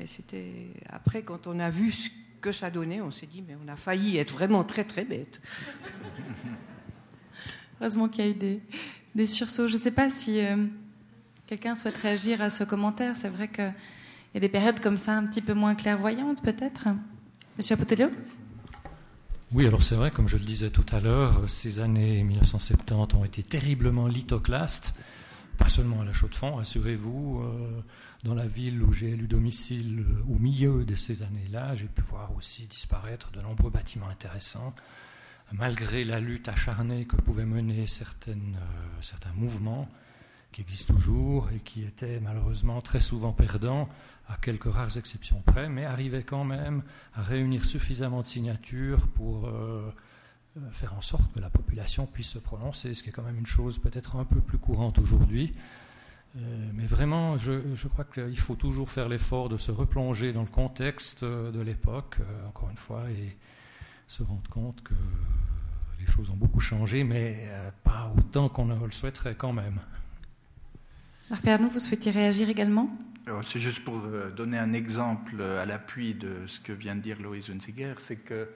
C'était 0.06 0.70
après, 0.88 1.24
quand 1.24 1.48
on 1.48 1.60
a 1.60 1.72
vu 1.72 1.92
ce 1.92 2.10
que 2.42 2.52
ça 2.52 2.70
donnait, 2.70 3.02
on 3.02 3.12
s'est 3.12 3.28
dit, 3.28 3.44
mais 3.48 3.56
on 3.64 3.68
a 3.68 3.76
failli 3.76 4.18
être 4.18 4.34
vraiment 4.34 4.64
très 4.64 4.84
très 4.84 5.06
bête. 5.06 5.42
Heureusement 7.80 8.10
qu'il 8.10 8.26
y 8.26 8.28
a 8.28 8.32
eu 8.32 8.36
des, 8.36 8.60
des 9.16 9.26
sursauts. 9.26 9.68
Je 9.68 9.76
ne 9.76 9.80
sais 9.80 9.92
pas 9.92 10.10
si 10.10 10.40
euh, 10.40 10.66
quelqu'un 11.48 11.76
souhaite 11.76 11.98
réagir 11.98 12.42
à 12.42 12.50
ce 12.50 12.64
commentaire. 12.64 13.16
C'est 13.16 13.30
vrai 13.30 13.48
qu'il 13.48 13.74
y 14.34 14.38
a 14.38 14.40
des 14.40 14.50
périodes 14.50 14.80
comme 14.80 14.98
ça 14.98 15.18
un 15.18 15.26
petit 15.26 15.42
peu 15.42 15.54
moins 15.54 15.76
clairvoyantes, 15.76 16.42
peut-être. 16.42 16.88
Monsieur 17.58 17.76
Apotelio? 17.76 18.10
Oui, 19.54 19.68
alors 19.68 19.84
c'est 19.84 19.96
vrai, 19.96 20.12
comme 20.12 20.30
je 20.30 20.38
le 20.38 20.46
disais 20.46 20.70
tout 20.70 20.86
à 20.94 21.02
l'heure, 21.02 21.50
ces 21.50 21.82
années 21.82 22.24
1970 22.24 23.16
ont 23.18 23.26
été 23.26 23.44
terriblement 23.44 24.08
lithoclastes, 24.08 24.96
pas 25.58 25.68
seulement 25.68 26.02
à 26.02 26.06
la 26.06 26.14
Chaux-de-Fonds, 26.14 26.56
rassurez-vous, 26.56 27.42
euh, 27.44 27.82
dans 28.24 28.36
la 28.36 28.48
ville 28.48 28.84
où 28.84 28.94
j'ai 28.94 29.12
élu 29.12 29.28
domicile 29.28 30.06
au 30.30 30.38
milieu 30.38 30.86
de 30.86 30.96
ces 30.96 31.24
années-là, 31.24 31.76
j'ai 31.76 31.88
pu 31.88 32.02
voir 32.02 32.36
aussi 32.36 32.68
disparaître 32.68 33.32
de 33.32 33.42
nombreux 33.42 33.72
bâtiments 33.72 34.10
intéressants, 34.10 34.74
malgré 35.52 36.06
la 36.06 36.20
lutte 36.20 36.48
acharnée 36.48 37.06
que 37.06 37.16
pouvaient 37.16 37.46
mener 37.46 37.86
euh, 37.86 38.36
certains 39.02 39.34
mouvements 39.34 39.90
qui 40.52 40.62
existent 40.62 40.94
toujours 40.94 41.50
et 41.52 41.60
qui 41.60 41.84
étaient 41.84 42.20
malheureusement 42.20 42.82
très 42.82 43.00
souvent 43.00 43.32
perdants 43.32 43.90
à 44.28 44.38
quelques 44.38 44.72
rares 44.72 44.98
exceptions 44.98 45.42
près, 45.42 45.70
mais 45.70 45.86
arrivait 45.86 46.24
quand 46.24 46.44
même 46.44 46.84
à 47.14 47.22
réunir 47.22 47.66
suffisamment 47.66 48.22
de 48.22 48.28
signatures 48.28 49.08
pour 49.08 49.48
euh, 49.48 49.94
euh, 50.58 50.72
faire 50.72 50.94
en 50.94 51.02
sorte 51.02 51.34
que 51.34 51.40
la 51.40 51.50
population 51.50 52.06
puisse 52.06 52.30
se 52.30 52.40
prononcer, 52.40 52.94
ce 52.94 53.04
qui 53.04 53.10
est 53.10 53.14
quand 53.14 53.24
même 53.24 53.38
une 53.38 53.46
chose 53.46 53.80
peut-être 53.80 54.16
un 54.16 54.26
peu 54.26 54.42
plus 54.42 54.58
courante 54.58 55.00
aujourd'hui. 55.00 55.52
Euh, 56.38 56.70
mais 56.74 56.86
vraiment, 56.86 57.38
je, 57.38 57.76
je 57.76 57.88
crois 57.88 58.06
qu'il 58.06 58.40
faut 58.40 58.56
toujours 58.56 58.90
faire 58.90 59.10
l'effort 59.10 59.50
de 59.50 59.58
se 59.58 59.72
replonger 59.72 60.34
dans 60.34 60.42
le 60.42 60.48
contexte 60.48 61.24
de 61.26 61.60
l'époque, 61.60 62.18
encore 62.48 62.70
une 62.70 62.78
fois, 62.78 63.10
et 63.10 63.36
se 64.08 64.24
rendre 64.24 64.50
compte 64.50 64.82
que 64.82 64.94
les 66.00 66.06
choses 66.06 66.30
ont 66.30 66.38
beaucoup 66.38 66.62
changé, 66.62 67.04
mais 67.04 67.50
pas 67.84 68.12
autant 68.18 68.50
qu'on 68.50 68.68
le 68.68 68.92
souhaiterait 68.92 69.36
quand 69.36 69.54
même. 69.54 69.80
Marc 71.30 71.44
Pernou, 71.44 71.70
vous 71.70 71.80
souhaitiez 71.80 72.12
réagir 72.12 72.50
également? 72.50 72.90
C'est 73.44 73.60
juste 73.60 73.84
pour 73.84 74.02
euh, 74.04 74.32
donner 74.32 74.58
un 74.58 74.74
exemple 74.74 75.36
euh, 75.40 75.62
à 75.62 75.66
l'appui 75.66 76.14
de 76.14 76.46
ce 76.48 76.60
que 76.60 76.74
vient 76.74 76.96
de 76.96 77.02
dire 77.02 77.22
Loïs 77.22 77.50
Hunziger, 77.50 77.94
c'est 77.98 78.18
que 78.18 78.50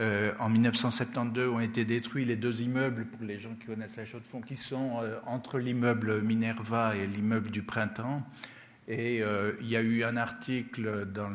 euh, 0.00 0.32
en 0.38 0.48
1972 0.48 1.48
ont 1.48 1.60
été 1.60 1.84
détruits 1.84 2.24
les 2.24 2.36
deux 2.36 2.62
immeubles, 2.62 3.06
pour 3.06 3.24
les 3.24 3.38
gens 3.38 3.54
qui 3.54 3.66
connaissent 3.66 3.96
la 3.96 4.04
Chaux-de-Fonds, 4.04 4.40
qui 4.40 4.56
sont 4.56 5.00
entre 5.26 5.58
l'immeuble 5.58 6.22
Minerva 6.22 6.96
et 6.96 7.06
l'immeuble 7.06 7.50
du 7.50 7.62
Printemps. 7.62 8.22
Et 8.88 9.18
il 9.18 9.68
y 9.68 9.76
a 9.76 9.82
eu 9.82 10.02
un 10.02 10.16
article 10.16 11.06
dans 11.06 11.30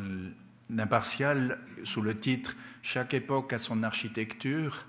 l'impartial 0.70 1.60
sous 1.84 2.02
le 2.02 2.18
titre 2.18 2.58
Chaque 2.82 3.14
époque 3.14 3.54
a 3.54 3.60
son 3.60 3.84
architecture. 3.84 4.86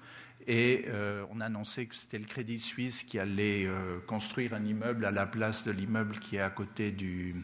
Et 0.49 0.87
on 1.31 1.41
annonçait 1.41 1.87
que 1.87 1.95
c'était 1.95 2.19
le 2.19 2.25
Crédit 2.25 2.59
Suisse 2.59 3.05
qui 3.05 3.21
allait 3.21 3.69
construire 4.07 4.55
un 4.55 4.65
immeuble 4.65 5.05
à 5.05 5.13
la 5.13 5.27
place 5.27 5.65
de 5.65 5.71
l'immeuble 5.71 6.19
qui 6.19 6.37
est 6.37 6.41
à 6.41 6.51
côté 6.51 6.91
du, 6.91 7.37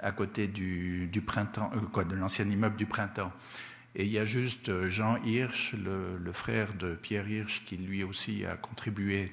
à 0.00 0.12
côté 0.12 0.46
du, 0.46 1.22
printemps, 1.24 1.70
euh, 1.74 2.04
de 2.04 2.14
l'ancien 2.14 2.48
immeuble 2.48 2.76
du 2.76 2.86
printemps. 2.86 3.32
Et 3.98 4.04
il 4.04 4.12
y 4.12 4.18
a 4.18 4.24
juste 4.24 4.68
euh, 4.68 4.88
Jean 4.88 5.16
Hirsch, 5.24 5.74
le, 5.74 6.32
frère 6.32 6.72
de 6.74 6.94
Pierre 6.94 7.28
Hirsch, 7.28 7.64
qui 7.66 7.76
lui 7.76 8.04
aussi 8.04 8.46
a 8.46 8.56
contribué 8.56 9.32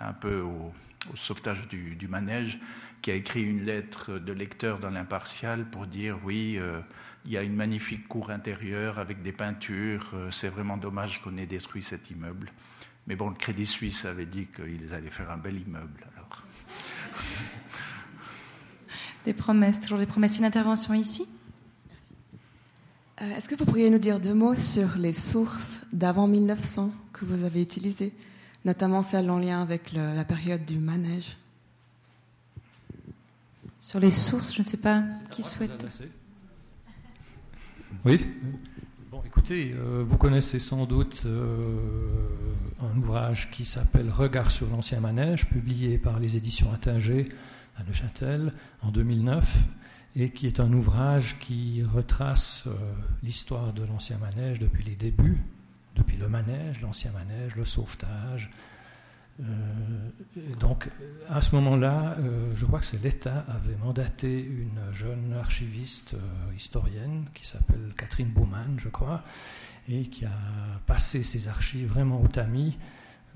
un 0.00 0.12
peu 0.12 0.40
au, 0.40 0.72
sauvetage 1.14 1.66
du, 1.68 2.06
manège, 2.08 2.60
qui 3.00 3.10
a 3.10 3.14
écrit 3.14 3.42
une 3.42 3.64
lettre 3.64 4.18
de 4.18 4.32
lecteur 4.32 4.78
dans 4.78 4.90
l'impartial 4.90 5.64
pour 5.64 5.86
dire 5.86 6.18
oui, 6.24 6.56
euh, 6.58 6.80
il 7.24 7.32
y 7.32 7.38
a 7.38 7.42
une 7.42 7.56
magnifique 7.56 8.06
cour 8.06 8.30
intérieure 8.30 8.98
avec 8.98 9.22
des 9.22 9.32
peintures, 9.32 10.14
c'est 10.30 10.48
vraiment 10.48 10.76
dommage 10.76 11.22
qu'on 11.22 11.36
ait 11.38 11.46
détruit 11.46 11.82
cet 11.82 12.10
immeuble. 12.10 12.52
Mais 13.06 13.16
bon, 13.16 13.30
le 13.30 13.34
Crédit 13.34 13.66
Suisse 13.66 14.04
avait 14.04 14.26
dit 14.26 14.46
qu'ils 14.46 14.92
allaient 14.92 15.10
faire 15.10 15.30
un 15.30 15.38
bel 15.38 15.58
immeuble. 15.58 16.06
Alors. 16.14 16.44
des 19.24 19.32
promesses, 19.32 19.80
toujours 19.80 19.98
des 19.98 20.06
promesses. 20.06 20.38
Une 20.38 20.44
intervention 20.44 20.94
ici? 20.94 21.26
euh, 21.26 21.41
Est-ce 23.22 23.48
que 23.48 23.54
vous 23.54 23.64
pourriez 23.64 23.88
nous 23.88 23.98
dire 23.98 24.18
deux 24.18 24.34
mots 24.34 24.56
sur 24.56 24.98
les 24.98 25.12
sources 25.12 25.80
d'avant 25.92 26.26
1900 26.26 26.90
que 27.12 27.24
vous 27.24 27.44
avez 27.44 27.62
utilisées, 27.62 28.12
notamment 28.64 29.04
celles 29.04 29.30
en 29.30 29.38
lien 29.38 29.62
avec 29.62 29.92
la 29.92 30.24
période 30.24 30.64
du 30.64 30.78
manège? 30.78 31.36
Sur 33.78 34.00
les 34.00 34.10
sources, 34.10 34.52
je 34.52 34.58
ne 34.58 34.64
sais 34.64 34.76
pas 34.76 35.04
qui 35.30 35.44
souhaite. 35.44 35.86
Oui. 38.04 38.26
Bon, 39.12 39.22
écoutez, 39.24 39.72
euh, 39.72 40.02
vous 40.04 40.16
connaissez 40.16 40.58
sans 40.58 40.84
doute 40.86 41.22
euh, 41.26 41.76
un 42.80 42.98
ouvrage 42.98 43.52
qui 43.52 43.64
s'appelle 43.64 44.10
Regard 44.10 44.50
sur 44.50 44.68
l'ancien 44.68 44.98
manège, 44.98 45.48
publié 45.48 45.96
par 45.96 46.18
les 46.18 46.36
éditions 46.36 46.72
Attinger 46.72 47.28
à 47.76 47.84
Neuchâtel 47.84 48.52
en 48.82 48.90
2009 48.90 49.64
et 50.16 50.30
qui 50.30 50.46
est 50.46 50.60
un 50.60 50.72
ouvrage 50.72 51.38
qui 51.38 51.82
retrace 51.82 52.64
euh, 52.66 52.72
l'histoire 53.22 53.72
de 53.72 53.84
l'ancien 53.84 54.18
manège 54.18 54.58
depuis 54.58 54.84
les 54.84 54.94
débuts, 54.94 55.42
depuis 55.96 56.16
le 56.16 56.28
manège, 56.28 56.80
l'ancien 56.82 57.12
manège, 57.12 57.56
le 57.56 57.64
sauvetage. 57.64 58.50
Euh, 59.40 59.44
donc 60.60 60.90
à 61.30 61.40
ce 61.40 61.54
moment-là, 61.54 62.16
euh, 62.18 62.52
je 62.54 62.66
crois 62.66 62.80
que 62.80 62.84
c'est 62.84 63.02
l'État 63.02 63.46
avait 63.48 63.76
mandaté 63.76 64.42
une 64.42 64.92
jeune 64.92 65.32
archiviste 65.32 66.16
historienne 66.54 67.26
qui 67.32 67.46
s'appelle 67.46 67.94
Catherine 67.96 68.28
Baumann, 68.28 68.74
je 68.78 68.90
crois, 68.90 69.22
et 69.88 70.02
qui 70.02 70.26
a 70.26 70.38
passé 70.86 71.22
ses 71.22 71.48
archives 71.48 71.88
vraiment 71.88 72.20
au 72.20 72.28
tamis 72.28 72.76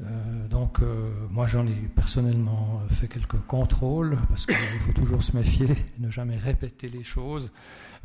euh, 0.00 0.48
donc, 0.48 0.80
euh, 0.80 1.10
moi, 1.30 1.46
j'en 1.46 1.66
ai 1.66 1.74
personnellement 1.74 2.82
fait 2.90 3.08
quelques 3.08 3.40
contrôles, 3.46 4.18
parce 4.28 4.46
qu'il 4.46 4.80
faut 4.80 4.92
toujours 4.92 5.22
se 5.22 5.36
méfier, 5.36 5.68
ne 5.98 6.10
jamais 6.10 6.36
répéter 6.36 6.88
les 6.88 7.02
choses, 7.02 7.50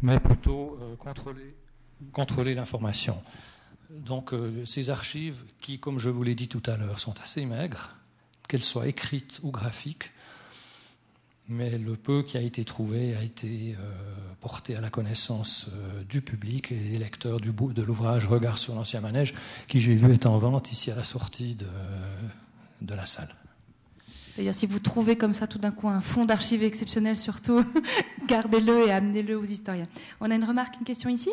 mais 0.01 0.19
plutôt 0.19 0.77
euh, 0.81 0.95
contrôler 2.13 2.55
l'information. 2.55 3.22
Donc, 3.89 4.34
ces 4.63 4.89
archives, 4.89 5.43
qui, 5.59 5.77
comme 5.77 5.99
je 5.99 6.09
vous 6.09 6.23
l'ai 6.23 6.34
dit 6.34 6.47
tout 6.47 6.63
à 6.65 6.77
l'heure, 6.77 6.97
sont 6.97 7.19
assez 7.19 7.45
maigres, 7.45 7.93
qu'elles 8.47 8.63
soient 8.63 8.88
écrites 8.88 9.41
ou 9.43 9.51
graphiques, 9.51 10.11
mais 11.51 11.77
le 11.77 11.95
peu 11.95 12.23
qui 12.23 12.37
a 12.37 12.41
été 12.41 12.63
trouvé 12.63 13.15
a 13.15 13.23
été 13.23 13.75
euh, 13.77 13.93
porté 14.39 14.75
à 14.75 14.81
la 14.81 14.89
connaissance 14.89 15.67
euh, 15.73 16.03
du 16.03 16.21
public 16.21 16.71
et 16.71 16.75
des 16.75 16.97
lecteurs 16.97 17.39
du 17.39 17.51
bout 17.51 17.73
de 17.73 17.81
l'ouvrage 17.81 18.25
Regard 18.25 18.57
sur 18.57 18.73
l'ancien 18.75 19.01
manège, 19.01 19.33
qui 19.67 19.79
j'ai 19.79 19.95
vu 19.95 20.11
est 20.11 20.25
en 20.25 20.37
vente 20.37 20.71
ici 20.71 20.89
à 20.91 20.95
la 20.95 21.03
sortie 21.03 21.55
de, 21.55 21.67
de 22.81 22.93
la 22.93 23.05
salle. 23.05 23.35
D'ailleurs, 24.37 24.53
si 24.53 24.65
vous 24.65 24.79
trouvez 24.79 25.17
comme 25.17 25.33
ça 25.33 25.45
tout 25.45 25.59
d'un 25.59 25.71
coup 25.71 25.89
un 25.89 26.01
fonds 26.01 26.25
d'archives 26.25 26.63
exceptionnel, 26.63 27.17
surtout, 27.17 27.63
gardez-le 28.27 28.87
et 28.87 28.91
amenez-le 28.91 29.37
aux 29.37 29.43
historiens. 29.43 29.87
On 30.21 30.31
a 30.31 30.35
une 30.35 30.45
remarque, 30.45 30.77
une 30.79 30.85
question 30.85 31.09
ici? 31.09 31.31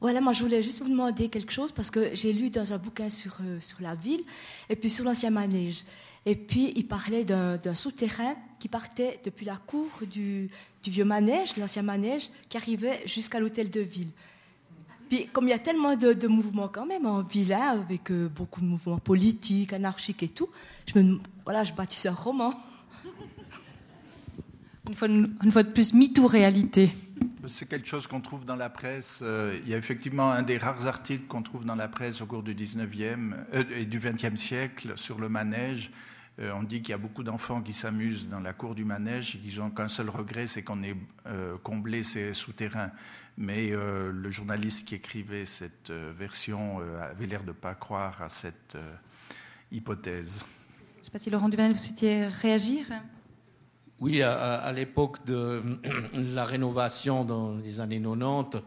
Voilà, 0.00 0.20
moi 0.20 0.32
je 0.32 0.42
voulais 0.42 0.62
juste 0.62 0.82
vous 0.82 0.90
demander 0.90 1.28
quelque 1.28 1.52
chose 1.52 1.72
parce 1.72 1.90
que 1.90 2.14
j'ai 2.14 2.32
lu 2.32 2.50
dans 2.50 2.72
un 2.72 2.78
bouquin 2.78 3.08
sur, 3.08 3.38
euh, 3.40 3.58
sur 3.60 3.80
la 3.80 3.94
ville 3.94 4.22
et 4.68 4.76
puis 4.76 4.90
sur 4.90 5.04
l'ancien 5.04 5.30
manège. 5.30 5.84
Et 6.26 6.34
puis, 6.34 6.72
il 6.74 6.88
parlait 6.88 7.24
d'un 7.24 7.74
souterrain 7.76 8.34
qui 8.58 8.66
partait 8.66 9.20
depuis 9.24 9.46
la 9.46 9.56
cour 9.56 9.86
du, 10.10 10.50
vieux 10.84 11.04
manège, 11.04 11.56
l'ancien 11.56 11.82
manège, 11.82 12.28
qui 12.48 12.56
arrivait 12.56 13.00
jusqu'à 13.06 13.38
l'hôtel 13.38 13.70
de 13.70 13.80
ville. 13.80 14.10
Puis, 15.08 15.28
comme 15.28 15.46
il 15.46 15.50
y 15.50 15.54
a 15.54 15.60
tellement 15.60 15.94
de, 15.94 16.26
mouvements 16.26 16.66
quand 16.66 16.84
même 16.84 17.06
en 17.06 17.22
ville, 17.22 17.52
hein, 17.52 17.80
avec 17.80 18.10
euh, 18.10 18.28
beaucoup 18.28 18.60
de 18.60 18.66
mouvements 18.66 18.98
politiques, 18.98 19.72
anarchiques 19.72 20.24
et 20.24 20.28
tout, 20.28 20.48
je 20.86 20.98
me, 20.98 21.20
voilà, 21.44 21.62
je 21.62 21.72
bâtissais 21.72 22.08
un 22.08 22.14
roman. 22.14 22.54
Une 24.88 24.94
fois, 24.94 25.08
une 25.08 25.50
fois 25.50 25.62
de 25.62 25.70
plus, 25.70 25.92
MeToo-réalité. 25.94 26.90
C'est 27.46 27.68
quelque 27.68 27.86
chose 27.86 28.06
qu'on 28.06 28.20
trouve 28.20 28.44
dans 28.44 28.56
la 28.56 28.70
presse. 28.70 29.20
Euh, 29.22 29.58
il 29.64 29.70
y 29.70 29.74
a 29.74 29.78
effectivement 29.78 30.30
un 30.30 30.42
des 30.42 30.58
rares 30.58 30.86
articles 30.86 31.26
qu'on 31.26 31.42
trouve 31.42 31.64
dans 31.64 31.74
la 31.74 31.88
presse 31.88 32.20
au 32.20 32.26
cours 32.26 32.42
du 32.42 32.54
19e 32.54 33.34
euh, 33.54 33.64
et 33.76 33.84
du 33.84 33.98
20e 33.98 34.36
siècle 34.36 34.92
sur 34.96 35.18
le 35.18 35.28
manège 35.28 35.90
euh, 36.38 36.52
on 36.54 36.62
dit 36.62 36.82
qu'il 36.82 36.90
y 36.90 36.92
a 36.92 36.98
beaucoup 36.98 37.22
d'enfants 37.22 37.62
qui 37.62 37.72
s'amusent 37.72 38.28
dans 38.28 38.40
la 38.40 38.52
cour 38.52 38.74
du 38.74 38.84
manège 38.84 39.36
et 39.36 39.38
qui 39.38 39.58
n'ont 39.58 39.70
qu'un 39.70 39.88
seul 39.88 40.10
regret, 40.10 40.46
c'est 40.46 40.62
qu'on 40.62 40.82
ait 40.82 40.94
euh, 41.26 41.56
comblé 41.62 42.02
ces 42.02 42.34
souterrains. 42.34 42.90
Mais 43.38 43.70
le 43.70 44.30
journaliste 44.30 44.88
qui 44.88 44.94
écrivait 44.94 45.44
cette 45.44 45.90
version 45.90 46.78
avait 47.02 47.26
l'air 47.26 47.42
de 47.42 47.48
ne 47.48 47.52
pas 47.52 47.74
croire 47.74 48.22
à 48.22 48.30
cette 48.30 48.78
hypothèse. 49.70 50.42
Je 50.96 51.00
ne 51.00 51.04
sais 51.04 51.10
pas 51.10 51.18
si 51.18 51.28
Laurent 51.28 51.50
Dumanel, 51.50 51.72
vous 51.72 51.78
souhaitiez 51.78 52.28
réagir 52.28 52.86
Oui, 53.98 54.22
à, 54.22 54.70
l'époque 54.72 55.24
de 55.24 55.62
la 56.34 56.44
rénovation 56.44 57.24
dans 57.24 57.56
les 57.56 57.80
années 57.80 58.00
90, 58.00 58.62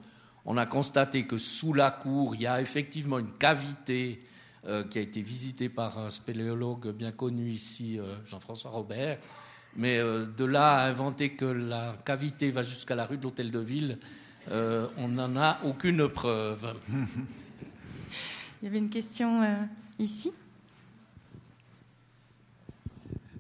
on 0.45 0.57
a 0.57 0.65
constaté 0.65 1.27
que 1.27 1.37
sous 1.37 1.73
la 1.73 1.91
cour, 1.91 2.33
il 2.33 2.41
y 2.41 2.47
a 2.47 2.59
effectivement 2.61 3.19
une 3.19 3.33
cavité 3.33 4.23
euh, 4.65 4.83
qui 4.83 4.97
a 4.97 5.01
été 5.01 5.21
visité 5.21 5.69
par 5.69 5.99
un 5.99 6.09
spéléologue 6.09 6.89
bien 6.89 7.11
connu 7.11 7.49
ici, 7.49 7.99
euh, 7.99 8.15
Jean-François 8.25 8.71
Robert, 8.71 9.19
Mais 9.75 9.99
euh, 9.99 10.25
de 10.25 10.45
là 10.45 10.77
à 10.77 10.89
inventer 10.89 11.29
que 11.29 11.45
la 11.45 11.95
cavité 12.03 12.49
va 12.49 12.63
jusqu'à 12.63 12.95
la 12.95 13.05
rue 13.05 13.17
de 13.17 13.23
l'Hôtel 13.23 13.51
de 13.51 13.59
Ville, 13.59 13.99
on 14.51 15.09
n'en 15.09 15.37
a 15.37 15.59
aucune 15.63 16.07
preuve. 16.07 16.73
Il 18.61 18.65
y 18.65 18.67
avait 18.67 18.79
une 18.79 18.89
question 18.89 19.43
ici. 19.99 20.31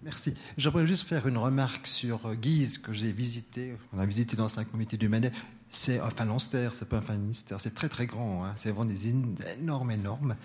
Merci. 0.09 0.33
J'aimerais 0.57 0.87
juste 0.87 1.07
faire 1.07 1.27
une 1.27 1.37
remarque 1.37 1.85
sur 1.85 2.25
euh, 2.25 2.33
Guise 2.33 2.79
que 2.79 2.93
j'ai 2.93 3.11
visité. 3.11 3.75
On 3.93 3.99
a 3.99 4.07
visité 4.07 4.35
dans 4.35 4.57
un 4.57 4.63
comité 4.63 4.97
du 4.97 5.07
Manet. 5.07 5.31
C'est 5.67 5.99
un 5.99 6.09
phalanstère, 6.09 6.73
c'est 6.73 6.89
pas 6.89 6.97
un 6.97 7.01
phalanstère, 7.03 7.61
c'est 7.61 7.75
très 7.75 7.89
très 7.89 8.07
grand. 8.07 8.43
Hein. 8.43 8.53
C'est 8.55 8.71
vraiment 8.71 8.85
des 8.85 9.07
énormes, 9.07 9.91
énormes. 9.91 10.35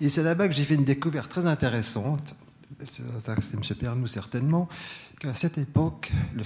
Et 0.00 0.08
c'est 0.08 0.22
là-bas 0.22 0.48
que 0.48 0.54
j'ai 0.54 0.64
fait 0.64 0.76
une 0.76 0.86
découverte 0.86 1.30
très 1.30 1.44
intéressante. 1.44 2.34
C'est 2.82 3.02
M. 3.02 3.60
Pernou 3.78 4.06
certainement, 4.06 4.70
qu'à 5.18 5.34
cette 5.34 5.58
époque, 5.58 6.12
le 6.32 6.42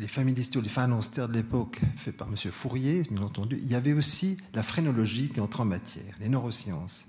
les 0.00 0.08
familistes 0.08 0.56
ou 0.56 0.60
les 0.60 0.68
phalanstères 0.68 1.28
de 1.28 1.34
l'époque, 1.34 1.80
fait 1.96 2.10
par 2.10 2.26
M. 2.26 2.34
Fourier, 2.50 3.04
bien 3.12 3.22
entendu, 3.22 3.60
il 3.62 3.70
y 3.70 3.76
avait 3.76 3.92
aussi 3.92 4.38
la 4.54 4.64
phrénologie 4.64 5.28
qui 5.28 5.38
entre 5.38 5.60
en 5.60 5.66
matière, 5.66 6.16
les 6.18 6.28
neurosciences. 6.28 7.06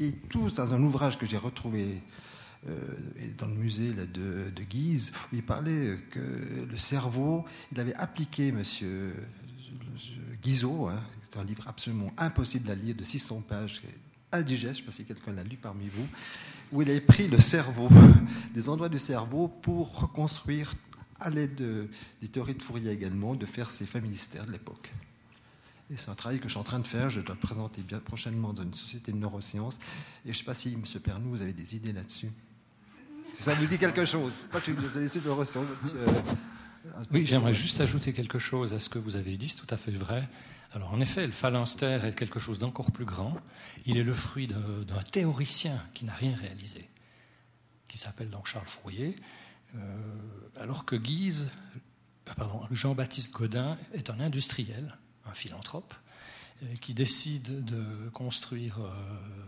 Et 0.00 0.10
tout 0.10 0.50
dans 0.50 0.74
un 0.74 0.82
ouvrage 0.82 1.16
que 1.16 1.26
j'ai 1.26 1.36
retrouvé 1.36 2.02
dans 3.38 3.46
le 3.46 3.54
musée 3.54 3.92
de, 3.92 4.62
Guise, 4.62 5.12
où 5.32 5.36
il 5.36 5.42
parlait 5.42 5.98
que 6.10 6.66
le 6.68 6.76
cerveau, 6.76 7.44
il 7.72 7.80
avait 7.80 7.94
appliqué 7.94 8.52
monsieur 8.52 9.14
Guizot, 10.42 10.88
hein, 10.88 11.00
c'est 11.22 11.38
un 11.38 11.44
livre 11.44 11.66
absolument 11.66 12.12
impossible 12.16 12.70
à 12.70 12.74
lire, 12.74 12.94
de 12.94 13.04
600 13.04 13.42
pages, 13.46 13.82
indigeste, 14.32 14.62
je 14.62 14.68
ne 14.68 14.74
sais 14.74 14.82
pas 14.82 14.92
si 14.92 15.04
quelqu'un 15.04 15.32
l'a 15.32 15.44
lu 15.44 15.56
parmi 15.56 15.88
vous, 15.88 16.06
où 16.72 16.82
il 16.82 16.90
avait 16.90 17.00
pris 17.00 17.28
le 17.28 17.40
cerveau, 17.40 17.88
des 18.54 18.68
endroits 18.68 18.88
du 18.88 18.98
cerveau, 18.98 19.48
pour 19.48 20.00
reconstruire, 20.00 20.74
à 21.20 21.30
l'aide 21.30 21.88
des 22.20 22.28
théories 22.28 22.54
de 22.54 22.62
Fourier 22.62 22.90
également, 22.90 23.34
de 23.34 23.46
faire 23.46 23.70
ces 23.70 23.86
familistères 23.86 24.46
de 24.46 24.52
l'époque. 24.52 24.92
Et 25.90 25.96
c'est 25.96 26.10
un 26.10 26.14
travail 26.14 26.38
que 26.38 26.44
je 26.44 26.50
suis 26.50 26.60
en 26.60 26.64
train 26.64 26.80
de 26.80 26.86
faire. 26.86 27.08
Je 27.08 27.20
dois 27.20 27.34
le 27.34 27.40
présenter 27.40 27.82
bien 27.82 27.98
prochainement 27.98 28.52
dans 28.52 28.62
une 28.62 28.74
société 28.74 29.10
de 29.10 29.16
neurosciences. 29.16 29.76
Et 30.24 30.26
je 30.26 30.28
ne 30.28 30.34
sais 30.34 30.44
pas 30.44 30.54
si, 30.54 30.74
M. 30.74 30.82
Pernou, 31.00 31.30
vous 31.30 31.42
avez 31.42 31.54
des 31.54 31.76
idées 31.76 31.92
là-dessus. 31.92 32.30
Ça 33.34 33.54
vous 33.54 33.66
dit 33.66 33.78
quelque 33.78 34.04
chose 34.04 34.32
Oui, 37.12 37.26
j'aimerais 37.26 37.54
juste 37.54 37.80
ajouter 37.80 38.12
quelque 38.12 38.38
chose 38.38 38.74
à 38.74 38.78
ce 38.78 38.88
que 38.88 38.98
vous 38.98 39.16
avez 39.16 39.36
dit, 39.36 39.48
c'est 39.48 39.56
tout 39.56 39.72
à 39.72 39.76
fait 39.76 39.92
vrai. 39.92 40.28
Alors 40.72 40.92
en 40.92 41.00
effet, 41.00 41.26
le 41.26 41.32
phalanstère 41.32 42.04
est 42.04 42.14
quelque 42.14 42.38
chose 42.38 42.58
d'encore 42.58 42.92
plus 42.92 43.04
grand. 43.04 43.34
Il 43.86 43.96
est 43.96 44.02
le 44.02 44.14
fruit 44.14 44.46
d'un 44.46 45.02
théoricien 45.10 45.82
qui 45.94 46.04
n'a 46.04 46.14
rien 46.14 46.36
réalisé, 46.36 46.88
qui 47.86 47.96
s'appelle 47.96 48.28
donc 48.28 48.46
Charles 48.46 48.66
Fourier, 48.66 49.16
euh, 49.74 49.78
alors 50.56 50.84
que 50.84 50.96
Guise, 50.96 51.48
euh, 51.76 52.32
pardon, 52.36 52.62
Jean-Baptiste 52.70 53.32
Godin 53.32 53.78
est 53.92 54.10
un 54.10 54.20
industriel, 54.20 54.98
un 55.24 55.32
philanthrope, 55.32 55.94
qui 56.80 56.94
décide 56.94 57.64
de 57.64 58.08
construire 58.12 58.80
euh, 58.80 58.90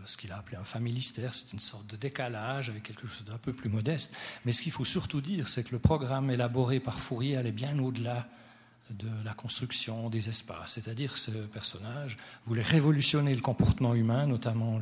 ce 0.05 0.17
qu'il 0.17 0.31
a 0.31 0.37
appelé 0.37 0.57
un 0.57 0.63
familistère. 0.63 1.33
C'est 1.33 1.51
une 1.53 1.59
sorte 1.59 1.87
de 1.87 1.97
décalage 1.97 2.69
avec 2.69 2.83
quelque 2.83 3.07
chose 3.07 3.25
d'un 3.25 3.37
peu 3.37 3.53
plus 3.53 3.69
modeste. 3.69 4.15
Mais 4.45 4.51
ce 4.51 4.61
qu'il 4.61 4.71
faut 4.71 4.85
surtout 4.85 5.21
dire, 5.21 5.47
c'est 5.47 5.63
que 5.63 5.71
le 5.71 5.79
programme 5.79 6.31
élaboré 6.31 6.79
par 6.79 6.99
Fourier 6.99 7.35
allait 7.35 7.51
bien 7.51 7.77
au-delà 7.79 8.27
de 8.89 9.09
la 9.25 9.33
construction 9.33 10.09
des 10.09 10.29
espaces. 10.29 10.73
C'est-à-dire 10.73 11.13
que 11.13 11.19
ce 11.19 11.31
personnage 11.31 12.17
voulait 12.45 12.61
révolutionner 12.61 13.35
le 13.35 13.41
comportement 13.41 13.93
humain, 13.93 14.25
notamment 14.25 14.81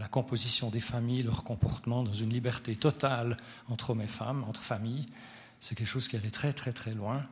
la 0.00 0.08
composition 0.08 0.70
des 0.70 0.80
familles, 0.80 1.22
leur 1.22 1.44
comportement 1.44 2.02
dans 2.02 2.12
une 2.12 2.30
liberté 2.30 2.74
totale 2.74 3.36
entre 3.68 3.90
hommes 3.90 4.00
et 4.00 4.08
femmes, 4.08 4.44
entre 4.44 4.62
familles. 4.62 5.06
C'est 5.60 5.76
quelque 5.76 5.88
chose 5.88 6.08
qui 6.08 6.16
allait 6.16 6.30
très 6.30 6.52
très 6.52 6.72
très 6.72 6.94
loin. 6.94 7.24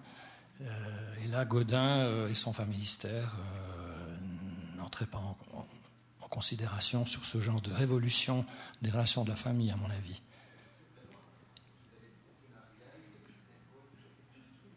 Euh, 0.63 1.25
et 1.25 1.29
là, 1.29 1.45
Godin 1.45 1.99
euh, 1.99 2.29
et 2.29 2.35
son 2.35 2.53
familistère 2.53 3.35
n'entrait 4.87 5.07
pas 5.07 5.19
en, 5.19 5.37
considération 6.29 7.07
sur 7.07 7.25
ce 7.25 7.39
genre 7.39 7.61
de 7.61 7.73
révolution 7.73 8.45
des 8.83 8.91
relations 8.91 9.25
de 9.25 9.31
la 9.31 9.37
famille, 9.37 9.71
à 9.71 9.77
mon 9.77 9.89
avis. 9.89 10.21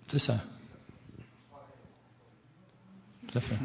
C'est 0.07 0.19
ça. 0.19 0.40
Tout 3.27 3.38
à 3.38 3.41
fait. 3.41 3.56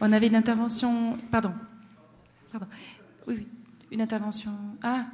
On 0.00 0.10
avait 0.10 0.26
une 0.26 0.36
intervention. 0.36 1.18
Pardon. 1.30 1.52
Pardon. 2.50 2.66
Oui, 3.26 3.34
oui. 3.38 3.46
Une 3.90 4.00
intervention. 4.00 4.52
Ah, 4.82 5.06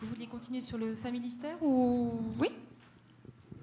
vous 0.00 0.08
vouliez 0.08 0.26
continuer 0.26 0.60
sur 0.60 0.76
le 0.76 0.96
familistère 0.96 1.62
ou? 1.62 2.20
Oui 2.38 2.48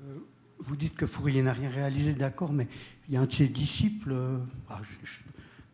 euh, 0.06 0.20
Vous 0.60 0.76
dites 0.76 0.96
que 0.96 1.06
Fourier 1.06 1.42
n'a 1.42 1.54
rien 1.54 1.70
réalisé, 1.70 2.14
d'accord, 2.14 2.54
mais 2.54 2.68
il 3.08 3.16
y 3.16 3.18
a 3.18 3.22
un 3.22 3.26
de 3.26 3.34
ses 3.34 3.48
disciples, 3.48 4.14
euh, 4.14 4.38
ah, 4.70 4.82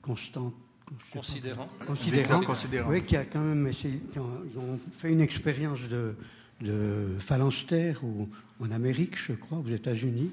Constant. 0.02 0.54
Considérant. 1.14 1.68
Considérant. 1.86 2.90
Oui, 2.90 3.04
qui 3.04 3.16
a 3.16 3.26
quand 3.26 3.42
même 3.42 3.68
essayé, 3.68 4.02
ils 4.16 4.58
ont 4.58 4.80
fait 4.98 5.12
une 5.12 5.22
expérience 5.22 5.82
de, 5.82 6.16
de 6.62 7.16
phalanstère 7.20 8.02
en 8.60 8.72
Amérique, 8.72 9.18
je 9.18 9.34
crois, 9.34 9.60
aux 9.60 9.70
États-Unis. 9.70 10.32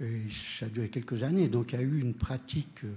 Et 0.00 0.22
ça 0.58 0.66
a 0.66 0.68
duré 0.68 0.88
quelques 0.88 1.22
années. 1.22 1.48
Donc 1.48 1.72
il 1.72 1.78
y 1.78 1.82
a 1.82 1.84
eu 1.84 2.00
une 2.00 2.14
pratique, 2.14 2.84
euh, 2.84 2.92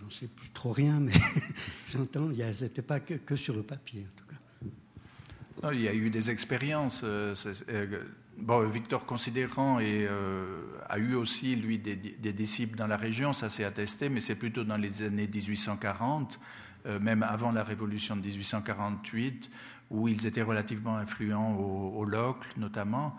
j'en 0.00 0.08
sais 0.08 0.26
plus 0.26 0.48
trop 0.50 0.72
rien, 0.72 0.98
mais 0.98 1.12
j'entends, 1.92 2.28
n'était 2.28 2.82
pas 2.82 3.00
que, 3.00 3.36
sur 3.36 3.54
le 3.54 3.62
papier 3.62 4.06
en 4.06 4.18
tout 4.18 5.62
cas. 5.62 5.72
il 5.72 5.82
y 5.82 5.88
a 5.88 5.94
eu 5.94 6.08
des 6.08 6.30
expériences. 6.30 7.02
Euh, 7.04 7.34
euh, 7.68 8.04
Bon, 8.40 8.66
Victor 8.66 9.04
Considérant 9.04 9.78
euh, 9.82 10.62
a 10.88 10.98
eu 10.98 11.14
aussi, 11.14 11.56
lui, 11.56 11.78
des, 11.78 12.32
disciples 12.32 12.74
dans 12.76 12.86
la 12.86 12.96
région, 12.96 13.34
ça 13.34 13.50
s'est 13.50 13.64
attesté, 13.64 14.08
mais 14.08 14.20
c'est 14.20 14.34
plutôt 14.34 14.64
dans 14.64 14.78
les 14.78 15.02
années 15.02 15.28
1840, 15.28 16.40
euh, 16.86 16.98
même 16.98 17.22
avant 17.22 17.52
la 17.52 17.62
révolution 17.62 18.16
de 18.16 18.22
1848, 18.22 19.50
où 19.90 20.08
ils 20.08 20.26
étaient 20.26 20.42
relativement 20.42 20.96
influents 20.96 21.54
au, 21.54 21.98
au 21.98 22.04
Locle, 22.06 22.48
notamment, 22.56 23.14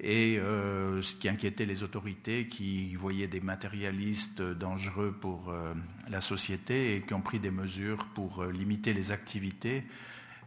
et 0.00 0.38
euh, 0.40 1.00
ce 1.00 1.14
qui 1.14 1.28
inquiétait 1.28 1.64
les 1.64 1.84
autorités, 1.84 2.48
qui 2.48 2.96
voyaient 2.96 3.28
des 3.28 3.40
matérialistes 3.40 4.42
dangereux 4.42 5.12
pour 5.12 5.54
la 6.08 6.20
société 6.20 6.96
et 6.96 7.02
qui 7.02 7.14
ont 7.14 7.22
pris 7.22 7.38
des 7.38 7.52
mesures 7.52 8.04
pour 8.14 8.44
limiter 8.44 8.92
les 8.92 9.12
activités 9.12 9.84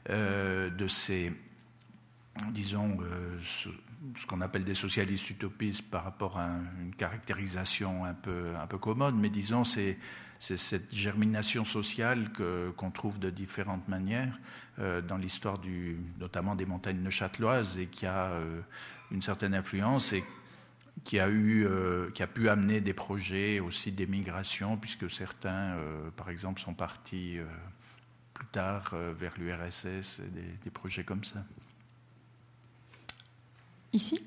de 0.07 0.87
ces 0.87 1.31
disons, 2.51 2.97
ce 4.15 4.25
qu'on 4.25 4.41
appelle 4.41 4.63
des 4.63 4.75
socialistes 4.75 5.29
utopistes 5.29 5.89
par 5.89 6.03
rapport 6.03 6.37
à 6.37 6.49
une 6.81 6.95
caractérisation 6.95 8.05
un 8.05 8.13
peu, 8.13 8.55
un 8.55 8.67
peu 8.67 8.77
commode, 8.77 9.15
mais 9.15 9.29
disons, 9.29 9.63
c'est, 9.63 9.97
cette 10.39 10.93
germination 10.93 11.65
sociale 11.65 12.29
qu'on 12.77 12.91
trouve 12.91 13.19
de 13.19 13.29
différentes 13.29 13.87
manières 13.89 14.39
euh, 14.79 15.01
dans 15.01 15.17
l'histoire 15.17 15.57
du, 15.57 15.97
notamment 16.17 16.55
des 16.55 16.65
montagnes 16.65 17.01
neuchâteloises 17.01 17.77
et 17.77 17.87
qui 17.87 18.05
a 18.05 18.31
euh, 18.31 18.61
une 19.11 19.21
certaine 19.21 19.53
influence 19.53 20.13
et 20.13 20.23
qui 21.03 21.19
a, 21.19 21.27
eu, 21.29 21.65
euh, 21.65 22.09
qui 22.11 22.23
a 22.23 22.27
pu 22.27 22.47
amener 22.47 22.79
des 22.79 22.93
projets 22.93 23.59
aussi 23.59 23.91
d'émigration, 23.91 24.77
puisque 24.77 25.09
certains, 25.09 25.77
par 26.15 26.29
exemple, 26.29 26.61
sont 26.61 26.73
partis 26.73 27.37
plus 28.33 28.47
tard 28.47 28.93
vers 29.17 29.33
l'URSS, 29.37 30.21
des, 30.21 30.57
des 30.63 30.69
projets 30.69 31.03
comme 31.03 31.23
ça. 31.23 31.43
Ici 33.93 34.21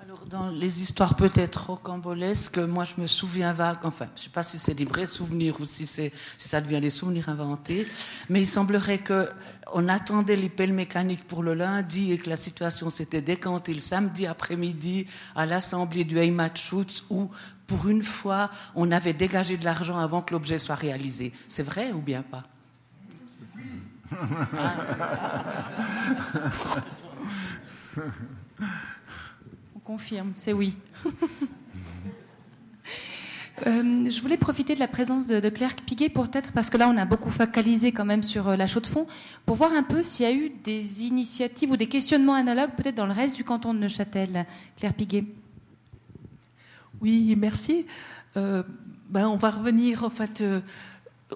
alors, 0.00 0.24
dans 0.24 0.48
les 0.48 0.80
histoires 0.80 1.16
peut-être 1.16 1.66
rocambolesques, 1.66 2.56
moi 2.56 2.84
je 2.84 2.94
me 2.98 3.06
souviens 3.06 3.52
vague, 3.52 3.80
enfin, 3.82 4.06
je 4.14 4.20
ne 4.20 4.24
sais 4.24 4.30
pas 4.30 4.42
si 4.42 4.58
c'est 4.58 4.72
des 4.72 4.86
vrais 4.86 5.06
souvenirs 5.06 5.60
ou 5.60 5.66
si, 5.66 5.86
si 5.86 6.10
ça 6.38 6.62
devient 6.62 6.80
des 6.80 6.88
souvenirs 6.88 7.28
inventés, 7.28 7.86
mais 8.30 8.40
il 8.40 8.46
semblerait 8.46 9.04
qu'on 9.04 9.88
attendait 9.88 10.36
les 10.36 10.48
pelles 10.48 10.72
mécaniques 10.72 11.26
pour 11.26 11.42
le 11.42 11.52
lundi 11.52 12.10
et 12.10 12.16
que 12.16 12.30
la 12.30 12.36
situation 12.36 12.88
s'était 12.88 13.20
décantée 13.20 13.74
le 13.74 13.80
samedi 13.80 14.26
après-midi 14.26 15.04
à 15.36 15.44
l'assemblée 15.44 16.04
du 16.04 16.16
Heimatschutz 16.16 17.04
où, 17.10 17.28
pour 17.66 17.86
une 17.86 18.02
fois, 18.02 18.50
on 18.74 18.90
avait 18.90 19.12
dégagé 19.12 19.58
de 19.58 19.66
l'argent 19.66 19.98
avant 19.98 20.22
que 20.22 20.32
l'objet 20.32 20.58
soit 20.58 20.74
réalisé. 20.74 21.32
C'est 21.48 21.64
vrai 21.64 21.92
ou 21.92 22.00
bien 22.00 22.22
pas? 22.22 22.44
On 29.74 29.78
confirme, 29.80 30.32
c'est 30.34 30.52
oui. 30.52 30.76
Euh, 33.66 34.08
je 34.08 34.20
voulais 34.20 34.36
profiter 34.36 34.74
de 34.74 34.80
la 34.80 34.88
présence 34.88 35.26
de, 35.26 35.48
Claire 35.48 35.74
Piguet 35.74 36.08
pour 36.08 36.28
peut-être, 36.28 36.52
parce 36.52 36.70
que 36.70 36.76
là 36.76 36.88
on 36.88 36.96
a 36.96 37.04
beaucoup 37.04 37.30
focalisé 37.30 37.90
quand 37.92 38.04
même 38.04 38.22
sur 38.22 38.48
euh, 38.48 38.56
la 38.56 38.66
chaux 38.66 38.80
de 38.80 38.86
fond, 38.86 39.06
pour 39.46 39.56
voir 39.56 39.72
un 39.72 39.82
peu 39.82 40.02
s'il 40.02 40.26
y 40.26 40.28
a 40.28 40.32
eu 40.32 40.50
des 40.62 41.04
initiatives 41.06 41.70
ou 41.72 41.76
des 41.76 41.88
questionnements 41.88 42.34
analogues 42.34 42.70
peut-être 42.76 42.94
dans 42.94 43.06
le 43.06 43.12
reste 43.12 43.34
du 43.34 43.44
canton 43.44 43.74
de 43.74 43.80
Neuchâtel. 43.80 44.46
Claire 44.76 44.94
Piguet. 44.94 45.24
Oui, 47.00 47.34
merci. 47.36 47.86
Euh, 48.36 48.62
ben, 49.08 49.26
on 49.26 49.36
va 49.36 49.50
revenir 49.50 50.04
en 50.04 50.10
fait. 50.10 50.42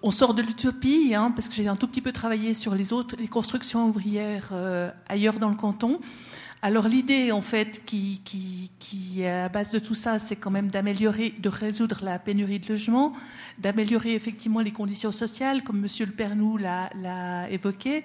on 0.02 0.10
sort 0.10 0.34
de 0.34 0.42
l'utopie, 0.42 1.14
hein, 1.16 1.32
parce 1.34 1.48
que 1.48 1.54
j'ai 1.54 1.66
un 1.66 1.76
tout 1.76 1.88
petit 1.88 2.02
peu 2.02 2.12
travaillé 2.12 2.54
sur 2.54 2.74
les 2.74 2.92
autres, 2.92 3.16
les 3.18 3.28
constructions 3.28 3.88
ouvrières 3.88 4.52
ailleurs 5.08 5.40
dans 5.40 5.48
le 5.48 5.56
canton 5.56 6.00
Alors 6.64 6.86
l'idée, 6.86 7.32
en 7.32 7.42
fait, 7.42 7.84
qui, 7.84 8.20
est 9.18 9.28
à 9.28 9.48
base 9.48 9.72
de 9.72 9.80
tout 9.80 9.96
ça, 9.96 10.20
c'est 10.20 10.36
quand 10.36 10.52
même 10.52 10.70
d'améliorer, 10.70 11.34
de 11.36 11.48
résoudre 11.48 11.98
la 12.02 12.20
pénurie 12.20 12.60
de 12.60 12.68
logements, 12.68 13.12
d'améliorer 13.58 14.14
effectivement 14.14 14.60
les 14.60 14.70
conditions 14.70 15.10
sociales, 15.10 15.64
comme 15.64 15.80
Monsieur 15.80 16.06
le 16.06 16.12
Pernou 16.12 16.58
l'a 16.58 17.50
évoqué. 17.50 18.04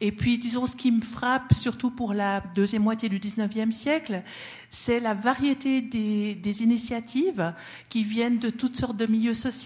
Et 0.00 0.12
puis, 0.12 0.38
disons, 0.38 0.66
ce 0.66 0.76
qui 0.76 0.92
me 0.92 1.00
frappe, 1.00 1.54
surtout 1.54 1.90
pour 1.90 2.12
la 2.12 2.40
deuxième 2.54 2.82
moitié 2.82 3.08
du 3.08 3.18
19e 3.18 3.70
siècle, 3.70 4.22
c'est 4.70 5.00
la 5.00 5.14
variété 5.14 5.80
des, 5.80 6.62
initiatives 6.62 7.52
qui 7.90 8.04
viennent 8.04 8.38
de 8.38 8.50
toutes 8.50 8.76
sortes 8.76 8.96
de 8.96 9.06
milieux 9.06 9.34
sociaux, 9.34 9.56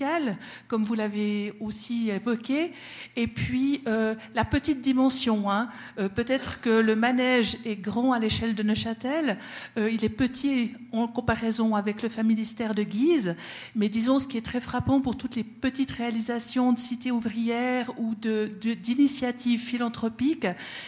comme 0.67 0.83
vous 0.83 0.95
l'avez 0.95 1.53
aussi 1.61 2.11
évoqué, 2.11 2.73
et 3.17 3.27
puis 3.27 3.81
euh, 3.87 4.15
la 4.35 4.45
petite 4.45 4.81
dimension. 4.81 5.51
Hein. 5.51 5.69
Euh, 5.99 6.09
peut-être 6.09 6.61
que 6.61 6.81
le 6.81 6.97
manège 6.97 7.59
est 7.65 7.77
grand 7.77 8.13
à 8.13 8.19
l'échelle 8.19 8.55
de 8.55 8.63
Neuchâtel, 8.63 9.39
euh, 9.79 9.91
il 9.91 10.05
est 10.05 10.09
petit 10.09 10.73
en 10.93 11.07
comparaison 11.07 11.75
avec 11.75 12.03
le 12.03 12.09
familistère 12.09 12.75
de 12.75 12.83
Guise, 12.83 13.37
mais 13.77 13.89
disons 13.89 14.19
ce 14.19 14.27
qui 14.27 14.39
est 14.39 14.45
très 14.45 14.61
frappant 14.61 15.01
pour 15.01 15.17
toutes 15.17 15.37
les 15.37 15.45
petites 15.45 15.91
réalisations 15.91 16.73
de 16.73 16.79
cités 16.79 17.11
ouvrières 17.11 17.93
ou 17.99 18.15
d'initiatives 18.15 19.61
philanthropiques, 19.61 20.20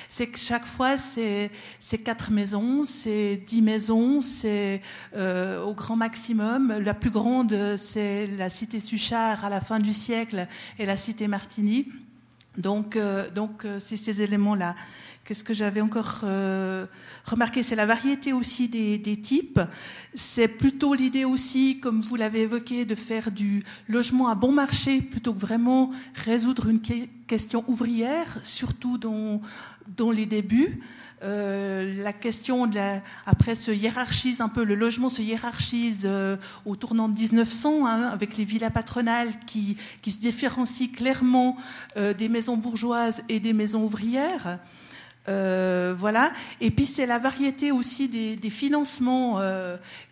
c'est 0.08 0.26
que 0.26 0.38
chaque 0.38 0.64
fois 0.64 0.96
c'est 0.96 1.50
quatre 2.04 2.30
maisons, 2.30 2.82
c'est 2.84 3.36
dix 3.46 3.62
maisons, 3.62 4.20
c'est 4.20 4.80
euh, 5.16 5.62
au 5.62 5.74
grand 5.74 5.96
maximum. 5.96 6.78
La 6.78 6.94
plus 6.94 7.10
grande, 7.10 7.76
c'est 7.76 8.26
la 8.26 8.50
cité 8.50 8.80
Suchard 8.80 9.44
à 9.44 9.50
la 9.50 9.60
fin 9.60 9.78
du 9.78 9.92
siècle 9.92 10.46
et 10.78 10.86
la 10.86 10.96
cité 10.96 11.28
Martigny. 11.28 11.88
Donc, 12.58 12.96
euh, 12.96 13.30
donc 13.30 13.64
euh, 13.64 13.78
c'est 13.80 13.96
ces 13.96 14.22
éléments-là. 14.22 14.74
Qu'est-ce 15.32 15.44
que 15.44 15.54
j'avais 15.54 15.80
encore 15.80 16.26
remarqué 17.24 17.62
C'est 17.62 17.74
la 17.74 17.86
variété 17.86 18.34
aussi 18.34 18.68
des, 18.68 19.16
types. 19.22 19.60
C'est 20.12 20.46
plutôt 20.46 20.92
l'idée 20.92 21.24
aussi, 21.24 21.80
comme 21.80 22.02
vous 22.02 22.16
l'avez 22.16 22.42
évoqué, 22.42 22.84
de 22.84 22.94
faire 22.94 23.30
du 23.30 23.62
logement 23.88 24.28
à 24.28 24.34
bon 24.34 24.52
marché 24.52 25.00
plutôt 25.00 25.32
que 25.32 25.38
vraiment 25.38 25.90
résoudre 26.14 26.68
une 26.68 26.82
question 27.26 27.64
ouvrière, 27.66 28.40
surtout 28.42 28.98
dans, 28.98 29.40
les 30.10 30.26
débuts. 30.26 30.82
Euh, 31.22 32.02
la 32.02 32.12
question 32.12 32.66
de 32.66 32.74
la, 32.74 33.00
après 33.24 33.54
se 33.54 33.70
hiérarchise 33.70 34.42
un 34.42 34.50
peu, 34.50 34.64
le 34.64 34.74
logement 34.74 35.08
se 35.08 35.22
hiérarchise 35.22 36.02
euh, 36.04 36.36
au 36.66 36.76
tournant 36.76 37.08
de 37.08 37.16
1900 37.16 37.86
hein, 37.86 38.02
avec 38.02 38.36
les 38.36 38.44
villas 38.44 38.72
patronales 38.72 39.30
qui, 39.46 39.78
se 40.04 40.18
différencient 40.18 40.88
clairement 40.88 41.56
euh, 41.96 42.12
des 42.12 42.28
maisons 42.28 42.58
bourgeoises 42.58 43.22
et 43.30 43.40
des 43.40 43.54
maisons 43.54 43.84
ouvrières. 43.84 44.58
Voilà. 45.26 46.32
Et 46.60 46.70
puis 46.70 46.86
c'est 46.86 47.06
la 47.06 47.18
variété 47.18 47.72
aussi 47.72 48.08
des, 48.08 48.36
des 48.36 48.50
financements 48.50 49.40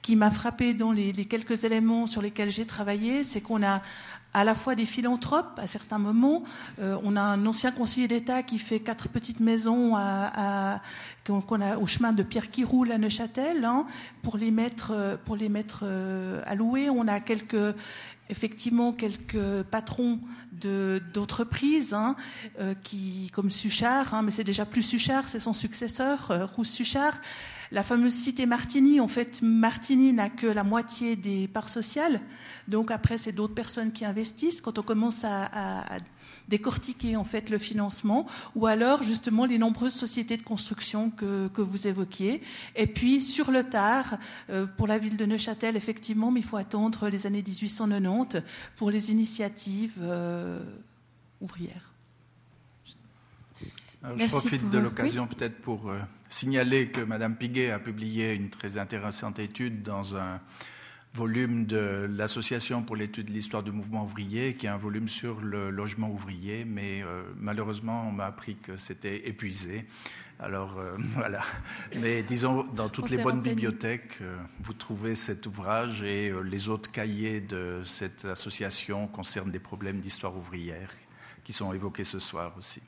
qui 0.03 0.17
m'a 0.17 0.31
frappé 0.31 0.75
dans 0.75 0.93
les, 0.93 1.13
les, 1.13 1.25
quelques 1.25 1.65
éléments 1.65 2.07
sur 2.07 2.23
lesquels 2.23 2.51
j'ai 2.51 2.65
travaillé. 2.65 3.25
C'est 3.25 3.41
qu'on 3.41 3.63
a 3.63 3.83
à 4.33 4.45
la 4.45 4.55
fois 4.55 4.75
des 4.75 4.87
philanthropes 4.87 5.59
à 5.59 5.67
certains 5.67 5.99
moments. 5.99 6.43
Euh, 6.79 6.97
on 7.03 7.17
a 7.17 7.23
un 7.23 7.47
ancien 7.47 7.73
conseiller 7.73 8.09
d'État 8.09 8.43
qui 8.43 8.59
fait 8.59 8.81
quatre 8.81 9.09
petites 9.09 9.41
maisons 9.41 9.95
à, 9.97 10.81
qu'on 11.25 11.61
a 11.61 11.77
au 11.79 11.87
chemin 11.87 12.13
de 12.13 12.23
Pierre 12.23 12.51
qui 12.51 12.65
roule 12.65 12.93
à 12.93 12.99
Neuchâtel 12.99 13.65
hein, 13.65 13.87
pour 14.23 14.37
les 14.37 14.51
mettre 14.51 14.93
euh, 14.93 15.17
pour 15.25 15.37
les 15.37 15.49
mettre 15.49 15.81
euh, 15.85 16.43
à 16.47 16.55
louer. 16.55 16.91
On 16.91 17.07
a 17.09 17.21
quelques 17.21 17.75
effectivement 18.31 18.93
quelques 18.93 19.63
patrons 19.65 20.21
d'entreprises 20.53 21.93
hein, 21.93 22.17
qui 22.83 23.31
comme 23.33 23.51
Suchard, 23.51 24.15
hein, 24.15 24.23
mais 24.23 24.31
c'est 24.31 24.45
déjà 24.45 24.65
plus 24.65 24.83
Suchard, 24.83 25.29
c'est 25.29 25.41
son 25.41 25.53
successeur 25.53 26.31
Rousse 26.55 26.71
Suchard 26.71 27.21
la 27.73 27.85
fameuse 27.85 28.15
cité 28.15 28.47
Martini, 28.47 29.01
en 29.01 29.07
fait, 29.07 29.43
Martini 29.43 30.13
n'a 30.13 30.29
que 30.29 30.47
la 30.47 30.65
moitié 30.65 31.15
des 31.15 31.47
parts 31.47 31.69
sociales. 31.69 32.21
Donc 32.67 32.91
après, 32.91 33.17
c'est 33.17 33.33
d'autres 33.33 33.55
personnes 33.55 33.93
qui 33.93 34.05
investissent. 34.05 34.61
Quand 34.61 34.79
on 34.79 34.83
commence 34.83 35.23
à, 35.25 35.85
décortiquer 36.51 37.17
en 37.17 37.25
fait 37.25 37.49
le 37.49 37.57
financement, 37.59 38.27
ou 38.55 38.67
alors 38.67 39.03
justement 39.03 39.47
les 39.47 39.57
nombreuses 39.57 39.95
sociétés 39.95 40.37
de 40.37 40.43
construction 40.43 41.11
que, 41.11 41.61
vous 41.61 41.87
évoquiez. 41.87 42.43
Et 42.75 42.87
puis 42.87 43.21
sur 43.21 43.51
le 43.51 43.65
tard, 43.65 44.19
euh, 44.51 44.67
pour 44.67 44.87
la 44.87 44.99
ville 44.99 45.17
de 45.17 45.25
Neuchâtel, 45.25 45.77
effectivement, 45.77 46.31
mais 46.31 46.41
il 46.41 46.47
faut 46.47 46.57
attendre 46.57 47.09
les 47.09 47.27
années 47.27 47.43
1890 47.47 48.43
pour 48.77 48.91
les 48.91 49.11
initiatives 49.11 49.99
euh, 50.03 50.65
ouvrières. 51.41 51.93
je 54.17 54.27
profite 54.27 54.69
de 54.71 54.79
l'occasion 54.79 55.27
peut-être 55.27 55.61
pour 55.61 55.91
euh, 55.91 56.01
signaler 56.29 56.89
que 56.89 57.03
Mme 57.03 57.37
Piguet 57.37 57.71
a 57.71 57.79
publié 57.79 58.35
une 58.35 58.51
très 58.51 58.79
intéressante 58.79 59.39
étude 59.39 59.83
dans 59.83 60.17
un 60.17 60.41
volume 61.15 61.67
de 61.67 62.09
l'Association 62.09 62.83
pour 62.83 62.97
l'étude 62.97 63.27
de 63.27 63.33
l'histoire 63.33 63.63
du 63.63 63.73
mouvement 63.73 64.05
ouvrier, 64.05 64.55
qui 64.55 64.67
est 64.67 64.71
un 64.71 64.77
volume 64.77 65.09
sur 65.09 65.41
le 65.41 65.71
logement 65.71 66.09
ouvrier, 66.09 66.65
mais 66.65 67.03
euh, 67.03 67.23
malheureusement, 67.37 68.07
on 68.09 68.13
m'a 68.13 68.27
appris 68.27 68.57
que 68.57 68.77
c'était 68.77 69.29
épuisé. 69.29 69.87
Alors 70.39 70.79
euh, 70.79 70.97
voilà. 71.15 71.43
Mais 71.97 72.23
disons, 72.23 72.63
dans 72.75 72.89
toutes 72.89 73.11
les 73.11 73.19
bonnes 73.19 73.41
bibliothèques, 73.41 74.19
euh, 74.23 74.37
vous 74.61 74.73
trouvez 74.73 75.17
cet 75.17 75.47
ouvrage 75.47 76.03
et 76.03 76.33
les 76.45 76.69
autres 76.69 76.91
cahiers 76.91 77.41
de 77.41 77.83
cette 77.85 78.25
association 78.25 79.09
concernent 79.09 79.51
des 79.51 79.59
problèmes 79.59 80.01
d'histoire 80.01 80.37
ouvrière 80.37 80.91
qui 81.43 81.53
sont 81.53 81.73
évoqués 81.73 82.05
ce 82.05 82.21
soir 82.21 82.55
aussi. 82.57 82.81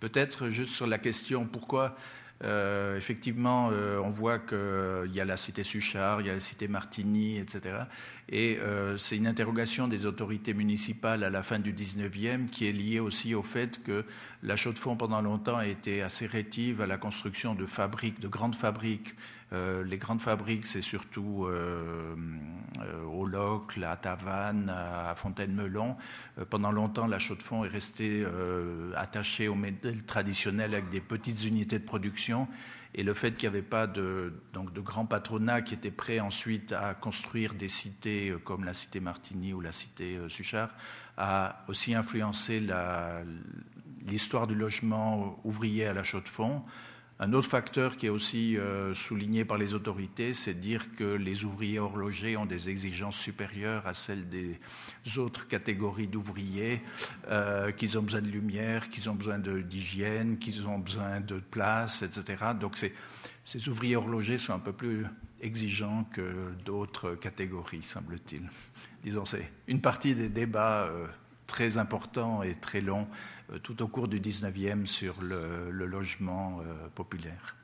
Peut-être 0.00 0.48
juste 0.48 0.72
sur 0.72 0.86
la 0.86 0.98
question 0.98 1.44
pourquoi 1.44 1.96
euh, 2.44 2.96
effectivement, 2.96 3.70
euh, 3.72 3.98
on 3.98 4.08
voit 4.08 4.38
qu'il 4.38 4.56
euh, 4.56 5.06
y 5.12 5.20
a 5.20 5.24
la 5.24 5.36
cité 5.36 5.62
Suchard, 5.62 6.20
il 6.20 6.26
y 6.26 6.30
a 6.30 6.32
la 6.32 6.40
cité 6.40 6.66
Martigny, 6.66 7.38
etc. 7.38 7.76
Et 8.28 8.58
c'est 8.96 9.16
une 9.16 9.26
interrogation 9.26 9.88
des 9.88 10.06
autorités 10.06 10.54
municipales 10.54 11.22
à 11.22 11.28
la 11.28 11.42
fin 11.42 11.58
du 11.58 11.74
19e 11.74 12.46
qui 12.46 12.66
est 12.66 12.72
liée 12.72 12.98
aussi 12.98 13.34
au 13.34 13.42
fait 13.42 13.82
que 13.82 14.06
la 14.42 14.56
Chaux-de-Fonds, 14.56 14.96
pendant 14.96 15.20
longtemps, 15.20 15.56
a 15.56 15.66
été 15.66 16.00
assez 16.00 16.24
rétive 16.24 16.80
à 16.80 16.86
la 16.86 16.96
construction 16.96 17.54
de 17.54 17.66
fabriques, 17.66 18.20
de 18.20 18.28
grandes 18.28 18.54
fabriques 18.54 19.14
euh, 19.52 19.84
les 19.84 19.98
grandes 19.98 20.20
fabriques, 20.20 20.66
c'est 20.66 20.82
surtout 20.82 21.44
euh, 21.46 22.16
euh, 22.80 23.04
au 23.04 23.26
Locle, 23.26 23.84
à 23.84 23.96
Tavannes, 23.96 24.70
à 24.74 25.14
Fontaine-Melon. 25.14 25.96
pendant 26.48 26.72
longtemps, 26.72 27.06
la 27.06 27.18
Chaux-de-Fonds 27.18 27.64
est 27.64 27.68
restée 27.68 28.24
attachée 28.96 29.48
au 29.48 29.54
modèle 29.54 30.04
traditionnel 30.04 30.74
avec 30.74 30.88
des 30.88 31.00
petites 31.00 31.44
unités 31.44 31.78
de 31.78 31.84
production. 31.84 32.48
Et 32.94 33.02
le 33.02 33.14
fait 33.14 33.32
qu'il 33.32 33.48
n'y 33.48 33.56
avait 33.56 33.66
pas 33.66 33.86
de, 33.86 34.34
donc 34.52 34.72
de 34.72 34.80
grands 34.80 35.06
patronats 35.06 35.62
qui 35.62 35.72
étaient 35.72 35.90
prêts 35.90 36.20
ensuite 36.20 36.72
à 36.72 36.92
construire 36.92 37.54
des 37.54 37.68
cités 37.68 38.34
comme 38.44 38.64
la 38.64 38.74
cité 38.74 39.00
Martigny 39.00 39.54
ou 39.54 39.62
la 39.62 39.72
cité 39.72 40.18
Suchard 40.28 40.68
a 41.16 41.64
aussi 41.68 41.94
influencé 41.94 42.62
l'histoire 44.06 44.46
du 44.46 44.54
logement 44.54 45.40
ouvrier 45.44 45.86
à 45.86 45.94
la 45.94 46.02
Chaux-de-Fonds. 46.02 46.62
Un 47.18 47.32
autre 47.34 47.48
facteur 47.48 47.96
qui 47.96 48.06
est 48.06 48.10
aussi 48.10 48.56
euh, 48.56 48.94
souligné 48.94 49.44
par 49.44 49.56
les 49.58 49.74
autorités, 49.74 50.34
c'est 50.34 50.54
dire 50.54 50.94
que 50.96 51.04
les 51.04 51.44
ouvriers 51.44 51.78
horlogers 51.78 52.36
ont 52.36 52.46
des 52.46 52.68
exigences 52.68 53.16
supérieures 53.16 53.86
à 53.86 53.94
celles 53.94 54.28
des 54.28 54.58
autres 55.18 55.46
catégories 55.46 56.08
d'ouvriers, 56.08 56.82
euh, 57.28 57.70
qu'ils 57.70 57.98
ont 57.98 58.02
besoin 58.02 58.22
de 58.22 58.30
lumière, 58.30 58.90
qu'ils 58.90 59.08
ont 59.08 59.14
besoin 59.14 59.38
d'hygiène, 59.38 60.38
qu'ils 60.38 60.66
ont 60.66 60.78
besoin 60.78 61.20
de 61.20 61.38
place, 61.38 62.02
etc. 62.02 62.44
Donc 62.58 62.76
ces 63.44 63.68
ouvriers 63.68 63.96
horlogers 63.96 64.38
sont 64.38 64.54
un 64.54 64.58
peu 64.58 64.72
plus 64.72 65.06
exigeants 65.40 66.04
que 66.12 66.52
d'autres 66.64 67.14
catégories, 67.14 67.82
semble-t-il. 67.82 68.48
Disons, 69.02 69.24
c'est 69.24 69.50
une 69.66 69.80
partie 69.80 70.14
des 70.14 70.28
débats 70.28 70.84
euh, 70.84 71.06
très 71.52 71.76
importants 71.76 72.42
et 72.42 72.54
très 72.54 72.80
longs 72.80 73.06
euh, 73.52 73.58
tout 73.58 73.82
au 73.82 73.86
cours 73.86 74.08
du 74.08 74.18
19e 74.18 74.86
sur 74.86 75.20
le, 75.20 75.70
logement 75.70 76.60
euh, 76.60 76.88
populaire. 76.94 77.56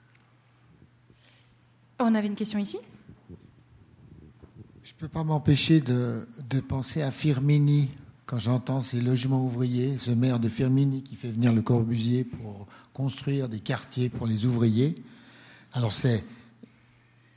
On 1.99 2.15
avait 2.15 2.27
une 2.27 2.35
question 2.35 2.59
ici? 2.59 2.79
Je 4.85 4.93
ne 4.93 4.99
peux 4.99 5.09
pas 5.09 5.25
m'empêcher 5.25 5.81
de, 5.81 6.27
penser 6.69 7.01
à 7.01 7.11
Firmini 7.11 7.91
quand 8.27 8.39
j'entends 8.39 8.83
ces 8.83 9.01
logements 9.01 9.43
ouvriers, 9.43 9.97
ce 9.97 10.11
maire 10.11 10.39
de 10.39 10.51
Firmini 10.51 11.03
qui 11.03 11.17
fait 11.17 11.31
venir 11.31 11.55
le 11.55 11.63
Corbusier 11.63 12.25
pour 12.25 12.69
construire 12.93 13.49
des 13.49 13.61
quartiers 13.61 14.11
pour 14.11 14.27
les 14.27 14.45
ouvriers. 14.45 14.97
Alors 15.73 15.95
c'est, 15.95 16.27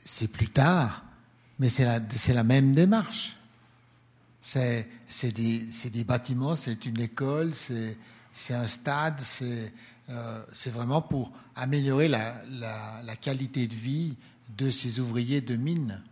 c'est 0.04 0.28
plus 0.28 0.48
tard, 0.48 1.02
mais 1.58 1.70
c'est 1.70 1.84
la, 1.84 1.98
c'est 2.10 2.34
la 2.34 2.44
même 2.44 2.74
démarche. 2.74 3.38
C'est, 4.42 4.88
des, 5.32 6.04
bâtiments, 6.04 6.56
c'est 6.56 6.84
une 6.84 7.00
école, 7.00 7.54
c'est, 7.54 7.96
un 8.50 8.66
stade, 8.66 9.20
euh, 10.10 10.42
c'est 10.52 10.70
vraiment 10.70 11.00
pour 11.00 11.32
améliorer 11.54 12.08
la, 12.08 13.16
qualité 13.20 13.68
de 13.68 13.74
vie 13.74 14.16
de 14.56 14.70
ces 14.70 14.98
ouvriers 15.00 15.40
de 15.40 15.56
mine. 15.56 16.02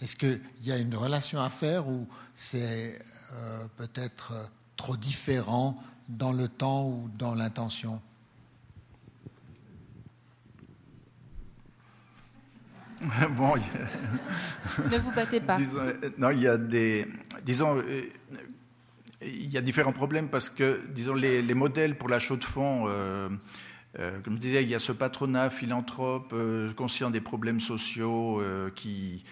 Est-ce 0.00 0.16
qu'il 0.16 0.40
y 0.62 0.72
a 0.72 0.78
une 0.78 0.94
relation 0.94 1.40
à 1.40 1.50
faire 1.50 1.88
ou 1.88 2.06
c'est 2.34 2.98
euh, 3.32 3.66
peut-être 3.76 4.32
trop 4.76 4.96
différent 4.96 5.76
dans 6.08 6.32
le 6.32 6.48
temps 6.48 6.88
ou 6.88 7.10
dans 7.18 7.34
l'intention? 7.34 8.00
bon, 13.36 13.54
ne 14.90 14.98
vous 14.98 15.12
battez 15.12 15.40
pas. 15.40 15.58
non, 16.18 16.30
il 16.30 16.40
y 16.40 16.48
a 16.48 16.56
des, 16.56 17.06
disons, 17.44 17.82
il 19.26 19.50
y 19.50 19.58
a 19.58 19.60
différents 19.60 19.92
problèmes 19.92 20.28
parce 20.28 20.50
que, 20.50 20.80
disons, 20.90 21.14
les, 21.14 21.54
modèles 21.54 21.96
pour 21.96 22.08
la 22.08 22.18
chaux 22.18 22.36
de 22.36 22.44
fond, 22.44 22.84
euh, 22.88 23.28
euh, 23.98 24.20
comme 24.20 24.34
je 24.34 24.40
disais, 24.40 24.62
il 24.62 24.68
y 24.68 24.74
a 24.74 24.78
ce 24.78 24.92
patronat 24.92 25.50
philanthrope 25.50 26.32
euh, 26.32 26.72
conscient 26.72 27.10
des 27.10 27.20
problèmes 27.20 27.60
sociaux 27.60 28.42
qui, 28.74 29.24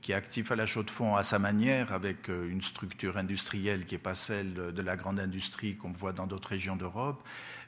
qui 0.00 0.12
est 0.12 0.14
actif 0.14 0.52
à 0.52 0.56
la 0.56 0.66
chaux 0.66 0.82
de 0.82 0.90
fond 0.90 1.16
à 1.16 1.22
sa 1.22 1.38
manière, 1.38 1.92
avec 1.92 2.28
une 2.28 2.60
structure 2.60 3.16
industrielle 3.16 3.84
qui 3.84 3.94
n'est 3.94 4.00
pas 4.00 4.14
celle 4.14 4.54
de 4.54 4.82
la 4.82 4.96
grande 4.96 5.20
industrie 5.20 5.76
qu'on 5.76 5.92
voit 5.92 6.12
dans 6.12 6.26
d'autres 6.26 6.48
régions 6.48 6.76
d'Europe. 6.76 7.22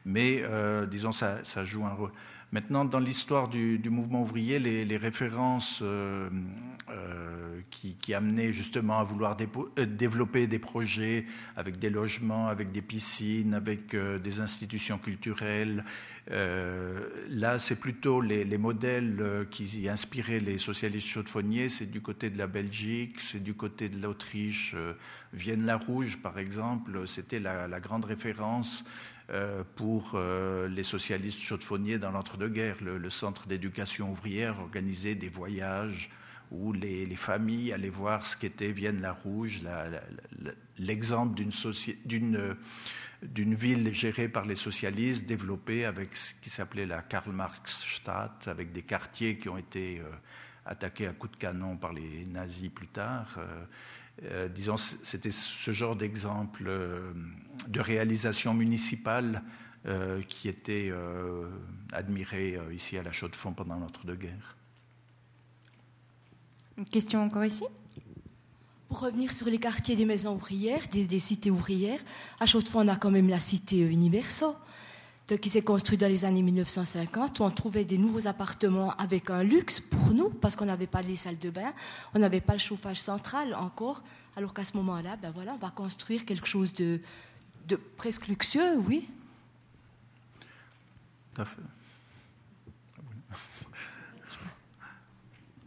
Mais, 0.05 0.43
disons, 0.91 1.13
ça, 1.13 1.39
ça 1.45 1.65
joue 1.65 1.85
un 1.85 1.95
rôle. 1.95 2.13
Maintenant, 2.55 2.85
dans 2.85 3.01
l'histoire 3.01 3.49
du, 3.49 3.81
mouvement 3.91 4.23
ouvrier, 4.23 4.61
les, 4.61 4.97
références 4.97 5.81
euh, 5.83 6.31
euh, 6.89 7.61
qui, 7.69 8.15
amenaient 8.15 8.53
justement 8.53 9.01
à 9.01 9.03
vouloir 9.03 9.37
euh, 9.77 9.87
développer 9.87 10.47
des 10.47 10.61
projets 10.61 11.27
avec 11.57 11.81
des 11.81 11.91
logements, 11.91 12.47
avec 12.47 12.71
des 12.71 12.81
piscines, 12.81 13.55
avec 13.55 13.97
des 13.97 14.39
institutions 14.39 14.99
culturelles, 14.99 15.85
là, 16.31 17.59
c'est 17.59 17.75
plutôt 17.75 18.21
les, 18.21 18.57
modèles 18.57 19.47
qui 19.51 19.89
inspiraient 19.89 20.39
les 20.39 20.59
socialistes 20.59 21.09
chaudefonniers, 21.09 21.69
c'est 21.69 21.91
du 21.91 22.01
côté 22.01 22.31
de 22.31 22.39
la 22.39 22.47
Belgique, 22.47 23.19
c'est 23.19 23.43
du 23.43 23.55
côté 23.55 23.89
de 23.89 24.01
l'Autriche. 24.01 24.77
Vienne-la-Rouge, 25.33 26.19
par 26.23 26.39
exemple, 26.39 27.09
c'était 27.09 27.41
la, 27.41 27.81
grande 27.81 28.05
référence 28.05 28.85
pour 29.77 30.13
euh, 30.15 30.69
les 30.69 30.83
socialistes 30.83 31.41
chaudefonniers 31.41 31.99
dans 31.99 32.11
l'entre-deux-guerres. 32.11 32.83
Le, 32.83 33.11
centre 33.11 33.47
d'éducation 33.47 34.11
ouvrière 34.11 34.61
organisait 34.61 35.15
des 35.15 35.29
voyages 35.29 36.11
où 36.51 36.73
les, 36.73 37.07
familles 37.17 37.73
allaient 37.73 37.89
voir 37.89 38.27
ce 38.27 38.37
qu'était 38.37 38.71
Vienne-la-Rouge, 38.71 39.61
l'exemple 40.79 41.41
d'une 42.05 43.55
ville 43.55 43.95
gérée 43.95 44.29
par 44.29 44.45
les 44.45 44.57
socialistes, 44.57 45.25
développée 45.25 45.87
avec 45.87 46.15
ce 46.17 46.35
qui 46.43 46.51
s'appelait 46.51 46.87
la 46.87 47.01
Karl 47.01 47.33
Marx 47.33 47.87
Stadt, 47.97 48.47
avec 48.47 48.73
des 48.73 48.83
quartiers 48.83 49.39
qui 49.39 49.49
ont 49.49 49.57
été 49.57 50.01
euh, 50.01 50.11
attaqués 50.67 51.07
à 51.07 51.13
coups 51.13 51.33
de 51.33 51.39
canon 51.39 51.77
par 51.77 51.93
les 51.93 52.25
nazis 52.27 52.71
plus 52.71 52.89
tard. 52.89 53.37
Euh, 53.39 53.65
disons, 54.55 54.77
c'était 54.77 55.31
ce 55.31 55.73
genre 55.73 55.97
d'exemple 55.97 56.65
euh, 56.67 57.13
de 57.69 57.81
réalisation 57.81 58.55
municipale 58.55 59.43
euh, 59.87 60.23
qui 60.23 60.49
était 60.49 60.93
admiré 61.93 62.59
ici 62.73 62.97
à 62.97 63.03
la 63.03 63.13
Chaux-de-Fonds 63.13 63.53
pendant 63.53 63.77
l'entre-deux-guerres. 63.77 64.57
Une 66.77 66.85
question 66.85 67.23
encore 67.23 67.45
ici? 67.45 67.65
Pour 68.89 69.01
revenir 69.01 69.33
sur 69.33 69.47
les 69.47 69.59
quartiers 69.59 69.97
des 69.97 70.05
maisons 70.05 70.35
ouvrières, 70.35 70.87
des, 70.89 71.19
cités 71.19 71.51
ouvrières, 71.51 72.01
à 72.41 72.47
Chaux-de-Fonds, 72.47 72.85
on 72.85 72.89
a 72.89 72.97
quand 72.97 73.11
même 73.11 73.29
la 73.29 73.41
cité 73.41 73.81
Universo 73.81 74.57
qui 75.27 75.49
s'est 75.49 75.63
construit 75.63 75.97
dans 75.97 76.09
les 76.09 76.25
années 76.25 76.43
1950, 76.43 77.41
où 77.41 77.45
on 77.45 77.51
trouvait 77.51 77.85
des 77.85 77.97
nouveaux 77.97 78.27
appartements 78.27 78.95
avec 78.97 79.31
un 79.31 79.43
luxe 79.43 79.81
pour 79.81 80.11
nous, 80.13 80.29
parce 80.29 80.55
qu'on 80.55 80.67
n'avait 80.67 80.87
pas 80.87 81.01
les 81.03 81.17
salles 81.17 81.39
de 81.39 81.51
bain, 81.51 81.73
on 82.15 82.19
n'avait 82.19 82.43
pas 82.43 82.53
le 82.53 82.59
chauffage 82.59 83.01
central 83.01 83.55
encore, 83.55 84.03
alors 84.37 84.53
qu'à 84.53 84.65
ce 84.65 84.77
moment-là, 84.77 85.17
ben 85.17 85.31
voilà, 85.35 85.55
on 85.55 85.59
va 85.59 85.71
construire 85.71 86.27
quelque 86.27 86.47
chose 86.47 86.75
de, 86.75 87.01
de 87.67 87.77
presque 87.77 88.29
luxueux, 88.29 88.77
oui. 88.87 89.09
Tout 91.35 91.43
à 91.43 91.45
fait. 91.47 91.63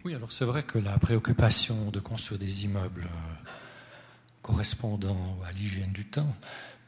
Oui, 0.05 0.15
alors 0.15 0.31
c'est 0.31 0.45
vrai 0.45 0.63
que 0.63 0.77
la 0.77 0.97
préoccupation 0.99 1.89
de 1.91 1.99
construire 1.99 2.39
des 2.39 2.63
immeubles 2.63 3.09
euh, 3.11 3.49
correspondant 4.41 5.37
à 5.45 5.51
l'hygiène 5.51 5.91
du 5.91 6.05
temps 6.05 6.33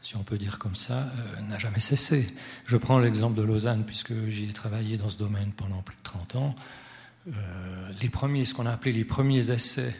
si 0.01 0.15
on 0.15 0.23
peut 0.23 0.37
dire 0.37 0.59
comme 0.59 0.75
ça, 0.75 0.93
euh, 1.37 1.41
n'a 1.41 1.57
jamais 1.57 1.79
cessé. 1.79 2.27
Je 2.65 2.77
prends 2.77 2.99
l'exemple 2.99 3.37
de 3.37 3.43
Lausanne, 3.43 3.83
puisque 3.85 4.13
j'y 4.27 4.49
ai 4.49 4.53
travaillé 4.53 4.97
dans 4.97 5.09
ce 5.09 5.17
domaine 5.17 5.51
pendant 5.51 5.81
plus 5.81 5.95
de 5.95 6.03
30 6.03 6.35
ans. 6.35 6.55
Euh, 7.27 7.91
les 8.01 8.09
premiers, 8.09 8.45
ce 8.45 8.53
qu'on 8.53 8.65
a 8.65 8.71
appelé 8.71 8.93
les 8.93 9.03
premiers 9.03 9.51
essais 9.51 9.93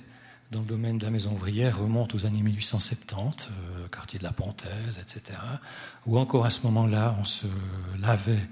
dans 0.51 0.61
le 0.61 0.65
domaine 0.65 0.97
de 0.97 1.05
la 1.05 1.11
maison 1.11 1.33
ouvrière 1.33 1.79
remontent 1.79 2.15
aux 2.15 2.25
années 2.25 2.41
1870, 2.41 3.49
euh, 3.51 3.87
quartier 3.89 4.19
de 4.19 4.23
la 4.23 4.31
Pontaise, 4.31 4.99
etc., 4.99 5.37
où 6.05 6.17
encore 6.17 6.45
à 6.45 6.49
ce 6.49 6.61
moment-là, 6.63 7.15
on 7.19 7.23
se 7.23 7.47
lavait 7.99 8.47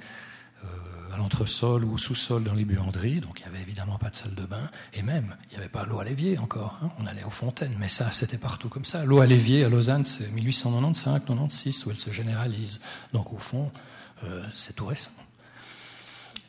à 1.14 1.18
l'entresol 1.18 1.84
ou 1.84 1.94
au 1.94 1.98
sous-sol 1.98 2.44
dans 2.44 2.54
les 2.54 2.66
buanderies, 2.66 3.22
donc 3.22 3.40
il 3.40 3.44
n'y 3.44 3.56
avait 3.56 3.62
évidemment 3.62 3.98
pas 3.98 4.10
de 4.10 4.16
salle 4.16 4.36
de 4.36 4.46
bain, 4.46 4.70
et 4.94 5.02
même, 5.02 5.36
il 5.46 5.52
n'y 5.52 5.58
avait 5.58 5.70
pas 5.70 5.86
l'eau 5.86 6.00
à 6.00 6.04
l'évier 6.04 6.38
encore, 6.38 6.78
hein. 6.82 6.90
on 7.00 7.06
allait 7.06 7.24
aux 7.24 7.30
fontaines, 7.30 7.76
mais 7.80 7.88
ça, 7.88 8.12
c'était 8.12 8.38
partout 8.38 8.70
comme 8.70 8.86
ça. 8.86 9.06
L'eau 9.06 9.20
à 9.20 9.26
l'évier 9.26 9.64
à 9.64 9.70
Lausanne, 9.70 10.06
c'est 10.06 10.30
1895-96, 10.36 11.86
où 11.86 11.92
elle 11.92 11.98
se 11.98 12.12
généralise. 12.12 12.80
Donc 13.14 13.34
au 13.34 13.38
fond, 13.38 13.72
euh, 14.24 14.44
c'est 14.52 14.76
tout 14.76 14.86
récent. 14.86 15.12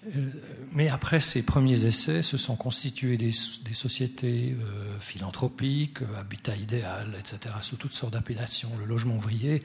Euh, 0.07 0.31
mais 0.73 0.89
après 0.89 1.21
ces 1.21 1.43
premiers 1.43 1.85
essais, 1.85 2.23
se 2.23 2.37
sont 2.37 2.57
constituées 2.57 3.17
des, 3.17 3.33
sociétés 3.33 4.57
euh, 4.61 4.99
philanthropiques, 4.99 5.99
habitat 6.17 6.57
idéal, 6.57 7.15
etc., 7.19 7.55
sous 7.61 7.77
toutes 7.77 7.93
sortes 7.93 8.13
d'appellations, 8.13 8.71
le 8.79 8.85
logement 8.85 9.17
ouvrier, 9.17 9.63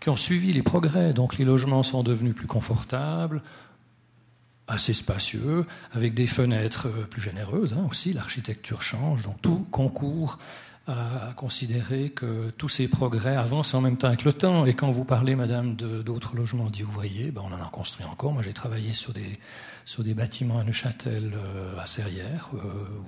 qui 0.00 0.08
ont 0.10 0.16
suivi 0.16 0.52
les 0.52 0.62
progrès. 0.62 1.12
Donc 1.12 1.38
les 1.38 1.44
logements 1.44 1.82
sont 1.82 2.02
devenus 2.02 2.34
plus 2.34 2.46
confortables, 2.46 3.42
assez 4.70 4.94
spacieux, 4.94 5.66
avec 5.92 6.14
des 6.14 6.26
fenêtres 6.26 6.88
euh, 6.88 7.04
plus 7.04 7.20
généreuses 7.20 7.74
hein, 7.74 7.86
aussi. 7.90 8.12
L'architecture 8.12 8.82
change, 8.82 9.22
donc 9.24 9.40
tout 9.42 9.66
concourt 9.70 10.38
à 10.86 11.32
considérer 11.36 12.10
que 12.10 12.50
tous 12.50 12.68
ces 12.68 12.88
progrès 12.88 13.36
avancent 13.36 13.74
en 13.74 13.80
même 13.80 13.96
temps 13.96 14.08
avec 14.08 14.24
le 14.24 14.32
temps. 14.32 14.66
Et 14.66 14.74
quand 14.74 14.90
vous 14.90 15.04
parlez, 15.04 15.36
madame, 15.36 15.76
d'autres 15.76 16.36
logements 16.36 16.68
dits 16.70 16.82
ouvriers, 16.82 17.30
ben 17.30 17.42
on 17.44 17.52
en 17.52 17.62
a 17.62 17.68
construit 17.68 18.04
encore. 18.06 18.32
Moi, 18.32 18.42
j'ai 18.42 18.52
travaillé 18.52 18.92
sur 18.92 19.12
des, 19.12 19.38
sur 19.84 20.02
des 20.02 20.14
bâtiments 20.14 20.58
à 20.58 20.64
Neuchâtel, 20.64 21.32
euh, 21.34 21.78
à 21.78 21.86
Serrières, 21.86 22.50
euh, 22.54 22.58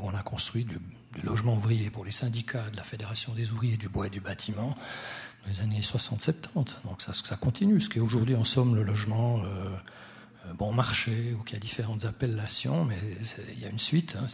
où 0.00 0.06
on 0.06 0.14
a 0.14 0.22
construit 0.22 0.64
du, 0.64 0.78
logement 1.24 1.56
ouvrier 1.56 1.90
pour 1.90 2.04
les 2.04 2.10
syndicats 2.10 2.70
de 2.70 2.76
la 2.76 2.84
Fédération 2.84 3.34
des 3.34 3.52
ouvriers 3.52 3.76
du 3.76 3.88
bois 3.88 4.06
et 4.06 4.10
du 4.10 4.20
bâtiment 4.20 4.74
dans 5.44 5.50
les 5.50 5.60
années 5.60 5.80
60-70. 5.80 6.76
Donc 6.84 7.02
ça, 7.02 7.12
ça 7.12 7.36
continue, 7.36 7.80
ce 7.80 7.88
qui 7.88 7.98
est 7.98 8.02
aujourd'hui 8.02 8.34
en 8.34 8.44
somme 8.44 8.74
le 8.74 8.82
logement 8.82 9.42
bon 10.54 10.72
marché 10.72 11.34
ou 11.38 11.42
qu'il 11.42 11.54
y 11.54 11.56
a 11.56 11.60
différentes 11.60 12.04
appellations, 12.04 12.84
mais 12.84 12.98
il 13.52 13.60
y 13.60 13.64
a 13.64 13.68
une 13.68 13.78
suite. 13.78 14.16
Hein, 14.20 14.26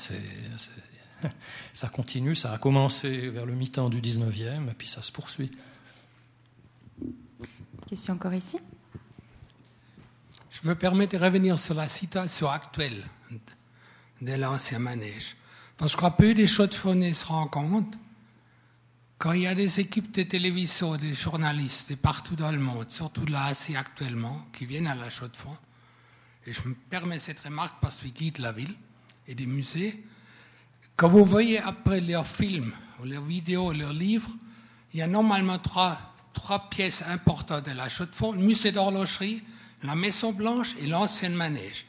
ça 1.72 1.88
continue, 1.88 2.34
ça 2.34 2.52
a 2.52 2.58
commencé 2.58 3.28
vers 3.28 3.46
le 3.46 3.54
mi-temps 3.54 3.88
du 3.88 4.00
19e, 4.00 4.70
et 4.70 4.74
puis 4.74 4.86
ça 4.86 5.02
se 5.02 5.12
poursuit. 5.12 5.50
Question 7.88 8.14
encore 8.14 8.34
ici 8.34 8.58
Je 10.50 10.68
me 10.68 10.74
permets 10.74 11.06
de 11.06 11.16
revenir 11.16 11.58
sur 11.58 11.74
la 11.74 11.88
situation 11.88 12.50
actuelle 12.50 13.04
de 14.20 14.32
l'ancien 14.34 14.78
manège. 14.78 15.36
Parce 15.76 15.92
que 15.92 15.92
je 15.92 15.96
crois 15.96 16.16
peu 16.16 16.34
des 16.34 16.46
chauds 16.46 16.66
de 16.66 16.72
se 16.72 17.26
rendent 17.26 17.50
compte 17.50 17.98
quand 19.18 19.32
il 19.32 19.42
y 19.42 19.46
a 19.46 19.54
des 19.54 19.80
équipes 19.80 20.12
de 20.12 20.22
télévision, 20.22 20.96
des 20.96 21.14
journalistes, 21.14 21.90
et 21.90 21.96
partout 21.96 22.36
dans 22.36 22.52
le 22.52 22.58
monde, 22.58 22.88
surtout 22.88 23.26
là, 23.26 23.46
assez 23.46 23.74
actuellement, 23.74 24.46
qui 24.52 24.64
viennent 24.64 24.86
à 24.86 24.94
la 24.94 25.10
chaude 25.10 25.32
de 25.32 25.36
fond, 25.36 25.56
et 26.48 26.52
je 26.54 26.66
me 26.66 26.74
permets 26.74 27.18
cette 27.18 27.40
remarque 27.40 27.74
parce 27.78 27.96
qu'ils 27.96 28.12
quittent 28.12 28.38
la 28.38 28.52
ville 28.52 28.74
et 29.26 29.34
des 29.34 29.44
musées, 29.44 30.02
quand 30.96 31.08
vous 31.08 31.26
voyez 31.26 31.58
après 31.58 32.00
leurs 32.00 32.26
films, 32.26 32.72
leurs 33.04 33.22
vidéos, 33.22 33.72
leurs 33.72 33.92
livres, 33.92 34.30
il 34.94 35.00
y 35.00 35.02
a 35.02 35.06
normalement 35.06 35.58
trois, 35.58 35.98
trois 36.32 36.70
pièces 36.70 37.02
importantes 37.06 37.66
de 37.66 37.72
la 37.72 37.90
chaux 37.90 38.06
de 38.06 38.32
le 38.32 38.42
musée 38.42 38.72
d'horlogerie, 38.72 39.42
la 39.82 39.94
Maison 39.94 40.32
Blanche 40.32 40.74
et 40.80 40.86
l'ancienne 40.86 41.34
manège. 41.34 41.84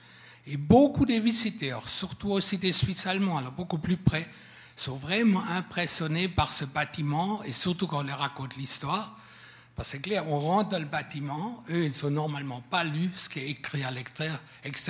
Et 0.46 0.58
beaucoup 0.58 1.06
de 1.06 1.14
visiteurs, 1.14 1.88
surtout 1.88 2.32
aussi 2.32 2.58
des 2.58 2.74
Suisses 2.74 3.08
allemands, 3.08 3.42
beaucoup 3.56 3.78
plus 3.78 3.98
près, 3.98 4.28
sont 4.76 4.98
vraiment 4.98 5.44
impressionnés 5.44 6.28
par 6.28 6.52
ce 6.52 6.66
bâtiment 6.66 7.44
et 7.44 7.54
surtout 7.54 7.88
quand 7.88 8.00
on 8.00 8.04
leur 8.04 8.20
raconte 8.20 8.58
l'histoire. 8.58 9.18
Parce 9.80 9.92
que 9.92 9.96
c'est 9.96 10.02
clair, 10.02 10.28
on 10.28 10.38
rentre 10.38 10.72
dans 10.72 10.80
le 10.80 10.84
bâtiment, 10.84 11.58
eux, 11.70 11.86
ils 11.86 12.04
n'ont 12.04 12.12
normalement 12.12 12.62
pas 12.70 12.84
lu 12.84 13.10
ce 13.16 13.30
qui 13.30 13.40
est 13.40 13.50
écrit 13.50 13.82
à 13.82 13.92
l'extérieur. 13.92 14.42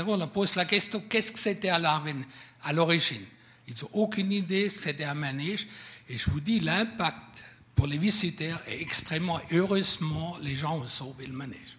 On 0.07 0.17
leur 0.17 0.31
pose 0.31 0.55
la 0.55 0.65
question 0.65 0.99
qu'est-ce 1.07 1.31
que 1.31 1.37
c'était 1.37 1.69
à 1.69 2.73
l'origine? 2.73 3.21
Ils 3.67 3.75
n'ont 3.83 3.89
aucune 3.93 4.31
idée 4.31 4.67
ce 4.67 4.79
que 4.79 4.85
c'était 4.85 5.03
un 5.03 5.13
manège. 5.13 5.67
Et 6.09 6.17
je 6.17 6.31
vous 6.31 6.39
dis, 6.39 6.59
l'impact 6.59 7.43
pour 7.75 7.85
les 7.85 7.99
visiteurs 7.99 8.63
est 8.67 8.81
extrêmement. 8.81 9.39
Heureusement, 9.51 10.35
les 10.41 10.55
gens 10.55 10.79
ont 10.79 10.87
sauvé 10.87 11.27
le 11.27 11.33
manège. 11.33 11.77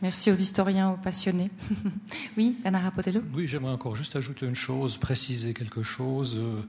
Merci. 0.00 0.30
aux 0.30 0.34
historiens, 0.34 0.92
aux 0.92 0.96
passionnés. 0.96 1.50
oui, 2.38 2.56
Bernard 2.62 2.86
Apotello? 2.86 3.20
Oui, 3.34 3.46
j'aimerais 3.46 3.72
encore 3.72 3.96
juste 3.96 4.16
ajouter 4.16 4.46
une 4.46 4.54
chose, 4.54 4.96
préciser 4.96 5.52
quelque 5.52 5.82
chose. 5.82 6.38
Euh, 6.38 6.66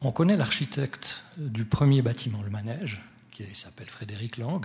on 0.00 0.10
connaît 0.10 0.36
l'architecte 0.36 1.22
du 1.36 1.64
premier 1.64 2.02
bâtiment, 2.02 2.42
le 2.42 2.50
manège, 2.50 3.04
qui 3.30 3.54
s'appelle 3.54 3.88
Frédéric 3.88 4.36
Lang. 4.36 4.64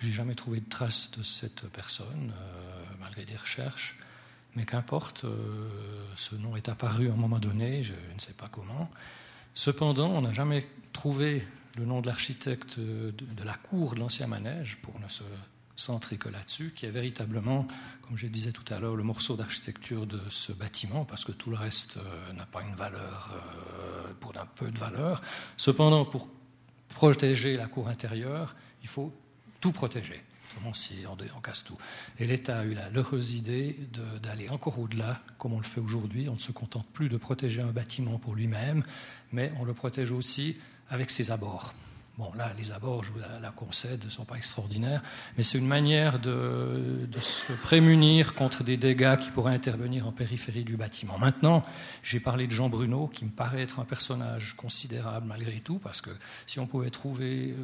J'ai 0.00 0.12
jamais 0.12 0.34
trouvé 0.34 0.60
de 0.60 0.68
trace 0.68 1.10
de 1.12 1.22
cette 1.22 1.68
personne, 1.68 2.32
euh, 2.36 2.84
malgré 3.00 3.24
des 3.24 3.36
recherches. 3.36 3.96
mais 4.56 4.64
qu'importe, 4.64 5.26
ce 6.14 6.36
nom 6.36 6.54
est 6.54 6.68
apparu 6.68 7.10
à 7.10 7.12
un 7.12 7.16
moment 7.16 7.40
donné, 7.40 7.82
je 7.82 7.92
ne 7.92 8.20
sais 8.20 8.34
pas 8.34 8.48
comment. 8.48 8.88
Cependant, 9.54 10.10
on 10.10 10.22
n'a 10.22 10.32
jamais 10.32 10.64
trouvé 10.92 11.44
le 11.76 11.84
nom 11.84 12.00
de 12.00 12.06
l'architecte 12.06 12.78
de, 12.78 13.44
la 13.44 13.54
cour 13.54 13.94
de 13.94 14.00
l'ancien 14.00 14.26
manège, 14.26 14.78
pour 14.82 14.98
ne 15.00 15.08
se 15.08 15.24
centrer 15.76 16.18
que 16.18 16.28
là-dessus, 16.28 16.72
qui 16.74 16.86
est 16.86 16.90
véritablement, 16.90 17.66
comme 18.02 18.16
je 18.16 18.26
disais 18.26 18.52
tout 18.52 18.64
à 18.72 18.78
l'heure, 18.78 18.94
le 18.94 19.02
morceau 19.02 19.36
d'architecture 19.36 20.06
de 20.06 20.20
ce 20.28 20.52
bâtiment, 20.52 21.04
parce 21.04 21.24
que 21.24 21.32
tout 21.32 21.50
le 21.50 21.56
reste 21.56 21.96
euh, 21.96 22.32
n'a 22.32 22.46
pas 22.46 22.62
une 22.62 22.76
valeur, 22.76 23.32
euh, 23.32 24.12
pour 24.20 24.32
un 24.38 24.46
peu 24.46 24.70
de 24.70 24.78
valeur. 24.78 25.20
Cependant, 25.56 26.04
pour 26.04 26.28
protéger 26.94 27.56
la 27.56 27.66
cour 27.66 27.88
intérieure, 27.88 28.54
il 28.82 28.88
faut 28.88 29.12
tout 29.60 29.72
protéger. 29.72 30.22
On, 30.64 30.70
on, 30.70 31.40
casse 31.40 31.64
tout. 31.64 31.76
Et 32.20 32.26
l'État 32.28 32.60
a 32.60 32.64
eu 32.64 32.74
la 32.74 32.88
l'heureuse 32.88 33.34
idée 33.34 33.76
d'aller 34.22 34.48
encore 34.48 34.78
au-delà, 34.78 35.20
comme 35.36 35.52
on 35.52 35.58
le 35.58 35.64
fait 35.64 35.80
aujourd'hui. 35.80 36.28
On 36.28 36.34
ne 36.34 36.38
se 36.38 36.52
contente 36.52 36.86
plus 36.92 37.08
de 37.08 37.16
protéger 37.16 37.60
un 37.60 37.72
bâtiment 37.72 38.18
pour 38.18 38.36
lui-même, 38.36 38.84
mais 39.32 39.52
on 39.58 39.64
le 39.64 39.74
protège 39.74 40.12
aussi 40.12 40.54
avec 40.88 41.10
ses 41.10 41.32
abords. 41.32 41.74
Bon, 42.16 42.30
là, 42.36 42.52
les 42.56 42.70
abords, 42.70 43.02
je 43.02 43.10
vous 43.10 43.18
la 43.18 43.50
concède, 43.50 44.04
ne 44.04 44.08
sont 44.08 44.24
pas 44.24 44.36
extraordinaires, 44.36 45.02
mais 45.36 45.42
c'est 45.42 45.58
une 45.58 45.66
manière 45.66 46.20
de, 46.20 47.08
se 47.20 47.52
prémunir 47.54 48.34
contre 48.34 48.62
des 48.62 48.76
dégâts 48.76 49.16
qui 49.16 49.30
pourraient 49.30 49.54
intervenir 49.54 50.06
en 50.06 50.12
périphérie 50.12 50.62
du 50.62 50.76
bâtiment. 50.76 51.18
Maintenant, 51.18 51.64
j'ai 52.04 52.20
parlé 52.20 52.46
de 52.46 52.52
Jean 52.52 52.68
Bruno, 52.68 53.08
qui 53.08 53.24
me 53.24 53.30
paraît 53.30 53.62
être 53.62 53.80
un 53.80 53.84
personnage 53.84 54.54
considérable 54.54 55.26
malgré 55.26 55.58
tout, 55.58 55.80
parce 55.80 56.00
que 56.00 56.10
si 56.46 56.60
on 56.60 56.68
pouvait 56.68 56.90
trouver 56.90 57.50
euh, 57.50 57.56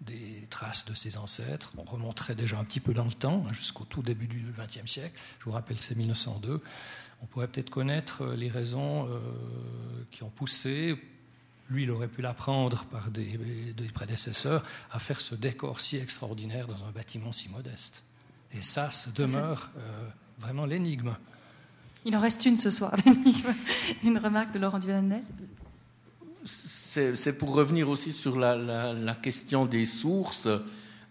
des 0.00 0.48
traces 0.50 0.86
de 0.86 0.94
ses 0.94 1.16
ancêtres, 1.16 1.72
on 1.78 1.84
remonterait 1.84 2.34
déjà 2.34 2.58
un 2.58 2.64
petit 2.64 2.80
peu 2.80 2.94
dans 2.94 3.04
le 3.04 3.12
temps, 3.12 3.44
hein, 3.46 3.52
jusqu'au 3.52 3.84
tout 3.84 4.02
début 4.02 4.26
du 4.26 4.44
XXe 4.58 4.90
siècle. 4.90 5.20
Je 5.38 5.44
vous 5.44 5.52
rappelle 5.52 5.76
c'est 5.78 5.94
1902. 5.94 6.60
On 7.22 7.26
pourrait 7.26 7.46
peut-être 7.46 7.70
connaître 7.70 8.22
euh, 8.24 8.34
les 8.34 8.48
raisons 8.48 9.06
euh, 9.08 9.20
qui 10.10 10.24
ont 10.24 10.30
poussé 10.30 10.96
lui, 11.70 11.84
il 11.84 11.90
aurait 11.90 12.08
pu 12.08 12.22
l'apprendre 12.22 12.84
par 12.86 13.10
des, 13.10 13.38
prédécesseurs 13.92 14.62
à 14.90 14.98
faire 14.98 15.20
ce 15.20 15.34
décor 15.34 15.80
si 15.80 15.96
extraordinaire 15.96 16.66
dans 16.66 16.84
un 16.84 16.90
bâtiment 16.90 17.32
si 17.32 17.48
modeste. 17.48 18.04
Et 18.52 18.62
ça, 18.62 18.90
ça 18.90 19.10
demeure 19.10 19.70
euh, 19.78 20.06
vraiment 20.38 20.66
l'énigme. 20.66 21.16
Il 22.04 22.16
en 22.16 22.20
reste 22.20 22.44
une 22.44 22.58
ce 22.58 22.70
soir, 22.70 22.94
Une 24.04 24.18
remarque 24.18 24.52
de 24.52 24.58
Laurent 24.58 24.78
Duvanel 24.78 25.22
C'est 26.44 27.32
pour 27.32 27.54
revenir 27.54 27.88
aussi 27.88 28.12
sur 28.12 28.38
la, 28.38 29.16
question 29.22 29.64
des 29.64 29.86
sources. 29.86 30.48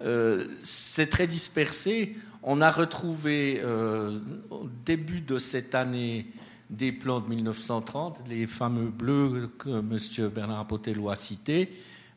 Euh, 0.02 0.48
c'est 0.62 1.08
très 1.08 1.26
dispersé. 1.26 2.16
On 2.44 2.62
a 2.62 2.70
retrouvé 2.70 3.60
euh, 3.64 4.20
au 4.52 4.68
début 4.86 5.22
de 5.22 5.40
cette 5.40 5.74
année 5.74 6.28
des 6.74 6.92
plans 6.92 7.20
de 7.20 7.30
1930, 7.30 8.24
les 8.28 8.48
fameux 8.48 8.90
bleus 8.90 9.52
que 9.60 9.70
M. 9.70 10.30
Bernard 10.30 10.62
Apotello 10.62 11.10
a 11.10 11.16
cités, 11.16 11.72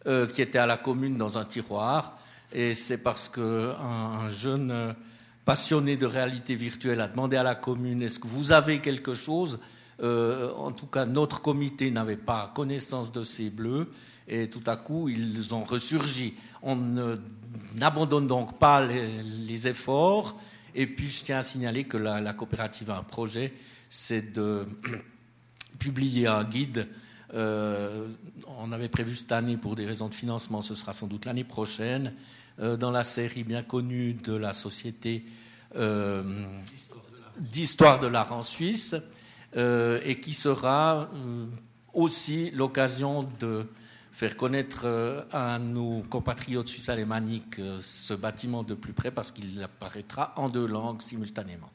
euh, 0.07 0.27
qui 0.27 0.41
étaient 0.41 0.59
à 0.59 0.66
la 0.66 0.78
commune 0.78 1.16
dans 1.16 1.37
un 1.37 1.45
tiroir. 1.45 2.19
Et 2.53 2.74
c'est 2.74 2.99
parce 2.99 3.28
qu'un 3.28 4.31
jeune 4.31 4.95
passionné 5.45 5.97
de 5.97 6.07
réalité 6.07 6.55
virtuelle 6.55 7.01
a 7.01 7.09
demandé 7.09 7.37
à 7.37 7.43
la 7.43 7.55
commune 7.55 8.03
est-ce 8.03 8.19
que 8.19 8.28
vous 8.28 8.53
avez 8.53 8.78
quelque 8.81 9.15
chose? 9.15 9.59
Euh, 10.03 10.53
En 10.55 10.73
tout 10.73 10.87
cas, 10.87 11.05
notre 11.05 11.43
comité 11.43 11.91
n'avait 11.91 12.16
pas 12.16 12.51
connaissance 12.55 13.12
de 13.12 13.23
ces 13.23 13.51
bleus. 13.51 13.91
Et 14.27 14.49
tout 14.49 14.62
à 14.66 14.77
coup, 14.77 15.09
ils 15.09 15.55
ont 15.55 15.65
ressurgi. 15.65 16.35
On 16.62 16.78
n'abandonne 17.74 18.27
donc 18.27 18.59
pas 18.59 18.85
les, 18.85 19.69
efforts. 19.69 20.37
Et 20.74 20.87
puis, 20.87 21.09
je 21.09 21.24
tiens 21.24 21.39
à 21.39 21.43
signaler 21.43 21.85
que 21.85 21.97
la 21.97 22.33
coopérative 22.33 22.91
a 22.91 22.99
un 22.99 23.03
projet 23.03 23.53
c'est 23.89 24.33
de 24.33 24.67
publier 25.79 26.27
un 26.27 26.45
guide. 26.45 26.89
Euh, 27.35 28.09
on 28.47 28.73
avait 28.73 28.89
prévu 28.89 29.15
cette 29.15 29.33
année 29.33 29.57
pour 29.57 29.75
des 29.75 29.87
raisons 29.87 30.09
de 30.09 30.15
financement, 30.15 30.63
ce 30.63 30.75
sera 30.75 30.93
sans 30.93 31.07
doute 31.07 31.25
l'année 31.25 31.45
prochaine, 31.45 32.13
euh, 32.61 32.77
dans 32.77 32.91
la 32.91 33.05
série 33.05 33.45
bien 33.45 33.63
connue 33.63 34.15
de 34.15 34.35
la 34.35 34.53
Société 34.53 35.25
euh, 35.77 36.45
d'histoire 37.39 37.99
de 37.99 38.07
l'art 38.07 38.33
en 38.33 38.43
Suisse, 38.43 38.95
et 39.55 40.21
qui 40.21 40.35
sera 40.35 41.09
aussi 41.95 42.51
l'occasion 42.51 43.27
de 43.41 43.65
faire 44.13 44.37
connaître 44.37 44.87
à 45.33 45.59
nos 45.59 46.03
compatriotes 46.11 46.69
suisses 46.69 46.91
alémaniques 46.91 47.59
ce 47.81 48.13
bâtiment 48.13 48.65
de 48.65 48.75
plus 48.75 48.93
près 48.93 49.11
parce 49.11 49.31
qu'il 49.33 49.63
apparaîtra 49.63 50.35
en 50.37 50.51
deux 50.51 50.67
langues 50.67 51.01
simultanément. 51.01 51.71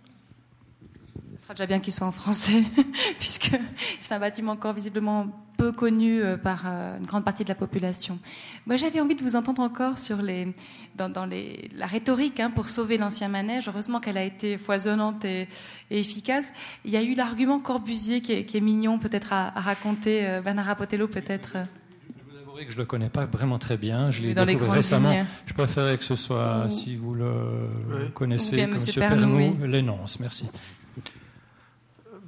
Sera 1.51 1.55
déjà 1.55 1.67
bien 1.67 1.79
qu'il 1.81 1.91
soit 1.91 2.07
en 2.07 2.13
français, 2.13 2.63
puisque 3.19 3.51
c'est 3.99 4.13
un 4.13 4.19
bâtiment 4.19 4.53
encore 4.53 4.71
visiblement 4.71 5.27
peu 5.57 5.73
connu 5.73 6.21
euh, 6.21 6.37
par 6.37 6.63
euh, 6.65 6.97
une 6.97 7.05
grande 7.05 7.25
partie 7.25 7.43
de 7.43 7.49
la 7.49 7.55
population. 7.55 8.19
Moi, 8.65 8.77
j'avais 8.77 9.01
envie 9.01 9.15
de 9.15 9.21
vous 9.21 9.35
entendre 9.35 9.61
encore 9.61 9.97
sur 9.97 10.21
les, 10.21 10.47
dans, 10.95 11.25
les, 11.25 11.69
la 11.75 11.87
rhétorique 11.87 12.39
hein, 12.39 12.51
pour 12.51 12.69
sauver 12.69 12.97
l'ancien 12.97 13.27
manège. 13.27 13.67
Heureusement 13.67 13.99
qu'elle 13.99 14.15
a 14.15 14.23
été 14.23 14.57
foisonnante 14.57 15.25
et, 15.25 15.49
efficace. 15.89 16.53
Il 16.85 16.91
y 16.91 16.95
a 16.95 17.03
eu 17.03 17.15
l'argument 17.15 17.59
Corbusier 17.59 18.21
qui 18.21 18.31
est, 18.31 18.61
mignon, 18.61 18.97
peut-être 18.97 19.33
à, 19.33 19.49
raconter. 19.49 20.25
Euh, 20.25 20.39
Bernard 20.39 20.77
Potello, 20.77 21.09
peut-être. 21.09 21.57
Je 22.15 22.31
vous 22.31 22.37
avouerai 22.37 22.65
que 22.65 22.71
je 22.71 22.77
ne 22.77 22.83
le 22.83 22.87
connais 22.87 23.09
pas 23.09 23.25
vraiment 23.25 23.59
très 23.59 23.75
bien. 23.75 24.09
Je 24.09 24.21
l'ai 24.21 24.33
découvert 24.33 24.71
récemment. 24.71 25.25
Je 25.45 25.53
préférerais 25.53 25.97
que 25.97 26.05
ce 26.05 26.15
soit, 26.15 26.69
si 26.69 26.95
vous 26.95 27.13
le 27.13 28.07
connaissez, 28.13 28.55
comme 28.55 28.75
M. 28.75 28.79
Pernou, 28.95 29.65
l'énonce. 29.65 30.21
Merci. 30.21 30.47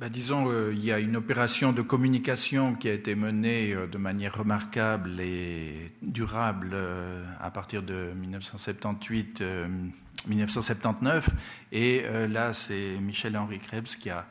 Ben, 0.04 0.10
disons, 0.10 0.52
euh, 0.52 0.74
il 0.74 0.84
y 0.84 0.92
a 0.92 1.00
une 1.00 1.16
opération 1.16 1.72
de 1.72 1.82
communication 1.82 2.76
qui 2.76 2.90
a 2.90 2.92
été 2.92 3.16
menée 3.16 3.72
euh, 3.72 3.88
de 3.88 3.98
manière 3.98 4.38
remarquable 4.38 5.22
et 5.22 5.94
durable 6.02 6.72
euh, 6.74 7.24
à 7.40 7.50
partir 7.52 7.82
de 7.84 8.12
1978-1979. 10.28 11.24
et 11.72 12.04
là, 12.28 12.52
c'est 12.52 12.98
Michel-Henri 13.00 13.60
Krebs 13.60 13.96
qui 13.98 14.10
a 14.10 14.26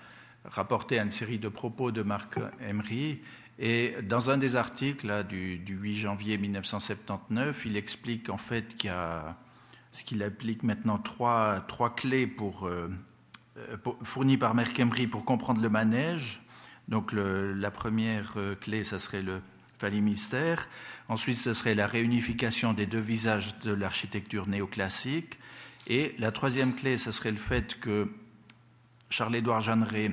rapporté 0.44 0.98
une 0.98 1.08
série 1.08 1.38
de 1.38 1.48
propos 1.48 1.90
de 1.90 2.02
Marc 2.02 2.38
Emery. 2.60 3.22
Et 3.58 3.94
dans 4.02 4.28
un 4.28 4.36
des 4.36 4.56
articles 4.56 5.24
du, 5.24 5.56
du, 5.56 5.74
8 5.74 5.96
janvier 5.96 6.36
1979, 6.36 7.64
il 7.64 7.78
explique 7.78 8.28
en 8.28 8.36
fait 8.36 8.76
qu'il 8.76 10.22
applique 10.22 10.64
maintenant 10.64 10.98
trois, 10.98 11.64
clés 11.96 12.26
pour 12.26 12.66
euh, 12.66 12.90
fourni 14.02 14.36
par 14.36 14.54
Merck 14.54 14.80
pour 15.10 15.24
comprendre 15.24 15.60
le 15.60 15.68
manège. 15.68 16.40
Donc 16.88 17.12
la 17.12 17.70
première 17.70 18.34
euh, 18.36 18.54
clé, 18.54 18.84
ça 18.84 18.98
serait 18.98 19.22
le 19.22 19.40
mystère. 19.90 20.68
Ensuite, 21.08 21.38
ce 21.38 21.54
serait 21.54 21.74
la 21.74 21.86
réunification 21.86 22.72
des 22.72 22.86
deux 22.86 23.00
visages 23.00 23.58
de 23.60 23.72
l'architecture 23.72 24.46
néoclassique. 24.46 25.38
Et 25.88 26.14
la 26.18 26.30
troisième 26.30 26.74
clé, 26.74 26.96
ce 26.96 27.10
serait 27.10 27.32
le 27.32 27.38
fait 27.38 27.78
que 27.80 28.08
Charles-Édouard 29.10 29.60
Jeanneret, 29.60 30.12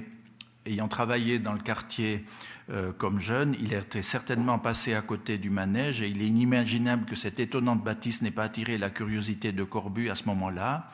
ayant 0.65 0.87
travaillé 0.87 1.39
dans 1.39 1.53
le 1.53 1.59
quartier 1.59 2.25
euh, 2.69 2.91
comme 2.91 3.19
jeune, 3.19 3.55
il 3.59 3.73
était 3.73 4.03
certainement 4.03 4.59
passé 4.59 4.93
à 4.93 5.01
côté 5.01 5.37
du 5.37 5.49
manège 5.49 6.01
et 6.01 6.07
il 6.07 6.21
est 6.21 6.27
inimaginable 6.27 7.05
que 7.05 7.15
cette 7.15 7.39
étonnante 7.39 7.83
bâtisse 7.83 8.21
n'ait 8.21 8.31
pas 8.31 8.43
attiré 8.43 8.77
la 8.77 8.89
curiosité 8.89 9.51
de 9.51 9.63
Corbu 9.63 10.09
à 10.09 10.15
ce 10.15 10.25
moment-là. 10.25 10.89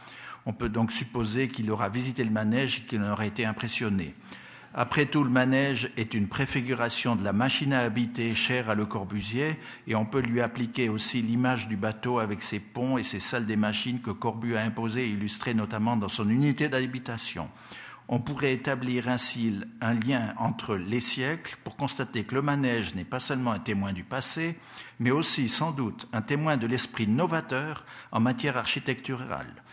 On 0.46 0.54
peut 0.54 0.70
donc 0.70 0.92
supposer 0.92 1.48
qu'il 1.48 1.72
aura 1.72 1.90
visité 1.90 2.24
le 2.24 2.32
manège 2.32 2.80
et 2.80 2.82
qu'il 2.82 3.02
en 3.02 3.12
aurait 3.12 3.28
été 3.28 3.46
impressionné. 3.46 4.16
Après 4.78 5.06
tout, 5.06 5.24
le 5.24 5.30
manège 5.30 5.90
est 5.96 6.14
une 6.14 6.28
préfiguration 6.28 7.16
de 7.16 7.24
la 7.24 7.32
machine 7.32 7.72
à 7.72 7.80
habiter 7.80 8.36
chère 8.36 8.70
à 8.70 8.76
Le 8.76 8.86
Corbusier, 8.86 9.58
et 9.88 9.96
on 9.96 10.06
peut 10.06 10.20
lui 10.20 10.42
appliquer 10.42 10.90
aussi 10.90 11.22
l'image 11.22 11.70
du 11.70 11.78
bateau 11.78 12.20
avec 12.20 12.44
ses 12.44 12.60
ponts 12.60 12.98
et 12.98 13.04
ses 13.04 13.22
salles 13.22 13.46
des 13.46 13.56
machines 13.56 14.02
que 14.02 14.12
Corbu 14.12 14.58
a 14.58 14.62
imposées 14.62 15.06
et 15.06 15.12
illustrées 15.12 15.54
notamment 15.54 15.96
dans 15.96 16.10
son 16.10 16.30
unité 16.30 16.68
d'habitation. 16.68 17.50
On 18.10 18.20
pourrait 18.20 18.54
établir 18.54 19.08
ainsi 19.08 19.62
un 19.80 19.94
lien 19.94 20.34
entre 20.38 20.76
les 20.76 21.00
siècles 21.00 21.58
pour 21.64 21.78
constater 21.78 22.26
que 22.26 22.36
le 22.36 22.42
manège 22.42 22.94
n'est 22.96 23.06
pas 23.06 23.22
seulement 23.22 23.52
un 23.52 23.60
témoin 23.60 23.94
du 23.94 24.04
passé, 24.04 24.58
mais 25.00 25.10
aussi 25.10 25.48
sans 25.48 25.72
doute 25.72 26.06
un 26.12 26.22
témoin 26.22 26.58
de 26.58 26.68
l'esprit 26.68 27.08
novateur 27.08 27.86
en 28.12 28.20
matière 28.20 28.58
architecturale. 28.58 29.64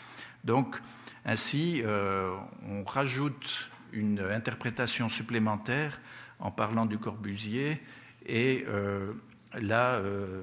Donc, 0.44 0.76
ainsi, 1.24 1.82
euh, 1.84 2.36
on 2.68 2.84
rajoute 2.84 3.70
une 3.92 4.20
interprétation 4.20 5.08
supplémentaire 5.08 6.00
en 6.40 6.50
parlant 6.50 6.86
du 6.86 6.98
Corbusier, 6.98 7.80
et 8.26 8.64
euh, 8.66 9.12
là, 9.60 9.94
euh, 9.94 10.42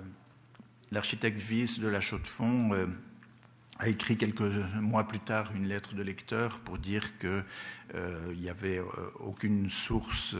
l'architecte 0.91 1.41
Wyss 1.49 1.79
de 1.79 1.87
la 1.87 1.99
Chaux-de-Fonds 1.99 2.87
a 3.79 3.87
écrit 3.87 4.17
quelques 4.17 4.41
mois 4.75 5.07
plus 5.07 5.19
tard 5.19 5.51
une 5.55 5.67
lettre 5.67 5.95
de 5.95 6.03
lecteur 6.03 6.59
pour 6.59 6.77
dire 6.77 7.17
qu'il 7.17 7.43
n'y 8.37 8.49
avait 8.49 8.81
aucune 9.19 9.69
source, 9.69 10.35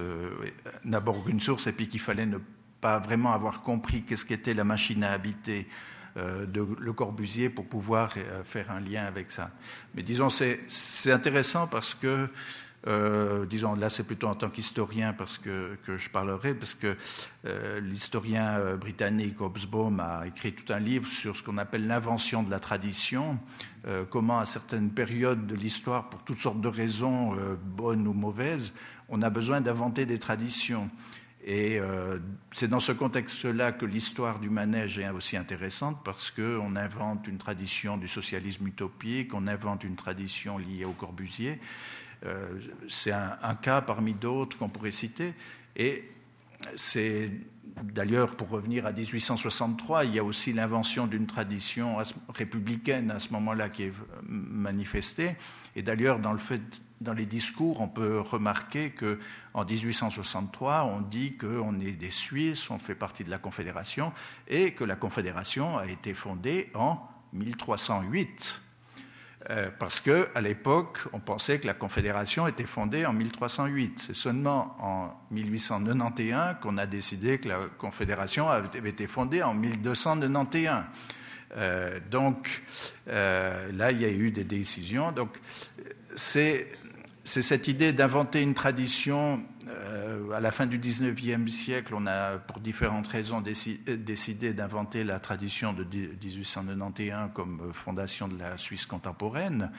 d'abord 0.84 1.18
aucune 1.18 1.40
source, 1.40 1.68
et 1.68 1.74
puis 1.74 1.88
qu'il 1.88 2.02
fallait 2.02 2.26
ne 2.26 2.38
pas 2.82 3.00
vraiment 3.00 3.34
avoir 3.34 3.62
compris 3.62 4.04
qu'est-ce 4.04 4.26
qu'était 4.26 4.54
la 4.54 4.64
machine 4.64 5.04
à 5.04 5.12
habiter 5.12 5.68
de 6.16 6.66
Le 6.80 6.94
Corbusier 6.94 7.50
pour 7.50 7.66
pouvoir 7.66 8.14
euh, 8.18 8.44
faire 8.44 8.72
un 8.72 8.80
lien 8.80 9.06
avec 9.06 9.32
ça. 9.32 9.52
Mais 9.96 10.04
disons, 10.04 10.30
c'est 10.30 11.12
intéressant 11.12 11.68
parce 11.68 11.94
que 11.94 12.30
Euh, 12.88 13.46
disons, 13.46 13.76
là 13.76 13.90
c'est 13.90 14.04
plutôt 14.04 14.28
en 14.28 14.36
tant 14.36 14.50
qu'historien 14.50 15.12
parce 15.12 15.38
que, 15.38 15.78
que, 15.86 15.98
je 15.98 16.10
parlerai, 16.10 16.54
parce 16.54 16.76
que 16.76 16.96
euh, 17.46 17.82
l'historien 17.82 18.58
euh, 18.58 18.78
britannique 18.78 19.42
Hobsbawm 19.42 20.00
a 20.00 20.26
écrit 20.26 20.54
tout 20.54 20.72
un 20.72 20.80
livre 20.80 21.08
sur 21.08 21.36
ce 21.36 21.44
qu'on 21.44 21.58
appelle 21.58 21.88
l'invention 21.88 22.42
de 22.42 22.50
la 22.50 22.62
tradition, 22.62 23.38
euh, 23.86 24.06
comment 24.10 24.40
à 24.40 24.46
certaines 24.46 24.92
périodes 24.92 25.46
de 25.46 25.56
l'histoire, 25.56 26.10
pour 26.10 26.24
toutes 26.24 26.38
sortes 26.38 26.62
de 26.62 26.70
raisons, 26.70 27.36
euh, 27.36 27.56
bonnes 27.62 28.08
ou 28.08 28.14
mauvaises, 28.14 28.72
on 29.10 29.22
a 29.24 29.30
besoin 29.30 29.60
d'inventer 29.60 30.06
des 30.06 30.20
traditions. 30.20 30.90
Et 31.44 31.80
euh, 31.80 32.20
c'est 32.52 32.68
dans 32.68 32.80
ce 32.80 32.92
contexte-là 32.92 33.72
que 33.72 33.86
l'histoire 33.86 34.40
du 34.40 34.50
manège 34.50 35.00
est 35.00 35.10
aussi 35.10 35.38
intéressante 35.38 35.98
parce 36.04 36.32
qu'on 36.32 36.76
invente 36.76 37.28
une 37.28 37.38
tradition 37.38 37.98
du 37.98 38.08
socialisme 38.08 38.68
utopique, 38.68 39.34
on 39.34 39.48
invente 39.48 39.84
une 39.84 39.96
tradition 39.96 40.58
liée 40.58 40.86
au 40.86 40.92
Corbusier. 40.92 41.60
Euh, 42.26 42.48
c'est 42.90 43.12
un, 43.14 43.38
un, 43.42 43.56
cas 43.56 43.80
parmi 43.80 44.14
d'autres 44.14 44.58
qu'on 44.58 44.68
pourrait 44.68 44.92
citer. 44.92 45.34
Et 45.78 46.12
c'est 46.76 47.32
d'ailleurs, 47.84 48.36
pour 48.36 48.50
revenir 48.50 48.86
à 48.86 48.92
1863, 48.92 50.06
il 50.06 50.16
y 50.16 50.20
a 50.20 50.24
aussi 50.24 50.54
l'invention 50.54 51.08
d'une 51.08 51.28
tradition 51.28 51.98
républicaine 52.30 53.12
à 53.12 53.20
ce 53.20 53.32
moment-là 53.34 53.70
qui 53.70 53.84
est 53.84 53.94
manifestée. 54.24 55.36
Et 55.76 55.82
d'ailleurs, 55.82 56.20
dans, 56.20 56.34
le 56.34 56.40
dans 57.02 57.14
les 57.14 57.26
discours, 57.26 57.82
on 57.82 57.88
peut 57.88 58.20
remarquer 58.20 58.92
qu'en 58.92 59.66
1863, 59.66 60.86
on 60.86 61.02
dit 61.02 61.38
qu'on 61.38 61.80
est 61.80 61.94
des 61.94 62.12
Suisses, 62.12 62.70
on 62.70 62.80
fait 62.80 62.96
partie 62.96 63.24
de 63.24 63.30
la 63.30 63.38
Confédération, 63.38 64.12
et 64.48 64.74
que 64.74 64.84
la 64.84 64.96
Confédération 64.96 65.78
a 65.78 65.88
été 65.88 66.14
fondée 66.14 66.70
en 66.74 67.00
1308. 67.34 68.62
Euh, 69.50 69.70
parce 69.80 70.02
qu'à 70.02 70.42
l'époque, 70.42 71.00
on 71.14 71.20
pensait 71.20 71.60
que 71.60 71.68
la 71.68 71.74
Confédération 71.74 72.46
était 72.46 72.66
fondée 72.66 73.06
en 73.06 73.14
1308. 73.14 74.00
C'est 74.00 74.16
seulement 74.16 74.76
en 74.82 75.14
1891 75.32 76.58
qu'on 76.62 76.78
a 76.78 76.86
décidé 76.86 77.40
que 77.40 77.48
la 77.48 77.60
Confédération 77.78 78.50
avait 78.50 78.90
été 78.90 79.08
fondée 79.08 79.42
en 79.42 79.54
1291. 79.54 80.84
Euh, 81.56 82.00
donc 82.12 82.64
euh, 83.08 83.72
là, 83.72 83.92
il 83.94 84.02
y 84.02 84.06
a 84.06 84.10
eu 84.10 84.32
des 84.32 84.44
décisions. 84.44 85.14
Donc 85.14 85.40
c'est 86.16 86.68
cette 87.24 87.70
idée 87.70 87.94
d'inventer 87.94 88.42
une 88.42 88.54
tradition 88.54 89.46
euh, 89.70 90.32
à 90.32 90.40
la 90.40 90.52
fin 90.52 90.66
du 90.66 90.80
XIXe 90.80 91.52
siècle, 91.52 91.94
on 91.96 92.08
a, 92.08 92.38
pour 92.38 92.60
différentes 92.60 93.08
raisons, 93.08 93.42
décidé 93.42 94.54
d'inventer 94.54 95.04
la 95.04 95.20
tradition 95.20 95.74
de 95.74 95.84
1891 95.84 97.32
comme 97.34 97.72
fondation 97.74 98.28
de 98.28 98.38
la 98.38 98.58
Suisse 98.58 98.86
contemporaine. 98.86 99.72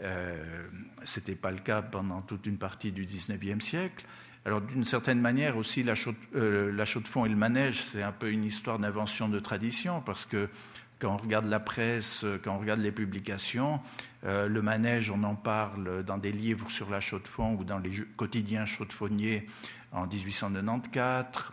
Euh, 0.00 0.68
Ce 1.04 1.18
n'était 1.18 1.36
pas 1.36 1.50
le 1.50 1.58
cas 1.58 1.82
pendant 1.82 2.20
toute 2.20 2.46
une 2.46 2.58
partie 2.58 2.92
du 2.92 3.04
XIXe 3.04 3.64
siècle. 3.64 4.04
Alors, 4.44 4.60
d'une 4.60 4.84
certaine 4.84 5.20
manière 5.20 5.56
aussi, 5.56 5.82
la 5.82 5.96
chaux, 5.96 6.14
euh, 6.36 6.70
la 6.70 6.84
chaux 6.84 7.00
de 7.00 7.08
fond 7.08 7.24
et 7.24 7.28
le 7.28 7.36
manège, 7.36 7.82
c'est 7.82 8.02
un 8.02 8.12
peu 8.12 8.30
une 8.30 8.44
histoire 8.44 8.78
d'invention 8.78 9.28
de 9.28 9.40
tradition, 9.40 10.00
parce 10.00 10.24
que 10.24 10.48
quand 10.98 11.12
on 11.12 11.16
regarde 11.16 11.46
la 11.46 11.60
presse, 11.60 12.24
quand 12.42 12.54
on 12.54 12.58
regarde 12.58 12.80
les 12.80 12.92
publications, 12.92 13.80
euh, 14.24 14.48
le 14.48 14.62
manège, 14.62 15.10
on 15.10 15.22
en 15.24 15.34
parle 15.34 16.02
dans 16.04 16.18
des 16.18 16.32
livres 16.32 16.70
sur 16.70 16.90
la 16.90 17.00
chaux 17.00 17.18
de 17.18 17.28
fond 17.28 17.54
ou 17.54 17.64
dans 17.64 17.78
les 17.78 17.90
quotidiens 18.16 18.64
chaux 18.64 18.84
de 18.84 18.92
faunier 18.92 19.46
en 19.92 20.06
1894. 20.06 21.52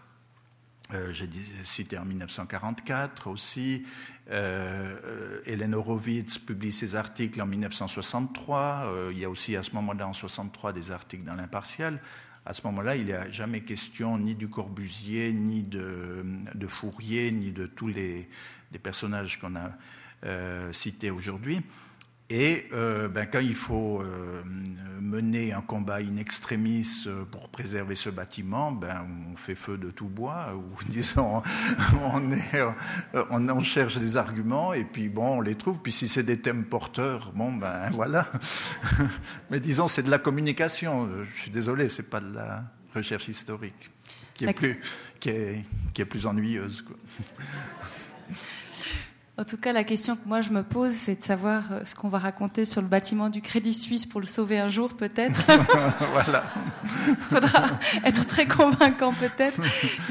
Euh, 0.93 1.11
J'ai 1.11 1.29
cité 1.63 1.97
en 1.97 2.05
1944 2.05 3.27
aussi. 3.27 3.83
Euh, 4.29 5.39
Hélène 5.45 5.73
Horowitz 5.73 6.37
publie 6.37 6.71
ses 6.71 6.95
articles 6.95 7.41
en 7.41 7.45
1963. 7.45 8.83
Euh, 8.85 9.11
il 9.13 9.19
y 9.19 9.25
a 9.25 9.29
aussi 9.29 9.55
à 9.55 9.63
ce 9.63 9.71
moment-là, 9.71 10.07
en 10.07 10.13
63, 10.13 10.73
des 10.73 10.91
articles 10.91 11.23
dans 11.23 11.35
l'impartial. 11.35 11.99
À 12.45 12.51
ce 12.51 12.61
moment-là, 12.65 12.97
il 12.97 13.05
n'y 13.05 13.13
a 13.13 13.29
jamais 13.29 13.61
question 13.61 14.17
ni 14.17 14.35
du 14.35 14.49
Corbusier, 14.49 15.31
ni 15.31 15.63
de, 15.63 16.23
Fourier, 16.67 17.31
ni 17.31 17.51
de 17.51 17.67
tous 17.67 17.87
les, 17.87 18.29
personnages 18.81 19.39
qu'on 19.39 19.55
a 19.55 19.71
euh, 20.25 20.73
cités 20.73 21.09
aujourd'hui. 21.11 21.61
Et 22.29 22.65
euh, 22.71 23.09
ben, 23.09 23.25
quand 23.25 23.41
il 23.41 23.55
faut 23.55 24.01
euh, 24.01 24.41
mener 25.01 25.51
un 25.51 25.61
combat 25.61 25.97
in 25.97 26.15
extremis 26.15 27.03
euh, 27.05 27.25
pour 27.25 27.49
préserver 27.49 27.95
ce 27.95 28.09
bâtiment, 28.09 28.71
ben, 28.71 29.05
on 29.31 29.35
fait 29.35 29.55
feu 29.55 29.77
de 29.77 29.91
tout 29.91 30.07
bois, 30.07 30.55
ou 30.55 30.83
disons, 30.89 31.43
on, 32.01 32.31
est, 32.31 32.61
on, 33.29 33.49
on, 33.49 33.59
cherche 33.59 33.97
des 33.97 34.15
arguments, 34.15 34.73
et 34.73 34.85
puis 34.85 35.09
bon, 35.09 35.37
on 35.37 35.41
les 35.41 35.55
trouve. 35.55 35.79
Puis 35.79 35.91
si 35.91 36.07
c'est 36.07 36.23
des 36.23 36.39
thèmes 36.39 36.63
porteurs, 36.63 37.33
bon, 37.35 37.51
ben 37.51 37.89
voilà. 37.91 38.27
Mais 39.51 39.59
disons, 39.59 39.87
c'est 39.87 40.03
de 40.03 40.11
la 40.11 40.19
communication. 40.19 41.09
Je 41.29 41.41
suis 41.41 41.51
désolé, 41.51 41.89
c'est 41.89 42.09
pas 42.09 42.21
de 42.21 42.33
la 42.33 42.63
recherche 42.95 43.27
historique, 43.27 43.91
qui 44.33 44.45
est, 44.45 44.53
plus, 44.53 44.79
qui 45.19 45.29
est, 45.29 45.65
qui 45.93 46.01
est 46.01 46.05
plus 46.05 46.25
ennuyeuse. 46.25 46.83
Quoi. 46.83 46.95
En 49.35 49.45
tout 49.45 49.57
cas, 49.57 49.73
la 49.73 49.83
question 49.83 50.15
que 50.15 50.27
moi 50.27 50.41
je 50.41 50.51
me 50.51 50.61
pose, 50.61 50.91
c'est 50.91 51.15
de 51.15 51.23
savoir 51.23 51.71
euh, 51.71 51.83
ce 51.85 51.95
qu'on 51.95 52.07
va 52.07 52.19
raconter 52.19 52.65
sur 52.65 52.83
le 52.83 52.87
bâtiment 52.87 53.29
du 53.29 53.41
Crédit 53.41 53.73
Suisse 53.73 54.05
pour 54.05 54.21
le 54.21 54.27
sauver 54.27 54.59
un 54.59 54.67
jour, 54.67 54.93
peut-être. 54.93 55.47
voilà. 56.11 56.43
Faudra 57.19 57.65
être 58.05 58.27
très 58.27 58.45
convaincant, 58.45 59.11
peut-être. 59.11 59.59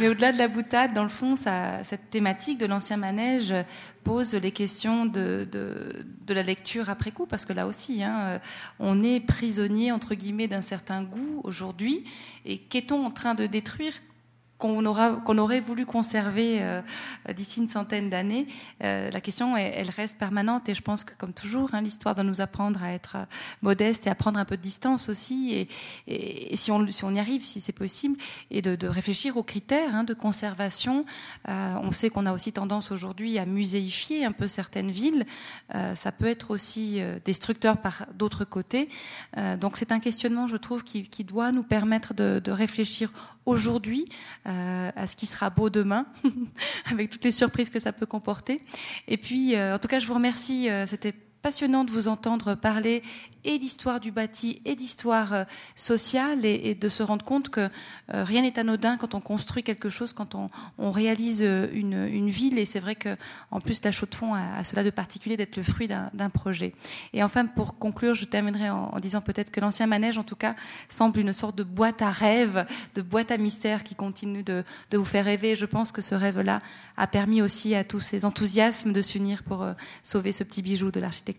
Mais 0.01 0.09
au-delà 0.09 0.33
de 0.33 0.39
la 0.39 0.49
boutade, 0.49 0.93
dans 0.93 1.05
le 1.05 1.09
fond, 1.09 1.37
ça, 1.37 1.85
cette 1.85 2.11
thématique 2.11 2.59
de 2.59 2.67
l'ancien 2.67 2.97
manège 2.97 3.55
pose 4.03 4.35
les 4.35 4.51
questions 4.51 5.07
de, 5.07 5.47
de, 5.53 6.05
de, 6.27 6.35
la 6.35 6.43
lecture 6.43 6.91
après 6.91 7.13
coup, 7.13 7.27
parce 7.27 7.47
que 7.47 7.53
là 7.53 7.69
aussi, 7.69 8.03
hein, 8.03 8.19
euh, 8.23 8.39
on 8.81 9.05
est 9.05 9.21
prisonnier, 9.21 9.93
entre 9.93 10.17
guillemets, 10.17 10.49
d'un 10.49 10.63
certain 10.63 11.05
goût 11.05 11.41
aujourd'hui. 11.45 12.03
Et 12.45 12.59
qu'est-on 12.59 13.05
en 13.05 13.11
train 13.13 13.37
de 13.37 13.47
détruire 13.47 13.93
qu'on 14.63 14.87
aura, 14.87 15.11
qu'on 15.17 15.39
aurait 15.39 15.59
voulu 15.59 15.85
conserver 15.85 16.59
euh, 16.61 16.83
d'ici 17.35 17.59
une 17.59 17.69
centaine 17.69 18.09
d'années, 18.11 18.47
euh, 18.85 19.11
la 19.11 19.21
question, 19.21 19.57
elle, 19.57 19.73
elle, 19.75 19.91
reste 19.91 20.17
permanente. 20.17 20.69
Et 20.69 20.75
je 20.75 20.83
pense 20.83 21.03
que, 21.03 21.15
comme 21.19 21.33
toujours, 21.33 21.71
hein, 21.73 21.83
l'histoire 21.83 22.15
doit 22.15 22.23
nous 22.23 22.41
apprendre 22.41 22.81
à 22.81 22.93
être 22.93 23.17
euh, 23.17 23.25
modeste 23.61 24.07
et 24.07 24.11
à 24.11 24.15
prendre 24.15 24.39
un 24.39 24.45
peu 24.45 24.57
de 24.57 24.63
distance 24.63 25.09
aussi. 25.09 25.67
Et, 26.07 26.55
si, 26.55 26.71
on, 26.71 26.87
y 26.87 27.19
arrive, 27.19 27.43
si 27.43 27.61
c'est 27.61 27.73
possible, 27.73 28.17
et 28.53 28.63
de, 28.63 28.87
réfléchir 28.87 29.37
aux 29.37 29.43
critères 29.43 29.97
hein, 29.97 30.05
de 30.05 30.15
conservation. 30.15 31.05
On 31.49 31.91
sait 31.91 32.11
qu'on 32.11 32.27
a 32.27 32.33
aussi 32.33 32.53
tendance 32.53 32.93
aujourd'hui 32.93 33.39
à 33.39 33.47
muséifier 33.47 34.25
un 34.25 34.33
peu 34.33 34.47
certaines 34.47 34.91
villes. 34.91 35.25
Ça 35.73 36.13
peut 36.13 36.27
être 36.27 36.51
aussi 36.51 37.01
destructeur 37.25 37.79
par 37.79 38.07
d'autres 38.15 38.45
côtés. 38.45 38.89
donc 39.61 39.77
c'est 39.77 39.93
un 39.93 40.01
questionnement, 40.01 40.47
je 40.47 40.57
trouve, 40.57 40.85
qui, 40.85 41.25
doit 41.25 41.53
nous 41.53 41.63
permettre 41.63 42.15
de 42.15 42.51
réfléchir 42.51 43.13
aujourd'hui 43.47 44.07
euh, 44.47 44.91
à 44.95 45.07
ce 45.07 45.17
qui 45.17 45.27
sera 45.27 45.51
beau 45.51 45.71
demain, 45.71 46.07
avec 46.91 47.11
toutes 47.11 47.25
les 47.25 47.33
surprises 47.33 47.71
que 47.71 47.79
ça 47.79 47.93
peut 47.93 48.07
comporter. 48.07 48.61
Et 49.09 49.17
puis, 49.17 49.55
euh, 49.55 49.75
en 49.75 49.79
tout 49.79 49.89
cas, 49.89 49.99
je 49.99 50.07
vous 50.07 50.15
remercie. 50.15 50.71
Euh, 50.71 50.87
C'était 50.87 51.15
passionnant 51.43 51.85
de 51.85 51.91
vous 51.91 52.09
entendre 52.09 52.55
parler 52.55 53.03
et 53.45 53.59
d'histoire 53.59 53.99
du 53.99 54.13
bâti 54.13 54.63
et 54.65 54.77
d'histoire 54.77 55.33
euh, 55.33 55.45
sociale 55.75 56.47
et, 56.47 56.75
de 56.77 56.89
se 56.89 57.03
rendre 57.03 57.25
compte 57.25 57.49
que 57.49 57.69
euh, 58.15 58.25
rien 58.25 58.43
n'est 58.43 58.59
anodin 58.59 58.97
quand 58.97 59.15
on 59.15 59.21
construit 59.21 59.65
quelque 59.65 59.89
chose, 59.89 60.13
quand 60.13 60.37
on, 60.37 60.91
réalise 60.93 61.43
euh, 61.43 61.69
une, 61.73 62.31
ville. 62.31 62.59
Et 62.59 62.65
c'est 62.65 62.79
vrai 62.79 62.95
que 62.95 63.17
en 63.51 63.61
plus 63.61 63.83
la 63.83 63.91
chaux 63.91 64.07
de 64.07 64.15
fond 64.15 64.35
a, 64.35 64.63
cela 64.63 64.85
de 64.85 64.91
particulier 64.91 65.37
d'être 65.37 65.57
le 65.57 65.65
fruit 65.65 65.89
d'un 65.89 66.31
projet. 66.31 66.75
Et 67.13 67.25
enfin, 67.25 67.47
pour 67.47 67.79
conclure, 67.79 68.15
je 68.15 68.25
terminerai 68.25 68.71
en, 68.71 68.99
disant 69.01 69.21
peut-être 69.21 69.51
que 69.51 69.61
l'ancien 69.61 69.87
manège, 69.87 70.19
en 70.19 70.25
tout 70.25 70.37
cas, 70.37 70.55
semble 70.89 71.19
une 71.19 71.33
sorte 71.33 71.57
de 71.57 71.65
boîte 71.65 72.03
à 72.03 72.11
rêves, 72.11 72.65
de 72.95 73.03
boîte 73.03 73.33
à 73.33 73.39
mystères 73.39 73.83
qui 73.83 73.97
continue 73.97 74.45
de 74.45 74.65
vous 74.93 75.05
faire 75.05 75.25
rêver. 75.25 75.57
Je 75.57 75.67
pense 75.67 75.91
que 75.91 76.01
ce 76.01 76.15
rêve-là 76.15 76.61
a 76.97 77.07
permis 77.09 77.43
aussi 77.43 77.75
à 77.75 77.83
tous 77.83 78.01
ces 78.01 78.25
enthousiasmes 78.25 78.93
de 78.93 79.01
s'unir 79.01 79.43
pour 79.43 79.67
sauver 80.03 80.31
ce 80.31 80.45
petit 80.45 80.63
bijou 80.63 80.91
de 80.91 81.01
l'architecture 81.01 81.32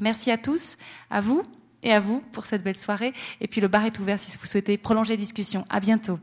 Merci 0.00 0.30
à 0.30 0.38
tous, 0.38 0.76
à 1.10 1.20
vous 1.20 1.44
et 1.82 1.92
à 1.92 2.00
vous 2.00 2.20
pour 2.32 2.44
cette 2.44 2.62
belle 2.62 2.76
soirée. 2.76 3.12
Et 3.40 3.48
puis 3.48 3.60
le 3.60 3.68
bar 3.68 3.84
est 3.84 3.98
ouvert 3.98 4.18
si 4.18 4.36
vous 4.36 4.46
souhaitez 4.46 4.78
prolonger 4.78 5.14
la 5.14 5.20
discussion. 5.20 5.64
À 5.68 5.80
bientôt. 5.80 6.18